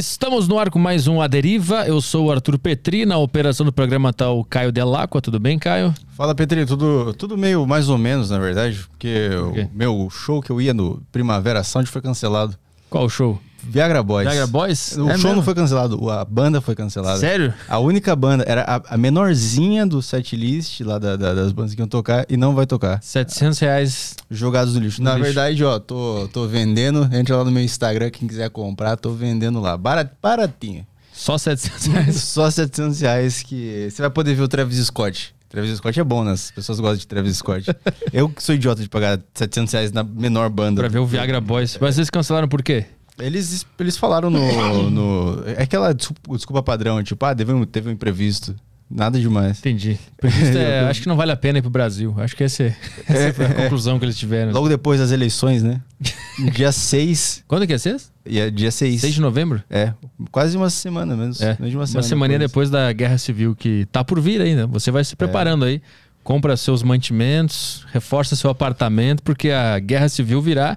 Estamos 0.00 0.46
no 0.46 0.56
ar 0.56 0.70
com 0.70 0.78
mais 0.78 1.08
um 1.08 1.20
A 1.20 1.26
Deriva. 1.26 1.84
Eu 1.84 2.00
sou 2.00 2.26
o 2.26 2.30
Arthur 2.30 2.56
Petri. 2.60 3.04
Na 3.04 3.18
operação 3.18 3.66
do 3.66 3.72
programa 3.72 4.10
está 4.10 4.30
o 4.30 4.44
Caio 4.44 4.70
Delacqua. 4.70 5.20
Tudo 5.20 5.40
bem, 5.40 5.58
Caio? 5.58 5.92
Fala, 6.16 6.32
Petri. 6.32 6.64
Tudo, 6.64 7.12
tudo 7.14 7.36
meio 7.36 7.66
mais 7.66 7.88
ou 7.88 7.98
menos, 7.98 8.30
na 8.30 8.38
verdade. 8.38 8.86
Porque 8.88 9.30
Por 9.32 9.58
o 9.58 9.70
meu 9.74 10.08
show 10.08 10.40
que 10.40 10.50
eu 10.50 10.60
ia 10.60 10.72
no 10.72 11.02
Primavera 11.10 11.64
Sound 11.64 11.90
foi 11.90 12.00
cancelado. 12.00 12.56
Qual 12.88 13.08
show? 13.08 13.40
Viagra 13.62 14.02
Boys. 14.02 14.26
Viagra 14.26 14.46
Boys? 14.46 14.96
O 14.96 15.08
É 15.08 15.12
show 15.12 15.24
mesmo? 15.24 15.34
não 15.36 15.42
foi 15.42 15.54
cancelado, 15.54 16.10
a 16.10 16.24
banda 16.24 16.60
foi 16.60 16.74
cancelada. 16.74 17.18
Sério? 17.20 17.52
A 17.68 17.78
única 17.78 18.14
banda, 18.16 18.44
era 18.46 18.62
a, 18.62 18.94
a 18.94 18.96
menorzinha 18.96 19.86
do 19.86 20.00
setlist 20.02 20.80
lá 20.80 20.98
da- 20.98 21.16
da- 21.16 21.34
das 21.34 21.52
bandas 21.52 21.74
que 21.74 21.80
iam 21.80 21.88
tocar 21.88 22.24
e 22.28 22.36
não 22.36 22.54
vai 22.54 22.66
tocar. 22.66 23.02
700 23.02 23.58
reais. 23.58 24.16
Jogados 24.30 24.74
no 24.74 24.80
lixo. 24.80 25.00
No 25.00 25.04
Na 25.10 25.14
lixo. 25.16 25.24
verdade, 25.26 25.64
ó, 25.64 25.78
tô, 25.78 26.28
tô 26.32 26.46
vendendo. 26.46 27.08
Entra 27.12 27.36
lá 27.36 27.44
no 27.44 27.50
meu 27.50 27.62
Instagram, 27.62 28.10
quem 28.10 28.26
quiser 28.26 28.48
comprar, 28.50 28.96
tô 28.96 29.12
vendendo 29.12 29.60
lá. 29.60 29.76
Barat, 29.76 30.08
baratinho. 30.22 30.86
Só 31.12 31.36
700 31.36 31.86
reais. 31.86 32.16
Só 32.22 32.50
700 32.50 33.00
reais 33.00 33.42
que 33.42 33.88
você 33.90 34.00
vai 34.02 34.10
poder 34.10 34.34
ver 34.34 34.42
o 34.42 34.48
Travis 34.48 34.78
Scott. 34.86 35.34
Travis 35.50 35.76
Scott 35.78 35.98
é 35.98 36.04
bom, 36.04 36.22
né? 36.24 36.30
As 36.32 36.50
pessoas 36.50 36.78
gostam 36.78 36.96
de 36.98 37.06
Travis 37.08 37.36
Scott. 37.38 37.66
Eu 38.12 38.28
que 38.28 38.42
sou 38.42 38.54
idiota 38.54 38.80
de 38.82 38.88
pagar 38.88 39.20
700 39.34 39.72
reais 39.74 39.92
na 39.92 40.02
menor 40.04 40.48
banda. 40.48 40.80
pra 40.80 40.88
ver 40.88 41.00
o 41.00 41.06
Viagra 41.06 41.40
Boys. 41.40 41.76
Mas 41.80 41.96
vocês 41.96 42.08
cancelaram 42.08 42.46
por 42.48 42.62
quê? 42.62 42.86
Eles, 43.20 43.66
eles 43.78 43.96
falaram 43.96 44.30
no, 44.30 44.90
no... 44.90 45.42
É 45.46 45.62
aquela 45.62 45.92
desculpa, 45.92 46.36
desculpa 46.36 46.62
padrão, 46.62 47.02
tipo, 47.02 47.24
ah, 47.24 47.34
teve 47.34 47.52
um, 47.52 47.64
teve 47.64 47.88
um 47.88 47.92
imprevisto. 47.92 48.54
Nada 48.90 49.20
demais. 49.20 49.60
Entendi. 49.60 49.96
Previsto 50.18 50.58
é, 50.58 50.80
acho 50.88 51.00
que 51.00 51.06
não 51.06 51.16
vale 51.16 51.30
a 51.30 51.36
pena 51.36 51.60
ir 51.60 51.62
pro 51.62 51.70
Brasil. 51.70 52.12
Acho 52.18 52.34
que 52.34 52.42
esse, 52.42 52.74
essa 53.06 53.32
foi 53.32 53.46
a 53.46 53.54
conclusão 53.54 54.00
que 54.00 54.04
eles 54.04 54.18
tiveram. 54.18 54.52
Logo 54.52 54.68
depois 54.68 54.98
das 54.98 55.12
eleições, 55.12 55.62
né? 55.62 55.80
dia 56.52 56.72
6. 56.72 57.44
Quando 57.46 57.68
que 57.68 57.72
é 57.72 57.78
sexta? 57.78 58.10
E 58.26 58.40
é 58.40 58.50
dia 58.50 58.72
6. 58.72 59.00
6 59.00 59.14
de 59.14 59.20
novembro? 59.20 59.62
É, 59.70 59.94
quase 60.32 60.56
uma 60.56 60.68
semana 60.68 61.16
menos. 61.16 61.40
É. 61.40 61.56
menos 61.60 61.70
de 61.70 61.76
uma 61.76 61.82
Uma 61.82 61.86
semana 61.86 62.08
semaninha 62.08 62.38
depois 62.40 62.68
da 62.68 62.92
Guerra 62.92 63.16
Civil, 63.16 63.54
que 63.54 63.86
tá 63.92 64.02
por 64.02 64.20
vir 64.20 64.40
ainda. 64.40 64.66
Você 64.66 64.90
vai 64.90 65.04
se 65.04 65.14
preparando 65.14 65.64
aí. 65.64 65.80
Compra 66.24 66.56
seus 66.56 66.82
mantimentos, 66.82 67.86
reforça 67.92 68.34
seu 68.34 68.50
apartamento, 68.50 69.22
porque 69.22 69.50
a 69.50 69.78
Guerra 69.78 70.08
Civil 70.08 70.42
virá 70.42 70.76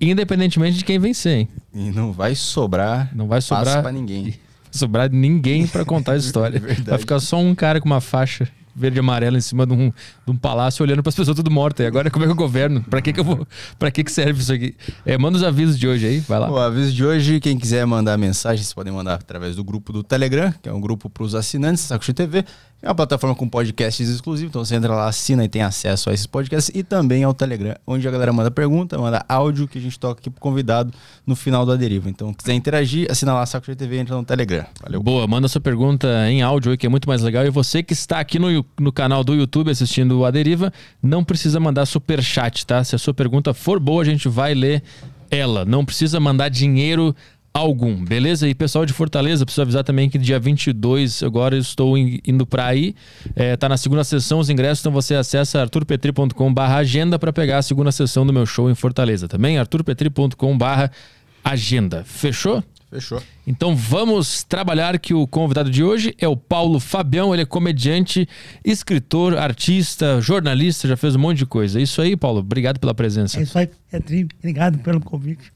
independentemente 0.00 0.78
de 0.78 0.84
quem 0.84 0.98
vencer, 0.98 1.38
hein? 1.38 1.48
E 1.74 1.90
não 1.90 2.12
vai 2.12 2.34
sobrar 2.34 3.10
Não 3.14 3.26
vai 3.26 3.40
sobrar, 3.40 3.82
pra 3.82 3.92
ninguém. 3.92 4.34
sobrar 4.70 5.10
ninguém 5.10 5.66
pra 5.66 5.84
contar 5.84 6.12
a 6.12 6.16
história. 6.18 6.58
Verdade. 6.60 6.90
Vai 6.90 6.98
ficar 6.98 7.20
só 7.20 7.38
um 7.38 7.54
cara 7.54 7.80
com 7.80 7.86
uma 7.86 8.00
faixa 8.00 8.48
verde 8.76 8.98
e 8.98 9.00
amarela 9.00 9.38
em 9.38 9.40
cima 9.40 9.66
de 9.66 9.72
um, 9.72 9.88
de 9.88 10.30
um 10.30 10.36
palácio 10.36 10.82
olhando 10.84 11.02
para 11.02 11.08
as 11.08 11.14
pessoas 11.14 11.34
tudo 11.34 11.50
mortas. 11.50 11.82
E 11.82 11.86
agora 11.86 12.10
como 12.10 12.24
é 12.24 12.28
que 12.28 12.32
eu 12.32 12.36
governo? 12.36 12.82
Pra 12.82 13.00
que 13.00 13.12
que 13.12 13.18
eu 13.18 13.24
vou? 13.24 13.48
Para 13.78 13.90
que 13.90 14.04
que 14.04 14.12
serve 14.12 14.40
isso 14.42 14.52
aqui? 14.52 14.76
É, 15.04 15.16
manda 15.16 15.38
os 15.38 15.42
avisos 15.42 15.78
de 15.78 15.88
hoje 15.88 16.06
aí, 16.06 16.18
vai 16.20 16.38
lá. 16.38 16.50
O 16.50 16.58
aviso 16.58 16.92
de 16.92 17.04
hoje, 17.04 17.40
quem 17.40 17.58
quiser 17.58 17.86
mandar 17.86 18.18
mensagem, 18.18 18.62
vocês 18.62 18.74
podem 18.74 18.92
mandar 18.92 19.14
através 19.14 19.56
do 19.56 19.64
grupo 19.64 19.92
do 19.92 20.02
Telegram, 20.02 20.52
que 20.62 20.68
é 20.68 20.72
um 20.72 20.80
grupo 20.80 21.08
para 21.08 21.22
os 21.22 21.34
assinantes, 21.34 21.84
Saco 21.84 22.12
TV. 22.12 22.44
É 22.82 22.88
uma 22.88 22.94
plataforma 22.94 23.34
com 23.34 23.48
podcasts 23.48 24.08
exclusivos, 24.08 24.50
então 24.50 24.64
você 24.64 24.74
entra 24.74 24.94
lá, 24.94 25.08
assina 25.08 25.42
e 25.44 25.48
tem 25.48 25.62
acesso 25.62 26.10
a 26.10 26.14
esses 26.14 26.26
podcasts 26.26 26.70
e 26.74 26.82
também 26.82 27.24
ao 27.24 27.32
Telegram, 27.32 27.74
onde 27.86 28.06
a 28.06 28.10
galera 28.10 28.32
manda 28.34 28.50
pergunta, 28.50 28.98
manda 28.98 29.24
áudio 29.28 29.66
que 29.66 29.78
a 29.78 29.80
gente 29.80 29.98
toca 29.98 30.20
aqui 30.20 30.28
pro 30.28 30.40
convidado 30.40 30.92
no 31.26 31.34
final 31.34 31.64
do 31.64 31.72
Aderiva. 31.72 32.10
Então, 32.10 32.34
quiser 32.34 32.52
interagir, 32.52 33.10
assina 33.10 33.32
lá 33.32 33.46
Saco 33.46 33.74
TV 33.74 33.98
entra 33.98 34.14
no 34.14 34.24
Telegram. 34.24 34.66
Valeu. 34.82 35.02
Boa, 35.02 35.26
manda 35.26 35.48
sua 35.48 35.60
pergunta 35.60 36.06
em 36.28 36.42
áudio 36.42 36.72
aí, 36.72 36.76
que 36.76 36.86
é 36.86 36.88
muito 36.88 37.08
mais 37.08 37.22
legal. 37.22 37.46
E 37.46 37.50
você 37.50 37.82
que 37.82 37.94
está 37.94 38.20
aqui 38.20 38.38
no, 38.38 38.64
no 38.78 38.92
canal 38.92 39.24
do 39.24 39.34
YouTube 39.34 39.70
assistindo 39.70 40.24
a 40.24 40.30
Deriva, 40.30 40.70
não 41.02 41.24
precisa 41.24 41.58
mandar 41.58 41.86
super 41.86 42.22
chat, 42.22 42.66
tá? 42.66 42.84
Se 42.84 42.94
a 42.94 42.98
sua 42.98 43.14
pergunta 43.14 43.54
for 43.54 43.80
boa, 43.80 44.02
a 44.02 44.04
gente 44.04 44.28
vai 44.28 44.54
ler 44.54 44.82
ela. 45.30 45.64
Não 45.64 45.84
precisa 45.84 46.20
mandar 46.20 46.48
dinheiro 46.48 47.14
algum, 47.58 48.04
beleza? 48.04 48.48
E 48.48 48.54
pessoal 48.54 48.84
de 48.86 48.92
Fortaleza, 48.92 49.44
preciso 49.44 49.62
avisar 49.62 49.84
também 49.84 50.08
que 50.10 50.18
dia 50.18 50.38
22, 50.38 51.22
agora 51.22 51.54
eu 51.56 51.60
estou 51.60 51.96
in- 51.96 52.20
indo 52.26 52.46
para 52.46 52.66
aí. 52.66 52.94
É, 53.34 53.56
tá 53.56 53.68
na 53.68 53.76
segunda 53.76 54.04
sessão 54.04 54.38
os 54.38 54.48
ingressos, 54.50 54.80
então 54.80 54.92
você 54.92 55.14
acessa 55.14 55.60
arturpetri.com/agenda 55.60 57.18
para 57.18 57.32
pegar 57.32 57.58
a 57.58 57.62
segunda 57.62 57.90
sessão 57.92 58.26
do 58.26 58.32
meu 58.32 58.46
show 58.46 58.70
em 58.70 58.74
Fortaleza, 58.74 59.28
também 59.28 59.58
arturpetri.com/agenda. 59.58 62.04
Fechou? 62.04 62.62
Fechou. 62.88 63.20
Então 63.46 63.74
vamos 63.74 64.44
trabalhar 64.44 64.96
que 64.98 65.12
o 65.12 65.26
convidado 65.26 65.68
de 65.70 65.82
hoje 65.82 66.14
é 66.20 66.28
o 66.28 66.36
Paulo 66.36 66.78
Fabião, 66.78 67.34
ele 67.34 67.42
é 67.42 67.46
comediante, 67.46 68.28
escritor, 68.64 69.36
artista, 69.36 70.20
jornalista, 70.20 70.86
já 70.86 70.96
fez 70.96 71.16
um 71.16 71.18
monte 71.18 71.38
de 71.38 71.46
coisa. 71.46 71.80
Isso 71.80 72.00
aí, 72.00 72.16
Paulo, 72.16 72.38
obrigado 72.40 72.78
pela 72.78 72.94
presença. 72.94 73.40
É 73.40 73.42
isso 73.42 73.58
aí, 73.58 73.68
Petri. 73.90 74.28
Obrigado 74.38 74.78
pelo 74.78 75.00
convite. 75.00 75.52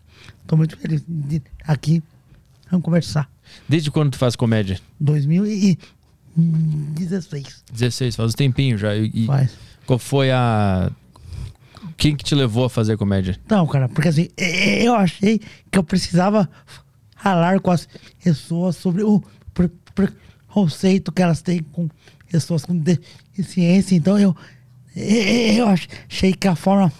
Estou 0.50 0.58
muito 0.58 0.76
feliz 0.76 1.00
de 1.06 1.40
aqui. 1.62 2.02
Vamos 2.68 2.84
conversar. 2.84 3.30
Desde 3.68 3.88
quando 3.88 4.10
tu 4.10 4.18
faz 4.18 4.34
comédia? 4.34 4.80
2016. 4.98 7.62
16, 7.72 8.16
faz 8.16 8.32
um 8.32 8.36
tempinho 8.36 8.76
já. 8.76 8.96
E, 8.96 9.12
e 9.14 9.26
Faz. 9.26 9.52
qual 9.86 9.96
foi 9.96 10.32
a... 10.32 10.90
Quem 11.96 12.16
que 12.16 12.24
te 12.24 12.34
levou 12.34 12.64
a 12.64 12.70
fazer 12.70 12.96
comédia? 12.96 13.38
Então, 13.46 13.64
cara, 13.68 13.88
porque 13.88 14.08
assim, 14.08 14.28
eu 14.36 14.92
achei 14.96 15.38
que 15.70 15.78
eu 15.78 15.84
precisava 15.84 16.50
falar 17.14 17.60
com 17.60 17.70
as 17.70 17.88
pessoas 18.20 18.74
sobre 18.74 19.04
o 19.04 19.22
pre- 19.54 19.70
preconceito 19.94 21.12
que 21.12 21.22
elas 21.22 21.42
têm 21.42 21.62
com 21.62 21.88
pessoas 22.28 22.64
com 22.64 22.76
deficiência. 22.76 23.94
Então, 23.94 24.18
eu, 24.18 24.34
eu 24.96 25.68
achei 25.68 26.32
que 26.32 26.48
a 26.48 26.56
forma 26.56 26.92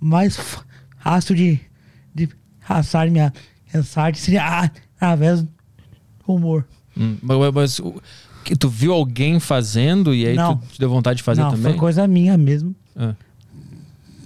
mais 0.00 0.38
fácil 0.98 1.34
de, 1.34 1.60
passar 2.66 3.10
minha 3.10 3.32
mensagem 3.72 4.14
seria 4.20 4.70
através 4.96 5.42
do 5.42 5.48
humor. 6.26 6.66
Hum, 6.96 7.16
mas, 7.52 7.80
que 8.44 8.54
tu 8.56 8.68
viu 8.68 8.92
alguém 8.92 9.40
fazendo 9.40 10.14
e 10.14 10.26
aí 10.26 10.36
Não. 10.36 10.56
tu 10.56 10.66
te 10.68 10.78
deu 10.78 10.88
vontade 10.90 11.16
de 11.18 11.22
fazer 11.22 11.40
Não, 11.42 11.50
também? 11.50 11.72
foi 11.72 11.76
coisa 11.80 12.06
minha 12.06 12.36
mesmo. 12.38 12.74
Ah, 12.94 13.14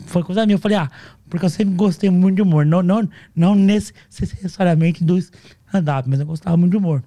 foi 0.06 0.22
coisa 0.22 0.44
minha. 0.44 0.56
Eu 0.56 0.58
falei, 0.60 0.76
ah, 0.76 0.90
porque 1.30 1.44
eu 1.46 1.50
sempre 1.50 1.74
gostei 1.74 2.10
muito 2.10 2.36
de 2.36 2.42
humor. 2.42 2.66
Não, 2.66 2.82
não, 2.82 3.08
não 3.34 3.54
necessariamente 3.54 5.04
do 5.04 5.18
stand-up, 5.18 6.08
mas 6.08 6.20
eu 6.20 6.26
gostava 6.26 6.56
muito 6.56 6.72
de 6.72 6.76
humor. 6.78 7.02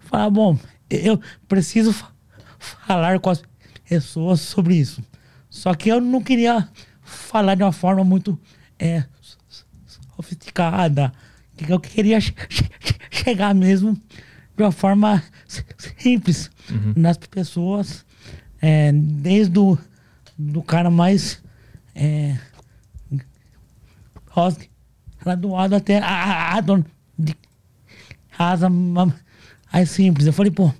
Falei, 0.00 0.26
ah, 0.26 0.30
bom, 0.30 0.58
eu 0.88 1.20
preciso 1.48 1.92
fa- 1.92 2.10
falar 2.58 3.18
com 3.20 3.30
as 3.30 3.42
pessoas 3.88 4.40
sobre 4.40 4.76
isso. 4.76 5.02
Só 5.48 5.74
que 5.74 5.88
eu 5.88 6.00
não 6.00 6.22
queria 6.22 6.68
falar 7.02 7.54
de 7.56 7.62
uma 7.62 7.72
forma 7.72 8.04
muito 8.04 8.38
é, 8.78 9.04
sofisticada. 10.20 11.12
Eu 11.68 11.80
queria 11.80 12.20
che- 12.20 12.32
che- 12.48 12.70
chegar 13.10 13.54
mesmo 13.54 13.94
de 14.56 14.62
uma 14.62 14.72
forma 14.72 15.22
simples 15.98 16.50
nas 16.96 17.16
pessoas, 17.16 18.04
é, 18.60 18.92
desde 18.92 19.58
o 19.58 19.78
do 20.38 20.62
cara 20.62 20.90
mais 20.90 21.42
é, 21.94 22.38
graduado 25.22 25.74
até 25.76 25.98
a, 25.98 26.54
a, 26.56 26.60
dona 26.60 26.84
de 27.18 27.34
casa 28.36 28.68
ma- 28.70 29.12
mais 29.72 29.90
simples. 29.90 30.26
Eu 30.26 30.32
falei, 30.32 30.50
pô, 30.50 30.72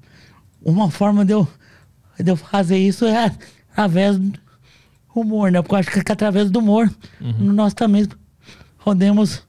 uma 0.63 0.91
forma 0.91 1.25
de 1.25 1.33
eu, 1.33 1.47
de 2.19 2.31
eu 2.31 2.37
fazer 2.37 2.79
isso 2.79 3.05
é 3.05 3.31
através 3.73 4.19
do 4.19 4.39
humor, 5.15 5.51
né? 5.51 5.61
Porque 5.61 5.75
eu 5.75 5.79
acho 5.79 5.91
que 5.91 6.13
através 6.13 6.51
do 6.51 6.59
humor 6.59 6.91
nós 7.39 7.75
também 7.75 8.07
podemos 8.85 9.43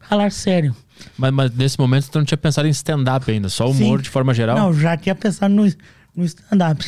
falar 0.00 0.30
sério. 0.32 0.74
mas, 1.18 1.32
mas 1.32 1.50
nesse 1.54 1.78
momento 1.78 2.08
tu 2.10 2.18
não 2.18 2.24
tinha 2.24 2.38
pensado 2.38 2.66
em 2.68 2.70
stand-up 2.70 3.30
ainda, 3.30 3.48
só 3.48 3.70
humor 3.70 3.98
Sim. 3.98 4.02
de 4.04 4.10
forma 4.10 4.32
geral? 4.34 4.56
Não, 4.56 4.72
já 4.74 4.96
tinha 4.96 5.14
pensado 5.14 5.52
no, 5.54 5.64
no 6.14 6.24
stand-up. 6.24 6.84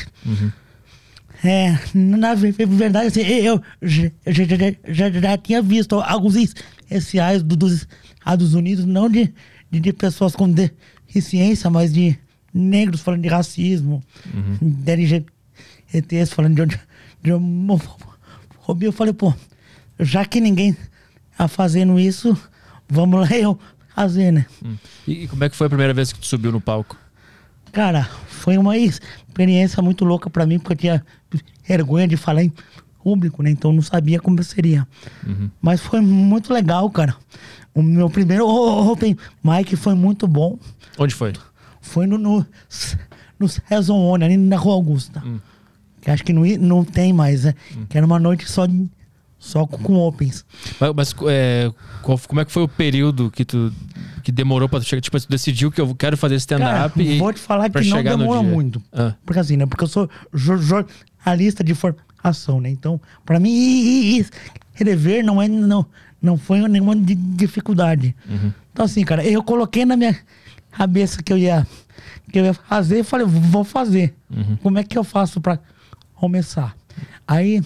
É, 1.44 1.78
na 1.94 2.34
ve- 2.34 2.52
verdade, 2.52 3.08
assim, 3.08 3.20
eu 3.20 3.60
já, 3.82 4.10
já, 4.88 5.10
já, 5.10 5.36
tinha 5.38 5.60
visto 5.62 6.00
alguns 6.00 6.34
especiais 6.34 7.42
do- 7.42 7.56
dos 7.56 7.86
Estados 8.18 8.54
Unidos, 8.54 8.84
não 8.86 9.08
de, 9.08 9.32
de, 9.70 9.78
de 9.80 9.92
pessoas 9.92 10.34
com 10.34 10.48
deficiência, 10.50 11.68
mas 11.70 11.92
de 11.92 12.18
negros 12.52 13.02
falando 13.02 13.22
de 13.22 13.28
racismo, 13.28 14.02
de 14.62 14.90
LGBTs 14.90 16.34
falando 16.34 16.66
de, 16.66 16.80
de 17.22 17.32
homofobia. 17.32 18.88
Eu 18.88 18.92
falei, 18.92 19.12
pô, 19.12 19.32
já 20.00 20.24
que 20.24 20.40
ninguém 20.40 20.74
tá 21.36 21.48
fazendo 21.48 21.98
isso, 21.98 22.36
vamos 22.88 23.20
lá 23.20 23.36
eu 23.36 23.58
fazer, 23.94 24.32
né? 24.32 24.46
Hum. 24.64 24.76
E, 25.06 25.24
e 25.24 25.28
como 25.28 25.44
é 25.44 25.48
que 25.48 25.56
foi 25.56 25.66
a 25.66 25.70
primeira 25.70 25.94
vez 25.94 26.12
que 26.12 26.18
tu 26.18 26.26
subiu 26.26 26.52
no 26.52 26.60
palco? 26.60 26.96
Cara, 27.72 28.04
foi 28.28 28.56
uma 28.56 28.76
experiência 28.76 29.82
muito 29.82 30.04
louca 30.04 30.30
pra 30.30 30.46
mim, 30.46 30.58
porque 30.58 30.72
eu 30.72 30.76
tinha 30.76 31.06
vergonha 31.66 32.08
de 32.08 32.16
falar 32.16 32.42
em 32.42 32.52
público, 33.02 33.42
né? 33.42 33.50
Então 33.50 33.70
eu 33.70 33.74
não 33.76 33.82
sabia 33.82 34.18
como 34.18 34.42
seria. 34.42 34.86
Mas 35.60 35.80
foi 35.80 36.00
muito 36.00 36.52
legal, 36.52 36.88
cara. 36.90 37.14
O 37.74 37.82
meu 37.82 38.08
primeiro 38.08 38.46
open 38.48 39.16
mic 39.44 39.76
foi 39.76 39.94
muito 39.94 40.26
bom. 40.26 40.58
Onde 40.98 41.14
foi? 41.14 41.32
Foi 41.80 42.06
no, 42.06 42.18
no, 42.18 42.46
no 43.38 44.14
ali 44.24 44.36
na 44.36 44.56
Rua 44.56 44.74
Augusta. 44.74 45.22
Que 46.00 46.10
acho 46.10 46.24
que 46.24 46.32
não, 46.32 46.42
não 46.58 46.84
tem 46.84 47.12
mais, 47.12 47.44
né? 47.44 47.54
Que 47.88 47.96
era 47.96 48.06
uma 48.06 48.18
noite 48.18 48.50
só 48.50 48.66
de 48.66 48.88
Só 49.46 49.66
com, 49.66 49.78
com 49.78 49.94
opens. 49.98 50.44
Mas, 50.80 50.92
mas, 50.94 51.14
é, 51.28 51.70
qual- 52.02 52.18
como 52.26 52.40
é 52.40 52.44
que 52.44 52.50
foi 52.52 52.62
o 52.64 52.68
período 52.68 53.30
que 53.30 53.44
tu 53.44 53.72
que 54.22 54.32
demorou 54.32 54.68
pra 54.68 54.80
tu 54.80 54.84
chegar? 54.86 55.00
Tipo, 55.00 55.20
tu 55.20 55.28
decidiu 55.28 55.70
que 55.70 55.80
eu 55.80 55.94
quero 55.94 56.16
fazer 56.16 56.34
stand-up 56.36 57.00
e. 57.00 57.18
vou 57.18 57.32
te 57.32 57.38
falar 57.38 57.70
que 57.70 57.84
não 57.88 58.02
demorou 58.02 58.42
muito. 58.42 58.82
Ah, 58.92 59.14
Porque 59.24 59.38
assim, 59.38 59.56
né? 59.56 59.64
Porque 59.66 59.84
eu 59.84 59.88
sou 59.88 60.10
jor- 60.34 60.58
jornalista 60.58 61.62
de 61.62 61.74
formação, 61.74 62.60
né? 62.60 62.70
Então, 62.70 63.00
pra 63.24 63.38
mim, 63.38 64.18
escrever 64.74 65.22
não, 65.22 65.40
é, 65.40 65.46
não, 65.48 65.86
não 66.20 66.36
foi 66.36 66.58
nenhuma 66.68 66.96
di- 66.96 67.14
dificuldade. 67.14 68.14
Uhum. 68.28 68.52
Então, 68.72 68.84
assim, 68.84 69.04
cara, 69.04 69.24
eu 69.24 69.42
coloquei 69.42 69.84
na 69.86 69.96
minha 69.96 70.16
cabeça 70.72 71.22
que 71.22 71.32
eu 71.32 71.38
ia, 71.38 71.66
que 72.32 72.38
eu 72.38 72.44
ia 72.44 72.54
fazer 72.54 72.98
e 73.00 73.04
falei, 73.04 73.26
vou 73.26 73.62
fazer. 73.64 74.14
Uhum. 74.28 74.56
Como 74.62 74.78
é 74.78 74.82
que 74.84 74.98
eu 74.98 75.04
faço 75.04 75.40
pra 75.40 75.58
começar? 76.16 76.74
Aí, 77.28 77.62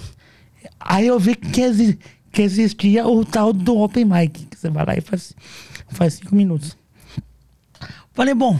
aí 0.78 1.06
eu 1.06 1.18
vi 1.18 1.34
que, 1.34 1.60
exi- 1.60 1.98
que 2.32 2.42
existia 2.42 3.06
o 3.06 3.24
tal 3.24 3.52
do 3.52 3.76
Open 3.78 4.04
Mic, 4.04 4.46
que 4.46 4.56
você 4.58 4.70
vai 4.70 4.84
lá 4.86 4.94
e 4.96 5.00
faz, 5.00 5.32
faz 5.88 6.14
cinco 6.14 6.34
minutos. 6.34 6.76
Falei, 8.12 8.34
bom, 8.34 8.58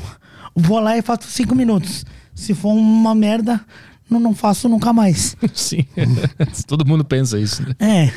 vou 0.55 0.81
lá 0.81 0.97
e 0.97 1.02
faço 1.02 1.29
cinco 1.29 1.55
minutos. 1.55 2.05
Se 2.35 2.55
for 2.55 2.73
uma 2.73 3.14
merda, 3.14 3.61
não, 4.08 4.19
não 4.20 4.35
faço 4.35 4.69
nunca 4.69 4.93
mais. 4.93 5.37
sim. 5.52 5.85
Todo 6.67 6.87
mundo 6.87 7.05
pensa 7.05 7.38
isso. 7.38 7.62
né? 7.62 7.75
É. 7.79 8.12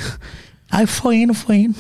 Aí 0.71 0.87
foi 0.87 1.17
indo, 1.17 1.33
foi 1.33 1.57
indo. 1.57 1.75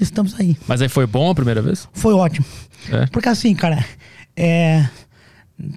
Estamos 0.00 0.38
aí. 0.38 0.56
Mas 0.66 0.80
aí 0.82 0.88
foi 0.88 1.06
bom 1.06 1.30
a 1.30 1.34
primeira 1.34 1.60
vez? 1.62 1.88
Foi 1.92 2.12
ótimo. 2.14 2.46
É. 2.90 3.06
Porque 3.06 3.28
assim, 3.28 3.54
cara, 3.54 3.84
é. 4.36 4.88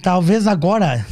Talvez 0.03 0.45
agora, 0.45 1.03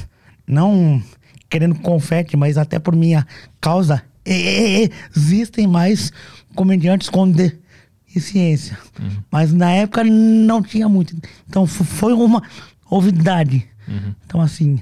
não 0.45 1.01
querendo 1.49 1.73
confete, 1.75 2.37
mas 2.37 2.55
até 2.57 2.77
por 2.77 2.95
minha 2.95 3.25
causa, 3.59 4.03
existem 4.33 5.67
mais 5.67 6.11
comediantes 6.55 7.09
com 7.09 7.29
deficiência. 7.29 8.77
Mas 9.31 9.53
na 9.53 9.71
época 9.71 10.03
não 10.03 10.61
tinha 10.61 10.87
muito. 10.89 11.15
Então 11.47 11.65
foi 11.65 12.13
uma 12.13 12.41
novidade. 12.91 13.67
Então, 14.25 14.39
assim, 14.41 14.79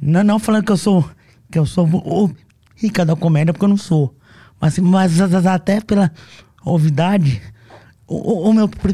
não, 0.00 0.22
não 0.22 0.38
falando 0.38 0.64
que 0.64 0.72
eu 0.72 0.76
sou 0.76 1.08
que 1.50 1.58
eu 1.58 1.64
sou 1.66 1.86
o 1.88 2.30
rica 2.76 3.04
da 3.06 3.16
comédia, 3.16 3.52
porque 3.52 3.64
eu 3.64 3.68
não 3.70 3.76
sou. 3.76 4.14
Mas, 4.60 4.78
mas 4.78 5.18
até 5.46 5.80
pela 5.80 6.12
novidade, 6.64 7.40
o, 8.06 8.48
o- 8.48 8.52
meu 8.52 8.68
pr- 8.68 8.92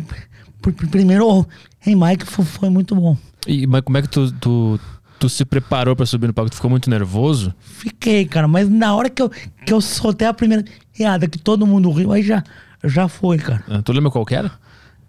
pr- 0.62 0.86
primeiro 0.88 1.46
em 1.84 1.96
Mike 1.96 2.24
foi, 2.26 2.44
foi 2.44 2.70
muito 2.70 2.94
bom. 2.94 3.16
E, 3.46 3.66
mas 3.66 3.80
como 3.82 3.98
é 3.98 4.02
que 4.02 4.08
tu, 4.08 4.30
tu, 4.32 4.80
tu 5.18 5.28
se 5.28 5.44
preparou 5.44 5.94
pra 5.96 6.06
subir 6.06 6.26
no 6.26 6.32
palco? 6.32 6.50
Tu 6.50 6.56
ficou 6.56 6.70
muito 6.70 6.88
nervoso? 6.90 7.54
Fiquei, 7.60 8.24
cara, 8.26 8.46
mas 8.48 8.68
na 8.68 8.94
hora 8.94 9.08
que 9.08 9.22
eu, 9.22 9.30
que 9.64 9.72
eu 9.72 9.80
soltei 9.80 10.26
a 10.26 10.34
primeira 10.34 10.64
piada, 10.92 11.26
que 11.28 11.38
todo 11.38 11.66
mundo 11.66 11.90
riu, 11.90 12.12
aí 12.12 12.22
já, 12.22 12.42
já 12.82 13.08
foi, 13.08 13.38
cara. 13.38 13.64
Ah, 13.68 13.82
Tu 13.82 13.92
lembra 13.92 14.10
qual 14.10 14.24
que 14.24 14.34
era? 14.34 14.52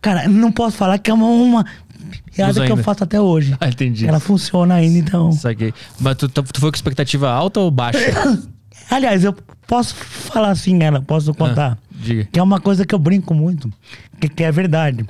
Cara, 0.02 0.28
não 0.28 0.52
posso 0.52 0.78
falar 0.78 0.98
que 1.00 1.10
é 1.10 1.13
uma, 1.13 1.25
uma 1.25 1.66
piada 2.34 2.66
que 2.66 2.72
eu 2.72 2.78
faço 2.78 3.04
até 3.04 3.19
hoje. 3.19 3.56
Ah, 3.60 3.68
entendi. 3.68 4.07
Ela 4.07 4.19
funciona 4.19 4.75
ainda, 4.75 4.98
então. 5.00 5.31
Saquei. 5.31 5.74
Mas 6.00 6.16
tu, 6.18 6.30
tu 6.30 6.44
tu 6.44 6.60
foi 6.60 6.72
com 6.72 6.75
expectativa 6.75 7.30
alta 7.30 7.60
ou 7.60 7.72
baixa? 7.72 8.00
Aliás, 8.90 9.24
eu 9.24 9.34
posso 9.68 9.96
falar 9.96 10.51
assim, 10.51 10.84
ela, 10.84 11.01
posso 11.01 11.34
contar. 11.34 11.72
Ah, 11.72 11.78
diga. 11.92 12.28
Que 12.31 12.40
é 12.40 12.44
uma 12.44 12.60
coisa 12.60 12.86
que 12.86 12.94
eu 12.94 13.00
brinco 13.00 13.34
muito, 13.34 13.72
que, 14.19 14.30
que 14.30 14.44
é 14.44 14.51
verdade. 14.51 15.06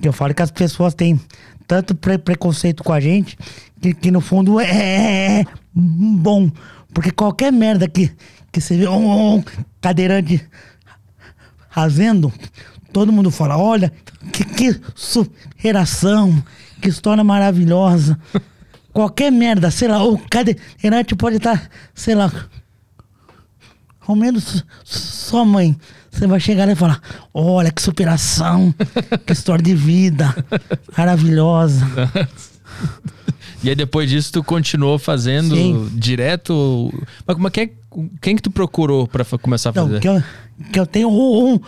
Que 0.00 0.06
eu 0.08 0.12
falo 0.12 0.34
que 0.34 0.42
as 0.42 0.50
pessoas 0.50 0.92
têm 0.94 1.18
tanto 1.66 1.94
pre- 1.94 2.18
preconceito 2.18 2.82
com 2.82 2.92
a 2.92 3.00
gente, 3.00 3.36
que, 3.80 3.94
que 3.94 4.10
no 4.10 4.20
fundo 4.20 4.58
é, 4.60 5.40
é 5.40 5.44
bom. 5.74 6.50
Porque 6.92 7.10
qualquer 7.10 7.52
merda 7.52 7.88
que, 7.88 8.10
que 8.52 8.60
você 8.60 8.76
vê 8.76 8.88
um, 8.88 9.36
um 9.36 9.44
cadeirante 9.80 10.46
fazendo, 11.70 12.32
todo 12.92 13.12
mundo 13.12 13.30
fala, 13.30 13.56
olha, 13.58 13.92
que, 14.32 14.44
que 14.44 14.80
superação, 14.94 16.42
que 16.80 16.88
história 16.88 17.24
maravilhosa. 17.24 18.18
Qualquer 18.92 19.32
merda, 19.32 19.70
sei 19.72 19.88
lá, 19.88 20.04
o 20.04 20.16
cadeirante 20.16 21.16
pode 21.16 21.36
estar, 21.38 21.68
sei 21.92 22.14
lá, 22.14 22.30
comendo 24.06 24.40
su- 24.40 24.62
sua 24.84 25.44
mãe. 25.44 25.76
Você 26.14 26.26
vai 26.28 26.38
chegar 26.38 26.64
lá 26.66 26.72
e 26.72 26.76
falar: 26.76 27.00
Olha 27.32 27.70
que 27.72 27.82
superação, 27.82 28.72
que 29.26 29.32
história 29.32 29.62
de 29.64 29.74
vida 29.74 30.34
maravilhosa. 30.96 31.84
E 33.62 33.68
aí 33.70 33.74
depois 33.74 34.08
disso 34.10 34.32
tu 34.32 34.44
continuou 34.44 34.98
fazendo 34.98 35.54
Sim. 35.56 35.88
direto? 35.94 36.92
Mas 37.26 37.34
como 37.34 37.48
é 37.48 37.50
que 37.50 37.60
é- 37.62 37.70
quem 38.20 38.36
que 38.36 38.42
tu 38.42 38.50
procurou 38.50 39.06
pra 39.08 39.24
fa- 39.24 39.38
começar 39.38 39.70
a 39.70 39.72
fazer? 39.72 40.00
que 40.00 40.08
eu, 40.08 40.22
que 40.72 40.78
eu 40.80 40.86
tenho 40.86 41.08
um, 41.10 41.58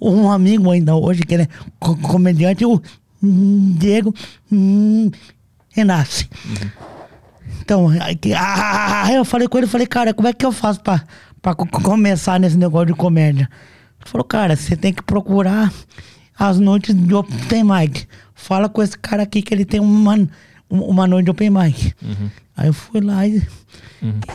um, 0.00 0.30
amigo 0.30 0.70
ainda 0.70 0.94
hoje, 0.94 1.22
que 1.22 1.34
ele 1.34 1.42
é 1.44 1.48
co- 1.80 1.96
comediante, 1.96 2.64
o 2.66 2.80
Diego 3.22 4.14
hum, 4.52 5.10
Renasce. 5.70 6.28
Então, 7.62 7.88
aí 8.00 8.14
que- 8.14 8.32
ah, 8.34 9.04
aí 9.06 9.14
eu 9.16 9.24
falei 9.24 9.48
com 9.48 9.58
ele, 9.58 9.66
falei, 9.66 9.86
cara, 9.86 10.12
como 10.14 10.28
é 10.28 10.32
que 10.32 10.44
eu 10.44 10.52
faço 10.52 10.80
co- 11.42 11.66
começar 11.82 12.38
nesse 12.38 12.56
negócio 12.58 12.86
de 12.88 12.94
comédia? 12.94 13.48
Ele 14.00 14.10
falou, 14.10 14.24
cara, 14.24 14.56
você 14.56 14.76
tem 14.76 14.92
que 14.92 15.02
procurar 15.02 15.72
as 16.38 16.58
noites 16.58 16.94
de 16.94 17.14
open 17.14 17.64
mic. 17.64 18.06
Fala 18.34 18.68
com 18.68 18.82
esse 18.82 18.96
cara 18.98 19.22
aqui 19.24 19.42
que 19.42 19.52
ele 19.52 19.64
tem 19.64 19.80
uma, 19.80 20.14
um- 20.70 20.82
uma 20.82 21.06
noite 21.06 21.24
de 21.26 21.30
open 21.30 21.50
mic. 21.50 21.92
Aí 22.56 22.68
eu 22.68 22.72
fui 22.72 23.00
lá 23.00 23.26
e, 23.26 23.42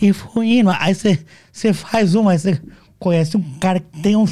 e 0.01 0.13
fui 0.13 0.59
indo. 0.59 0.69
Aí 0.71 0.93
você 0.93 1.73
faz 1.73 2.15
uma, 2.15 2.31
aí 2.31 2.39
você 2.39 2.59
conhece 2.99 3.35
um 3.37 3.41
cara 3.59 3.79
que 3.79 4.01
tem 4.01 4.15
um, 4.15 4.25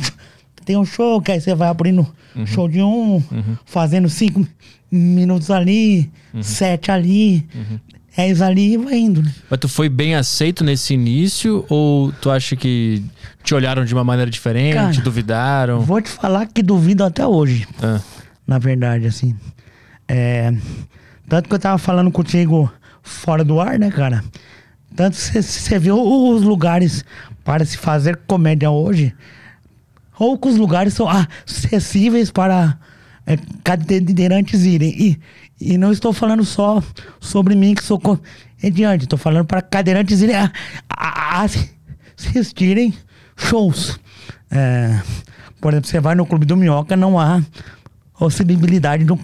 tem 0.65 0.77
um 0.77 0.85
show, 0.85 1.21
que 1.21 1.31
aí 1.31 1.39
você 1.41 1.53
vai 1.55 1.67
abrindo 1.69 2.07
show 2.45 2.67
de 2.69 2.81
um, 2.81 3.21
fazendo 3.65 4.07
cinco 4.09 4.45
minutos 4.89 5.49
ali, 5.51 6.09
sete 6.41 6.91
ali, 6.91 7.47
dez 8.15 8.41
ali 8.41 8.73
e 8.73 8.77
vai 8.77 8.97
indo. 8.97 9.21
né? 9.21 9.33
Mas 9.49 9.59
tu 9.59 9.67
foi 9.69 9.89
bem 9.89 10.15
aceito 10.15 10.63
nesse 10.63 10.93
início 10.93 11.65
ou 11.69 12.11
tu 12.13 12.29
acha 12.29 12.55
que 12.55 13.03
te 13.43 13.53
olharam 13.55 13.85
de 13.85 13.93
uma 13.93 14.03
maneira 14.03 14.29
diferente, 14.29 14.75
Cara, 14.75 15.01
duvidaram? 15.01 15.81
Vou 15.81 16.01
te 16.01 16.09
falar 16.09 16.45
que 16.47 16.61
duvido 16.61 17.03
até 17.03 17.25
hoje. 17.25 17.67
Ah, 17.81 17.99
na 18.45 18.59
verdade, 18.59 19.07
assim. 19.07 19.35
É, 20.07 20.53
tanto 21.27 21.47
que 21.47 21.55
eu 21.55 21.59
tava 21.59 21.77
falando 21.77 22.11
contigo 22.11 22.71
fora 23.01 23.43
do 23.43 23.59
ar, 23.59 23.79
né, 23.79 23.89
cara? 23.89 24.23
Tanto 24.95 25.15
que 25.17 25.41
você 25.41 25.79
viu 25.79 25.97
os 25.99 26.41
lugares 26.43 27.05
para 27.43 27.63
se 27.65 27.77
fazer 27.77 28.17
comédia 28.27 28.69
hoje, 28.69 29.13
ou 30.19 30.37
que 30.37 30.49
os 30.49 30.57
lugares 30.57 30.93
são 30.93 31.07
acessíveis 31.09 32.29
para 32.29 32.77
é, 33.25 33.37
cadeirantes 33.63 34.63
irem. 34.65 34.89
E, 34.89 35.19
e 35.61 35.77
não 35.77 35.91
estou 35.91 36.11
falando 36.11 36.43
só 36.43 36.81
sobre 37.19 37.55
mim, 37.55 37.75
que 37.75 37.83
sou 37.83 37.99
comediante, 37.99 39.03
estou 39.05 39.19
falando 39.19 39.45
para 39.45 39.61
cadeirantes 39.61 40.21
irem 40.21 40.35
a- 40.35 40.51
a- 40.89 41.41
a 41.41 41.47
assistirem 42.17 42.93
shows. 43.37 43.99
É, 44.49 44.99
por 45.61 45.71
exemplo, 45.73 45.89
você 45.89 45.99
vai 45.99 46.15
no 46.15 46.25
Clube 46.25 46.45
do 46.45 46.57
Minhoca, 46.57 46.95
não 46.97 47.19
há 47.19 47.41
possibilidade 48.17 49.03
de 49.03 49.11
um, 49.13 49.17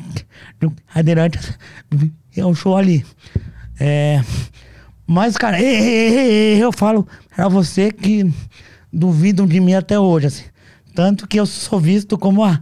de 0.59 0.67
um 0.67 0.71
cadeirante 0.93 1.37
é 2.35 2.45
um 2.45 2.53
show 2.55 2.77
ali. 2.77 3.05
É, 3.79 4.21
mas, 5.05 5.37
cara, 5.37 5.59
eu 5.61 6.71
falo 6.71 7.07
pra 7.35 7.47
você 7.47 7.91
que 7.91 8.31
duvidam 8.91 9.45
de 9.47 9.59
mim 9.59 9.73
até 9.73 9.99
hoje, 9.99 10.27
assim. 10.27 10.43
Tanto 10.95 11.27
que 11.27 11.39
eu 11.39 11.45
sou 11.45 11.79
visto 11.79 12.17
como 12.17 12.43
a, 12.43 12.59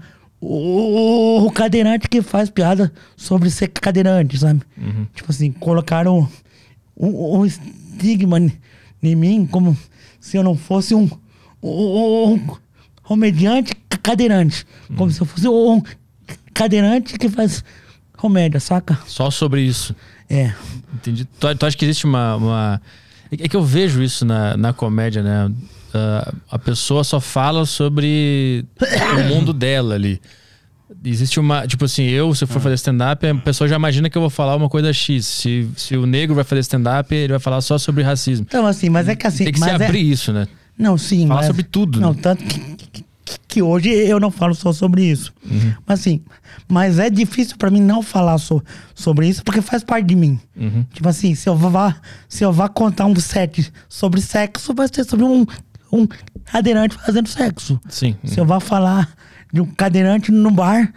o, 0.47 1.45
o 1.47 1.51
cadeirante 1.51 2.07
que 2.07 2.21
faz 2.21 2.49
piada 2.49 2.91
sobre 3.17 3.49
ser 3.49 3.67
cadeirante, 3.69 4.37
sabe? 4.37 4.61
Tipo 5.13 5.31
assim, 5.31 5.51
colocaram 5.51 6.27
um, 6.95 7.39
um 7.39 7.45
estigma 7.45 8.39
em- 8.39 9.15
mim 9.15 9.45
como 9.45 9.77
se 10.19 10.37
eu 10.37 10.43
não 10.43 10.55
fosse 10.55 10.93
um, 10.95 11.09
um, 11.61 12.33
um 12.33 12.47
comediante 13.03 13.73
cadeirante. 14.01 14.65
Como 14.95 15.11
se 15.11 15.21
eu 15.21 15.25
fosse 15.25 15.47
um 15.47 15.81
cadeirante 16.53 17.17
que 17.17 17.29
faz 17.29 17.63
comédia, 18.17 18.59
saca? 18.59 18.97
só 19.07 19.29
sobre 19.29 19.61
isso. 19.61 19.95
É. 20.29 20.53
Entendi. 20.93 21.25
Tu, 21.39 21.55
tu 21.55 21.65
acha 21.65 21.77
que 21.77 21.85
existe 21.85 22.05
uma. 22.05 22.35
uma... 22.35 22.81
É 23.31 23.47
que 23.47 23.55
eu 23.55 23.63
vejo 23.63 24.01
isso 24.01 24.25
na, 24.25 24.55
na 24.57 24.73
comédia, 24.73 25.21
né? 25.21 25.51
Ah, 25.97 26.33
a 26.51 26.59
pessoa 26.59 27.03
só 27.05 27.21
fala 27.21 27.65
sobre 27.65 28.65
o 29.17 29.33
mundo 29.33 29.53
dela 29.53 29.95
ali. 29.95 30.19
Existe 31.03 31.39
uma. 31.39 31.65
Tipo 31.65 31.85
assim, 31.85 32.03
eu, 32.03 32.33
se 32.35 32.43
eu 32.43 32.47
for 32.47 32.59
fazer 32.61 32.75
stand-up, 32.75 33.25
a 33.25 33.35
pessoa 33.35 33.67
já 33.67 33.75
imagina 33.75 34.09
que 34.09 34.17
eu 34.17 34.21
vou 34.21 34.29
falar 34.29 34.55
uma 34.55 34.67
coisa 34.67 34.91
X. 34.91 35.25
Se, 35.25 35.69
se 35.77 35.95
o 35.95 36.05
negro 36.05 36.35
vai 36.35 36.43
fazer 36.43 36.61
stand-up, 36.61 37.13
ele 37.13 37.29
vai 37.33 37.39
falar 37.39 37.61
só 37.61 37.77
sobre 37.77 38.03
racismo. 38.03 38.45
Então, 38.47 38.65
assim, 38.67 38.89
mas 38.89 39.07
é 39.07 39.15
que 39.15 39.25
assim. 39.25 39.45
Tem 39.45 39.53
que 39.53 39.59
se 39.59 39.69
é- 39.69 39.73
abrir 39.73 40.01
isso, 40.01 40.33
né? 40.33 40.47
Não, 40.77 40.97
sim. 40.97 41.27
Falar 41.27 41.39
mas- 41.41 41.47
sobre 41.47 41.63
tudo, 41.63 42.01
Não, 42.01 42.11
né? 42.13 42.19
tanto 42.21 42.43
que, 42.43 42.59
que, 42.91 43.05
que 43.47 43.61
hoje 43.61 43.89
eu 43.89 44.19
não 44.19 44.29
falo 44.29 44.53
só 44.53 44.73
sobre 44.73 45.03
isso. 45.05 45.33
Uhum. 45.49 45.73
Mas 45.87 45.99
assim, 46.01 46.21
mas 46.67 46.99
é 46.99 47.09
difícil 47.09 47.55
pra 47.57 47.69
mim 47.71 47.81
não 47.81 48.01
falar 48.03 48.37
so, 48.37 48.61
sobre 48.93 49.27
isso 49.29 49.43
porque 49.43 49.61
faz 49.61 49.83
parte 49.83 50.07
de 50.07 50.15
mim. 50.15 50.37
Uhum. 50.55 50.85
Tipo 50.93 51.07
assim, 51.07 51.33
se 51.35 51.47
eu 51.47 51.55
vá, 51.55 51.95
se 52.27 52.43
eu 52.43 52.51
vá 52.51 52.67
contar 52.67 53.05
um 53.05 53.15
set 53.15 53.71
sobre 53.87 54.19
sexo, 54.21 54.73
vai 54.73 54.87
ser 54.91 55.05
sobre 55.05 55.23
um, 55.25 55.45
um 55.95 56.07
cadeirante 56.45 56.95
fazendo 57.05 57.27
sexo. 57.27 57.79
Sim. 57.89 58.15
Se 58.23 58.39
eu 58.39 58.45
vou 58.45 58.59
falar 58.59 59.09
de 59.53 59.61
um 59.61 59.65
cadeirante 59.65 60.31
no 60.31 60.51
bar, 60.51 60.91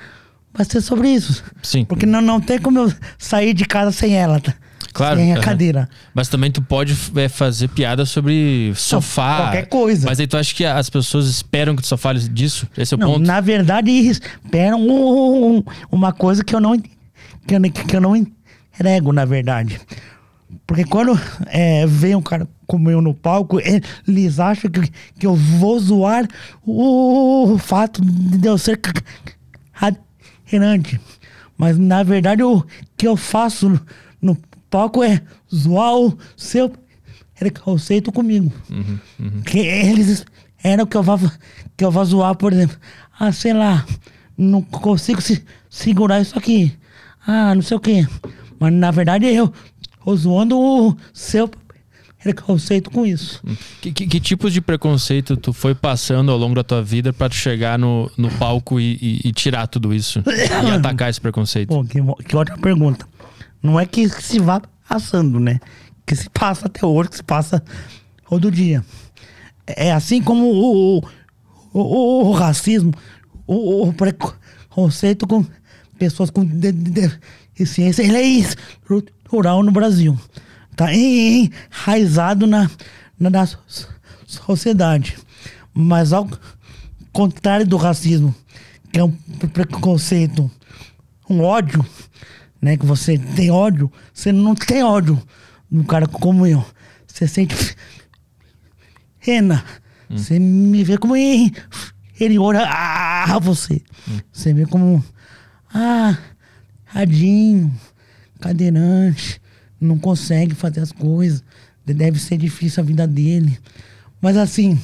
vai 0.53 0.65
ser 0.65 0.81
sobre 0.81 1.09
isso. 1.11 1.43
Sim. 1.63 1.85
Porque 1.85 2.05
não, 2.07 2.21
não 2.21 2.41
tem 2.41 2.59
como 2.59 2.79
eu 2.81 2.93
sair 3.19 3.55
de 3.55 3.65
casa 3.65 3.93
sem 3.93 4.15
ela, 4.17 4.41
tá? 4.41 4.55
Claro. 4.93 5.17
Sem 5.19 5.33
a 5.33 5.37
aham. 5.37 5.43
cadeira. 5.45 5.89
Mas 6.13 6.29
também 6.29 6.51
tu 6.51 6.61
pode 6.61 6.97
é, 7.15 7.29
fazer 7.29 7.69
piada 7.69 8.05
sobre 8.05 8.73
sofá. 8.75 9.37
qualquer 9.43 9.67
coisa. 9.69 10.09
Mas 10.09 10.19
aí 10.19 10.27
tu 10.27 10.37
acha 10.37 10.53
que 10.55 10.65
as 10.65 10.91
pessoas 10.91 11.27
esperam 11.29 11.77
que 11.77 11.83
tu 11.83 11.87
só 11.89 11.97
fale 11.97 12.19
disso? 12.21 12.67
Esse 12.77 12.95
é 12.95 12.97
o 12.97 13.01
Não, 13.01 13.13
ponto? 13.13 13.27
na 13.27 13.41
verdade, 13.41 13.91
esperam 13.93 14.81
um- 14.81 15.59
um- 15.59 15.65
uma 15.93 16.13
coisa 16.13 16.43
que 16.43 16.55
eu 16.55 16.59
não 16.61 16.77
que 16.79 17.55
eu, 17.55 17.61
que 17.87 17.97
eu 17.97 18.01
não 18.01 18.17
entrego, 18.17 19.13
na 19.13 19.25
verdade. 19.25 19.81
Porque 20.67 20.85
quando 20.85 21.19
é, 21.47 21.87
vem 21.87 22.15
um 22.15 22.23
cara 22.23 22.49
como 22.67 22.91
eu 22.91 23.01
no 23.03 23.13
palco, 23.15 23.59
eles 23.61 24.39
acham 24.41 24.71
que, 24.71 24.81
que 25.19 25.27
eu 25.27 25.35
vou 25.35 25.79
zoar 25.79 26.27
o, 26.67 27.57
fato 27.59 28.03
de 28.05 28.47
eu 28.47 28.57
ser 28.59 28.77
ca- 28.79 28.93
ca- 28.93 29.93
cadeirante. 30.47 31.01
Mas 31.57 31.77
na 31.79 32.03
verdade 32.03 32.43
o 32.43 32.65
que 32.97 33.07
eu 33.07 33.17
faço 33.17 33.69
no, 33.69 33.81
no 34.23 34.39
palco 34.71 35.03
é 35.03 35.21
zoar 35.55 35.95
o 35.97 36.17
seu 36.37 36.73
preconceito 37.39 38.13
comigo. 38.13 38.53
Que 39.45 39.59
eles 39.61 40.09
esperam 40.09 40.87
que 40.87 40.97
eu 40.97 41.03
vá 41.03 41.19
que 41.77 41.85
eu 41.85 41.91
vá 41.91 42.05
zoar, 42.05 42.35
por 42.37 42.53
exemplo. 42.53 42.77
Ah, 43.19 43.33
sei 43.33 43.53
lá, 43.53 43.85
não 44.37 44.63
consigo 44.63 45.21
se, 45.21 45.43
segurar 45.71 46.21
isso 46.21 46.39
aqui. 46.39 46.73
Ah, 47.27 47.55
não 47.55 47.63
sei 47.63 47.77
o 47.77 47.81
quê. 47.81 48.07
Mas 48.61 48.73
na 48.73 48.91
verdade 48.91 49.27
eu 49.27 49.53
tô 50.09 50.17
zoando 50.17 50.59
o 50.59 50.97
seu 51.13 51.51
preconceito 52.23 52.91
com 52.91 53.05
isso. 53.07 53.43
Que, 53.81 53.93
que, 53.93 54.07
que 54.07 54.21
tipos 54.21 54.53
de 54.53 54.61
preconceito 54.61 55.37
tu 55.37 55.53
foi 55.53 55.75
passando 55.75 56.33
ao 56.33 56.39
longo 56.39 56.55
da 56.55 56.65
tua 56.65 56.83
vida 56.83 57.13
pra 57.13 57.29
tu 57.29 57.35
chegar 57.35 57.79
no, 57.79 58.11
no 58.17 58.31
palco 58.33 58.81
e, 58.81 58.99
e- 59.01 59.29
e 59.29 59.33
tirar 59.33 59.67
tudo 59.67 59.93
isso? 59.95 60.23
e 60.27 60.71
atacar 60.71 61.11
esse 61.11 61.21
preconceito? 61.21 61.69
Pô, 61.69 61.85
que, 61.85 62.01
que 62.25 62.37
ótima 62.37 62.59
pergunta. 62.59 63.07
Não 63.63 63.79
é 63.79 63.85
que 63.87 64.09
se 64.09 64.39
vá 64.39 64.63
passando, 64.89 65.39
né? 65.39 65.61
Que 66.07 66.17
se 66.17 66.31
passa 66.31 66.67
até 66.67 66.85
hoje, 66.87 67.11
que 67.11 67.17
se 67.17 67.23
passa 67.23 67.63
todo 68.29 68.51
dia. 68.51 68.83
É 69.67 69.93
assim 69.93 70.23
como 70.23 70.47
o, 70.47 70.99
o, 70.99 71.03
o- 71.75 72.29
o 72.29 72.33
racismo, 72.33 72.93
o, 73.47 73.89
o 73.89 73.93
preconceito 73.93 75.27
com 75.27 75.45
pessoas 75.99 76.31
com 76.31 76.45
de- 76.45 76.73
de- 76.73 77.19
deficiência, 77.55 78.03
ele 78.03 78.17
é 78.17 78.23
estrutural 79.29 79.63
no 79.63 79.71
Brasil. 79.71 80.19
Tá 80.75 80.93
enraizado 80.95 82.47
na, 82.47 82.71
na, 83.19 83.29
na 83.31 83.47
so- 83.47 83.89
sociedade. 84.27 85.19
Mas 85.75 86.13
ao 86.13 86.29
contrário 87.13 87.67
do 87.67 87.77
racismo, 87.77 88.35
que 88.91 88.99
é 88.99 89.05
um 89.05 89.11
pre- 89.11 89.49
preconceito, 89.67 90.51
um 91.29 91.43
ódio, 91.43 91.85
né? 92.61 92.77
Que 92.77 92.87
você 92.87 93.19
tem 93.19 93.51
ódio, 93.51 93.93
você 94.15 94.33
não 94.33 94.55
tem 94.55 94.83
ódio 94.83 95.21
num 95.71 95.85
cara 95.85 96.07
como 96.07 96.47
eu. 96.47 96.65
Você 97.07 97.29
sente 97.29 97.55
pena. 99.25 99.63
Você 100.09 100.39
me 100.39 100.83
vê 100.85 100.97
como 100.97 101.15
inferior 101.17 102.57
a, 102.57 103.25
a 103.35 103.39
você. 103.39 103.83
Você 104.33 104.55
vê 104.55 104.65
como, 104.65 105.05
ah, 105.75 106.17
tadinho, 106.91 107.71
cadeirante, 108.41 109.41
não 109.81 109.99
consegue 109.99 110.55
fazer 110.55 110.81
as 110.81 110.93
coisas, 110.93 111.43
deve 111.85 112.19
ser 112.19 112.37
difícil 112.37 112.83
a 112.83 112.87
vida 112.87 113.07
dele. 113.07 113.59
Mas 114.21 114.37
assim, 114.37 114.79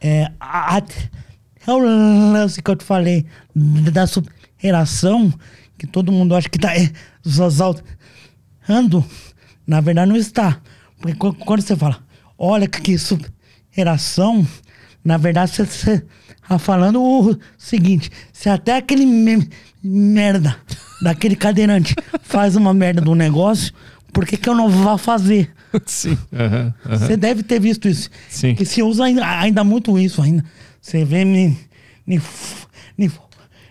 é, 0.00 0.30
a- 0.40 0.82
é 1.66 1.70
o 1.72 1.78
lance 1.78 2.62
que 2.62 2.70
eu 2.70 2.76
te 2.76 2.84
falei 2.84 3.26
da 3.54 4.06
superação, 4.06 5.32
que 5.76 5.86
todo 5.86 6.12
mundo 6.12 6.34
acha 6.34 6.48
que 6.48 6.58
tá 6.58 6.72
exaltando, 7.24 7.84
na 9.66 9.80
verdade 9.80 10.08
não 10.10 10.16
está. 10.16 10.60
Porque 11.00 11.14
qu- 11.16 11.34
quando 11.34 11.60
você 11.60 11.76
fala, 11.76 11.98
olha 12.36 12.66
que 12.68 12.96
superação, 12.98 14.46
na 15.04 15.16
verdade 15.16 15.52
você 15.52 15.62
está 16.42 16.58
falando 16.58 17.02
o 17.02 17.38
seguinte, 17.56 18.10
se 18.32 18.48
até 18.48 18.76
aquele 18.76 19.06
me- 19.06 19.48
merda 19.82 20.56
daquele 21.02 21.36
cadeirante 21.36 21.94
faz 22.22 22.56
uma 22.56 22.74
merda 22.74 23.00
do 23.00 23.14
negócio, 23.14 23.72
por 24.12 24.26
que, 24.26 24.36
que 24.36 24.48
eu 24.48 24.54
não 24.54 24.68
vou 24.68 24.98
fazer? 24.98 25.50
Sim. 25.86 26.16
Aham, 26.32 26.74
aham. 26.86 26.96
Você 26.98 27.16
deve 27.16 27.42
ter 27.42 27.60
visto 27.60 27.88
isso. 27.88 28.08
Sim. 28.28 28.54
Que 28.54 28.64
se 28.64 28.82
usa 28.82 29.04
ainda, 29.04 29.24
ainda 29.40 29.62
muito 29.62 29.98
isso 29.98 30.20
ainda. 30.22 30.44
Você 30.80 31.04
vê 31.04 31.24
me, 31.24 31.56
me, 32.06 32.20
me, 32.96 33.10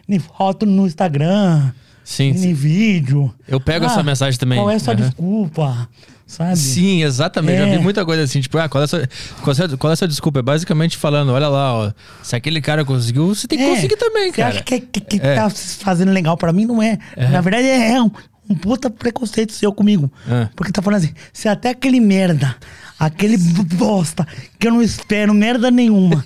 me 0.08 0.20
foto 0.20 0.66
no 0.66 0.86
Instagram, 0.86 1.72
Sim, 2.04 2.32
me 2.34 2.38
sim. 2.40 2.54
vídeo. 2.54 3.34
Eu 3.48 3.60
pego 3.60 3.86
essa 3.86 4.04
mensagem 4.04 4.40
também. 4.40 4.60
Qual 4.60 4.70
é 4.70 4.76
a 4.76 4.80
sua 4.80 4.94
Aham. 4.94 5.02
desculpa? 5.04 5.90
Sabe? 6.28 6.58
Sim, 6.58 7.04
exatamente. 7.04 7.58
Já 7.58 7.68
É. 7.68 7.78
vi 7.78 7.80
muita 7.82 8.06
coisa 8.06 8.22
assim, 8.24 8.42
tipo, 8.42 8.58
ah, 8.58 8.68
qual 8.68 8.82
é, 8.82 8.86
a 8.86 8.88
sua, 8.88 9.08
qual, 9.42 9.52
é 9.52 9.56
sua, 9.56 9.78
qual 9.78 9.94
é 9.94 9.96
sua 9.96 10.08
desculpa? 10.10 10.40
É 10.40 10.42
basicamente 10.42 10.98
falando, 10.98 11.32
olha 11.32 11.48
lá, 11.48 11.74
ó, 11.74 11.92
se 12.22 12.36
aquele 12.36 12.60
cara 12.62 12.84
conseguiu, 12.84 13.28
você 13.34 13.48
tem 13.48 13.58
que 13.58 13.64
É. 13.64 13.70
conseguir 13.74 13.96
também, 13.96 14.30
Você 14.32 14.36
cara. 14.42 14.50
acha 14.56 14.64
que, 14.64 14.80
que, 14.82 15.00
que 15.00 15.16
É. 15.26 15.36
tá 15.36 15.50
fazendo 15.50 16.12
legal 16.12 16.36
pra 16.38 16.52
mim? 16.52 16.66
Não 16.66 16.84
é. 16.84 17.00
Na 17.32 17.40
verdade, 17.40 17.66
é 17.68 18.02
um, 18.02 18.12
um 18.50 18.56
puta 18.56 18.90
preconceito 18.90 19.54
seu 19.54 19.72
comigo. 19.72 20.12
É. 20.30 20.50
Porque 20.54 20.72
tá 20.72 20.82
falando 20.82 21.00
assim, 21.04 21.14
se 21.32 21.48
até 21.48 21.70
aquele 21.70 22.02
merda, 22.02 22.56
aquele 23.00 23.38
bosta, 23.38 24.26
que 24.60 24.68
eu 24.68 24.72
não 24.72 24.82
espero 24.82 25.34
merda 25.34 25.70
nenhuma, 25.72 26.24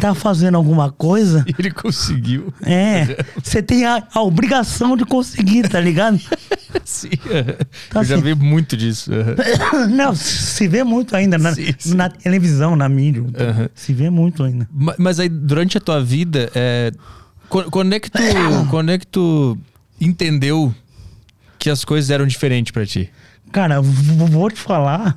tá 0.00 0.14
fazendo 0.14 0.56
alguma 0.56 0.90
coisa, 0.90 1.44
Ele 1.58 1.70
conseguiu. 1.70 2.52
é, 2.62 3.24
você 3.42 3.62
tem 3.62 3.84
a, 3.84 4.06
a 4.12 4.22
obrigação 4.22 4.96
de 4.96 5.04
conseguir, 5.04 5.68
tá 5.68 5.80
ligado? 5.80 6.18
Sim. 6.84 7.10
Tá 7.90 8.00
Eu 8.00 8.04
já 8.04 8.14
assim. 8.16 8.24
vi 8.24 8.34
muito 8.34 8.76
disso. 8.76 9.10
Não, 9.90 10.14
se 10.14 10.66
vê 10.66 10.82
muito 10.82 11.14
ainda 11.14 11.38
na, 11.38 11.54
Sim, 11.54 11.72
sim. 11.78 11.94
na 11.94 12.08
televisão, 12.08 12.74
na 12.74 12.88
mídia. 12.88 13.22
Aham. 13.38 13.68
Se 13.74 13.92
vê 13.92 14.10
muito 14.10 14.42
ainda. 14.42 14.68
Ma- 14.72 14.94
Mas 14.98 15.20
aí, 15.20 15.28
durante 15.28 15.78
a 15.78 15.80
tua 15.80 16.02
vida, 16.02 16.50
é, 16.54 16.90
qu- 17.48 17.70
quando, 17.70 17.92
é 17.92 18.00
que 18.00 18.10
tu, 18.10 18.18
quando 18.70 18.90
é 18.90 18.98
que 18.98 19.06
tu 19.06 19.56
entendeu 20.00 20.74
que 21.58 21.70
as 21.70 21.84
coisas 21.84 22.10
eram 22.10 22.26
diferentes 22.26 22.72
pra 22.72 22.84
ti? 22.84 23.08
Cara, 23.52 23.76
eu 23.76 23.82
vou 23.82 24.50
te 24.50 24.58
falar 24.60 25.16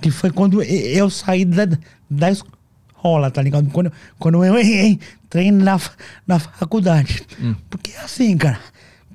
que 0.00 0.10
foi 0.10 0.30
quando 0.30 0.62
eu 0.62 1.10
saí 1.10 1.44
da, 1.44 1.66
da 2.08 2.30
escola, 2.30 3.30
tá 3.30 3.42
ligado? 3.42 3.68
Quando, 3.70 3.92
quando 4.18 4.44
eu 4.44 4.58
entrei 4.58 5.50
na, 5.50 5.80
na 6.26 6.38
faculdade. 6.38 7.22
Porque 7.68 7.92
assim, 7.96 8.36
cara, 8.36 8.58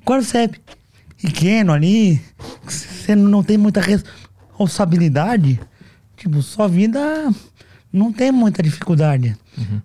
quando 0.06 0.24
você 0.24 0.40
é 0.40 0.50
pequeno 1.22 1.72
ali, 1.72 2.22
você 2.64 3.16
não 3.16 3.44
tem 3.44 3.58
muita 3.58 3.82
responsabilidade, 3.82 5.60
tipo, 6.18 6.42
sua 6.42 6.68
vida 6.68 7.00
não 7.92 8.12
tem 8.12 8.32
muita 8.32 8.62
dificuldade. 8.64 9.38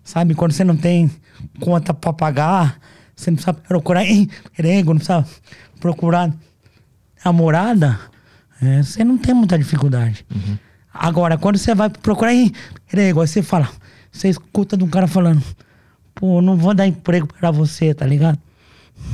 Sabe? 0.02 0.35
Quando 0.35 0.52
você 0.52 0.64
não 0.64 0.76
tem 0.76 1.11
conta 1.61 1.93
pra 1.95 2.12
pagar, 2.12 2.78
você 3.14 3.31
não 3.31 3.37
precisa 3.37 3.52
procurar 3.55 4.05
emprego, 4.05 4.95
não 4.95 4.99
precisa 4.99 5.25
procurar 5.78 6.33
namorada, 7.25 7.99
é, 8.62 8.83
você 8.83 9.05
não 9.05 9.19
tem 9.19 9.35
muita 9.35 9.59
dificuldade. 9.59 10.25
Agora, 10.92 11.37
quando 11.38 11.59
você 11.59 11.75
vai 11.75 11.88
procurar 11.90 12.35
emprego, 12.35 13.21
aí 13.21 13.28
você 13.28 13.42
fala, 13.42 13.68
você 14.11 14.28
escuta 14.28 14.76
de 14.76 14.85
um 14.85 14.88
cara 14.88 15.07
falando, 15.07 15.42
pô, 16.14 16.40
não 16.40 16.57
vou 16.57 16.75
dar 16.75 16.87
emprego 16.87 17.26
pra 17.26 17.50
você, 17.50 17.95
tá 17.95 18.04
ligado? 18.07 18.38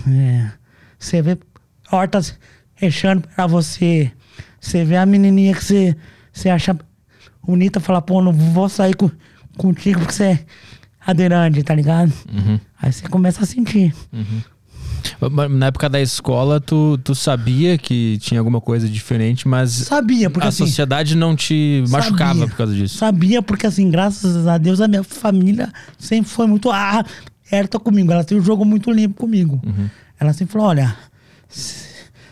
É, 0.08 0.50
você 0.98 1.20
vê 1.20 1.36
portas 1.90 2.38
fechando 2.76 3.28
pra 3.34 3.46
você, 3.46 4.10
você 4.60 4.84
vê 4.84 4.96
a 4.96 5.04
menininha 5.04 5.54
que 5.54 5.62
você, 5.64 5.96
você 6.32 6.48
acha 6.48 6.76
bonita, 7.42 7.80
fala, 7.80 8.00
pô, 8.00 8.22
não 8.22 8.32
vou 8.32 8.68
sair 8.68 8.94
com, 8.94 9.10
contigo 9.58 10.00
porque 10.00 10.14
você 10.14 10.24
é 10.24 10.44
aderante, 11.06 11.62
tá 11.62 11.74
ligado? 11.74 12.12
Aí 12.80 12.92
você 12.92 13.06
começa 13.08 13.42
a 13.42 13.46
sentir. 13.46 13.94
Ma- 14.12 14.18
Na 15.50 15.66
época 15.66 15.88
da 15.88 16.00
escola, 16.00 16.60
tu, 16.60 16.98
tu 17.02 17.14
sabia 17.14 17.76
que 17.78 18.18
tinha 18.18 18.40
alguma 18.40 18.60
coisa 18.60 18.88
diferente, 18.88 19.46
mas 19.48 19.70
Sabia, 19.72 20.28
porque 20.30 20.46
a 20.46 20.48
assim... 20.48 20.66
sociedade 20.66 21.14
não 21.16 21.34
te 21.36 21.82
machucava 21.88 22.32
Sabia. 22.34 22.48
por 22.48 22.56
causa 22.56 22.74
disso. 22.74 22.98
Sabia, 22.98 23.42
porque 23.42 23.66
assim, 23.66 23.90
graças 23.90 24.46
a 24.46 24.56
Deus, 24.58 24.80
a 24.80 24.88
minha 24.88 25.02
família 25.04 25.72
sempre 25.98 26.30
foi 26.30 26.46
muito 26.46 26.70
aberta 26.70 27.78
comigo. 27.78 28.12
Ela 28.12 28.24
tem 28.24 28.38
um 28.38 28.42
jogo 28.42 28.64
muito 28.64 28.90
limpo 28.90 29.14
comigo. 29.20 29.60
Ela 30.18 30.32
sempre 30.32 30.52
falou, 30.52 30.68
olha, 30.68 30.96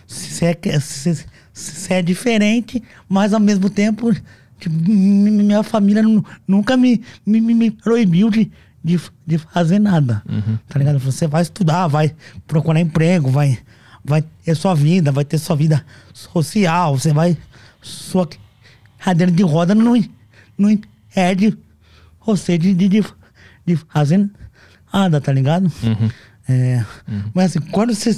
você 0.06 0.46
é, 0.46 0.54
que- 0.54 0.78
cê- 0.80 1.24
cê 1.52 1.94
é 1.94 2.02
diferente, 2.02 2.82
mas 3.08 3.32
ao 3.32 3.40
mesmo 3.40 3.68
tempo, 3.70 4.12
tipo, 4.58 4.74
mi- 4.74 5.30
mi- 5.30 5.42
minha 5.42 5.62
família 5.62 6.02
nu- 6.02 6.24
nunca 6.46 6.76
me, 6.76 7.02
me, 7.26 7.40
me- 7.40 7.54
me 7.54 7.70
proibiu 7.70 8.30
de, 8.30 8.50
de, 8.82 9.00
de 9.26 9.38
fazer 9.38 9.78
nada. 9.78 10.22
Tá 10.68 10.78
ligado? 10.78 10.98
Você 10.98 11.26
vai 11.26 11.42
estudar, 11.42 11.86
vai 11.86 12.14
procurar 12.46 12.80
emprego, 12.80 13.30
vai, 13.30 13.58
vai 14.04 14.22
ter 14.44 14.54
sua 14.54 14.74
vida, 14.74 15.12
vai 15.12 15.24
ter 15.24 15.38
sua 15.38 15.56
vida 15.56 15.84
social, 16.12 16.98
você 16.98 17.12
vai. 17.12 17.36
Sua 17.80 18.28
cadeira 18.98 19.32
de 19.32 19.42
roda 19.42 19.74
não, 19.74 20.00
não 20.56 20.70
impede 20.70 21.58
você 22.24 22.56
de, 22.56 22.72
de, 22.74 22.88
de, 22.88 23.04
de 23.66 23.76
fazer 23.76 24.30
nada, 24.92 25.20
tá 25.20 25.32
ligado? 25.32 25.70
É, 26.48 26.84
Mas 27.34 27.56
assim, 27.56 27.60
quando 27.70 27.94
você, 27.94 28.12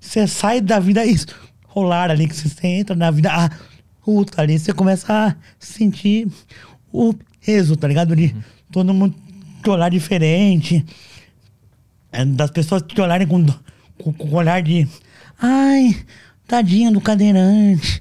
você 0.00 0.26
sai 0.26 0.60
da 0.60 0.78
vida 0.78 1.04
escolar 1.04 2.10
ali, 2.10 2.28
que 2.28 2.34
você 2.34 2.66
entra 2.66 2.94
na 2.96 3.10
vida 3.10 3.30
adulta 3.32 4.42
ali, 4.42 4.58
você 4.58 4.72
começa 4.72 5.06
a 5.10 5.34
sentir 5.58 6.28
o 6.92 7.14
peso, 7.44 7.76
tá 7.76 7.88
ligado? 7.88 8.14
De 8.14 8.34
todo 8.70 8.92
mundo 8.92 9.14
te 9.66 9.70
olhar 9.70 9.88
diferente, 9.90 10.86
é, 12.12 12.24
das 12.24 12.50
pessoas 12.52 12.82
te 12.86 13.00
olharem 13.00 13.26
com, 13.26 13.44
com, 13.98 14.12
com 14.12 14.32
olhar 14.36 14.62
de 14.62 14.86
ai, 15.42 15.96
tadinha 16.46 16.92
do 16.92 17.00
cadeirante. 17.00 18.00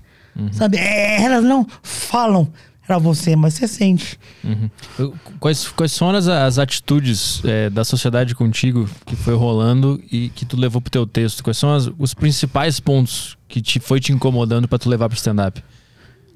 Sabe? 0.52 0.78
É, 0.78 1.24
elas 1.24 1.44
não 1.46 1.66
falam 1.82 2.48
pra 2.86 2.98
você, 3.00 3.36
mas 3.38 3.54
você 3.56 3.68
sente. 3.70 4.20
Uhum. 4.44 4.70
Quais, 5.40 5.70
quais 5.70 5.92
são 5.94 6.10
as, 6.12 6.28
as 6.28 6.60
atitudes 6.60 7.42
é, 7.46 7.70
da 7.70 7.84
sociedade 7.86 8.36
contigo 8.36 8.88
que 9.06 9.16
foi 9.16 9.34
rolando 9.34 10.00
e 10.12 10.28
que 10.30 10.46
tu 10.46 10.56
levou 10.58 10.82
pro 10.82 10.92
teu 10.92 11.08
texto? 11.08 11.42
Quais 11.44 11.58
são 11.58 11.74
as- 11.74 11.90
os 11.98 12.14
principais 12.14 12.80
pontos 12.82 13.38
que 13.48 13.62
te, 13.62 13.80
foi 13.80 14.00
te 14.02 14.12
incomodando 14.12 14.68
pra 14.68 14.78
tu 14.78 14.90
levar 14.90 15.08
pro 15.10 15.18
stand-up? 15.18 15.64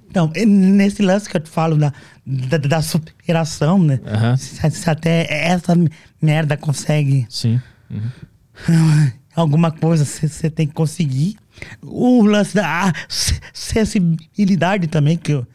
Então, 0.09 0.31
nesse 0.47 1.01
lance 1.03 1.29
que 1.29 1.37
eu 1.37 1.41
te 1.41 1.49
falo 1.49 1.77
da, 1.77 1.93
da, 2.25 2.57
da 2.57 2.81
superação, 2.81 3.77
né? 3.77 3.99
Aham. 4.05 4.35
Se, 4.37 4.69
se 4.71 4.89
até 4.89 5.27
essa 5.29 5.73
merda 6.21 6.57
consegue 6.57 7.27
Sim. 7.29 7.61
alguma 9.35 9.71
coisa, 9.71 10.03
você 10.05 10.49
tem 10.49 10.67
que 10.67 10.73
conseguir. 10.73 11.37
O 11.83 12.23
lance 12.23 12.55
da 12.55 12.91
acessibilidade 13.53 14.87
também, 14.87 15.17
que 15.17 15.33
eu, 15.33 15.47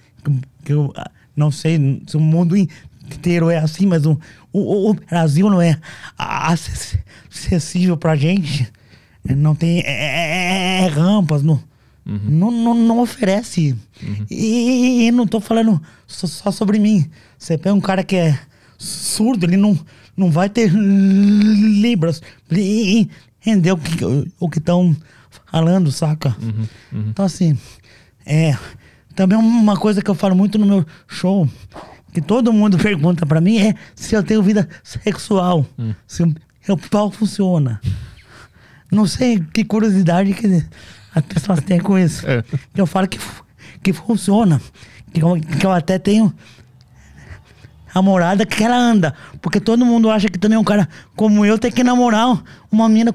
que 0.64 0.72
eu 0.72 0.92
ah, 0.96 1.10
não 1.36 1.50
sei 1.50 2.02
se 2.06 2.16
o 2.16 2.20
mundo 2.20 2.56
inteiro 2.56 3.50
é 3.50 3.58
assim, 3.58 3.86
mas 3.86 4.06
o, 4.06 4.18
o, 4.52 4.90
o 4.90 4.94
Brasil 4.94 5.50
não 5.50 5.60
é 5.60 5.78
acess- 6.16 6.98
acessível 7.30 7.96
pra 7.96 8.14
gente. 8.16 8.70
Não 9.36 9.54
tem 9.54 9.80
é, 9.80 9.84
é- 9.86 10.84
é 10.84 10.86
rampas, 10.86 11.42
não, 11.42 11.58
não, 12.04 12.50
não, 12.50 12.74
não 12.74 13.00
oferece. 13.00 13.76
E, 14.30 15.06
e 15.06 15.10
não 15.12 15.26
tô 15.26 15.40
falando 15.40 15.80
só, 16.06 16.26
só 16.26 16.50
sobre 16.50 16.78
mim. 16.78 17.08
Você 17.38 17.56
pega 17.56 17.74
um 17.74 17.80
cara 17.80 18.04
que 18.04 18.16
é 18.16 18.38
surdo, 18.78 19.46
ele 19.46 19.56
não, 19.56 19.78
não 20.16 20.30
vai 20.30 20.48
ter 20.48 20.70
libras 20.70 22.20
ele 22.50 23.10
entender 23.40 23.72
o 23.72 23.78
que 23.78 24.04
o 24.38 24.48
estão 24.58 24.96
falando, 25.50 25.90
saca? 25.90 26.36
Então, 26.92 27.24
assim, 27.24 27.56
é. 28.26 28.56
Também 29.14 29.38
uma 29.38 29.76
coisa 29.76 30.02
que 30.02 30.10
eu 30.10 30.14
falo 30.14 30.34
muito 30.34 30.58
no 30.58 30.66
meu 30.66 30.84
show, 31.06 31.48
que 32.12 32.20
todo 32.20 32.52
mundo 32.52 32.76
pergunta 32.82 33.24
pra 33.24 33.40
mim, 33.40 33.58
é 33.58 33.74
se 33.94 34.14
eu 34.14 34.22
tenho 34.22 34.42
vida 34.42 34.68
sexual, 34.82 35.66
se 36.06 36.22
o 36.22 36.34
meu 36.66 36.76
pau 36.76 37.10
funciona. 37.10 37.80
Não 38.90 39.06
sei 39.06 39.40
que 39.40 39.64
curiosidade 39.64 40.34
que 40.34 40.64
as 41.14 41.24
pessoas 41.24 41.60
têm 41.60 41.78
com 41.80 41.98
isso. 41.98 42.26
É. 42.28 42.42
Eu 42.74 42.86
falo 42.86 43.06
que, 43.08 43.18
que 43.82 43.92
funciona. 43.92 44.60
Que 45.12 45.22
eu, 45.22 45.36
que 45.40 45.64
eu 45.64 45.70
até 45.72 45.98
tenho 45.98 46.32
namorada 47.94 48.44
que 48.44 48.62
ela 48.64 48.76
anda. 48.76 49.14
Porque 49.40 49.60
todo 49.60 49.84
mundo 49.84 50.10
acha 50.10 50.28
que 50.28 50.38
também 50.38 50.58
um 50.58 50.64
cara 50.64 50.88
como 51.14 51.44
eu 51.44 51.58
tem 51.58 51.70
que 51.70 51.84
namorar 51.84 52.42
uma 52.70 52.88
mina 52.88 53.14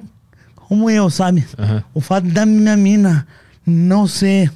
como 0.56 0.90
eu, 0.90 1.10
sabe? 1.10 1.46
Aham. 1.58 1.84
O 1.94 2.00
fato 2.02 2.28
da 2.28 2.46
minha 2.46 2.78
mina 2.78 3.28
não 3.66 4.08
ser 4.08 4.52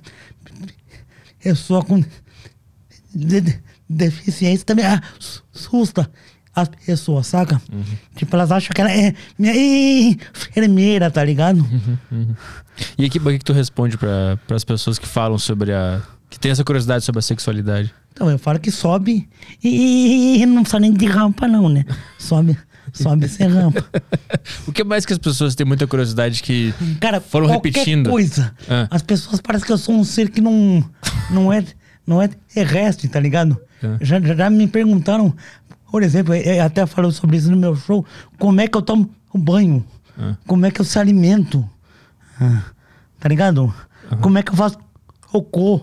pessoa 1.42 1.84
com 1.84 2.00
de- 3.14 3.42
de- 3.42 3.60
deficiência 3.90 4.66
também 4.66 4.86
assusta 4.86 6.10
as 6.56 6.70
pessoas, 6.86 7.28
saca? 7.28 7.62
Tipo, 8.16 8.36
elas 8.36 8.52
acham 8.52 8.72
que 8.74 8.82
ela 8.82 8.92
é 8.92 9.14
minha 9.38 9.54
enfermeira, 9.56 11.10
tá 11.10 11.24
ligado? 11.24 11.66
E 12.98 13.06
aqui, 13.06 13.18
o 13.20 13.24
que, 13.24 13.40
que 13.40 13.46
tu 13.46 13.54
responde 13.54 13.98
para 13.98 14.38
as 14.52 14.64
pessoas 14.64 15.00
que 15.00 15.08
falam 15.08 15.38
sobre 15.38 15.74
a. 15.74 16.02
que 16.30 16.40
tem 16.40 16.52
essa 16.52 16.64
curiosidade 16.64 17.04
sobre 17.04 17.20
a 17.20 17.22
sexualidade? 17.22 17.94
Então, 18.12 18.30
eu 18.30 18.38
falo 18.38 18.60
que 18.60 18.70
sobe 18.70 19.28
e, 19.64 20.42
e 20.42 20.46
não 20.46 20.62
precisa 20.62 20.80
nem 20.80 20.94
de 20.94 21.06
rampa, 21.08 21.48
não, 21.48 21.68
né? 21.68 21.84
Sobe, 22.20 22.56
sobe 22.94 23.28
sem 23.28 23.48
rampa. 23.48 23.84
O 24.68 24.72
que 24.72 24.84
mais 24.84 25.06
que 25.06 25.14
as 25.14 25.20
pessoas 25.20 25.56
têm 25.56 25.66
muita 25.66 25.88
curiosidade 25.88 26.44
que 26.44 26.74
Cara, 27.00 27.20
foram 27.20 27.48
repetindo? 27.48 28.10
coisa. 28.10 28.54
Ah. 28.70 28.88
As 28.92 29.02
pessoas 29.02 29.42
parecem 29.42 29.66
que 29.66 29.74
eu 29.74 29.78
sou 29.78 29.96
um 29.96 30.04
ser 30.04 30.30
que 30.30 30.42
não, 30.42 30.84
não, 31.32 31.52
é, 31.52 31.64
não 32.06 32.22
é 32.22 32.30
terrestre, 32.54 33.08
tá 33.08 33.20
ligado? 33.20 33.58
Ah. 33.82 33.98
Já, 34.02 34.20
já 34.20 34.50
me 34.50 34.68
perguntaram, 34.68 35.36
por 35.94 36.02
exemplo, 36.02 36.34
eu 36.34 36.64
até 36.64 36.84
falo 36.88 37.12
sobre 37.12 37.38
isso 37.38 37.52
no 37.52 37.56
meu 37.56 37.76
show, 37.76 38.04
como 38.40 38.60
é 38.60 38.68
que 38.68 38.76
eu 38.76 38.82
tomo 38.82 39.08
banho? 39.32 39.86
Ah. 40.18 40.36
Como 40.48 40.66
é 40.66 40.72
que 40.72 40.82
eu 40.82 40.86
se 40.86 40.98
alimento? 40.98 41.70
Ah, 42.42 42.64
tá 43.20 43.30
ligado? 43.30 43.72
Como 44.20 44.40
é 44.40 44.42
que 44.42 44.52
eu 44.52 44.56
faço 44.56 44.80
cocô? 45.30 45.82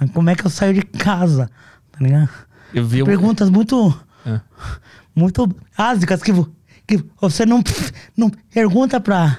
Ah, 0.00 0.08
Como 0.12 0.28
é 0.28 0.34
que 0.34 0.44
eu 0.44 0.50
saio 0.50 0.74
de 0.74 0.82
casa? 0.82 1.48
Tá 1.92 1.98
ligado? 2.00 2.28
Eu 2.74 2.84
vi 2.84 3.04
um- 3.04 3.06
Perguntas 3.06 3.48
muito 3.48 3.94
Ah. 4.26 4.40
muito 5.14 5.46
básicas 5.78 6.24
que, 6.24 6.32
que 6.84 7.04
você 7.20 7.46
não, 7.46 7.62
não 8.16 8.28
pergunta 8.52 9.00
pra. 9.00 9.38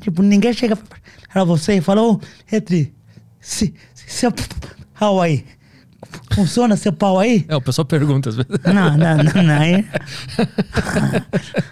Tipo, 0.00 0.22
ninguém 0.22 0.52
chega 0.52 0.76
pra 1.32 1.44
você 1.44 1.74
e 1.76 1.80
fala, 1.80 2.02
ô, 2.02 2.20
Retri, 2.46 2.92
se, 3.40 3.72
se 3.94 4.26
pau 4.98 5.22
aí. 5.22 5.46
Funciona 6.32 6.76
seu 6.76 6.92
pau 6.92 7.18
aí? 7.18 7.44
É, 7.48 7.56
o 7.56 7.60
pessoal 7.60 7.84
pergunta 7.84 8.28
às 8.28 8.36
vezes. 8.36 8.50
Não, 8.64 8.96
não, 8.96 9.16
não, 9.16 9.42
não. 9.42 9.84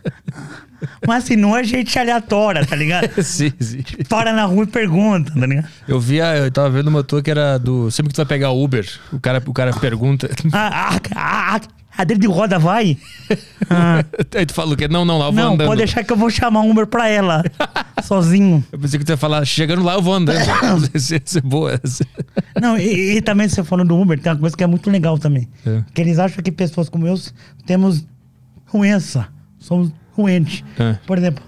Mas 1.07 1.25
assim, 1.25 1.37
não 1.37 1.57
é 1.57 1.65
gente 1.65 1.99
aleatória, 1.99 2.65
tá 2.65 2.77
ligado? 2.77 3.09
sim, 3.23 3.53
sim. 3.61 3.83
Para 4.09 4.33
na 4.33 4.45
rua 4.45 4.65
e 4.65 4.67
pergunta, 4.67 5.33
tá 5.33 5.47
ligado? 5.47 5.69
Eu 5.87 6.01
vi, 6.01 6.17
eu 6.17 6.51
tava 6.51 6.71
vendo 6.71 6.89
uma 6.89 7.03
tua 7.03 7.23
que 7.23 7.31
era 7.31 7.59
do. 7.59 7.91
Sempre 7.91 8.11
que 8.11 8.15
tu 8.15 8.19
vai 8.19 8.27
pegar 8.27 8.51
Uber, 8.51 8.87
o 9.13 9.21
cara, 9.21 9.43
o 9.45 9.53
cara 9.53 9.73
pergunta. 9.73 10.31
A, 10.53 10.95
a, 10.95 11.57
a, 11.57 11.61
a 11.95 11.99
cadeira 11.99 12.21
de 12.21 12.27
roda 12.27 12.59
vai? 12.59 12.97
Ah, 13.71 14.05
Aí 14.37 14.45
tu 14.45 14.53
fala 14.53 14.75
o 14.75 14.77
quê? 14.77 14.87
Não, 14.87 15.07
não, 15.07 15.19
lá 15.19 15.27
eu 15.27 15.33
vou 15.33 15.43
não, 15.43 15.55
andando. 15.55 15.67
pode 15.69 15.79
deixar 15.79 16.05
que 16.05 16.13
eu 16.13 16.17
vou 16.19 16.29
chamar 16.29 16.61
um 16.61 16.71
Uber 16.71 16.87
pra 16.87 17.09
ela. 17.09 17.43
sozinho. 18.05 18.63
Eu 18.71 18.79
pensei 18.79 18.99
que 18.99 19.07
tu 19.07 19.09
ia 19.09 19.17
falar, 19.17 19.43
chegando 19.47 19.83
lá 19.83 19.95
eu 19.95 20.03
vou 20.03 20.13
andando. 20.13 20.39
Isso 20.93 21.15
ia 21.15 21.23
ser 21.25 21.41
boa 21.41 21.81
essa. 21.83 22.07
Não, 22.61 22.77
e, 22.77 23.17
e 23.17 23.23
também 23.23 23.49
você 23.49 23.65
falando 23.65 23.89
do 23.89 23.99
Uber, 23.99 24.21
tem 24.21 24.31
uma 24.31 24.39
coisa 24.39 24.55
que 24.55 24.63
é 24.63 24.67
muito 24.67 24.91
legal 24.91 25.19
também. 25.19 25.49
É. 25.65 25.83
Que 25.95 26.03
eles 26.03 26.19
acham 26.19 26.43
que 26.45 26.53
pessoas 26.53 26.91
como 26.91 27.07
eu 27.07 27.19
temos 27.65 28.05
doença. 28.71 29.29
Somos 29.59 29.91
doentes. 30.15 30.63
É. 30.79 30.99
Por 31.07 31.17
exemplo, 31.17 31.43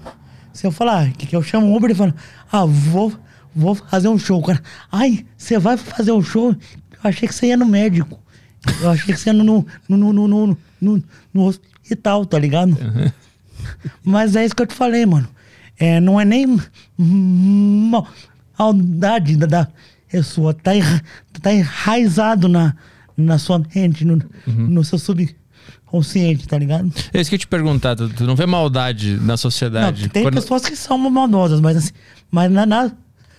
se 0.54 0.66
eu 0.66 0.72
falar 0.72 1.12
que, 1.12 1.26
que 1.26 1.36
eu 1.36 1.42
chamo 1.42 1.66
o 1.66 1.76
Uber 1.76 1.90
e 1.90 1.94
falo, 1.94 2.14
ah, 2.50 2.64
vou, 2.64 3.12
vou 3.54 3.74
fazer 3.74 4.08
um 4.08 4.18
show. 4.18 4.42
Cara, 4.42 4.62
ai, 4.90 5.26
você 5.36 5.58
vai 5.58 5.76
fazer 5.76 6.12
um 6.12 6.22
show? 6.22 6.50
Eu 6.50 7.00
achei 7.02 7.28
que 7.28 7.34
você 7.34 7.48
ia 7.48 7.56
no 7.58 7.66
médico. 7.66 8.18
Eu 8.80 8.90
achei 8.90 9.14
que 9.14 9.20
você 9.20 9.30
ia 9.30 9.32
no, 9.32 9.44
no, 9.44 9.66
no, 9.88 10.12
no, 10.12 10.28
no, 10.28 10.58
no, 10.80 11.04
no 11.32 11.44
hospital, 11.46 12.24
tá 12.26 12.38
ligado? 12.38 12.76
Mas 14.04 14.36
é 14.36 14.44
isso 14.44 14.54
que 14.54 14.62
eu 14.62 14.66
te 14.66 14.74
falei, 14.74 15.04
mano. 15.06 15.28
É, 15.78 16.00
não 16.00 16.18
é 16.20 16.24
nem 16.24 16.58
mal- 16.98 18.06
maldade 18.58 19.36
da, 19.36 19.46
da 19.46 19.68
pessoa. 20.10 20.54
Tá, 20.54 20.74
enra- 20.74 21.02
tá 21.42 21.52
enraizado 21.52 22.48
na, 22.48 22.74
na 23.16 23.38
sua 23.38 23.60
mente, 23.74 24.04
no, 24.04 24.20
no 24.46 24.84
seu 24.84 24.98
subconsciente, 24.98 26.46
tá 26.48 26.58
ligado? 26.58 26.90
É 27.12 27.20
isso 27.20 27.30
que 27.30 27.36
eu 27.36 27.40
te 27.40 27.46
perguntar, 27.46 27.94
tu, 27.96 28.08
tu 28.08 28.24
não 28.24 28.34
vê 28.36 28.46
maldade 28.46 29.16
na 29.18 29.26
Não, 29.28 29.36
sociedade? 29.36 30.08
tem 30.08 30.22
Quando- 30.22 30.34
pessoas 30.34 30.62
que 30.64 30.76
são 30.76 30.96
maldosas, 30.98 31.60
mas, 31.60 31.76
assim, 31.76 31.92
mas 32.30 32.50
na, 32.50 32.64
na 32.66 32.90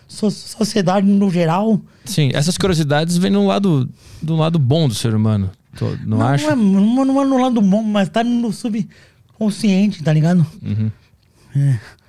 so- 0.08 0.32
sociedade 0.32 1.06
no 1.08 1.30
geral. 1.30 1.80
Sim, 2.06 2.32
essas 2.34 2.58
curiosidades 2.58 3.17
vêm 3.17 3.32
no 3.32 3.46
lado, 3.46 3.89
do 4.22 4.36
lado 4.36 4.58
bom 4.60 4.88
do 4.88 4.93
ser 4.96 5.13
humano. 5.13 5.52
Tu 5.76 5.86
não, 6.06 6.17
Não, 6.20 6.28
acha? 6.28 6.56
não, 6.56 6.80
é, 6.80 6.86
não, 6.86 7.06
não 7.06 7.22
é 7.22 7.26
no 7.26 7.41
lado 7.41 7.62
bom, 7.62 7.84
mas 7.84 8.10
tá 8.10 8.24
no 8.24 8.52
subconsciente, 8.52 10.02
tá 10.04 10.12
ligado? 10.13 10.46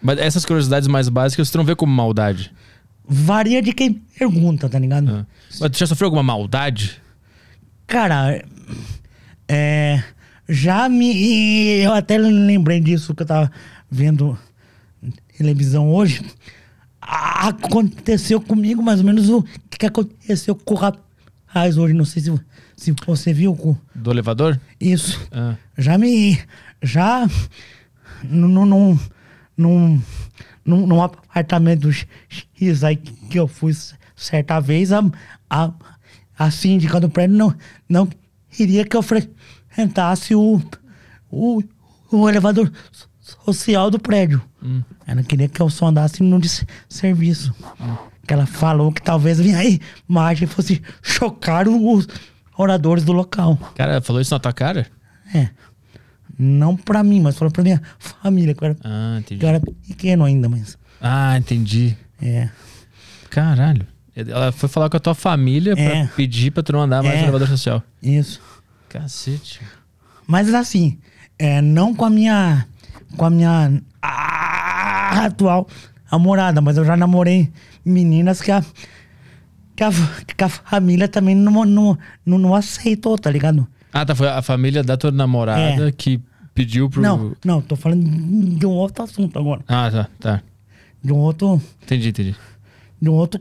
Mas 0.03 0.19
essas 0.19 0.45
curiosidades 0.45 0.89
mais 0.89 1.09
básicas 1.09 1.51
tu 1.51 1.59
não 1.59 1.65
vê 1.65 1.75
como 1.75 1.93
maldade. 1.93 2.53
Varia 3.07 3.63
de 3.63 3.73
quem 3.73 3.95
pergunta, 4.19 4.69
tá 4.69 4.79
ligado? 4.79 5.11
Ah. 5.11 5.27
Mas 5.61 5.71
tu 5.71 5.79
já 5.79 5.87
sofreu 5.87 6.07
alguma 6.07 6.23
maldade? 6.23 7.01
Cara, 7.87 8.45
é, 9.49 10.03
já 10.49 10.89
me. 10.89 11.79
Eu 11.81 11.95
até 11.95 12.19
lembrei 12.19 12.81
disso 12.81 13.15
que 13.15 13.23
eu 13.23 13.27
tava 13.27 13.51
vendo 13.91 14.39
televisão 15.37 15.91
hoje. 15.91 16.23
A- 17.11 17.49
Aconteceu 17.49 18.41
comigo 18.41 18.83
mais 18.83 19.01
ou 19.01 19.07
menos 19.07 19.29
o 19.31 19.43
que 19.71 19.87
aconteceu 19.87 20.55
com 20.55 20.75
o 20.75 20.77
rapaz 20.77 21.79
hoje. 21.79 21.95
Não 21.95 22.05
sei 22.05 22.23
se, 22.23 22.41
se 22.77 22.95
você 23.07 23.33
viu 23.33 23.55
com 23.57 23.75
Do 23.95 24.11
elevador? 24.11 24.61
isso. 24.81 25.19
Ah. 25.33 25.55
Já 25.77 25.97
me. 25.97 26.39
Já. 26.83 27.27
Num. 28.23 28.67
num, 28.67 28.99
num, 29.57 30.87
num, 30.87 31.03
apartamento 31.03 31.89
X 31.91 32.85
aí 32.85 32.97
que 32.97 33.39
eu 33.39 33.49
fui 33.49 33.73
certa 34.15 34.61
vez, 34.61 34.93
a, 34.93 35.03
a, 35.49 35.73
a 36.39 36.51
síndica 36.51 37.01
do 37.01 37.09
prédio 37.09 37.37
não, 37.37 37.55
não 37.89 38.09
queria 38.51 38.85
que 38.85 38.97
eu 38.97 39.03
entrasse 39.77 40.35
o, 40.35 40.61
o, 41.31 41.63
o 42.11 42.29
elevador 42.29 42.71
social 43.45 43.91
do 43.91 43.99
prédio. 43.99 44.43
Hum. 44.63 44.83
Ela 45.07 45.23
queria 45.23 45.49
que 45.49 45.61
eu 45.61 45.71
só 45.71 45.87
andasse 45.87 46.23
no 46.23 46.41
de 46.41 46.49
serviço. 46.89 47.55
Que 48.27 48.35
ela 48.35 48.45
falou 48.47 48.93
que 48.93 49.01
talvez 49.01 49.39
vinha 49.41 49.57
aí 49.59 49.81
imagem 50.09 50.47
fosse 50.49 50.83
chocar 51.03 51.67
os 51.69 52.07
oradores 52.57 53.05
do 53.05 53.13
local. 53.13 53.57
Cara, 53.75 54.01
falou 54.03 54.21
isso 54.21 54.35
na 54.35 54.39
tua 54.41 54.53
cara? 54.53 54.87
É. 55.35 55.49
Não 56.39 56.77
pra 56.77 57.03
mim, 57.03 57.21
mas 57.21 57.37
falou 57.39 57.51
pra 57.53 57.63
minha 57.65 57.81
família, 57.99 58.55
que 58.55 58.63
eu 58.63 58.67
era, 58.69 58.77
Ah, 58.85 59.15
que 59.25 59.35
entendi. 59.35 59.45
eu 59.45 59.49
era 59.49 59.61
pequeno 59.61 60.25
ainda, 60.25 60.49
mas. 60.49 60.77
Ah, 61.01 61.37
entendi. 61.39 61.97
É. 62.21 62.49
Caralho. 63.31 63.87
Ela 64.15 64.51
foi 64.53 64.69
falar 64.69 64.91
com 64.91 64.97
a 64.97 65.01
tua 65.01 65.15
família 65.15 65.75
pra 65.77 65.85
É. 65.85 66.07
pedir 66.17 66.51
pra 66.51 66.63
tu 66.63 66.73
não 66.73 66.81
andar 66.83 67.03
mais 67.03 67.15
É. 67.15 67.19
no 67.19 67.25
elevador 67.25 67.49
social. 67.49 67.83
Isso. 68.03 68.41
Cacete. 68.89 69.61
Mas 70.27 70.53
assim, 70.53 70.99
é, 71.39 71.61
não 71.63 71.95
com 71.95 72.05
a 72.05 72.11
minha. 72.11 72.67
Com 73.17 73.25
a 73.25 73.31
minha 73.31 73.81
ah, 74.03 75.25
atual 75.27 75.67
namorada, 76.11 76.61
mas 76.61 76.77
eu 76.77 76.85
já 76.85 76.97
namorei 76.97 77.51
meninas 77.85 78.41
que 78.41 78.51
a. 78.51 78.65
Que 79.77 79.85
a, 79.85 79.91
que 80.37 80.43
a 80.45 80.49
família 80.49 81.07
também 81.07 81.37
não, 81.37 81.65
não, 81.65 81.97
não, 82.27 82.37
não 82.39 82.55
aceitou, 82.55 83.17
tá 83.17 83.31
ligado? 83.31 83.65
Ah, 83.93 84.05
tá. 84.05 84.13
Foi 84.15 84.29
a 84.29 84.43
família 84.43 84.83
da 84.83 84.97
tua 84.97 85.13
namorada 85.13 85.89
É. 85.89 85.93
que 85.93 86.21
pediu 86.53 86.91
pro. 86.91 87.01
Não, 87.01 87.33
não, 87.45 87.61
tô 87.61 87.77
falando 87.77 88.03
de 88.59 88.67
um 88.67 88.71
outro 88.71 89.05
assunto 89.05 89.39
agora. 89.39 89.61
Ah, 89.69 89.89
tá, 89.91 90.09
tá. 90.19 90.43
De 91.03 91.13
um 91.13 91.17
outro. 91.19 91.63
Entendi, 91.85 92.09
entendi. 92.09 92.35
de 93.01 93.09
um 93.09 93.13
outro 93.13 93.41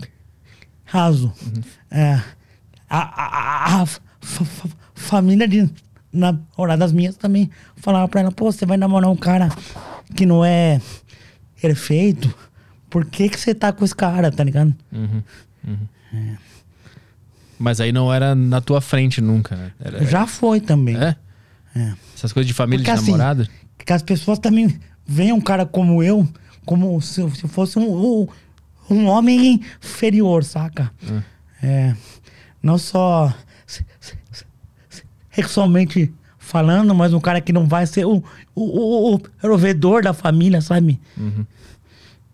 caso. 0.85 1.33
É, 1.89 2.21
a, 2.87 2.99
a, 2.99 3.81
a 3.81 3.85
fa- 3.87 3.99
família 4.93 5.47
de 5.47 5.67
namoradas 6.13 6.91
minhas 6.91 7.15
também 7.17 7.49
falava 7.77 8.07
pra 8.07 8.21
ela, 8.21 8.31
pô, 8.31 8.51
você 8.51 8.63
vai 8.63 8.77
namorar 8.77 9.09
um 9.09 9.15
cara 9.15 9.49
que 10.15 10.25
não 10.25 10.43
é 10.43 10.81
perfeito, 11.61 12.33
por 12.89 13.05
que 13.05 13.29
que 13.29 13.39
você 13.39 13.53
tá 13.53 13.71
com 13.71 13.83
esse 13.83 13.95
cara, 13.95 14.31
tá 14.31 14.43
ligado? 14.43 14.73
Uhum, 14.91 15.23
uhum. 15.67 16.37
Mas 17.59 17.81
aí 17.81 17.91
não 17.91 18.13
era 18.13 18.35
na 18.35 18.61
tua 18.61 18.79
frente 18.81 19.19
nunca, 19.19 19.55
né? 19.55 19.71
Era, 19.79 20.05
Já 20.05 20.27
foi 20.27 20.59
também. 20.61 20.95
É? 20.95 21.15
É. 21.75 21.93
Essas 22.15 22.31
coisas 22.31 22.47
de 22.47 22.53
família 22.53 22.83
Porque 22.83 22.95
de 22.95 23.01
assim, 23.03 23.11
namorada? 23.11 23.47
que 23.77 23.93
as 23.93 24.01
pessoas 24.03 24.39
também 24.39 24.79
veem 25.05 25.31
um 25.31 25.41
cara 25.41 25.65
como 25.65 26.03
eu, 26.03 26.27
como 26.65 26.99
se, 27.01 27.27
se 27.31 27.47
fosse 27.47 27.79
um, 27.79 28.27
um, 28.89 29.05
homem 29.07 29.61
inferior, 29.81 30.43
saca? 30.43 30.91
É, 31.61 31.95
não 32.61 32.77
só 32.77 33.33
se- 33.65 33.85
se- 33.99 34.17
se- 34.31 35.03
sexualmente 35.31 36.13
falando, 36.47 36.95
mas 36.95 37.13
um 37.13 37.19
cara 37.19 37.41
que 37.41 37.51
não 37.51 37.67
vai 37.67 37.85
ser 37.85 38.05
o, 38.05 38.23
o, 38.55 38.63
o, 38.63 39.15
o 39.15 39.19
provedor 39.19 40.01
da 40.01 40.13
família, 40.13 40.61
sabe? 40.61 40.99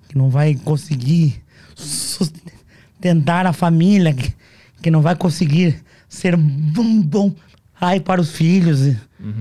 Que 0.08 0.16
não 0.18 0.30
vai 0.30 0.54
conseguir 0.56 1.42
sustentar 1.76 3.46
a 3.46 3.54
família, 3.54 4.14
que, 4.14 4.34
que 4.82 4.92
não 4.92 5.02
vai 5.02 5.16
conseguir 5.16 5.84
ser 6.08 6.36
um 6.36 7.02
bom 7.02 7.34
pai 7.80 8.00
para 8.00 8.22
os 8.22 8.32
filhos, 8.32 8.96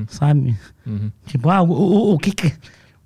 sabe? 0.09 0.57
Tipo, 1.27 1.51
ah, 1.51 1.63
o, 1.63 2.15
o, 2.15 2.19
que 2.19 2.33
que, 2.33 2.53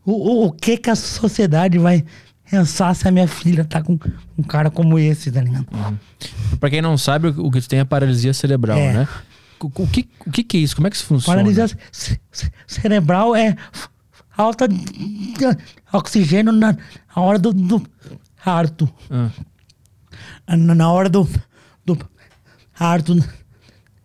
o, 0.04 0.12
o, 0.12 0.46
o 0.46 0.52
que 0.52 0.76
que 0.76 0.88
a 0.90 0.94
sociedade 0.94 1.78
vai 1.78 2.04
pensar 2.48 2.94
se 2.94 3.08
a 3.08 3.10
minha 3.10 3.26
filha 3.26 3.64
tá 3.64 3.82
com 3.82 3.98
um 4.38 4.42
cara 4.44 4.70
como 4.70 4.98
esse, 5.00 5.32
tá 5.32 5.40
ligado? 5.42 5.66
Pra 6.60 6.70
quem 6.70 6.80
não 6.80 6.96
sabe, 6.96 7.28
o 7.28 7.50
que 7.50 7.60
tu 7.60 7.68
tem 7.68 7.80
é 7.80 7.84
paralisia 7.84 8.32
cerebral, 8.32 8.78
É. 8.78 8.92
né? 8.92 9.08
O, 9.60 9.86
que, 9.86 10.08
o 10.26 10.30
que 10.30 10.56
é 10.56 10.60
isso? 10.60 10.74
Como 10.76 10.86
é 10.86 10.90
que 10.90 10.96
isso 10.96 11.06
funciona? 11.06 11.38
Paralisia 11.42 11.66
ce- 11.92 12.20
ce- 12.30 12.52
cerebral 12.66 13.34
é 13.34 13.56
falta 14.36 14.68
de 14.68 15.34
oxigênio 15.92 16.52
na, 16.52 16.76
hora 17.14 17.38
do, 17.38 17.52
do 17.52 17.82
parto. 18.44 18.88
Ah, 20.46 20.56
Na, 20.56 20.90
hora 20.92 21.08
do, 21.08 21.28
do 21.84 21.98
parto, 22.78 23.14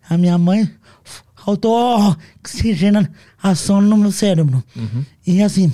a 0.08 0.16
minha 0.16 0.38
mãe 0.38 0.68
faltou 1.36 2.16
oxigenação 2.42 3.80
no 3.80 3.96
meu 3.96 4.10
cérebro. 4.12 4.62
E 5.26 5.42
assim, 5.42 5.72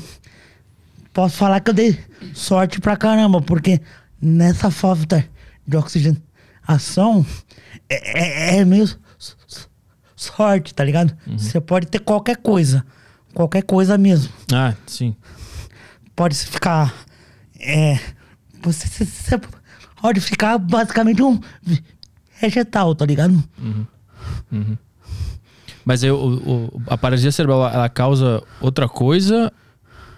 posso 1.13 1.37
falar 1.37 1.61
que 1.61 1.71
eu 1.71 1.75
dei 1.75 1.99
sorte 2.35 2.81
pra 2.81 2.97
caramba, 2.97 3.41
porque 3.41 3.81
nessa 4.21 4.71
falta 4.71 5.25
de 5.67 5.77
oxigenação 5.77 7.25
é, 7.89 8.57
é- 8.57 8.57
é 8.59 8.65
meio 8.65 8.89
sorte, 10.23 10.75
tá 10.75 10.85
ligado? 10.85 11.17
Você 11.27 11.61
pode 11.61 11.87
ter 11.87 11.99
qualquer 12.01 12.37
coisa. 12.37 12.85
Qualquer 13.35 13.63
coisa 13.63 13.97
mesmo. 13.99 14.33
ah, 14.53 14.75
sim. 14.87 15.15
Pode 16.17 16.35
ficar. 16.37 16.93
É. 17.61 17.99
Você, 18.63 19.05
você- 19.05 19.41
pode 20.01 20.21
ficar 20.21 20.59
basicamente 20.59 21.23
um 21.23 21.41
vegetal, 22.41 22.95
tá 22.95 23.05
ligado? 23.07 23.43
Mas 25.85 26.03
eu, 26.03 26.17
o- 26.19 26.83
a 26.87 26.99
paralisia 26.99 27.33
cerebral, 27.33 27.67
ela 27.73 27.89
causa 27.89 28.43
outra 28.61 28.89
coisa? 28.89 29.53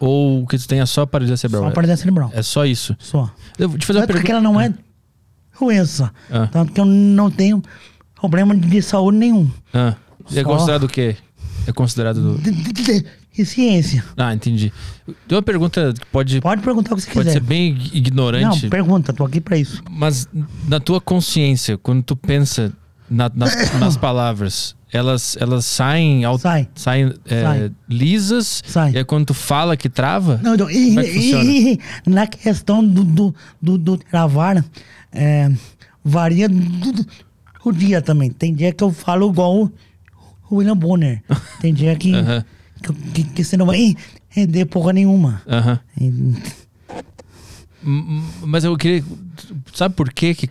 Ou 0.00 0.46
que 0.46 0.56
tu 0.58 0.66
tem 0.66 0.80
é 0.80 0.86
só 0.86 1.04
paralisia 1.04 1.36
cerebral? 1.36 1.64
Só 1.64 1.70
paralisia 1.70 1.96
cerebral. 1.96 2.30
É 2.34 2.42
só 2.42 2.64
isso. 2.64 2.96
Só. 2.98 3.30
Eu 3.58 3.68
vou 3.68 3.78
te 3.78 3.86
fazer 3.86 3.98
uma 3.98 4.06
Tanto 4.06 4.14
pergunta. 4.14 4.32
ela 4.32 4.40
não 4.40 4.58
é 4.60 4.72
doença. 5.60 6.10
Ah. 6.30 6.46
Tanto 6.46 6.72
que 6.72 6.80
eu 6.80 6.86
não 6.86 7.30
tenho 7.30 7.62
problema 8.20 8.54
de 8.54 8.82
saúde 8.82 9.18
nenhum. 9.18 9.50
Ah, 9.72 9.94
e 10.30 10.38
é 10.38 10.44
considerado 10.44 10.84
o 10.84 10.88
quê? 10.88 11.16
É 11.66 11.72
considerado 11.72 12.20
do... 12.20 12.38
De, 12.38 12.50
de, 12.50 12.72
de- 12.72 13.04
de 13.32 13.46
ciência. 13.46 14.04
Ah, 14.16 14.34
entendi. 14.34 14.72
Tem 15.28 15.36
uma 15.36 15.42
pergunta 15.42 15.94
que 15.98 16.04
pode, 16.06 16.40
Pode 16.40 16.62
perguntar 16.62 16.92
o 16.94 16.96
que 16.96 17.02
você 17.02 17.10
pode 17.12 17.28
quiser. 17.28 17.32
ser 17.34 17.40
bem 17.40 17.78
ignorante. 17.92 18.64
Não, 18.64 18.70
pergunta, 18.70 19.12
tô 19.12 19.24
aqui 19.24 19.40
pra 19.40 19.56
isso. 19.56 19.80
Mas 19.88 20.28
na 20.68 20.80
tua 20.80 21.00
consciência, 21.00 21.78
quando 21.78 22.02
tu 22.02 22.16
pensa 22.16 22.72
na- 23.08 23.30
nas, 23.32 23.54
nas 23.78 23.96
palavras, 23.96 24.74
elas, 24.92 25.36
elas 25.40 25.64
saem, 25.64 26.24
au- 26.24 26.38
Sai. 26.38 26.68
saem, 26.74 27.14
é, 27.24 27.42
Sai. 27.42 27.72
lisas? 27.88 28.62
Sai. 28.66 28.92
E 28.94 28.98
é 28.98 29.04
quando 29.04 29.26
tu 29.26 29.34
fala 29.34 29.76
que 29.76 29.88
trava? 29.88 30.40
Não, 30.42 30.54
então, 30.56 30.68
e, 30.68 30.98
é 30.98 31.02
que 31.04 31.18
e- 31.18 31.72
e- 31.74 31.78
na 32.10 32.26
questão 32.26 32.84
do, 32.84 33.04
do, 33.04 33.34
do, 33.62 33.78
do 33.78 33.96
travar, 33.96 34.62
é, 35.12 35.50
varia 36.04 36.48
do, 36.48 37.06
do 37.72 37.78
dia 37.78 38.00
também. 38.02 38.30
Tem 38.30 38.54
dia 38.54 38.72
que 38.72 38.82
eu 38.84 38.92
falo 38.92 39.30
igual 39.30 39.64
o 39.64 39.72
o 40.50 40.56
William 40.56 40.76
Bonner. 40.76 41.22
Tem 41.60 41.72
dia 41.72 41.94
que, 41.94 42.12
Aham. 42.12 42.44
que, 42.82 42.92
que, 42.92 43.24
que 43.24 43.44
você 43.44 43.56
não 43.56 43.66
vai 43.66 43.94
render 44.28 44.64
porra 44.66 44.92
nenhuma. 44.92 45.40
Aham. 45.46 45.78
E- 46.00 46.34
Mas 48.42 48.64
eu 48.64 48.76
queria. 48.76 49.04
Sabe 49.72 49.94
por 49.94 50.12
quê? 50.12 50.34
Que, 50.34 50.50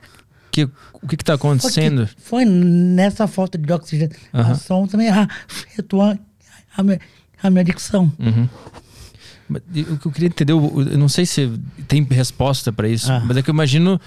que, 0.52 0.64
o 1.02 1.08
que, 1.08 1.18
que 1.18 1.24
tá 1.24 1.34
acontecendo? 1.36 2.10
Foi 2.18 2.46
nessa 2.46 3.28
falta 3.28 3.58
de 3.58 3.72
oxigenação 3.72 4.88
também 4.88 5.10
afetou 5.10 6.02
a, 6.02 6.18
a, 6.76 6.82
minha, 6.84 7.00
a 7.44 7.50
minha 7.50 7.64
dicção. 7.64 8.12
Uhum. 8.18 8.48
O 9.94 9.98
que 9.98 10.06
eu 10.08 10.12
queria 10.12 10.28
entender, 10.28 10.54
eu 10.54 10.98
não 10.98 11.10
sei 11.10 11.26
se 11.26 11.52
tem 11.88 12.04
resposta 12.04 12.72
pra 12.72 12.88
isso, 12.88 13.12
Ah. 13.12 13.22
mas 13.26 13.36
é 13.36 13.42
que 13.42 13.50
eu 13.50 13.54
imagino 13.54 14.00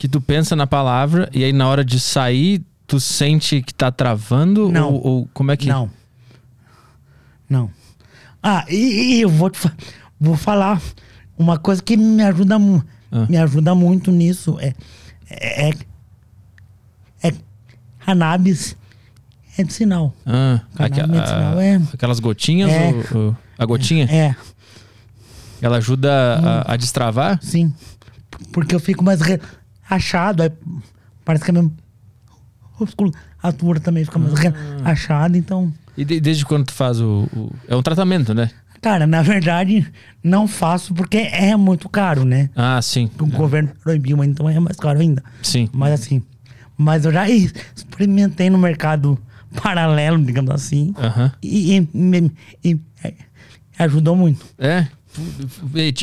que 0.00 0.08
tu 0.08 0.18
pensa 0.18 0.56
na 0.56 0.66
palavra 0.66 1.28
e 1.30 1.44
aí 1.44 1.52
na 1.52 1.68
hora 1.68 1.84
de 1.84 2.00
sair, 2.00 2.64
tu 2.86 2.98
sente 2.98 3.60
que 3.60 3.74
tá 3.74 3.92
travando? 3.92 4.72
Não. 4.72 4.94
Ou, 4.94 5.06
ou 5.06 5.28
como 5.34 5.50
é 5.52 5.56
que. 5.58 5.68
Não. 5.68 5.90
Não. 7.46 7.70
Ah, 8.42 8.64
e, 8.66 9.16
e 9.18 9.20
eu 9.20 9.28
vou, 9.28 9.50
te 9.50 9.60
vou 10.18 10.36
falar 10.38 10.80
uma 11.36 11.58
coisa 11.58 11.82
que 11.82 11.98
me 11.98 12.22
ajuda, 12.22 12.56
Ah. 13.12 13.26
me 13.28 13.36
ajuda 13.36 13.74
muito 13.74 14.10
nisso. 14.10 14.56
É, 14.58 14.72
é, 15.28 15.70
é 17.22 17.32
cannabis 17.98 18.74
medicinal. 19.58 20.14
Ah, 20.24 20.62
Cannabis 20.74 20.98
aque- 20.98 21.12
medicinal 21.12 21.58
a- 21.58 21.62
é- 21.64 21.80
Aquelas 21.92 22.20
gotinhas? 22.20 22.70
É. 22.70 22.88
ou- 23.12 23.26
ou- 23.26 23.36
a 23.58 23.66
gotinha? 23.66 24.06
É, 24.10 24.34
Ela 25.60 25.76
ajuda 25.76 26.10
a, 26.66 26.72
a 26.72 26.76
destravar? 26.78 27.38
sim. 27.42 27.70
Porque 28.52 28.74
eu 28.74 28.80
fico 28.80 29.04
mais 29.04 29.20
relaxado. 29.90 30.42
Aí 30.42 30.52
parece 31.24 31.44
que 31.44 31.50
a 31.50 31.54
minha 31.54 31.70
musculatura 32.78 33.80
também 33.80 34.04
fica 34.04 34.18
mais 34.18 34.34
relaxada. 34.38 35.36
Então, 35.36 35.72
E 35.96 36.04
de- 36.04 36.20
desde 36.20 36.44
quando 36.44 36.66
tu 36.66 36.72
faz 36.72 37.00
o, 37.00 37.28
o- 37.34 37.52
É 37.68 37.74
um 37.76 37.82
tratamento, 37.82 38.32
né? 38.34 38.50
cara, 38.80 39.06
na 39.06 39.20
verdade, 39.20 39.86
não 40.24 40.48
faço 40.48 40.94
porque 40.94 41.18
é 41.18 41.54
muito 41.56 41.86
caro, 41.88 42.24
né? 42.24 42.48
Ah, 42.56 42.80
sim. 42.80 43.10
O 43.18 43.26
governo 43.26 43.70
proibiu, 43.82 44.16
mas 44.16 44.28
então 44.28 44.48
é 44.48 44.58
mais 44.58 44.76
caro 44.78 45.00
ainda. 45.00 45.22
Sim. 45.42 45.68
Mas 45.72 45.92
assim, 46.00 46.22
mas 46.78 47.04
eu 47.04 47.12
já 47.12 47.28
experimentei 47.28 48.48
no 48.48 48.56
mercado 48.56 49.18
paralelo, 49.62 50.22
digamos 50.24 50.50
assim, 50.52 50.94
Aham. 50.96 51.30
e, 51.42 51.76
e 51.76 52.30
e- 52.64 52.70
e 52.72 52.80
ajudou 53.78 54.16
muito. 54.16 54.46
É. 54.58 54.86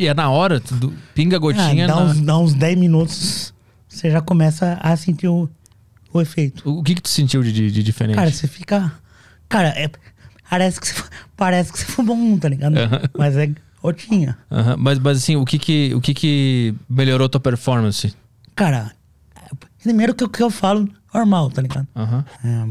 É 0.05 0.13
na 0.13 0.29
hora, 0.29 0.59
tu 0.59 0.75
do- 0.75 0.93
pinga 1.15 1.37
a 1.37 1.37
Ah, 1.37 1.39
gotinha. 1.39 1.87
dá, 1.87 1.95
na- 1.95 2.01
uns, 2.03 2.21
dá 2.21 2.37
uns 2.37 2.53
10 2.53 2.77
minutos, 2.77 3.53
você 3.87 4.11
já 4.11 4.21
começa 4.21 4.77
a 4.81 4.95
sentir 4.95 5.27
o, 5.27 5.49
o 6.13 6.21
efeito. 6.21 6.69
O 6.69 6.83
que 6.83 6.95
que 6.95 7.01
tu 7.01 7.09
sentiu 7.09 7.41
de, 7.43 7.51
de, 7.51 7.71
de 7.71 7.83
diferente? 7.83 8.15
Cara, 8.15 8.31
você 8.31 8.47
fica. 8.47 8.91
Cara, 9.49 9.69
é, 9.69 9.89
parece 10.49 10.79
que 10.79 10.87
você, 10.87 11.03
parece 11.35 11.71
que 11.71 11.79
você 11.79 11.85
fumou 11.85 12.15
um, 12.15 12.37
tá 12.37 12.49
ligado? 12.49 12.75
Mas 13.17 13.35
é 13.37 13.49
gotinha. 13.81 14.37
Aham. 14.51 14.75
Mas, 14.77 14.99
mas 14.99 15.17
assim, 15.19 15.35
o 15.35 15.45
que 15.45 15.57
que, 15.57 15.93
o 15.95 16.01
que 16.01 16.13
que 16.13 16.75
melhorou 16.89 17.29
tua 17.29 17.39
performance? 17.39 18.13
Cara, 18.55 18.91
primeiro 19.81 20.13
que, 20.13 20.23
eu- 20.23 20.29
que 20.29 20.43
eu 20.43 20.49
falo 20.49 20.89
normal, 21.13 21.49
tá 21.49 21.61
ligado? 21.61 21.87
Aham. 21.95 22.25
É, 22.43 22.67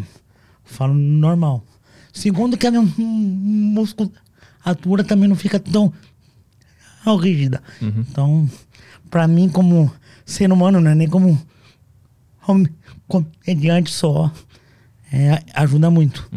falo 0.64 0.94
normal. 0.94 1.64
Segundo 2.12 2.57
que 2.57 2.66
a 2.66 2.70
minha 2.70 2.83
musculatura 2.98 5.05
também 5.05 5.29
não 5.29 5.37
fica 5.37 5.59
tão 5.59 5.92
tão 7.07 7.16
rígida. 7.16 7.62
Então, 7.81 8.51
pra 9.09 9.29
mim, 9.29 9.49
como 9.49 9.92
ser 10.25 10.51
humano, 10.51 10.81
né? 10.81 10.92
Nem 10.92 11.09
como 11.09 11.40
comediante 13.07 13.92
só, 13.92 14.29
é, 15.12 15.40
ajuda 15.55 15.88
muito. 15.88 16.29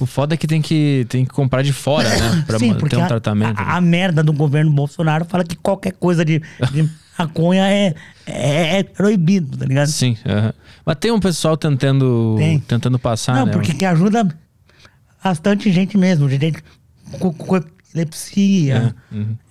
O 0.00 0.06
foda 0.06 0.34
é 0.34 0.36
que 0.36 0.46
tem 0.48 0.60
que, 0.60 1.06
tem 1.08 1.24
que 1.24 1.30
comprar 1.30 1.62
de 1.62 1.72
fora, 1.72 2.08
né? 2.08 2.42
Pra 2.46 2.58
Sim, 2.58 2.68
manter 2.68 2.80
porque 2.80 2.96
um 2.96 3.04
a, 3.04 3.06
tratamento. 3.06 3.60
a, 3.60 3.76
a 3.76 3.80
merda 3.80 4.24
do 4.24 4.32
governo 4.32 4.72
Bolsonaro 4.72 5.24
fala 5.24 5.44
que 5.44 5.54
qualquer 5.54 5.92
coisa 5.92 6.24
de, 6.24 6.42
de 6.72 6.90
maconha 7.16 7.62
é, 7.68 7.94
é, 8.26 8.78
é 8.78 8.82
proibido, 8.82 9.56
tá 9.56 9.66
ligado? 9.66 9.86
Sim. 9.88 10.16
aham. 10.26 10.52
Mas 10.84 10.96
tem 10.96 11.12
um 11.12 11.20
pessoal 11.20 11.56
tentando, 11.56 12.34
Tem. 12.38 12.58
tentando 12.58 12.98
passar, 12.98 13.36
Não, 13.36 13.46
né? 13.46 13.52
porque 13.52 13.72
que 13.72 13.84
ajuda 13.84 14.26
bastante 15.22 15.70
gente 15.72 15.96
mesmo, 15.96 16.28
gente 16.28 16.62
com, 18.04 18.10
com 18.10 18.10
epilepsia. 18.10 18.94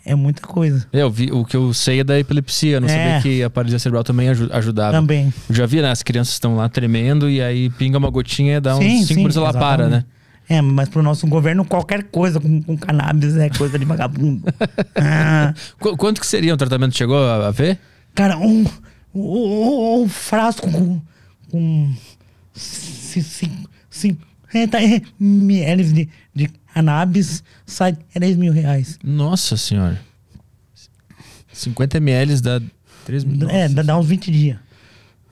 É, 0.05 0.13
muita 0.15 0.41
coisa. 0.41 0.85
Eu 0.93 1.09
vi, 1.09 1.31
o 1.31 1.43
que 1.43 1.57
eu 1.57 1.73
sei 1.73 2.01
é 2.01 2.03
da 2.03 2.19
epilepsia, 2.19 2.79
não 2.79 2.87
É. 2.87 2.91
sabia 2.91 3.21
que 3.21 3.43
a 3.43 3.49
paralisia 3.49 3.79
cerebral 3.79 4.03
também 4.03 4.29
aju- 4.29 4.49
ajudava. 4.51 4.91
Também. 4.91 5.33
Eu 5.49 5.55
já 5.55 5.65
vi, 5.65 5.81
né? 5.81 5.89
As 5.91 6.03
crianças 6.03 6.33
estão 6.33 6.55
lá 6.55 6.69
tremendo 6.69 7.29
e 7.29 7.41
aí 7.41 7.69
pinga 7.71 7.97
uma 7.97 8.09
gotinha 8.09 8.57
e 8.57 8.59
dá 8.59 8.75
uns 8.77 8.83
sim, 8.83 8.97
5 8.99 9.07
sim, 9.07 9.15
minutos 9.15 9.37
ela 9.37 9.53
para, 9.53 9.87
né? 9.89 10.05
É, 10.47 10.61
mas 10.61 10.87
pro 10.89 11.01
nosso 11.01 11.25
governo, 11.25 11.65
qualquer 11.65 12.03
coisa 12.03 12.39
com, 12.39 12.61
com 12.61 12.77
cannabis 12.77 13.35
é 13.35 13.49
coisa 13.49 13.79
de 13.79 13.85
vagabundo. 13.85 14.43
Ah, 14.95 15.53
Qu- 15.79 15.97
quanto 15.97 16.21
que 16.21 16.27
seria 16.27 16.53
um 16.53 16.57
tratamento? 16.57 16.95
Chegou 16.95 17.17
a, 17.17 17.47
a 17.47 17.51
ver? 17.51 17.79
cara, 18.13 18.37
um, 18.37 18.63
um, 19.13 20.01
um 20.03 20.07
frasco 20.07 20.69
com, 20.71 21.01
com 21.49 21.91
ci- 22.53 23.23
ci- 23.23 23.67
50 23.89 24.77
ml 25.19 25.83
de, 25.83 26.09
cannabis 26.79 27.41
sai 27.65 27.97
10 28.13 28.35
mil 28.37 28.51
reais. 28.51 28.99
Nossa 29.03 29.55
senhora. 29.55 29.99
50 31.53 31.97
ml 31.97 32.41
dá 32.41 32.61
3 33.05 33.23
mil. 33.23 33.49
É, 33.49 33.69
dá, 33.69 33.81
dá 33.81 33.97
uns 33.97 34.05
20 34.07 34.29
dias. 34.31 34.57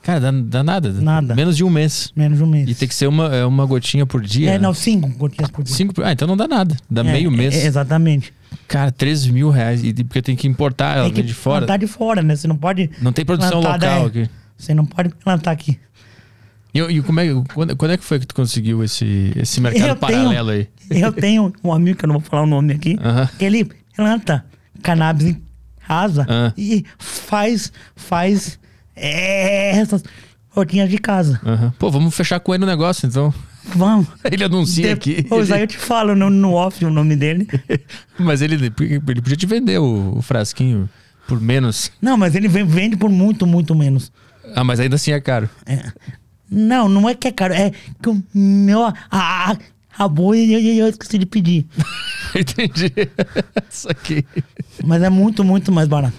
Cara, 0.01 0.19
dá, 0.19 0.31
dá 0.31 0.63
nada. 0.63 0.91
Nada. 0.93 1.35
Menos 1.35 1.55
de 1.57 1.63
um 1.63 1.69
mês. 1.69 2.11
Menos 2.15 2.37
de 2.37 2.43
um 2.43 2.47
mês. 2.47 2.69
E 2.69 2.75
tem 2.75 2.87
que 2.87 2.95
ser 2.95 3.07
uma, 3.07 3.33
é 3.33 3.45
uma 3.45 3.65
gotinha 3.65 4.05
por 4.05 4.21
dia. 4.21 4.51
É, 4.51 4.59
não, 4.59 4.73
cinco 4.73 5.07
gotinhas 5.09 5.49
por 5.49 5.63
dia. 5.63 5.73
Cinco. 5.75 6.01
Ah, 6.03 6.11
então 6.11 6.27
não 6.27 6.35
dá 6.37 6.47
nada. 6.47 6.75
Dá 6.89 7.01
É, 7.01 7.03
meio 7.11 7.31
mês. 7.31 7.53
é, 7.55 7.65
exatamente. 7.65 8.33
Cara, 8.67 8.91
3 8.91 9.27
mil 9.27 9.49
reais. 9.49 9.83
E 9.83 9.93
porque 10.03 10.21
tem 10.21 10.35
que 10.35 10.47
importar 10.47 10.95
ela 10.97 11.05
Tem 11.05 11.13
que 11.13 11.21
vem 11.21 11.27
de 11.27 11.33
fora. 11.33 11.59
plantar 11.65 11.77
de 11.77 11.87
fora, 11.87 12.21
né? 12.21 12.35
Você 12.35 12.47
não 12.47 12.57
pode. 12.57 12.89
Não 13.01 13.11
tem 13.13 13.25
produção 13.25 13.59
local 13.59 13.77
daí. 13.79 14.05
aqui. 14.05 14.29
Você 14.57 14.73
não 14.73 14.85
pode 14.85 15.09
plantar 15.15 15.51
aqui. 15.51 15.77
E, 16.73 16.79
e 16.79 17.01
como 17.03 17.19
é, 17.19 17.27
quando, 17.53 17.75
quando 17.75 17.91
é 17.91 17.97
que 17.97 18.03
foi 18.03 18.19
que 18.19 18.25
tu 18.27 18.33
conseguiu 18.35 18.83
esse, 18.83 19.31
esse 19.35 19.61
mercado 19.61 19.81
Eu 19.89 19.95
tenho- 19.95 19.99
paralelo 19.99 20.49
aí? 20.49 20.67
Eu 20.89 21.11
tenho 21.13 21.53
um 21.63 21.71
amigo, 21.71 21.97
que 21.99 22.05
eu 22.05 22.07
não 22.07 22.19
vou 22.19 22.23
falar 22.29 22.43
o 22.43 22.47
nome 22.47 22.73
aqui, 22.73 22.97
Aham. 23.01 23.29
que 23.37 23.45
ele 23.45 23.69
planta 23.95 24.43
cannabis 24.81 25.27
em 25.27 25.41
casa 25.87 26.25
Ah. 26.27 26.51
e 26.57 26.83
faz, 26.97 27.71
faz 27.95 28.59
é, 28.95 29.77
essas 29.77 30.03
rotinhas 30.49 30.89
de 30.89 30.97
casa. 30.97 31.39
Aham. 31.45 31.73
Pô, 31.77 31.89
vamos 31.91 32.15
fechar 32.15 32.39
com 32.39 32.53
ele 32.53 32.61
no 32.61 32.67
negócio, 32.71 33.05
então. 33.07 33.33
Vamos. 33.75 34.07
Ele 34.29 34.43
anuncia 34.43 34.93
aqui. 34.93 35.21
Depois 35.21 35.49
aí 35.49 35.61
eu 35.61 35.67
te 35.67 35.77
falo 35.77 36.13
no, 36.15 36.29
no 36.29 36.51
off 36.53 36.83
o 36.83 36.89
nome 36.89 37.15
dele. 37.15 37.47
Mas 38.19 38.41
ele, 38.41 38.55
ele 38.55 38.69
podia 38.99 39.37
te 39.37 39.45
vender 39.45 39.79
o, 39.79 40.17
o 40.17 40.21
frasquinho 40.21 40.89
por 41.29 41.39
menos. 41.39 41.89
Não, 42.01 42.17
mas 42.17 42.35
ele 42.35 42.49
vende 42.49 42.97
por 42.97 43.09
muito, 43.09 43.47
muito 43.47 43.73
menos. 43.73 44.11
Ah, 44.53 44.65
mas 44.65 44.81
ainda 44.81 44.97
assim 44.97 45.11
é 45.13 45.21
caro. 45.21 45.49
É. 45.65 45.81
Não, 46.53 46.87
não 46.87 47.09
é 47.09 47.15
que 47.15 47.27
é 47.27 47.31
caro, 47.31 47.53
é 47.53 47.71
que 48.01 48.09
o 48.09 48.23
meu 48.33 48.83
a, 49.11 49.57
a, 49.97 50.07
boa 50.07 50.37
e 50.37 50.53
eu, 50.53 50.85
eu 50.85 50.89
esqueci 50.89 51.17
de 51.17 51.25
pedir. 51.25 51.65
Entendi. 52.35 52.91
Isso 53.69 53.89
aqui. 53.89 54.25
Mas 54.83 55.03
é 55.03 55.09
muito, 55.09 55.43
muito 55.43 55.71
mais 55.71 55.87
barato. 55.87 56.13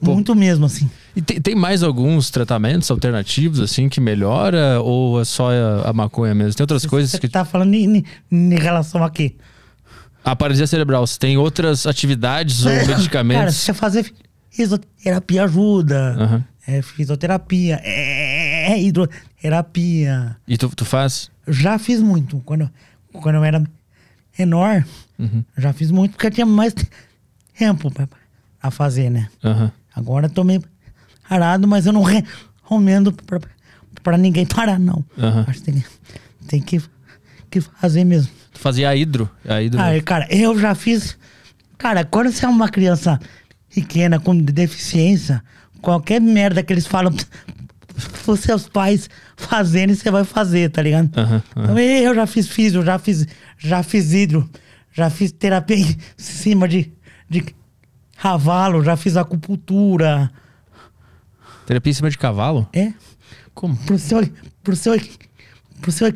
Pô. 0.00 0.14
Muito 0.14 0.34
mesmo, 0.34 0.66
assim. 0.66 0.88
E 1.14 1.20
tem, 1.22 1.40
tem 1.40 1.54
mais 1.54 1.82
alguns 1.82 2.30
tratamentos 2.30 2.90
alternativos, 2.90 3.58
assim, 3.60 3.88
que 3.88 4.00
melhora? 4.00 4.80
Ou 4.80 5.20
é 5.20 5.24
só 5.24 5.50
a, 5.50 5.90
a 5.90 5.92
maconha 5.92 6.34
mesmo? 6.34 6.54
Tem 6.54 6.62
outras 6.64 6.86
coisas 6.86 7.10
Você 7.10 7.18
que. 7.18 7.28
tá 7.28 7.44
falando 7.44 7.74
em, 7.74 7.96
em- 7.98 8.04
em 8.30 8.54
relação 8.58 9.02
a 9.02 9.10
quê? 9.10 9.34
A 10.24 10.34
paralisia 10.36 10.66
cerebral, 10.66 11.06
se 11.06 11.18
tem 11.18 11.36
outras 11.36 11.86
atividades 11.86 12.64
ou 12.66 12.72
Cara, 12.72 12.86
medicamentos? 12.96 13.54
se 13.56 13.64
você 13.66 13.74
fazer 13.74 14.12
fisioterapia 14.56 15.44
ajuda. 15.44 16.16
Aham. 16.18 16.44
É 16.68 16.82
fisioterapia, 16.82 17.80
é, 17.84 18.72
é 18.72 18.82
hidroterapia. 18.82 20.36
E 20.48 20.56
tu, 20.58 20.68
tu 20.74 20.84
faz? 20.84 21.30
Já 21.46 21.78
fiz 21.78 22.00
muito. 22.00 22.40
Quando, 22.40 22.68
quando 23.12 23.36
eu 23.36 23.44
era 23.44 23.62
menor, 24.36 24.84
Uhum. 25.18 25.44
já 25.56 25.72
fiz 25.72 25.90
muito, 25.90 26.12
porque 26.12 26.26
eu 26.26 26.30
tinha 26.30 26.44
mais 26.46 26.74
tempo 27.56 27.90
pra, 27.90 28.08
pra 28.60 28.70
fazer, 28.70 29.10
né? 29.10 29.28
Aham. 29.44 29.70
Agora 29.94 30.26
eu 30.26 30.30
tô 30.30 30.42
meio 30.44 30.62
parado, 31.28 31.66
mas 31.68 31.86
eu 31.86 31.92
não 31.92 32.02
recomendo 32.02 33.12
pra, 33.12 33.40
pra 34.02 34.18
ninguém 34.18 34.44
parar, 34.46 34.78
não. 34.78 35.04
Aham. 35.16 35.44
Acho 35.46 35.62
que 35.62 35.72
tem, 35.72 35.84
tem 36.48 36.60
que, 36.60 36.82
que 37.48 37.60
fazer 37.60 38.02
mesmo. 38.04 38.30
Tu 38.52 38.58
fazia 38.58 38.88
a 38.90 38.96
hidro? 38.96 39.30
A 39.48 39.62
hidro. 39.62 39.80
Ah, 39.80 40.02
cara, 40.04 40.26
eu 40.30 40.58
já 40.58 40.74
fiz. 40.74 41.16
Cara, 41.78 42.04
quando 42.04 42.32
você 42.32 42.44
é 42.44 42.48
uma 42.48 42.68
criança 42.68 43.20
pequena 43.76 44.18
com 44.18 44.34
deficiência, 44.34 45.44
qualquer 45.82 46.18
merda 46.18 46.62
que 46.62 46.72
eles 46.72 46.86
falam 46.86 47.12
pros 48.24 48.40
seus 48.40 48.66
pais 48.66 49.10
fazerem, 49.36 49.94
você 49.94 50.10
vai 50.10 50.24
fazer, 50.24 50.70
tá 50.70 50.80
ligado? 50.80 51.10
Aham. 51.14 51.42
Então, 51.54 51.78
eu 51.78 52.14
já 52.14 52.26
fiz 52.26 52.48
físio, 52.48 52.82
já 52.82 52.98
fiz, 52.98 53.26
já 53.58 53.82
fiz 53.82 54.14
hidro, 54.14 54.48
já 54.90 55.10
fiz 55.10 55.30
terapia 55.30 55.76
em 55.76 55.94
cima 56.16 56.66
de, 56.66 56.90
de 57.28 57.44
cavalo, 58.16 58.82
já 58.82 58.96
fiz 58.96 59.14
acupuntura. 59.14 60.30
Terapia 61.66 61.90
em 61.90 61.94
cima 61.94 62.08
de 62.08 62.16
cavalo? 62.16 62.66
É? 62.72 62.94
Como? 63.52 63.76
Pro 63.76 63.98
seu. 63.98 64.26
Pro 64.62 64.74
seu. 64.74 64.98
Pro 65.82 65.92
seu. 65.92 66.08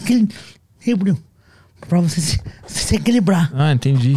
Equilíbrio. 0.00 1.22
Pra 1.88 2.00
você 2.00 2.20
se, 2.20 2.40
se 2.66 2.96
equilibrar. 2.96 3.50
Ah, 3.54 3.72
entendi. 3.72 4.16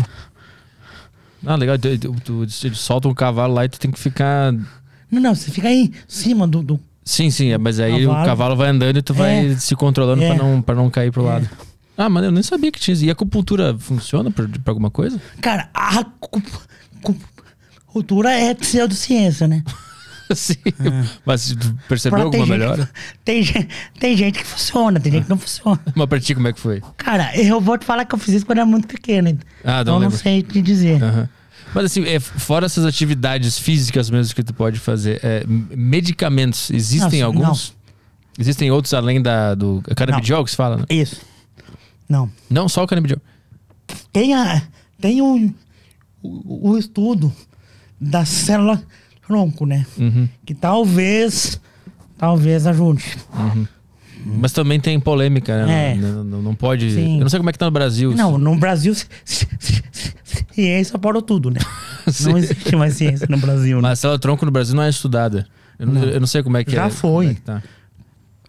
Ah, 1.46 1.56
legal. 1.56 1.78
Tu, 1.80 1.98
tu, 1.98 2.14
tu, 2.24 2.46
tu 2.46 2.76
solta 2.76 3.08
um 3.08 3.14
cavalo 3.14 3.54
lá 3.54 3.66
e 3.66 3.70
tu 3.70 3.80
tem 3.80 3.90
que 3.92 4.00
ficar. 4.00 4.52
Não, 5.10 5.22
não, 5.22 5.34
você 5.36 5.50
fica 5.52 5.68
aí 5.68 5.86
em 5.86 5.94
cima 6.08 6.48
do. 6.48 6.62
do 6.62 6.80
Sim, 7.04 7.32
sim, 7.32 7.50
é, 7.52 7.58
mas 7.58 7.80
aí 7.80 8.06
o 8.06 8.10
Cavalo. 8.10 8.26
cavalo 8.26 8.56
vai 8.56 8.70
andando 8.70 8.98
e 8.98 9.02
tu 9.02 9.14
vai 9.14 9.48
É. 9.48 9.56
se 9.58 9.76
controlando 9.76 10.22
É. 10.24 10.36
pra, 10.36 10.44
não, 10.46 10.62
pra 10.62 10.76
não 10.76 10.90
cair 10.90 11.12
pro 11.12 11.24
lado. 11.24 11.50
Ah, 11.98 12.08
mas 12.10 12.24
eu 12.24 12.32
nem 12.32 12.44
sabia 12.44 12.72
que 12.72 12.80
tinha 12.80 12.94
isso. 12.94 13.04
E 13.04 13.10
a 13.10 13.14
acupuntura 13.14 13.76
funciona 13.78 14.30
pra, 14.32 14.48
pra 14.48 14.72
alguma 14.72 14.90
coisa? 14.92 15.20
cara, 15.42 15.70
a 15.74 16.00
acu- 16.00 16.42
acupuntura 17.88 18.32
é 18.32 18.54
pseudociência, 18.54 19.48
né? 19.48 19.64
Sim. 20.36 20.56
Mas 21.26 21.56
tu 21.56 21.76
percebeu 21.88 22.30
tem 22.30 22.42
alguma 22.42 22.46
melhora? 22.46 22.90
Tem, 23.24 23.44
gente- 23.44 23.68
tem 24.00 24.16
gente 24.18 24.40
que 24.40 24.46
funciona, 24.46 25.00
tem 25.00 25.12
gente 25.12 25.24
que 25.26 25.30
não 25.30 25.38
funciona. 25.38 25.80
Mas 25.96 26.08
pra 26.08 26.20
ti, 26.20 26.34
como 26.36 26.48
é 26.48 26.54
que 26.54 26.60
foi? 26.60 26.82
Cara, 26.98 27.36
eu 27.38 27.60
vou 27.62 27.78
te 27.78 27.86
falar 27.86 28.06
que 28.06 28.16
eu 28.16 28.20
fiz 28.20 28.36
isso 28.36 28.46
quando 28.46 28.60
era 28.60 28.66
muito 28.68 28.88
pequeno. 28.88 29.38
Ah, 29.64 29.76
não 29.76 29.82
então 29.82 29.96
eu 29.96 30.00
não 30.02 30.12
sei 30.12 30.42
te 30.44 30.62
dizer. 30.62 31.02
Aham. 31.04 31.30
Mas 31.74 31.86
assim, 31.86 32.04
é, 32.04 32.20
fora 32.20 32.66
essas 32.66 32.86
atividades 32.86 33.58
físicas 33.58 34.10
mesmo 34.10 34.36
que 34.36 34.44
tu 34.44 34.54
pode 34.54 34.78
fazer, 34.78 35.20
é, 35.24 35.46
medicamentos, 35.48 36.70
existem 36.70 37.22
Não, 37.22 37.28
alguns? 37.28 37.74
Existem 38.38 38.72
outros 38.72 38.94
além 38.94 39.22
da, 39.22 39.56
do 39.56 39.82
canabidiol 39.96 40.44
que 40.44 40.52
se 40.52 40.58
fala, 40.58 40.78
né? 40.78 40.86
Isso. 40.90 41.22
Não. 42.10 42.30
Não 42.50 42.68
só 42.68 42.84
o 42.84 42.88
canabidiol. 42.88 43.22
Tem, 44.12 44.34
a, 44.34 44.62
tem 45.00 45.22
o, 45.22 45.54
o, 46.22 46.72
o 46.72 46.78
estudo 46.78 47.32
da 48.00 48.26
célula 48.26 48.82
tronco, 49.32 49.66
né? 49.66 49.86
Uhum. 49.98 50.28
Que 50.46 50.54
talvez, 50.54 51.60
talvez 52.18 52.68
ajude. 52.68 53.04
Mas 54.26 54.52
também 54.52 54.80
tem 54.80 55.00
polêmica, 55.00 55.66
né? 55.66 55.94
É. 55.94 55.96
Não, 55.96 56.24
não- 56.24 56.42
não 56.42 56.54
pode. 56.56 56.92
Sim. 56.92 57.16
Eu 57.16 57.22
não 57.22 57.30
sei 57.30 57.40
como 57.40 57.50
é 57.50 57.54
que 57.54 57.58
tá 57.60 57.66
no 57.66 57.72
Brasil. 57.72 58.14
Não, 58.14 58.38
no 58.38 58.56
Brasil, 58.58 58.94
ci- 58.94 59.08
ci- 59.26 59.48
ci- 59.60 59.84
ciência 60.54 61.00
parou 61.00 61.22
tudo, 61.22 61.50
né? 61.50 61.60
Não 62.26 62.38
existe 62.38 62.76
mais 62.76 62.96
ciência 62.96 63.26
no 63.30 63.38
Brasil, 63.38 63.78
né? 63.78 63.84
Mas 63.84 63.92
a 64.00 64.02
célula 64.02 64.20
tronco 64.20 64.44
no 64.46 64.52
Brasil 64.52 64.76
não 64.76 64.84
é 64.84 64.90
estudada. 64.90 65.48
Eu 65.80 65.88
não, 65.88 66.04
eu 66.04 66.20
não 66.20 66.28
sei 66.28 66.42
como 66.44 66.58
é 66.58 66.64
que 66.64 66.72
Já 66.72 66.88
é. 66.88 66.90
foi. 66.90 67.26
como 67.28 67.30
é 67.32 67.34
que 67.36 67.42
tá. 67.42 67.64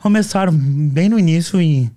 Começaram 0.01 0.53
bem 0.53 1.09
no 1.09 1.19
início 1.19 1.61
e... 1.61 1.91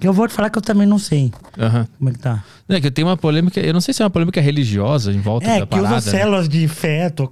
Eu 0.00 0.12
vou 0.12 0.28
te 0.28 0.34
falar 0.34 0.48
que 0.50 0.58
eu 0.58 0.62
também 0.62 0.86
não 0.86 0.98
sei 0.98 1.32
Aham. 1.58 1.86
como 1.98 2.10
é 2.10 2.12
que 2.12 2.18
tá. 2.18 2.44
É 2.68 2.80
que 2.80 2.90
tem 2.90 3.04
uma 3.04 3.16
polêmica, 3.16 3.58
eu 3.60 3.72
não 3.72 3.80
sei 3.80 3.92
se 3.94 4.02
é 4.02 4.04
uma 4.04 4.10
polêmica 4.10 4.40
religiosa 4.40 5.12
em 5.12 5.20
volta 5.20 5.46
É, 5.46 5.60
da 5.60 5.66
que 5.66 5.74
usa 5.76 5.82
parada. 5.88 5.94
né? 5.94 6.00
células 6.18 6.48
de 6.48 6.68
feto, 6.68 7.30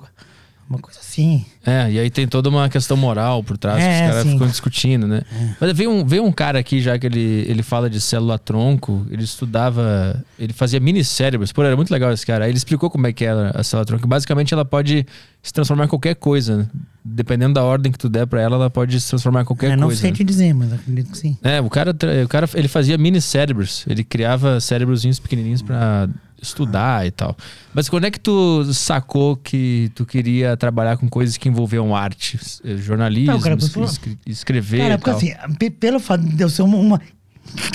Uma 0.68 0.80
coisa 0.80 0.98
assim. 0.98 1.46
É, 1.64 1.90
e 1.92 1.98
aí 2.00 2.10
tem 2.10 2.26
toda 2.26 2.48
uma 2.48 2.68
questão 2.68 2.96
moral 2.96 3.42
por 3.42 3.56
trás, 3.56 3.78
que 3.78 3.84
É, 3.88 3.94
os 4.04 4.10
caras 4.10 4.22
sim. 4.24 4.32
ficam 4.32 4.46
discutindo, 4.48 5.06
né? 5.06 5.22
Mas 5.60 5.72
veio 5.76 5.90
um, 5.90 6.04
veio 6.04 6.24
um 6.24 6.32
cara 6.32 6.58
aqui, 6.58 6.80
já 6.80 6.98
que 6.98 7.06
ele, 7.06 7.44
ele 7.48 7.62
fala 7.62 7.88
de 7.88 8.00
célula-tronco, 8.00 9.06
ele 9.10 9.22
estudava, 9.22 10.22
ele 10.38 10.52
fazia 10.52 10.80
mini-cérebros, 10.80 11.52
pô, 11.52 11.62
era 11.62 11.76
muito 11.76 11.90
legal 11.92 12.12
esse 12.12 12.26
cara. 12.26 12.44
Aí 12.44 12.50
ele 12.50 12.58
explicou 12.58 12.90
como 12.90 13.06
é 13.06 13.12
que 13.12 13.24
era 13.24 13.50
a 13.58 13.62
célula-tronco. 13.62 14.06
Basicamente, 14.08 14.52
ela 14.52 14.64
pode 14.64 15.06
se 15.42 15.52
transformar 15.52 15.84
em 15.84 15.88
qualquer 15.88 16.16
coisa, 16.16 16.56
né? 16.56 16.66
Dependendo 17.04 17.54
da 17.54 17.62
ordem 17.62 17.92
que 17.92 17.98
tu 17.98 18.08
der 18.08 18.26
pra 18.26 18.40
ela, 18.42 18.56
ela 18.56 18.68
pode 18.70 19.00
se 19.00 19.08
transformar 19.08 19.42
em 19.42 19.44
qualquer 19.44 19.70
É, 19.70 19.76
não 19.76 19.86
coisa. 19.86 20.00
sei 20.00 20.10
né? 20.10 20.16
te 20.16 20.24
dizer, 20.24 20.52
mas 20.52 20.72
acredito 20.72 21.12
que 21.12 21.18
sim. 21.18 21.38
É, 21.44 21.60
o 21.60 21.70
cara, 21.70 21.94
o 22.24 22.28
cara 22.28 22.48
ele 22.54 22.66
fazia 22.66 22.98
mini 22.98 23.20
cérebros, 23.20 23.84
ele 23.88 24.02
criava 24.02 24.58
cérebrozinhos 24.58 25.20
pequenininhos 25.20 25.62
pra 25.62 26.08
estudar 26.40 27.06
e 27.06 27.10
tal. 27.10 27.36
Mas 27.74 27.88
quando 27.88 28.04
é 28.04 28.10
que 28.10 28.20
tu 28.20 28.64
sacou 28.72 29.36
que 29.36 29.90
tu 29.94 30.04
queria 30.04 30.56
trabalhar 30.56 30.96
com 30.96 31.08
coisas 31.08 31.36
que 31.36 31.48
envolviam 31.48 31.94
arte, 31.96 32.38
eh, 32.64 32.76
jornalismo, 32.76 33.32
Não, 33.32 33.40
cara, 33.40 33.56
escre- 33.56 34.18
escrever 34.26 34.78
Cara, 34.78 34.98
porque 34.98 35.10
tal? 35.10 35.18
assim, 35.46 35.54
pe- 35.58 35.70
pelo 35.70 35.98
fato 35.98 36.22
de 36.24 36.42
eu 36.42 36.48
ser 36.50 36.62
uma, 36.62 37.00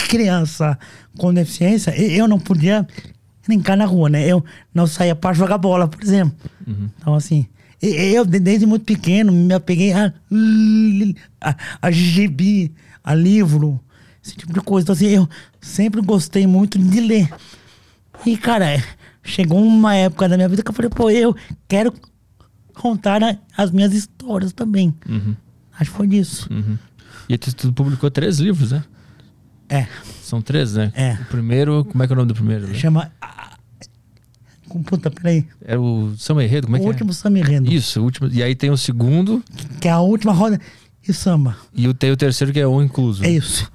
criança 0.08 0.78
com 1.18 1.34
deficiência, 1.34 1.92
eu 2.00 2.28
não 2.28 2.40
podia 2.40 2.86
brincar 3.48 3.76
na 3.78 3.86
rua, 3.86 4.10
né? 4.10 4.28
Eu 4.28 4.44
não 4.74 4.86
saía 4.88 5.16
pra 5.16 5.34
jogar 5.34 5.58
bola, 5.58 5.88
por 5.88 6.02
exemplo. 6.04 6.36
Uhum. 6.68 6.90
Então, 7.00 7.16
assim, 7.16 7.46
eu 7.82 8.26
de- 8.26 8.40
desde 8.40 8.66
muito 8.66 8.86
pequeno 8.86 9.32
me 9.32 9.54
apeguei 9.54 9.94
a, 9.94 10.14
a, 11.42 11.56
a 11.82 11.92
gibi, 11.92 12.72
a 13.04 13.16
livro, 13.16 13.80
esse 14.24 14.36
tipo 14.36 14.54
de 14.54 14.60
coisa. 14.62 14.86
Então, 14.86 14.94
assim, 14.94 15.08
eu 15.08 15.28
sempre 15.60 16.02
gostei 16.02 16.46
muito 16.46 16.78
de 16.78 17.00
ler. 17.00 17.30
E, 18.26 18.38
cara, 18.38 18.84
chegou 19.24 19.62
uma 19.64 19.96
época 19.96 20.28
da 20.30 20.36
minha 20.38 20.50
vida 20.50 20.62
que 20.64 20.70
eu 20.70 20.74
falei, 20.74 20.90
pô, 20.90 21.10
eu 21.10 21.36
quero 21.68 21.94
contar 22.74 23.24
a- 23.24 23.38
as 23.58 23.72
minhas 23.72 23.94
histórias 23.94 24.54
também. 24.54 24.94
Uhum, 25.08 25.36
Acho 25.80 25.92
que 25.92 25.98
foi 25.98 26.08
disso. 26.08 26.48
uhum. 26.52 26.78
E 27.30 27.38
tu, 27.38 27.72
publicou 27.74 28.10
três 28.12 28.40
livros, 28.40 28.72
né? 28.72 28.84
É. 29.70 29.88
São 30.22 30.42
três, 30.42 30.74
né? 30.74 30.92
É. 30.96 31.14
O 31.14 31.26
primeiro, 31.26 31.86
como 31.86 32.04
é 32.04 32.08
que 32.08 32.14
é 32.14 32.16
o 32.16 32.18
nome 32.18 32.28
do 32.28 32.34
primeiro? 32.36 32.68
né? 32.68 32.74
Chama. 32.74 33.12
Puta, 34.86 35.12
peraí. 35.12 35.46
Era 35.62 35.82
o 35.82 36.14
Samba 36.18 36.44
Enredo, 36.46 36.68
como 36.68 36.78
é 36.78 36.80
o 36.80 36.84
que 36.84 36.88
último 36.90 37.14
samba 37.14 37.40
enredo. 37.40 37.70
é? 37.70 37.74
Isso, 37.74 38.00
o 38.00 38.04
último. 38.06 38.30
E 38.32 38.42
aí 38.42 38.56
tem 38.56 38.70
o 38.70 38.78
segundo 38.78 39.44
Que 39.82 39.90
é 39.90 39.92
a 39.92 40.00
última 40.00 40.32
roda 40.32 40.60
de 41.02 41.14
samba. 41.14 41.58
e 41.74 41.94
tem 41.94 42.10
o 42.12 42.16
terceiro 42.18 42.54
que 42.54 42.60
é 42.60 42.66
o 42.66 42.82
incluso. 42.82 43.24
É 43.26 43.30
isso. 43.30 43.70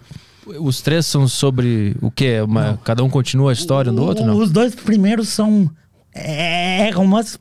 Os 0.46 0.80
três 0.80 1.06
são 1.06 1.26
sobre 1.26 1.96
o 2.00 2.10
quê? 2.10 2.40
Uma, 2.40 2.78
cada 2.84 3.02
um 3.02 3.10
continua 3.10 3.50
a 3.50 3.52
história 3.52 3.90
um 3.90 3.94
do 3.94 4.02
outro, 4.02 4.22
O- 4.22 4.26
não? 4.26 4.36
Os 4.38 4.50
dois 4.50 4.74
primeiros 4.74 5.28
são 5.28 5.70
é, 6.14 6.90
romances 6.90 7.38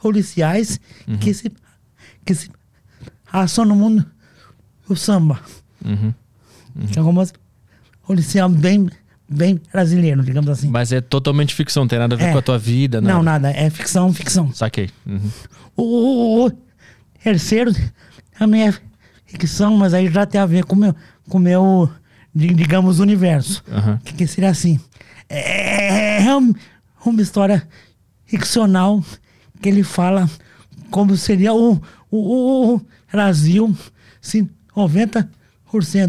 policiais 0.00 0.80
Uhum. 1.06 1.18
que 1.18 1.32
se 1.34 1.52
que 2.24 2.34
se 2.34 2.50
passam 3.30 3.64
no 3.64 3.76
mundo 3.76 4.04
do 4.88 4.96
samba. 4.96 5.40
Uhum. 5.84 6.12
Que 6.90 6.98
é 6.98 7.02
um 7.02 7.04
romance 7.04 7.32
policial 8.04 8.48
bem, 8.48 8.88
bem 9.28 9.60
brasileiro, 9.72 10.22
digamos 10.24 10.50
assim. 10.50 10.68
Mas 10.68 10.90
é 10.92 11.00
totalmente 11.00 11.54
ficção, 11.54 11.84
não 11.84 11.88
tem 11.88 11.98
nada 11.98 12.14
a 12.14 12.18
ver 12.18 12.24
É. 12.24 12.32
com 12.32 12.38
a 12.38 12.42
tua 12.42 12.58
vida, 12.58 13.00
Não, 13.00 13.22
nada. 13.22 13.48
nada. 13.48 13.50
É 13.56 13.70
ficção, 13.70 14.12
ficção. 14.12 14.52
Saquei. 14.52 14.90
Uhum. 15.06 15.30
O, 15.76 15.82
o- 15.82 16.46
o 16.46 16.52
terceiro 17.22 17.72
também 18.38 18.66
é 18.68 18.74
ficção, 19.24 19.76
mas 19.76 19.94
aí 19.94 20.10
já 20.10 20.26
tem 20.26 20.40
a 20.40 20.46
ver 20.46 20.64
com 20.64 20.74
o 20.74 20.78
meu, 20.78 20.94
com 21.28 21.38
o 21.38 21.40
meu 21.40 21.88
di- 21.88 21.90
digamos, 22.36 23.00
universo. 23.00 23.62
Aham. 23.70 23.98
Que, 24.04 24.12
que 24.12 24.26
seria 24.26 24.50
assim. 24.50 24.78
É, 25.28 26.22
é 26.24 26.36
um- 26.36 26.52
uma 27.04 27.22
história 27.22 27.66
ficcional 28.24 29.02
que 29.62 29.68
ele 29.68 29.82
fala 29.82 30.28
como 30.90 31.16
seria 31.16 31.54
o, 31.54 31.80
o, 32.10 32.74
o 32.76 32.80
Brasil 33.10 33.74
se 34.20 34.48
90% 34.76 35.26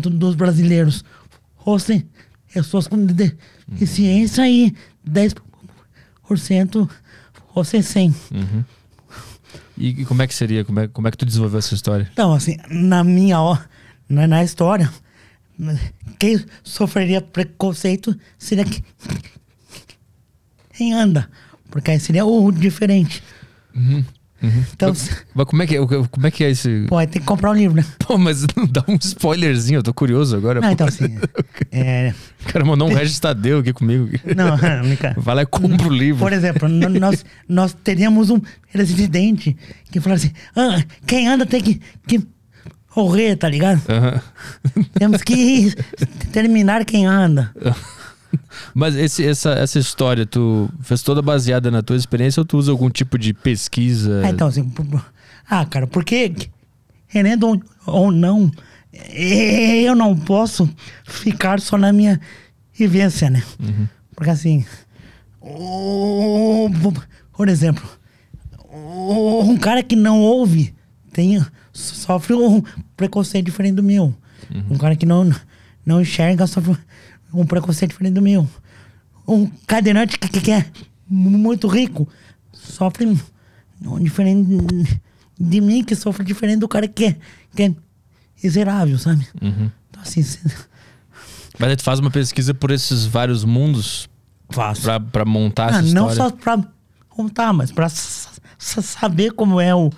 dos 0.09 0.35
brasileiros 0.35 1.03
fossem 1.63 2.07
pessoas 2.53 2.87
com 2.87 2.97
deficiência 3.05 4.49
e 4.49 4.73
10% 5.07 6.89
fossem 7.53 7.81
sem. 7.81 8.09
Uhum. 8.31 8.63
E, 9.77 9.89
e 10.01 10.05
como 10.05 10.21
é 10.21 10.27
que 10.27 10.33
seria? 10.33 10.65
Como 10.65 10.79
é, 10.79 10.87
como 10.87 11.07
é 11.07 11.11
que 11.11 11.17
tu 11.17 11.25
desenvolveu 11.25 11.59
essa 11.59 11.73
história? 11.75 12.09
Então, 12.11 12.33
assim, 12.33 12.57
na 12.69 13.03
minha 13.03 13.39
ó, 13.39 13.57
na, 14.09 14.25
na 14.27 14.43
história, 14.43 14.91
quem 16.19 16.43
sofreria 16.63 17.21
preconceito 17.21 18.15
seria 18.37 18.63
que- 18.65 18.83
quem 20.73 20.93
anda. 20.93 21.29
Porque 21.69 21.91
aí 21.91 21.99
seria 21.99 22.25
o 22.25 22.51
diferente. 22.51 23.21
Então, 24.71 24.93
Mas 25.33 25.45
como 25.47 25.63
é 25.63 25.67
que, 25.67 25.75
é- 25.75 25.79
como 26.11 26.27
é, 26.27 26.29
que 26.31 26.43
é 26.43 26.51
esse. 26.51 26.85
pô, 26.87 26.97
tem 26.99 27.19
que 27.19 27.21
comprar 27.21 27.49
o 27.49 27.53
livro, 27.55 27.75
né? 27.77 27.85
Pô, 27.97 28.19
mas 28.19 28.45
não 28.55 28.65
dá 28.69 28.83
um 28.87 28.95
spoilerzinho, 29.01 29.79
eu 29.79 29.83
tô 29.83 29.91
curioso 29.93 30.35
agora. 30.37 30.61
Não, 30.61 30.67
pô. 30.67 30.73
então 30.73 30.87
assim. 30.87 31.17
É, 31.71 32.13
O 32.47 32.53
cara 32.53 32.63
mandou 32.63 32.87
um 32.89 32.93
Regis 32.93 33.19
Tadeu 33.19 33.59
aqui 33.59 33.73
comigo. 33.73 34.07
não, 34.35 34.87
Mica. 34.87 35.15
Vai 35.17 35.35
lá 35.35 35.41
e 35.41 35.45
compra 35.45 35.87
o 35.87 35.89
livro. 35.93 36.19
Por 36.19 36.31
exemplo, 36.31 36.69
nós, 36.69 37.25
nós 37.49 37.73
teríamos 37.83 38.29
um 38.29 38.39
presidente 38.71 39.57
que 39.91 39.99
fala 39.99 40.15
assim: 40.15 40.31
"Ah, 40.55 40.83
quem 41.05 41.27
anda 41.27 41.45
tem 41.45 41.61
que, 41.61 41.81
que 42.07 42.21
correr, 42.97 43.35
tá 43.35 43.47
ligado? 43.47 43.79
Temos 44.97 45.21
que 45.21 45.71
terminar 46.31 46.83
quem 46.83 47.05
anda. 47.05 47.53
Mas 48.73 48.95
esse, 48.95 49.23
essa, 49.23 49.51
essa 49.51 49.77
história, 49.77 50.25
tu 50.25 50.67
fez 50.81 51.03
toda 51.03 51.21
baseada 51.21 51.69
na 51.69 51.83
tua 51.83 51.95
experiência 51.95 52.41
ou 52.41 52.45
tu 52.45 52.57
usa 52.57 52.71
algum 52.71 52.89
tipo 52.89 53.15
de 53.19 53.35
pesquisa? 53.35 54.23
Ah, 54.25 54.29
então, 54.31 54.47
assim, 54.47 54.67
ah, 55.47 55.63
cara, 55.65 55.85
porque, 55.85 56.33
querendo 57.07 57.47
ou- 57.47 57.61
ou 57.85 58.11
não, 58.11 58.51
eh, 58.91 59.83
eu 59.83 59.95
não 59.95 60.15
posso 60.17 60.67
ficar 61.05 61.59
só 61.59 61.77
na 61.77 61.93
minha 61.93 62.19
vivência, 62.73 63.29
né? 63.29 63.43
Porque, 64.15 64.31
assim, 64.31 64.65
o- 65.39 66.69
por 67.31 67.47
exemplo, 67.47 67.87
o- 68.69 69.41
um 69.43 69.55
cara 69.55 69.83
que 69.83 69.95
não 69.95 70.19
ouve 70.19 70.73
tem, 71.13 71.43
sofre 71.77 72.33
um 72.33 72.61
preconceito 72.95 73.45
diferente 73.45 73.75
do 73.75 73.83
meu. 73.83 74.13
Um 74.69 74.77
cara 74.77 74.95
que 74.95 75.05
não, 75.05 75.31
não 75.85 76.01
enxerga 76.01 76.47
sofre 76.47 76.75
um 77.33 77.45
preconceito 77.45 77.91
diferente 77.91 78.13
do 78.13 78.21
meu. 78.21 78.47
Um 79.27 79.47
cadeirante 79.67 80.17
que, 80.17 80.39
que, 80.41 80.51
é 80.51 80.65
muito 81.07 81.67
rico 81.67 82.07
sofre 82.53 83.05
um 83.85 83.99
diferente 84.03 84.47
de 85.39 85.61
mim, 85.61 85.83
que 85.83 85.95
sofre 85.95 86.25
diferente 86.25 86.59
do 86.59 86.67
cara 86.67 86.87
que 86.87 87.05
é, 87.05 87.15
que 87.55 87.63
é 87.63 87.75
miserável, 88.43 88.97
sabe? 88.97 89.27
Uhum. 89.41 89.69
Então, 89.89 90.01
assim, 90.01 90.23
se- 90.23 90.39
Mas 91.59 91.69
aí 91.69 91.75
tu 91.75 91.83
faz 91.83 91.99
uma 91.99 92.11
pesquisa 92.11 92.53
por 92.53 92.71
esses 92.71 93.05
vários 93.05 93.43
mundos 93.43 94.07
faço. 94.49 94.81
pra, 94.83 94.99
pra 94.99 95.25
montar 95.25 95.65
Ah, 95.73 95.79
essa 95.79 95.93
não 95.93 96.09
história? 96.09 96.15
só 96.15 96.29
pra 96.31 96.63
contar, 97.09 97.51
mas 97.51 97.71
pra 97.71 97.89
saber 97.89 99.31
como 99.31 99.59
é 99.59 99.73
o 99.75 99.91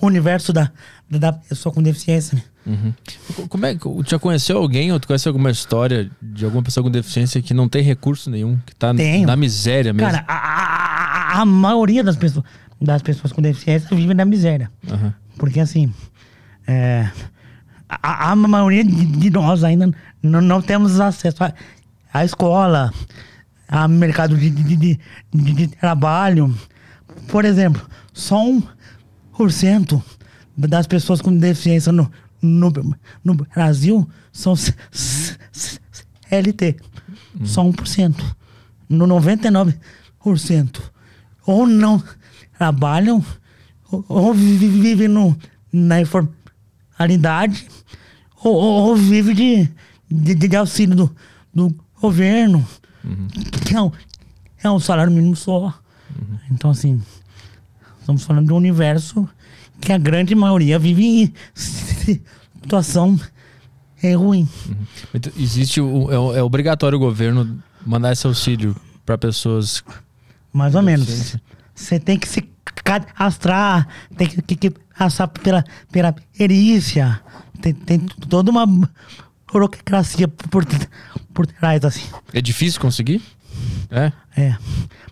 universo 0.00 0.52
da, 0.52 0.70
da 1.18 1.32
pessoa 1.32 1.72
com 1.74 1.82
deficiência. 1.82 2.42
Uhum. 2.66 2.92
Co- 3.34 3.48
Como 3.48 3.66
é 3.66 3.74
que 3.74 3.80
tu 3.80 4.04
já 4.08 4.18
conheceu 4.18 4.58
alguém 4.58 4.92
ou 4.92 5.00
tu 5.00 5.06
conhece 5.08 5.26
alguma 5.28 5.50
história 5.50 6.10
de 6.22 6.44
alguma 6.44 6.62
pessoa 6.62 6.82
com 6.84 6.90
deficiência 6.90 7.42
que 7.42 7.52
não 7.52 7.68
tem 7.68 7.82
recurso 7.82 8.30
nenhum, 8.30 8.58
que 8.64 8.74
tá 8.74 8.94
Tenho. 8.94 9.26
na 9.26 9.36
miséria 9.36 9.92
mesmo? 9.92 10.10
Cara, 10.10 10.24
a, 10.28 11.38
a- 11.38 11.40
a 11.40 11.44
maioria 11.44 12.04
das 12.04 12.16
pessoas, 12.16 12.44
das 12.80 13.02
pessoas 13.02 13.32
com 13.32 13.40
deficiência 13.42 13.88
vive 13.96 14.14
na 14.14 14.24
miséria. 14.24 14.70
Aham. 14.90 15.12
Porque 15.38 15.58
assim, 15.60 15.92
é, 16.66 17.10
a, 17.88 18.30
a 18.30 18.36
maioria 18.36 18.84
de, 18.84 19.30
nós 19.30 19.64
ainda 19.64 19.90
não, 20.22 20.40
não 20.40 20.62
temos 20.62 21.00
acesso 21.00 21.38
à, 22.12 22.24
escola, 22.24 22.92
ao 23.68 23.88
mercado 23.88 24.36
de, 24.36 24.50
de, 24.50 24.62
de, 24.76 24.76
de- 25.34 25.52
de 25.52 25.66
trabalho. 25.68 26.54
Por 27.28 27.44
exemplo, 27.44 27.82
só 28.12 28.36
1% 29.34 30.02
das 30.56 30.86
pessoas 30.86 31.20
com 31.20 31.36
deficiência 31.36 31.92
no, 31.92 32.10
no, 32.40 32.72
no 33.24 33.34
Brasil 33.34 34.08
são 34.32 34.54
C- 34.56 34.74
CLT. 35.52 36.76
Só 37.44 37.62
1%. 37.64 38.14
No 38.88 39.06
99%. 39.06 40.80
Ou 41.46 41.66
não 41.66 42.02
trabalham, 42.58 43.24
ou, 43.90 44.04
ou 44.08 44.34
vi- 44.34 44.56
vi- 44.56 44.68
vivem 44.68 45.08
no, 45.08 45.36
na 45.72 46.00
informalidade, 46.00 47.66
ou, 48.42 48.54
ou, 48.54 48.88
ou 48.88 48.96
vive 48.96 49.34
de, 49.34 49.68
de, 50.10 50.34
de 50.34 50.56
auxílio 50.56 50.94
do, 50.94 51.16
do 51.52 51.74
governo, 52.00 52.66
que 53.66 53.74
é 53.74 53.80
um, 53.82 53.90
é 54.62 54.70
um 54.70 54.78
salário 54.78 55.12
mínimo 55.12 55.34
só. 55.34 55.74
Então, 56.50 56.70
assim, 56.70 57.00
estamos 58.00 58.22
falando 58.24 58.46
de 58.46 58.52
um 58.52 58.56
universo 58.56 59.28
que 59.82 59.92
a 59.92 59.98
grande 59.98 60.34
maioria 60.34 60.78
vive 60.78 61.04
em 61.04 61.34
situação 61.54 63.18
é 64.02 64.14
ruim. 64.14 64.48
Então, 65.12 65.32
Existe 65.36 65.80
o, 65.80 66.10
é, 66.10 66.38
é 66.38 66.42
obrigatório 66.42 66.96
o 66.96 67.00
governo 67.00 67.62
mandar 67.84 68.12
esse 68.12 68.26
auxílio 68.26 68.76
pra 69.04 69.18
pessoas. 69.18 69.82
Mais 70.52 70.74
ou 70.74 70.82
menos. 70.82 71.36
Você 71.74 71.98
tem 71.98 72.16
que 72.16 72.28
se 72.28 72.48
cadastrar, 72.84 73.88
tem 74.16 74.28
que, 74.28 74.42
que, 74.42 74.56
que 74.56 74.70
passar 74.96 75.26
pela, 75.26 75.64
pela 75.90 76.14
perícia, 76.36 77.20
tem, 77.60 77.72
tem 77.74 77.98
toda 77.98 78.50
uma 78.50 78.66
burocracia 79.52 80.28
por, 80.28 80.64
por 81.34 81.46
trás, 81.46 81.84
assim. 81.84 82.06
É 82.32 82.40
difícil 82.40 82.80
conseguir? 82.80 83.20
É? 83.90 84.12
É. 84.36 84.56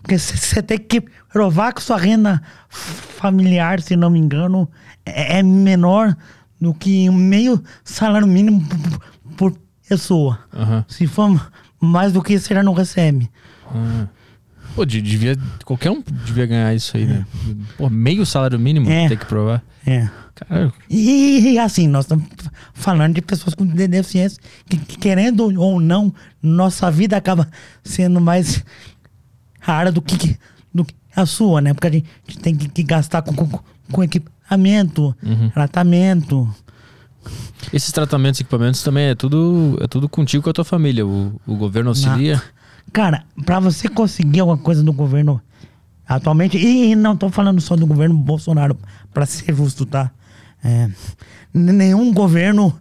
Porque 0.01 0.17
você 0.17 0.61
tem 0.61 0.77
que 0.79 1.01
provar 1.31 1.73
que 1.73 1.81
sua 1.83 1.97
renda 1.97 2.41
familiar, 2.69 3.81
se 3.81 3.95
não 3.95 4.09
me 4.09 4.19
engano, 4.19 4.69
é, 5.05 5.39
é 5.39 5.43
menor 5.43 6.15
do 6.59 6.73
que 6.73 7.09
um 7.09 7.13
meio 7.13 7.61
salário 7.83 8.27
mínimo 8.27 8.63
por, 9.37 9.55
pessoa. 9.87 10.39
Aham. 10.53 10.85
Se 10.87 11.05
for 11.07 11.51
mais 11.79 12.13
do 12.13 12.21
que 12.21 12.33
isso, 12.33 12.47
você 12.47 12.53
já 12.55 12.63
não 12.63 12.73
recebe. 12.73 13.29
Ah. 13.67 14.07
Pô, 14.75 14.85
de- 14.85 15.01
devia. 15.01 15.37
Qualquer 15.65 15.91
um 15.91 16.01
devia 16.25 16.45
ganhar 16.45 16.73
isso 16.73 16.95
aí, 16.95 17.05
né? 17.05 17.25
Pô, 17.77 17.89
meio 17.89 18.25
salário 18.25 18.57
mínimo 18.57 18.89
É. 18.89 19.07
tem 19.09 19.17
que 19.17 19.25
provar. 19.25 19.61
É. 19.85 20.07
Cara, 20.33 20.71
E, 20.89 21.59
assim, 21.59 21.87
nós 21.87 22.05
estamos 22.05 22.25
falando 22.73 23.13
de 23.15 23.21
pessoas 23.21 23.53
com 23.53 23.65
de- 23.65 23.87
deficiência 23.87 24.41
que, 24.69 24.77
querendo 24.77 25.41
ou 25.59 25.79
não, 25.81 26.13
nossa 26.41 26.89
vida 26.89 27.17
acaba 27.17 27.49
sendo 27.83 28.21
mais 28.21 28.63
rara 29.61 29.91
do 29.91 30.01
que, 30.01 30.37
do 30.73 30.83
que 30.83 30.93
a 31.15 31.25
sua, 31.25 31.61
né? 31.61 31.73
Porque 31.73 31.87
a 31.87 31.91
gente 31.91 32.39
tem 32.41 32.53
que, 32.53 32.67
que 32.67 32.83
gastar 32.83 33.21
com, 33.21 33.33
com, 33.33 33.59
com 33.91 34.03
equipamento, 34.03 35.15
tratamento. 35.53 36.53
esses 37.71 37.91
tratamentos 37.91 38.39
e 38.39 38.43
equipamentos 38.43 38.83
também 38.83 39.05
é 39.05 39.15
tudo, 39.15 39.77
é 39.79 39.87
tudo 39.87 40.09
contigo 40.09 40.43
com 40.43 40.49
a 40.49 40.53
tua 40.53 40.65
família. 40.65 41.05
O, 41.05 41.39
o 41.47 41.55
governo 41.55 41.91
auxilia. 41.91 42.41
Cara, 42.91 43.23
pra 43.45 43.59
você 43.59 43.87
conseguir 43.87 44.41
alguma 44.41 44.57
coisa 44.57 44.83
do 44.83 44.91
governo 44.91 45.41
atualmente, 46.05 46.57
e 46.57 46.93
não 46.93 47.15
tô 47.15 47.29
falando 47.29 47.61
só 47.61 47.75
do 47.77 47.87
governo 47.87 48.15
Bolsonaro, 48.15 48.77
pra 49.13 49.25
ser 49.25 49.55
justo, 49.55 49.85
tá? 49.85 50.11
É, 50.61 50.89
nenhum 51.53 52.13
governo 52.13 52.77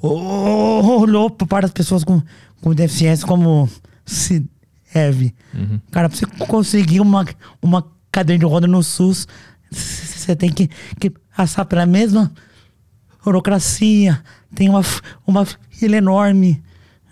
olhou 0.00 1.28
para 1.30 1.66
as 1.66 1.72
pessoas 1.72 2.04
com, 2.04 2.22
com 2.60 2.72
deficiência 2.74 3.26
como 3.26 3.68
se 4.06 4.48
deve. 4.94 5.34
Cara, 5.90 6.08
pra 6.08 6.16
você 6.16 6.26
conseguir 6.46 7.00
uma, 7.00 7.26
uma 7.62 7.84
cadeira 8.10 8.38
de 8.40 8.46
roda 8.46 8.66
no 8.66 8.82
SUS, 8.82 9.26
você 9.70 10.34
tem 10.36 10.50
que, 10.52 10.68
que 10.98 11.10
passar 11.36 11.64
pela 11.64 11.86
mesma 11.86 12.30
burocracia, 13.24 14.22
tem 14.54 14.68
uma, 14.68 14.82
uma 15.26 15.44
fila 15.70 15.96
enorme. 15.96 16.62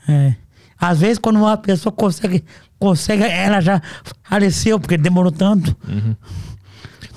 É. 0.09 0.35
Às 0.79 1.01
vezes, 1.01 1.18
quando 1.18 1.37
uma 1.37 1.57
pessoa 1.57 1.93
consegue, 1.93 2.45
consegue, 2.79 3.22
ela 3.24 3.61
já 3.61 3.81
faleceu, 4.22 4.79
porque 4.79 4.97
demorou 4.97 5.33
tanto. 5.33 5.74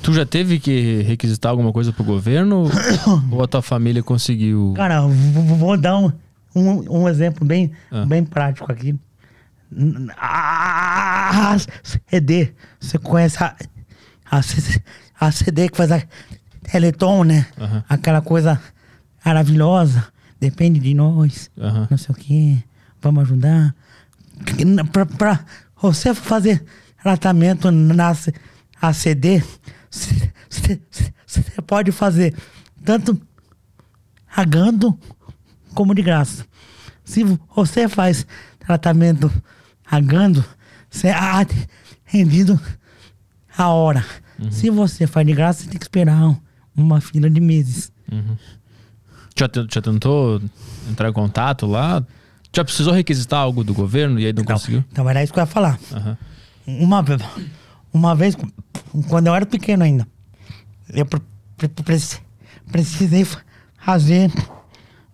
Tu 0.01 0.13
já 0.13 0.25
teve 0.25 0.59
que 0.59 1.01
requisitar 1.01 1.51
alguma 1.51 1.71
coisa 1.73 1.91
pro 1.91 2.03
governo? 2.03 2.69
ou 3.31 3.43
a 3.43 3.47
tua 3.47 3.61
família 3.61 4.01
conseguiu? 4.01 4.73
Cara, 4.75 5.01
vou, 5.01 5.43
vou 5.43 5.77
dar 5.77 5.97
um, 5.97 6.11
um, 6.55 7.01
um 7.01 7.09
exemplo 7.09 7.45
bem, 7.45 7.71
Ah. 7.91 8.05
bem 8.05 8.23
prático 8.23 8.71
aqui. 8.71 8.95
A 10.17 11.55
CD, 12.09 12.53
você 12.79 12.97
conhece 12.97 13.43
a, 13.43 13.55
a, 14.29 14.41
a 15.19 15.31
CD 15.31 15.69
que 15.69 15.77
faz 15.77 15.91
a 15.91 16.01
Teleton, 16.63 17.23
né? 17.23 17.45
Aham. 17.59 17.83
Aquela 17.87 18.21
coisa 18.21 18.61
maravilhosa, 19.25 20.07
depende 20.39 20.79
de 20.79 20.93
nós. 20.93 21.49
Aham. 21.57 21.87
não 21.89 21.97
sei 21.97 22.13
o 22.13 22.17
que, 22.17 22.63
vamos 23.01 23.23
ajudar. 23.23 23.75
Pra, 24.91 25.05
pra 25.05 25.45
você 25.81 26.13
fazer 26.13 26.63
tratamento 27.01 27.69
na 27.71 28.13
C- 28.15 28.33
ACD, 28.81 29.43
você 29.91 31.61
pode 31.67 31.91
fazer 31.91 32.33
tanto 32.83 33.19
pagando 34.35 34.97
como 35.73 35.93
de 35.93 36.01
graça. 36.01 36.45
Se 37.03 37.23
você 37.55 37.87
faz 37.89 38.25
tratamento 38.59 39.31
pagando, 39.89 40.43
você 40.89 41.07
é 41.07 41.13
atendido 41.13 42.59
a 43.57 43.67
hora. 43.69 44.05
Se 44.51 44.69
você 44.69 45.05
faz 45.05 45.25
de 45.27 45.33
graça, 45.33 45.63
você 45.63 45.69
tem 45.69 45.77
que 45.77 45.83
esperar 45.85 46.23
um- 46.29 46.37
uma 46.75 47.01
fila 47.01 47.29
de 47.29 47.41
meses. 47.41 47.91
Já, 49.37 49.47
te- 49.49 49.67
já 49.73 49.81
tentou 49.81 50.41
entrar 50.89 51.09
em 51.09 51.13
contato 51.13 51.65
lá? 51.65 52.03
Já 52.55 52.63
precisou 52.63 52.93
requisitar 52.93 53.39
algo 53.41 53.63
do 53.63 53.73
governo 53.73 54.19
e 54.19 54.25
aí 54.25 54.33
não 54.33 54.41
Então, 54.43 54.55
conseguiu? 54.55 54.83
então 54.91 55.09
era 55.09 55.23
isso 55.23 55.31
que 55.33 55.39
eu 55.39 55.43
ia 55.43 55.47
falar. 55.47 55.77
Aham. 55.93 56.17
Uma, 56.65 57.03
uma 57.93 58.15
vez, 58.15 58.35
quando 59.07 59.27
eu 59.27 59.35
era 59.35 59.45
pequeno 59.45 59.83
ainda, 59.83 60.07
eu 60.93 61.05
pre- 61.05 61.21
pre- 61.57 61.67
pre- 61.67 61.97
precisei 62.71 63.25
fa- 63.25 63.41
fazer 63.83 64.31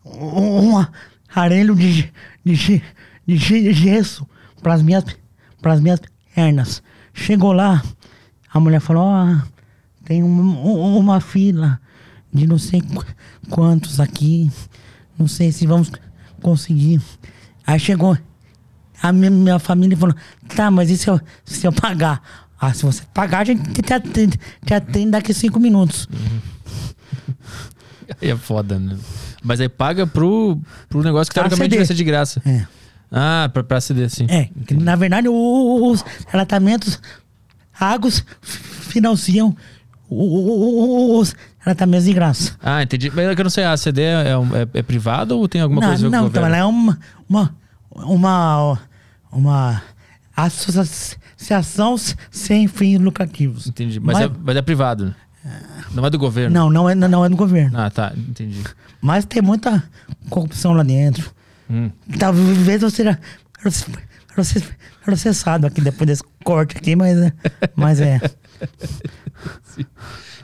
um 0.06 0.72
um 0.74 0.86
aparelho 1.30 1.76
de, 1.76 2.12
de, 2.46 2.82
de 3.28 3.38
ge- 3.38 3.74
gesso 3.74 4.26
para 4.62 4.74
as 4.74 4.82
minhas, 4.82 5.04
pras 5.62 5.80
minhas 5.80 6.00
pernas. 6.34 6.82
Chegou 7.14 7.54
lá, 7.54 7.84
a 8.54 8.60
mulher 8.60 8.80
falou: 8.80 9.04
Ó, 9.04 9.38
tem 10.06 10.24
um- 10.24 10.28
um- 10.30 10.98
uma 10.98 11.20
fila 11.22 11.80
de 12.34 12.46
não 12.48 12.58
sei 12.58 12.82
qu- 12.82 13.06
quantos 13.50 14.00
aqui, 14.00 14.52
não 15.18 15.28
sei 15.28 15.52
se 15.52 15.66
vamos 15.66 15.92
conseguir. 16.42 17.02
Aí 17.66 17.80
chegou 17.80 18.18
a 19.02 19.12
minha, 19.12 19.30
minha 19.32 19.60
família 19.60 19.96
falou, 19.98 20.16
tá, 20.56 20.70
mas 20.72 20.90
e 20.90 20.98
se 20.98 21.10
eu, 21.10 21.20
se 21.44 21.66
eu 21.66 21.72
pagar? 21.72 22.22
Ah, 22.60 22.74
se 22.74 22.84
você 22.84 23.04
pagar, 23.14 23.40
a 23.40 23.44
gente 23.44 23.82
te 23.82 23.94
atende, 23.94 24.40
te 24.66 24.74
atende 24.74 25.12
daqui 25.12 25.34
cinco 25.34 25.60
minutos. 25.60 26.08
Aí 28.22 28.30
é 28.30 28.36
foda, 28.38 28.80
né? 28.80 28.98
Mas 29.44 29.60
aí 29.60 29.70
paga 29.70 30.06
pro, 30.08 30.60
pro 30.90 31.04
negócio 31.04 31.30
que 31.32 31.36
teoricamente 31.36 31.76
vai 31.76 31.86
ser 31.86 31.94
de 31.94 32.04
graça. 32.04 32.42
É. 32.46 32.66
Ah, 33.18 33.50
pra, 33.52 33.64
pra 33.64 33.80
CD, 33.80 34.10
sim. 34.10 34.28
É, 34.30 34.50
na 34.74 34.98
verdade, 34.98 35.30
os 35.30 36.04
tratamentos 36.30 37.00
águas 37.80 38.26
financiam 38.42 39.56
os 40.10 41.34
tratamentos 41.64 42.06
de 42.06 42.14
graça. 42.14 42.58
Ah, 42.62 42.84
entendi. 42.84 43.10
Mas 43.16 43.26
é 43.26 43.34
que 43.34 43.40
eu 43.40 43.46
não 43.46 43.50
sei, 43.50 43.64
a 43.64 43.78
CD 43.78 44.02
é, 44.02 44.12
é, 44.12 44.32
é- 44.34 44.80
é 44.80 44.84
privado 44.84 45.38
ou 45.38 45.48
tem 45.48 45.62
alguma 45.62 45.80
não, 45.80 45.88
coisa 45.88 46.08
a 46.08 46.10
ver 46.10 46.16
com 46.16 46.22
não 46.22 46.28
então 46.28 46.42
governo? 46.42 46.56
ela 46.56 46.58
é 46.58 46.66
uma, 46.66 47.00
uma, 47.30 47.56
uma, 48.04 48.80
uma 49.32 49.82
associação 50.36 51.96
sem 52.30 52.68
fins 52.68 53.00
lucrativos. 53.00 53.68
Entendi. 53.68 54.00
Mas, 54.00 54.20
é, 54.20 54.30
mas 54.44 54.58
é 54.58 54.62
privado. 54.62 55.16
Não 55.94 56.06
é 56.06 56.10
do 56.10 56.18
governo. 56.18 56.54
Não, 56.54 56.70
não 56.70 56.90
é, 56.90 56.96
não 56.96 57.24
é 57.24 57.30
do 57.30 57.36
governo. 57.36 57.80
Ah, 57.80 57.90
tá. 57.90 58.12
Entendi. 58.18 58.62
Mas 59.00 59.24
tem 59.26 59.42
muita 59.42 59.84
corrupção 60.30 60.74
lá 60.74 60.84
dentro. 60.84 61.32
Hum. 61.70 61.90
Talvez 62.20 62.82
você 62.82 63.04
já 63.04 63.18
proce- 63.62 64.64
processado 65.04 65.66
aqui 65.68 65.82
depois 65.82 66.08
desse 66.08 66.24
corte 66.44 66.78
aqui, 66.78 66.96
mas, 66.96 67.18
é- 67.18 67.34
mas 67.76 68.00
é. 68.02 68.20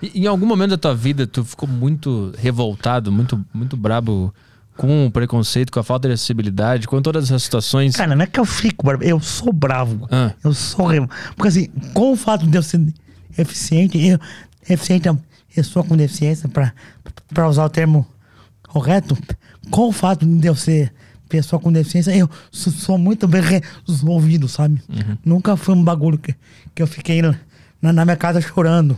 Em 0.01 0.25
algum 0.25 0.45
momento 0.45 0.71
da 0.71 0.77
tua 0.77 0.95
vida, 0.95 1.27
tu 1.27 1.45
ficou 1.45 1.69
muito 1.69 2.33
revoltado, 2.37 3.11
muito, 3.11 3.43
muito 3.53 3.77
brabo 3.77 4.33
com 4.75 5.05
o 5.05 5.11
preconceito, 5.11 5.71
com 5.71 5.79
a 5.79 5.83
falta 5.83 6.07
de 6.07 6.15
acessibilidade, 6.15 6.87
com 6.87 6.99
todas 7.01 7.25
essas 7.25 7.43
situações. 7.43 7.95
Cara, 7.95 8.15
não 8.15 8.23
é 8.23 8.27
que 8.27 8.39
eu 8.39 8.45
fico 8.45 8.89
eu 9.03 9.19
sou 9.19 9.53
bravo. 9.53 10.07
Ah. 10.11 10.33
Eu 10.43 10.53
sou. 10.53 10.87
Porque 11.35 11.47
assim, 11.47 11.67
com 11.93 12.13
o 12.13 12.15
fato 12.15 12.47
de 12.47 12.57
eu 12.57 12.63
ser 12.63 12.81
eficiente, 13.37 14.03
eu, 14.03 14.19
eficiente 14.67 15.07
é 15.07 15.11
uma 15.11 15.21
pessoa 15.53 15.85
com 15.85 15.95
deficiência, 15.95 16.49
pra 16.49 17.47
usar 17.47 17.65
o 17.65 17.69
termo 17.69 18.07
correto, 18.67 19.15
com 19.69 19.87
o 19.89 19.91
fato 19.91 20.25
de 20.25 20.47
eu 20.47 20.55
ser 20.55 20.91
pessoa 21.31 21.59
com 21.59 21.71
deficiência, 21.71 22.15
eu 22.15 22.29
sou, 22.51 22.73
sou 22.73 22.97
muito 22.97 23.27
bem 23.27 23.41
resolvido, 23.87 24.47
sabe? 24.49 24.81
Nunca 25.23 25.55
foi 25.55 25.73
um 25.73 25.83
bagulho 25.83 26.17
que, 26.17 26.35
que 26.75 26.81
eu 26.81 26.87
fiquei 26.87 27.21
na, 27.21 27.37
na 27.81 28.03
minha 28.03 28.17
casa 28.17 28.41
chorando. 28.41 28.97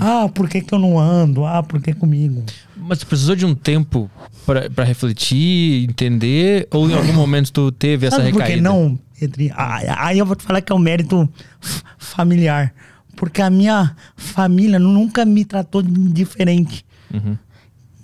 Ah, 0.00 0.28
por 0.32 0.48
que, 0.48 0.60
que 0.60 0.72
eu 0.72 0.78
não 0.78 0.98
ando? 0.98 1.44
Ah, 1.44 1.62
por 1.62 1.82
que 1.82 1.92
comigo? 1.92 2.44
Mas 2.76 3.00
tu 3.00 3.06
precisou 3.06 3.34
de 3.34 3.44
um 3.44 3.54
tempo 3.54 4.08
pra, 4.46 4.70
pra 4.70 4.84
refletir, 4.84 5.84
entender, 5.90 6.66
ou 6.70 6.88
em 6.88 6.94
algum 6.94 7.12
momento 7.12 7.52
tu 7.52 7.72
teve 7.72 8.06
essa 8.06 8.16
Sabe 8.16 8.30
por 8.30 8.40
recaída? 8.40 8.56
que 8.56 8.62
não, 8.62 8.98
Petri? 9.18 9.50
Ah, 9.54 10.06
Aí 10.06 10.18
eu 10.18 10.24
vou 10.24 10.36
te 10.36 10.44
falar 10.44 10.60
que 10.62 10.72
é 10.72 10.74
um 10.74 10.78
mérito 10.78 11.28
familiar. 11.98 12.72
Porque 13.16 13.42
a 13.42 13.50
minha 13.50 13.94
família 14.16 14.78
nunca 14.78 15.24
me 15.24 15.44
tratou 15.44 15.82
de 15.82 15.90
diferente. 16.12 16.84
Uhum. 17.12 17.36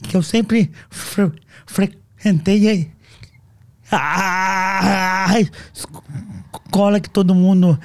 Que 0.03 0.17
eu 0.17 0.23
sempre 0.23 0.71
fre 0.91 1.31
frequentei 1.67 2.91
a 3.91 5.35
escola 5.73 7.01
que 7.01 7.11
todo 7.11 7.35
mundo 7.35 7.79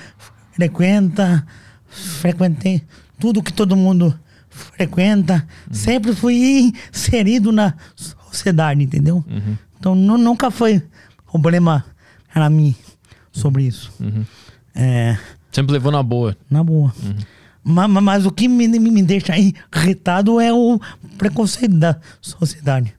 frequenta. 0.54 1.45
Frequentei 1.88 2.84
tudo 3.20 3.43
que 3.43 3.54
todo 3.54 3.76
mundo 3.76 4.18
frequenta. 4.49 5.47
Sempre 5.72 6.14
fui 6.16 6.74
inserido 6.91 7.51
na 7.51 7.74
sociedade, 7.95 8.84
entendeu? 8.84 9.24
Então 9.80 9.93
nu- 9.95 10.18
nunca 10.18 10.49
foi 10.51 10.82
problema 11.32 11.86
para 12.34 12.49
mim 12.49 12.76
sobre 13.32 13.64
isso. 13.64 13.91
É, 14.76 15.18
Sempre 15.51 15.74
levou 15.74 15.91
na 15.91 16.01
boa. 16.01 16.36
na 16.49 16.64
boa. 16.64 16.93
Ma- 17.64 17.88
ma- 17.88 18.01
Mas, 18.01 18.26
o 18.26 18.32
que 18.32 18.47
me, 18.47 18.68
me 18.68 18.80
me 18.80 19.01
deixa 19.04 19.34
irritado 19.38 20.39
é 20.39 20.51
o 20.51 20.80
preconceito 21.18 21.76
da 21.78 21.95
sociedade. 22.20 22.93